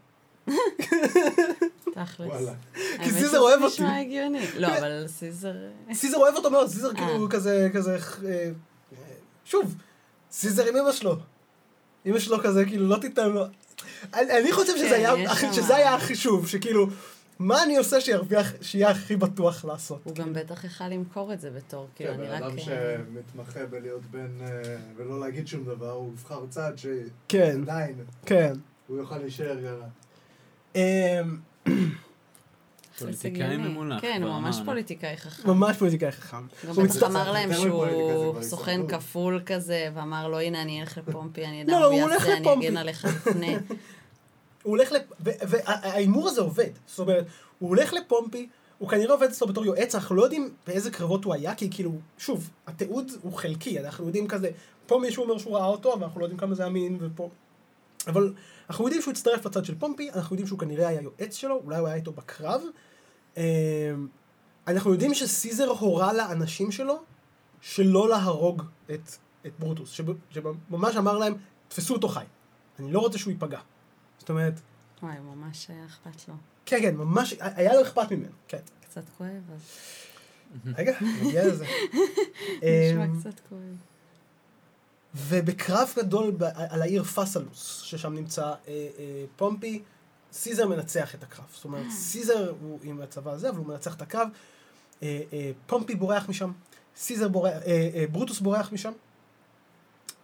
תכלס. 1.94 2.28
וואלה. 2.28 2.54
האמת 3.00 3.14
סיזר 3.14 3.40
אוהב 3.40 3.62
אותי. 3.62 3.74
נשמע 3.74 3.98
הגיוני. 3.98 4.46
לא, 4.58 4.68
אבל 4.78 5.08
סיזר... 5.08 5.54
סיזר 5.94 6.18
אוהב 6.18 6.36
אותו 6.36 6.52
מאוד, 6.52 6.68
סיזר 6.68 6.94
כאילו 6.94 7.26
אה. 7.26 7.32
כזה, 7.32 7.70
כזה, 7.74 7.98
אה, 8.26 8.52
שוב, 9.46 9.76
סיזר 10.32 10.66
עם 10.66 10.76
אמא 10.76 10.92
שלו. 10.92 11.16
אמא 12.06 12.20
שלו 12.20 12.44
כזה, 12.44 12.66
כאילו, 12.66 12.88
לא 12.88 12.98
תיתן 12.98 13.30
לו... 13.30 13.46
אני, 14.14 14.52
חושב 14.52 14.78
שזה 14.78 14.90
כן, 14.90 15.76
היה, 15.76 15.96
החישוב, 15.96 16.48
שכאילו, 16.48 16.88
מה 17.40 17.64
אני 17.64 17.78
עושה 17.78 18.02
שירוויח, 18.02 18.54
שיהיה 18.62 18.90
הכי 18.90 19.16
בטוח 19.16 19.66
לעשות. 19.66 20.02
הוא 20.04 20.16
גם 20.16 20.34
בטח 20.34 20.64
יכל 20.64 20.88
למכור 20.88 21.34
את 21.34 21.42
זה 21.42 21.52
בתור, 21.52 21.88
כאילו, 21.96 22.14
כן, 22.14 22.20
אני 22.20 22.28
בן 22.28 22.34
רק... 22.34 22.42
אדם 22.42 22.58
אה, 22.58 22.64
שמתמחה 22.64 23.66
בלהיות 23.66 24.02
בן 24.12 24.38
ולא 24.96 25.20
להגיד 25.20 25.48
שום 25.48 25.64
דבר, 25.66 25.92
הוא 25.92 26.14
יבחר 26.14 26.46
צד 26.50 26.74
כן, 27.28 27.58
שעדיין 27.58 27.96
כן. 28.26 28.54
הוא 28.88 28.98
יוכל 28.98 29.18
להישאר 29.18 29.60
גרה. 29.60 29.88
אמ, 30.76 31.38
פוליטיקאי. 33.00 33.58
ממולח, 33.58 34.02
כן, 34.02 34.24
הוא 34.24 34.32
ממש. 34.32 34.58
פוליטיקאי 34.66 35.18
חכם. 35.18 35.50
ממש 35.50 35.78
פוליטיקאי 35.78 36.12
חכם. 36.12 36.38
גם 36.68 36.76
הוא 36.76 36.84
בטח 36.84 37.04
אמר 37.04 37.32
להם 37.32 37.54
שהוא 37.54 38.42
סוכן. 38.42 38.88
כפול 38.88 39.42
כזה, 39.46 39.90
ואמר 39.94 40.28
לו, 40.28 40.40
הנה, 40.40 40.62
אני 40.62 40.82
אלך 40.82 40.98
לפומפי, 40.98 41.46
אני 41.46 41.62
יודע 41.62 41.74
מה 41.74 41.86
הוא 41.86 41.94
הוא 41.94 42.02
הולך 42.02 42.22
יעשה, 42.22 42.34
אני 42.34 42.42
לפומפי. 42.42 42.68
אגן 42.68 42.78
עליך 42.78 43.06
לפני. 43.06 43.56
הוא 44.64 44.72
הולך 44.72 44.92
לפ... 44.92 45.02
וההימור 45.20 46.30
הזה 46.30 46.42
עובד. 46.42 46.70
זאת 46.88 47.00
אומרת, 47.00 47.26
הוא 47.60 47.70
הולך 47.70 47.94
לפומפי, 47.94 48.48
הוא 48.78 48.90
כנראה 48.90 49.14
עובד 49.14 49.28
אצלו 49.28 49.48
בתור 49.48 49.66
יועץ, 49.66 49.96
אנחנו 49.96 50.16
לא 50.16 50.24
יודעים 50.24 50.50
באיזה 50.68 50.92
קרבות 50.92 51.26
הוא 51.26 51.34
היה, 51.34 51.56
כי 51.56 51.70
כאילו, 51.72 51.92
שוב, 52.18 52.50
התיעוד 52.68 53.12
הוא 53.22 53.34
חלקי, 53.34 53.80
אנחנו 53.80 54.06
יודעים 54.06 54.28
כזה, 54.28 54.50
פה 54.88 55.00
מישהו 55.00 55.24
אומר 55.24 55.38
שהוא 55.38 55.58
ראה 55.58 55.66
אותו, 55.66 55.94
אבל 55.94 56.04
אנחנו 56.04 56.20
לא 56.20 56.26
יודעים 56.26 56.40
כמה 56.40 56.56
זה 56.56 56.68
אמין, 56.68 56.98
ופה... 57.00 57.30
אבל 58.08 58.34
אנחנו 58.70 58.86
יודעים 58.86 59.02
שהוא 59.02 59.12
הצטרף 59.12 59.46
לצד 59.46 59.66
של 59.66 59.76
פומפי, 59.80 60.12
אנחנו 60.12 60.34
יודעים 60.34 60.48
שהוא 60.48 60.60
כנראה 60.60 60.88
היה 60.88 61.02
יועץ 61.02 61.36
שלו, 61.36 61.62
אולי 61.66 61.78
הוא 61.78 61.88
היה 61.88 61.96
איתו 61.96 62.12
בקרב. 62.12 62.62
אמ, 63.38 63.42
אנחנו 64.68 64.92
יודעים 64.92 65.14
שסיזר 65.14 65.70
הורה 65.70 66.14
לאנשים 66.14 66.72
שלו 66.72 67.04
שלא 67.62 68.10
להרוג 68.10 68.64
את, 68.92 69.12
את 69.46 69.52
ברוטוס, 69.60 70.00
שממש 70.30 70.96
אמר 70.98 71.18
להם, 71.18 71.34
תפסו 71.68 71.94
אותו 71.94 72.08
חי. 72.08 72.26
אני 72.80 72.92
לא 72.92 73.00
רוצה 73.00 73.18
שהוא 73.18 73.32
ייפגע. 73.32 73.60
זאת 74.20 74.30
אומרת, 74.30 74.54
וואי, 75.04 75.16
ממש 75.20 75.70
היה 75.70 75.86
אכפת 75.86 76.28
לו. 76.28 76.34
כן, 76.66 76.82
כן, 76.82 76.96
ממש, 76.96 77.36
היה 77.40 77.74
לו 77.74 77.82
אכפת 77.82 78.12
ממנו, 78.12 78.32
כן. 78.48 78.58
קצת 78.82 79.04
כואב, 79.18 79.52
אז 79.54 79.62
רגע, 80.78 80.98
נגיע 81.24 81.48
לזה. 81.48 81.66
נשמע 82.56 83.06
אמ, 83.06 83.20
קצת 83.20 83.40
כואב. 83.50 83.91
ובקרב 85.16 85.90
גדול 85.98 86.32
ב- 86.38 86.44
על 86.44 86.82
העיר 86.82 87.04
פסלוס, 87.04 87.82
ששם 87.82 88.14
נמצא 88.14 88.46
אה, 88.46 88.54
אה, 88.68 88.88
פומפי, 89.36 89.82
סיזר 90.34 90.68
מנצח 90.68 91.16
את 91.16 91.24
הקרב. 91.24 91.46
זאת 91.54 91.66
אומרת, 91.66 91.90
סיזר 91.92 92.54
הוא 92.62 92.80
עם 92.84 93.02
הצבא 93.02 93.32
הזה, 93.32 93.50
אבל 93.50 93.58
הוא 93.58 93.66
מנצח 93.68 93.96
את 93.96 94.02
הקרב. 94.02 94.28
אה, 95.04 95.22
אה, 95.34 95.52
פומפי 95.68 95.96
בורח 95.96 96.30
משם, 96.30 96.52
סיזר 96.98 97.28
בורח, 97.28 97.52
אה, 97.66 97.90
אה, 97.96 98.06
ברוטוס 98.12 98.40
בורח 98.40 98.72
משם. 98.72 98.92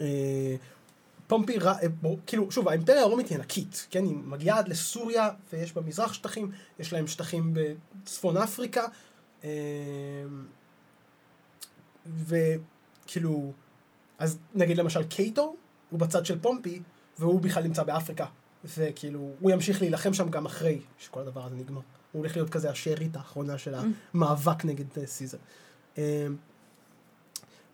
אה, 0.01 0.55
פומפי, 1.27 1.59
ר- 1.59 1.67
אה, 1.67 1.87
כאילו, 2.27 2.51
שוב, 2.51 2.67
האימפריה 2.69 3.01
הרומית 3.01 3.27
היא 3.29 3.37
ענקית, 3.37 3.87
כן? 3.89 4.03
היא 4.03 4.15
מגיעה 4.15 4.57
עד 4.59 4.67
לסוריה, 4.67 5.29
ויש 5.53 5.73
במזרח 5.73 6.13
שטחים, 6.13 6.51
יש 6.79 6.93
להם 6.93 7.07
שטחים 7.07 7.53
בצפון 7.53 8.37
אפריקה. 8.37 8.85
אה, 9.43 9.49
וכאילו, 12.27 13.51
אז 14.17 14.37
נגיד 14.55 14.77
למשל 14.77 15.03
קייטו, 15.03 15.55
הוא 15.89 15.99
בצד 15.99 16.25
של 16.25 16.39
פומפי, 16.39 16.81
והוא 17.19 17.41
בכלל 17.41 17.63
נמצא 17.63 17.83
באפריקה. 17.83 18.25
וכאילו, 18.77 19.31
הוא 19.39 19.51
ימשיך 19.51 19.81
להילחם 19.81 20.13
שם 20.13 20.29
גם 20.29 20.45
אחרי 20.45 20.79
שכל 20.99 21.19
הדבר 21.19 21.45
הזה 21.45 21.55
נגמר. 21.55 21.81
הוא 22.11 22.19
הולך 22.21 22.35
להיות 22.35 22.49
כזה 22.49 22.69
השארית 22.69 23.15
האחרונה 23.15 23.57
של 23.57 23.75
המאבק 24.13 24.65
נגד 24.65 24.85
אה, 24.97 25.07
סיזר. 25.07 25.37
אה, 25.97 26.27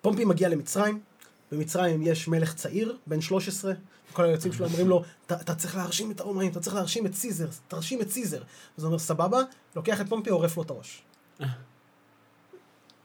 פומפי 0.01 0.25
מגיע 0.25 0.49
למצרים, 0.49 0.99
במצרים 1.51 2.01
יש 2.01 2.27
מלך 2.27 2.53
צעיר, 2.55 2.97
בן 3.07 3.21
13, 3.21 3.73
וכל 4.11 4.23
היועצים 4.25 4.53
שלו 4.53 4.65
אומרים 4.65 4.87
לו, 4.89 5.03
"אתה- 5.25 5.41
אתה 5.41 5.55
צריך 5.55 5.75
להרשים 5.75 6.11
את 6.11 6.19
הרומאים, 6.19 6.51
אתה 6.51 6.59
צריך 6.59 6.75
להרשים 6.75 7.05
את 7.05 7.13
סיזר, 7.15 7.47
תרשים 7.67 8.01
את 8.01 8.09
סיזר. 8.11 8.43
אז 8.77 8.83
הוא 8.83 8.87
אומר, 8.87 8.99
סבבה, 8.99 9.39
לוקח 9.75 10.01
את 10.01 10.09
פומפי, 10.09 10.29
עורף 10.29 10.57
לו 10.57 10.63
את 10.63 10.69
הראש. 10.69 11.03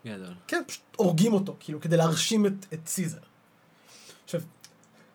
גדול. 0.06 0.34
כן, 0.46 0.62
פשוט 0.66 0.82
הורגים 0.96 1.32
אותו, 1.32 1.56
כאילו, 1.60 1.80
כדי 1.80 1.96
להרשים 1.96 2.46
את, 2.46 2.52
את 2.74 2.86
סיזר. 2.86 3.18
עכשיו, 4.24 4.40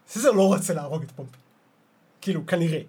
סיזר 0.07 0.31
לא 0.31 0.47
רוצה 0.47 0.73
להרוג 0.73 1.03
את 1.03 1.11
פומפי. 1.11 1.37
כאילו, 2.21 2.45
כנראה. 2.45 2.81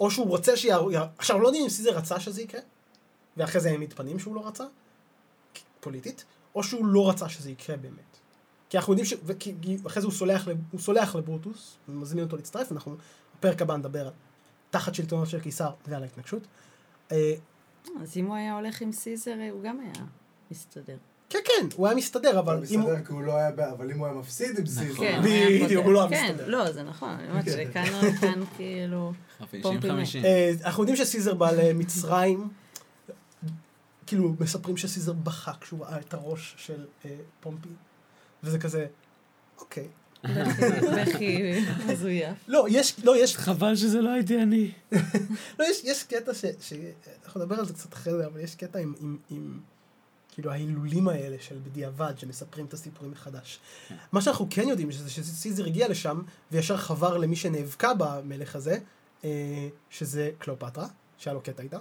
או 0.00 0.10
שהוא 0.10 0.28
רוצה 0.28 0.56
שיהרוג... 0.56 0.92
עכשיו, 1.18 1.38
לא 1.38 1.48
יודעים 1.48 1.64
אם 1.64 1.70
סיזר 1.70 1.90
רצה 1.90 2.20
שזה 2.20 2.42
יקרה, 2.42 2.60
ואחרי 3.36 3.60
זה 3.60 3.70
הם 3.70 3.80
מתפנים 3.80 4.18
שהוא 4.18 4.34
לא 4.34 4.46
רצה, 4.48 4.64
פוליטית, 5.80 6.24
או 6.54 6.62
שהוא 6.62 6.86
לא 6.86 7.10
רצה 7.10 7.28
שזה 7.28 7.50
יקרה 7.50 7.76
באמת. 7.76 8.18
כי 8.68 8.76
אנחנו 8.78 8.92
יודעים 8.92 9.06
ש... 9.06 9.14
וכי, 9.24 9.54
כי 9.62 9.76
אחרי 9.86 10.02
זה 10.02 10.06
הוא 10.06 10.14
סולח, 10.14 10.48
לב- 10.48 10.58
הוא 10.72 10.80
סולח 10.80 11.16
לברוטוס, 11.16 11.76
ומזמין 11.88 12.24
אותו 12.24 12.36
להצטרף, 12.36 12.72
אנחנו 12.72 12.96
בפרק 13.38 13.62
הבא 13.62 13.76
נדבר 13.76 14.06
על 14.06 14.12
תחת 14.70 14.94
שלטונו 14.94 15.26
של 15.26 15.40
קיסר 15.40 15.70
ועל 15.86 16.02
ההתנגשות. 16.02 16.42
אה, 17.12 17.34
אז 18.02 18.16
אם 18.16 18.26
הוא 18.26 18.34
היה 18.34 18.54
הולך 18.54 18.80
עם 18.80 18.92
סיזר, 18.92 19.34
הוא 19.50 19.62
גם 19.62 19.80
היה 19.80 20.06
מסתדר. 20.50 20.96
כן, 21.32 21.38
כן, 21.44 21.66
הוא 21.76 21.86
היה 21.86 21.96
מסתדר, 21.96 22.38
אבל 22.38 22.64
אם 22.70 22.80
הוא... 22.80 22.90
מסתדר 22.90 23.04
כי 23.06 23.12
הוא 23.12 23.22
לא 23.22 23.36
היה, 23.36 23.48
אבל 23.48 23.90
אם 23.90 23.98
הוא 23.98 24.06
היה 24.06 24.14
מפסיד 24.14 24.58
עם 24.58 24.66
סיזר. 24.66 24.94
כן, 24.94 25.20
בדיוק, 25.64 25.84
הוא 25.84 25.92
לא 25.92 26.00
היה 26.00 26.08
כן, 26.08 26.32
מסתדר. 26.32 26.48
לא, 26.48 26.72
זה 26.72 26.82
נכון, 26.82 27.10
אני 27.10 27.30
אומרת 27.30 27.44
שכאן 27.44 28.12
כאן 28.20 28.40
כאילו... 28.56 29.12
פומפי 29.62 29.88
50-50. 29.88 30.24
אה, 30.24 30.52
אנחנו 30.64 30.82
יודעים 30.82 30.96
שסיזר 30.96 31.34
בא 31.34 31.50
למצרים, 31.50 32.48
כאילו 34.06 34.34
מספרים 34.40 34.76
שסיזר 34.76 35.12
בכה 35.12 35.52
כשהוא 35.60 35.84
ראה 35.84 35.98
את 35.98 36.14
הראש 36.14 36.54
של 36.58 36.86
אה, 37.04 37.10
פומפי, 37.40 37.68
וזה 38.42 38.58
כזה, 38.58 38.86
אוקיי. 39.60 39.88
בכי 40.96 41.60
מזויף. 41.86 42.34
לא, 42.48 42.66
יש, 42.70 42.94
לא, 43.04 43.22
יש, 43.22 43.36
חבל 43.36 43.76
שזה 43.76 44.00
לא 44.00 44.10
הייתי 44.10 44.42
אני. 44.42 44.72
לא, 45.58 45.64
יש, 45.70 45.84
יש 45.84 46.02
קטע 46.02 46.34
ש. 46.34 46.44
אנחנו 47.24 47.40
נדבר 47.40 47.58
על 47.58 47.66
זה 47.66 47.72
קצת 47.72 47.92
אחרי 47.92 48.12
זה, 48.12 48.26
אבל 48.26 48.40
יש 48.40 48.54
קטע 48.54 48.78
עם 49.30 49.58
כאילו 50.32 50.50
ההילולים 50.50 51.08
האלה 51.08 51.36
של 51.40 51.58
בדיעבד, 51.62 52.12
שמספרים 52.16 52.66
את 52.66 52.72
הסיפורים 52.72 53.12
מחדש. 53.12 53.60
מה 54.12 54.20
שאנחנו 54.20 54.46
כן 54.50 54.68
יודעים, 54.68 54.92
שזה 54.92 55.10
שסיזר 55.10 55.66
הגיע 55.66 55.88
לשם, 55.88 56.22
וישר 56.52 56.76
חבר 56.76 57.16
למי 57.18 57.36
שנאבקה 57.36 57.92
במלך 57.98 58.56
הזה, 58.56 58.78
אה, 59.24 59.68
שזה 59.90 60.30
קליאופטרה, 60.38 60.86
שהיה 61.18 61.34
לו 61.34 61.40
קטע 61.40 61.62
איתה. 61.62 61.78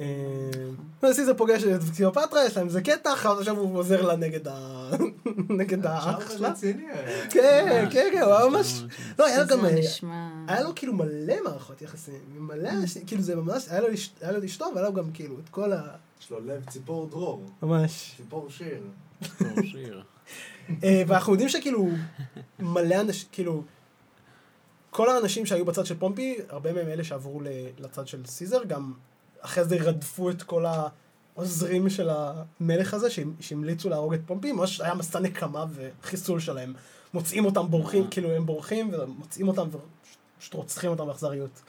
אה, 0.00 1.12
סיזר 1.12 1.34
פוגש 1.34 1.64
את 1.64 1.80
קליאופטרה, 1.96 2.44
יש 2.44 2.56
להם 2.56 2.66
איזה 2.66 2.82
קטע, 2.82 3.12
עכשיו 3.12 3.58
הוא 3.58 3.78
עוזר 3.78 4.02
לה 4.02 4.16
נגד 4.16 4.48
ה... 4.48 4.90
נגד 5.58 5.86
האח 5.86 6.30
שלה. 6.30 6.52
היה. 6.62 7.30
כן, 7.30 7.88
כן, 7.90 8.08
כן, 8.12 8.22
הוא 8.22 8.32
היה 8.34 8.48
ממש... 8.48 8.82
לא, 9.18 9.26
היה 9.26 9.42
לו 9.42 9.48
גם... 9.48 9.60
זה 9.60 9.80
אה. 10.04 10.44
היה 10.48 10.62
לו 10.62 10.74
כאילו 10.74 10.92
מלא 10.92 11.34
מערכות 11.44 11.82
יחסים, 11.82 12.20
מלא 12.38 12.68
אנשים, 12.68 13.06
כאילו 13.06 13.22
זה 13.22 13.36
ממש, 13.36 13.68
היה 13.68 13.80
לו 13.80 13.94
אש- 13.94 14.12
היה 14.20 14.32
לו 14.32 14.38
את 14.38 14.44
אשתו, 14.44 14.66
והיה 14.74 14.88
לו 14.88 14.94
גם 14.94 15.10
כאילו 15.12 15.38
את 15.44 15.48
כל 15.48 15.72
ה... 15.72 15.82
יש 16.22 16.30
לו 16.30 16.40
לב 16.40 16.64
ציפור 16.70 17.06
דרור. 17.06 17.42
ממש. 17.62 18.14
ציפור 18.16 18.50
שיר. 18.50 18.82
שיר. 19.64 20.02
אה, 20.84 21.02
ואנחנו 21.06 21.32
יודעים 21.32 21.48
שכאילו, 21.48 21.88
מלא 22.58 23.00
אנשים, 23.00 23.28
כאילו, 23.32 23.62
כל 24.90 25.08
האנשים 25.10 25.46
שהיו 25.46 25.64
בצד 25.64 25.86
של 25.86 25.98
פומפי, 25.98 26.36
הרבה 26.48 26.72
מהם 26.72 26.88
אלה 26.88 27.04
שעברו 27.04 27.40
ל- 27.40 27.46
לצד 27.78 28.06
של 28.06 28.26
סיזר, 28.26 28.64
גם 28.64 28.92
אחרי 29.40 29.64
זה 29.64 29.76
רדפו 29.76 30.30
את 30.30 30.42
כל 30.42 30.64
העוזרים 31.36 31.90
של 31.90 32.08
המלך 32.10 32.94
הזה, 32.94 33.08
שהמ- 33.08 33.42
שהמליצו 33.42 33.88
להרוג 33.88 34.14
את 34.14 34.20
פומפי, 34.26 34.52
ממש 34.52 34.80
היה 34.80 34.94
מסע 34.94 35.20
נקמה 35.20 35.64
וחיסול 35.74 36.40
שלהם. 36.40 36.74
מוצאים 37.14 37.44
אותם 37.44 37.70
בורחים, 37.70 38.02
אה. 38.04 38.10
כאילו 38.10 38.30
הם 38.30 38.46
בורחים, 38.46 38.90
ומוצאים 38.94 39.48
אותם 39.48 39.68
ופשוט 39.70 40.54
רוצחים 40.54 40.90
אותם 40.90 41.06
באכזריות. 41.06 41.62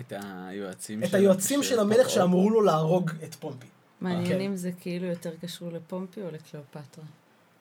את 0.00 0.12
היועצים 0.16 1.02
את 1.04 1.08
של- 1.08 1.16
היועצים 1.16 1.62
של 1.62 1.78
המלך. 1.80 2.10
שאמרו 2.10 2.50
לו 2.50 2.60
להרוג 2.60 3.10
את 3.24 3.34
פומפי. 3.34 3.66
מעניין 4.00 4.26
כן. 4.26 4.40
אם 4.40 4.56
זה 4.56 4.70
כאילו 4.80 5.06
יותר 5.06 5.30
קשור 5.42 5.72
לפומפי 5.72 6.22
או 6.22 6.26
לקליאופטרה. 6.32 7.04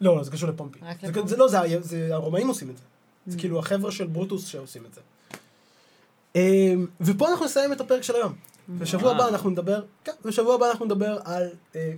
לא, 0.01 0.17
לא, 0.17 0.23
זה 0.23 0.31
קשור 0.31 0.49
לפומפי. 0.49 0.79
רק 0.81 1.01
זה, 1.01 1.07
לפומפי? 1.07 1.29
זה 1.29 1.37
לא, 1.37 1.47
זה, 1.81 2.13
הרומאים 2.15 2.47
עושים 2.47 2.69
את 2.69 2.77
זה. 2.77 2.83
זה 3.27 3.37
Mm. 3.37 3.39
כאילו 3.39 3.59
החבר'ה 3.59 3.91
של 3.91 4.07
ברוטוס 4.07 4.45
שעושים 4.47 4.85
את 4.85 4.93
זה. 4.93 5.01
אמ, 6.35 6.85
ופה 7.01 7.29
אנחנו 7.31 7.45
נסיים 7.45 7.73
את 7.73 7.81
הפרק 7.81 8.01
של 8.03 8.15
היום. 8.15 8.33
בשבוע 8.69 9.03
וואו. 9.11 9.15
הבא 9.15 9.27
אנחנו 9.27 9.49
נדבר, 9.49 9.83
כן, 10.03 10.11
בשבוע 10.25 10.55
הבא 10.55 10.71
אנחנו 10.71 10.85
נדבר 10.85 11.19
על 11.23 11.49
אה, 11.75 11.93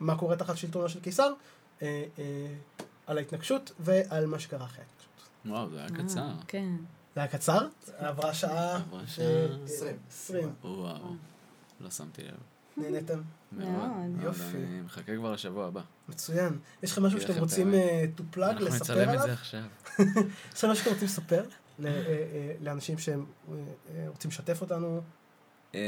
מה 0.00 0.16
קורה 0.18 0.36
תחת 0.36 0.56
שלטונו 0.56 0.88
של 0.88 1.00
קיסר, 1.00 1.32
אה, 1.82 2.04
אה, 2.18 2.24
על 3.06 3.18
ההתנגשות 3.18 3.72
ועל 3.80 4.26
מה 4.26 4.38
שקרה 4.38 4.64
אחרי 4.64 4.84
ההתנגשות. 4.84 5.28
וואו, 5.46 5.70
זה 5.70 5.76
היה 5.76 5.86
אה, 5.98 6.04
קצר. 6.04 6.26
כן. 6.48 6.68
זה 7.14 7.20
היה 7.20 7.28
קצר, 7.28 7.66
עברה 7.98 8.34
שעה. 8.34 8.76
עברה 8.76 9.00
אה, 9.00 9.06
שעה. 9.06 9.26
אה, 9.26 9.46
עשרים. 9.64 9.96
עשרים. 10.10 10.52
וואו, 10.64 10.96
לא 11.80 11.90
שמתי 11.90 12.22
לב. 12.22 12.30
נהנתם? 12.76 13.20
מאוד. 13.52 13.70
יופי. 14.22 14.42
אני 14.56 14.80
מחכה 14.80 15.16
כבר 15.16 15.32
לשבוע 15.32 15.66
הבא. 15.66 15.80
מצוין. 16.08 16.58
יש 16.82 16.92
לכם 16.92 17.02
משהו 17.02 17.20
שאתם 17.20 17.38
רוצים 17.38 17.74
אה, 17.74 18.04
to 18.18 18.36
plug, 18.36 18.40
אנחנו 18.42 18.64
לספר 18.66 18.76
נצלם 18.94 19.02
את 19.02 19.08
עליו? 19.08 19.22
זה 19.26 19.32
עכשיו. 19.32 19.60
יש 20.54 20.58
לכם 20.58 20.70
משהו 20.70 20.76
שאתם 20.84 20.90
רוצים 20.92 21.08
לספר 21.08 21.42
ל- 21.78 21.86
אה, 21.86 21.92
אה, 21.92 22.52
לאנשים 22.60 22.98
שהם 22.98 23.24
אה, 23.48 23.54
אה, 23.96 24.04
רוצים 24.08 24.28
לשתף 24.30 24.60
אותנו? 24.60 25.00
אה, 25.74 25.80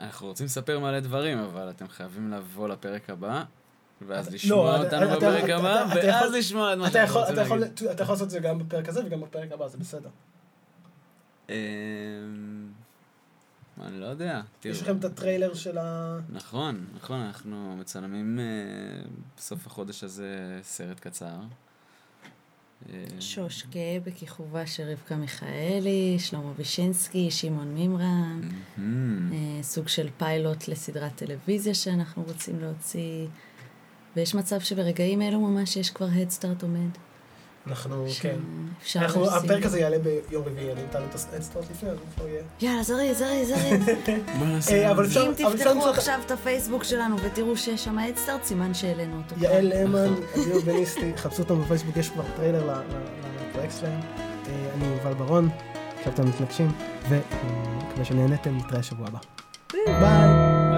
אנחנו 0.00 0.26
רוצים 0.26 0.46
לספר 0.46 0.78
מלא 0.80 1.00
דברים, 1.00 1.38
אבל 1.38 1.70
אתם 1.70 1.88
חייבים 1.88 2.30
לבוא 2.30 2.68
לפרק 2.68 3.10
הבא, 3.10 3.44
ואז 4.06 4.32
לשמוע 4.34 4.78
לא, 4.78 4.86
אתה- 4.86 5.04
אותנו 5.04 5.16
בפרק 5.16 5.50
הבא, 5.50 5.86
ואז 5.96 6.32
לשמוע 6.32 6.72
את 6.72 6.78
מה 6.78 6.88
יכול, 7.02 7.20
רוצים 7.22 7.36
להגיד. 7.36 7.88
אתה 7.90 8.02
יכול 8.02 8.12
לעשות 8.12 8.26
את 8.26 8.30
זה 8.30 8.40
גם 8.40 8.58
בפרק 8.58 8.88
הזה 8.88 9.06
וגם 9.06 9.20
בפרק 9.20 9.52
הבא, 9.52 9.68
זה 9.68 9.78
בסדר. 9.78 10.08
אמ, 11.48 11.54
אני 13.80 14.00
לא 14.00 14.06
יודע. 14.06 14.40
יש 14.64 14.78
תראו. 14.78 14.82
לכם 14.82 14.98
את 14.98 15.04
הטריילר 15.04 15.54
של 15.54 15.78
ה... 15.78 16.18
נכון, 16.28 16.86
נכון, 16.96 17.20
אנחנו 17.20 17.76
מצלמים 17.76 18.38
אה, 18.38 18.44
בסוף 19.36 19.66
החודש 19.66 20.04
הזה 20.04 20.58
סרט 20.62 21.00
קצר. 21.00 21.36
אה, 22.92 23.04
שוש 23.20 23.66
גאה 23.70 23.98
בכיכובה 24.04 24.66
של 24.66 24.82
רבקה 24.82 25.16
מיכאלי, 25.16 26.16
שלמה 26.18 26.52
וישינסקי, 26.56 27.30
שמעון 27.30 27.74
מימרן. 27.74 28.40
אה, 28.78 29.62
סוג 29.62 29.88
של 29.88 30.08
פיילוט 30.18 30.68
לסדרת 30.68 31.16
טלוויזיה 31.16 31.74
שאנחנו 31.74 32.22
רוצים 32.22 32.60
להוציא. 32.60 33.26
ויש 34.16 34.34
מצב 34.34 34.60
שברגעים 34.60 35.22
אלו 35.22 35.40
ממש 35.40 35.76
יש 35.76 35.90
כבר 35.90 36.08
הדסטארט 36.12 36.62
עומד. 36.62 36.90
אנחנו, 37.66 38.06
כן. 38.20 38.36
אנחנו. 38.96 39.30
הפרק 39.30 39.64
הזה 39.64 39.80
יעלה 39.80 39.96
ביום 39.98 40.42
רביעי, 40.46 40.72
אני 40.72 40.82
נתן 40.82 41.02
את 41.10 41.14
ה 41.14 41.22
start 41.22 41.64
לפני, 41.70 41.88
אז 41.90 41.96
הוא 41.98 42.06
כבר 42.16 42.28
יהיה. 42.28 42.42
יאללה, 42.60 42.82
זריז, 42.82 43.18
זריז, 43.18 43.48
זריז. 43.48 43.88
אפשר- 45.06 45.26
אם 45.26 45.32
תפתחו 45.34 45.88
עכשיו 45.88 46.20
את 46.26 46.30
הפייסבוק 46.30 46.84
שלנו 46.84 47.16
ותראו 47.20 47.56
שיש 47.56 47.84
שם 47.84 47.98
הדסטארט, 47.98 48.44
סימן 48.44 48.74
שהעלינו 48.74 49.16
אותו. 49.16 49.44
יעל 49.44 49.72
למן, 49.74 50.14
אדיר 50.34 50.60
בניסטי, 50.66 51.12
חפשו 51.16 51.42
אותם 51.42 51.62
בפייסבוק, 51.62 51.96
יש 51.96 52.08
כבר 52.08 52.24
טריילר 52.36 52.66
ל- 52.66 52.70
ל- 52.70 52.80
לפרויקט 53.50 53.74
שלהם. 53.80 54.00
אה, 54.46 54.70
אני 54.74 54.86
יובל 54.86 55.14
ברון, 55.14 55.48
עכשיו 55.98 56.12
אתם 56.12 56.28
מתנגשים, 56.28 56.72
ומקווה 57.08 58.04
שנהנתם, 58.04 58.56
נתראה 58.56 58.82
שבוע 58.82 59.06
הבא. 59.08 59.18
ביי! 59.86 60.73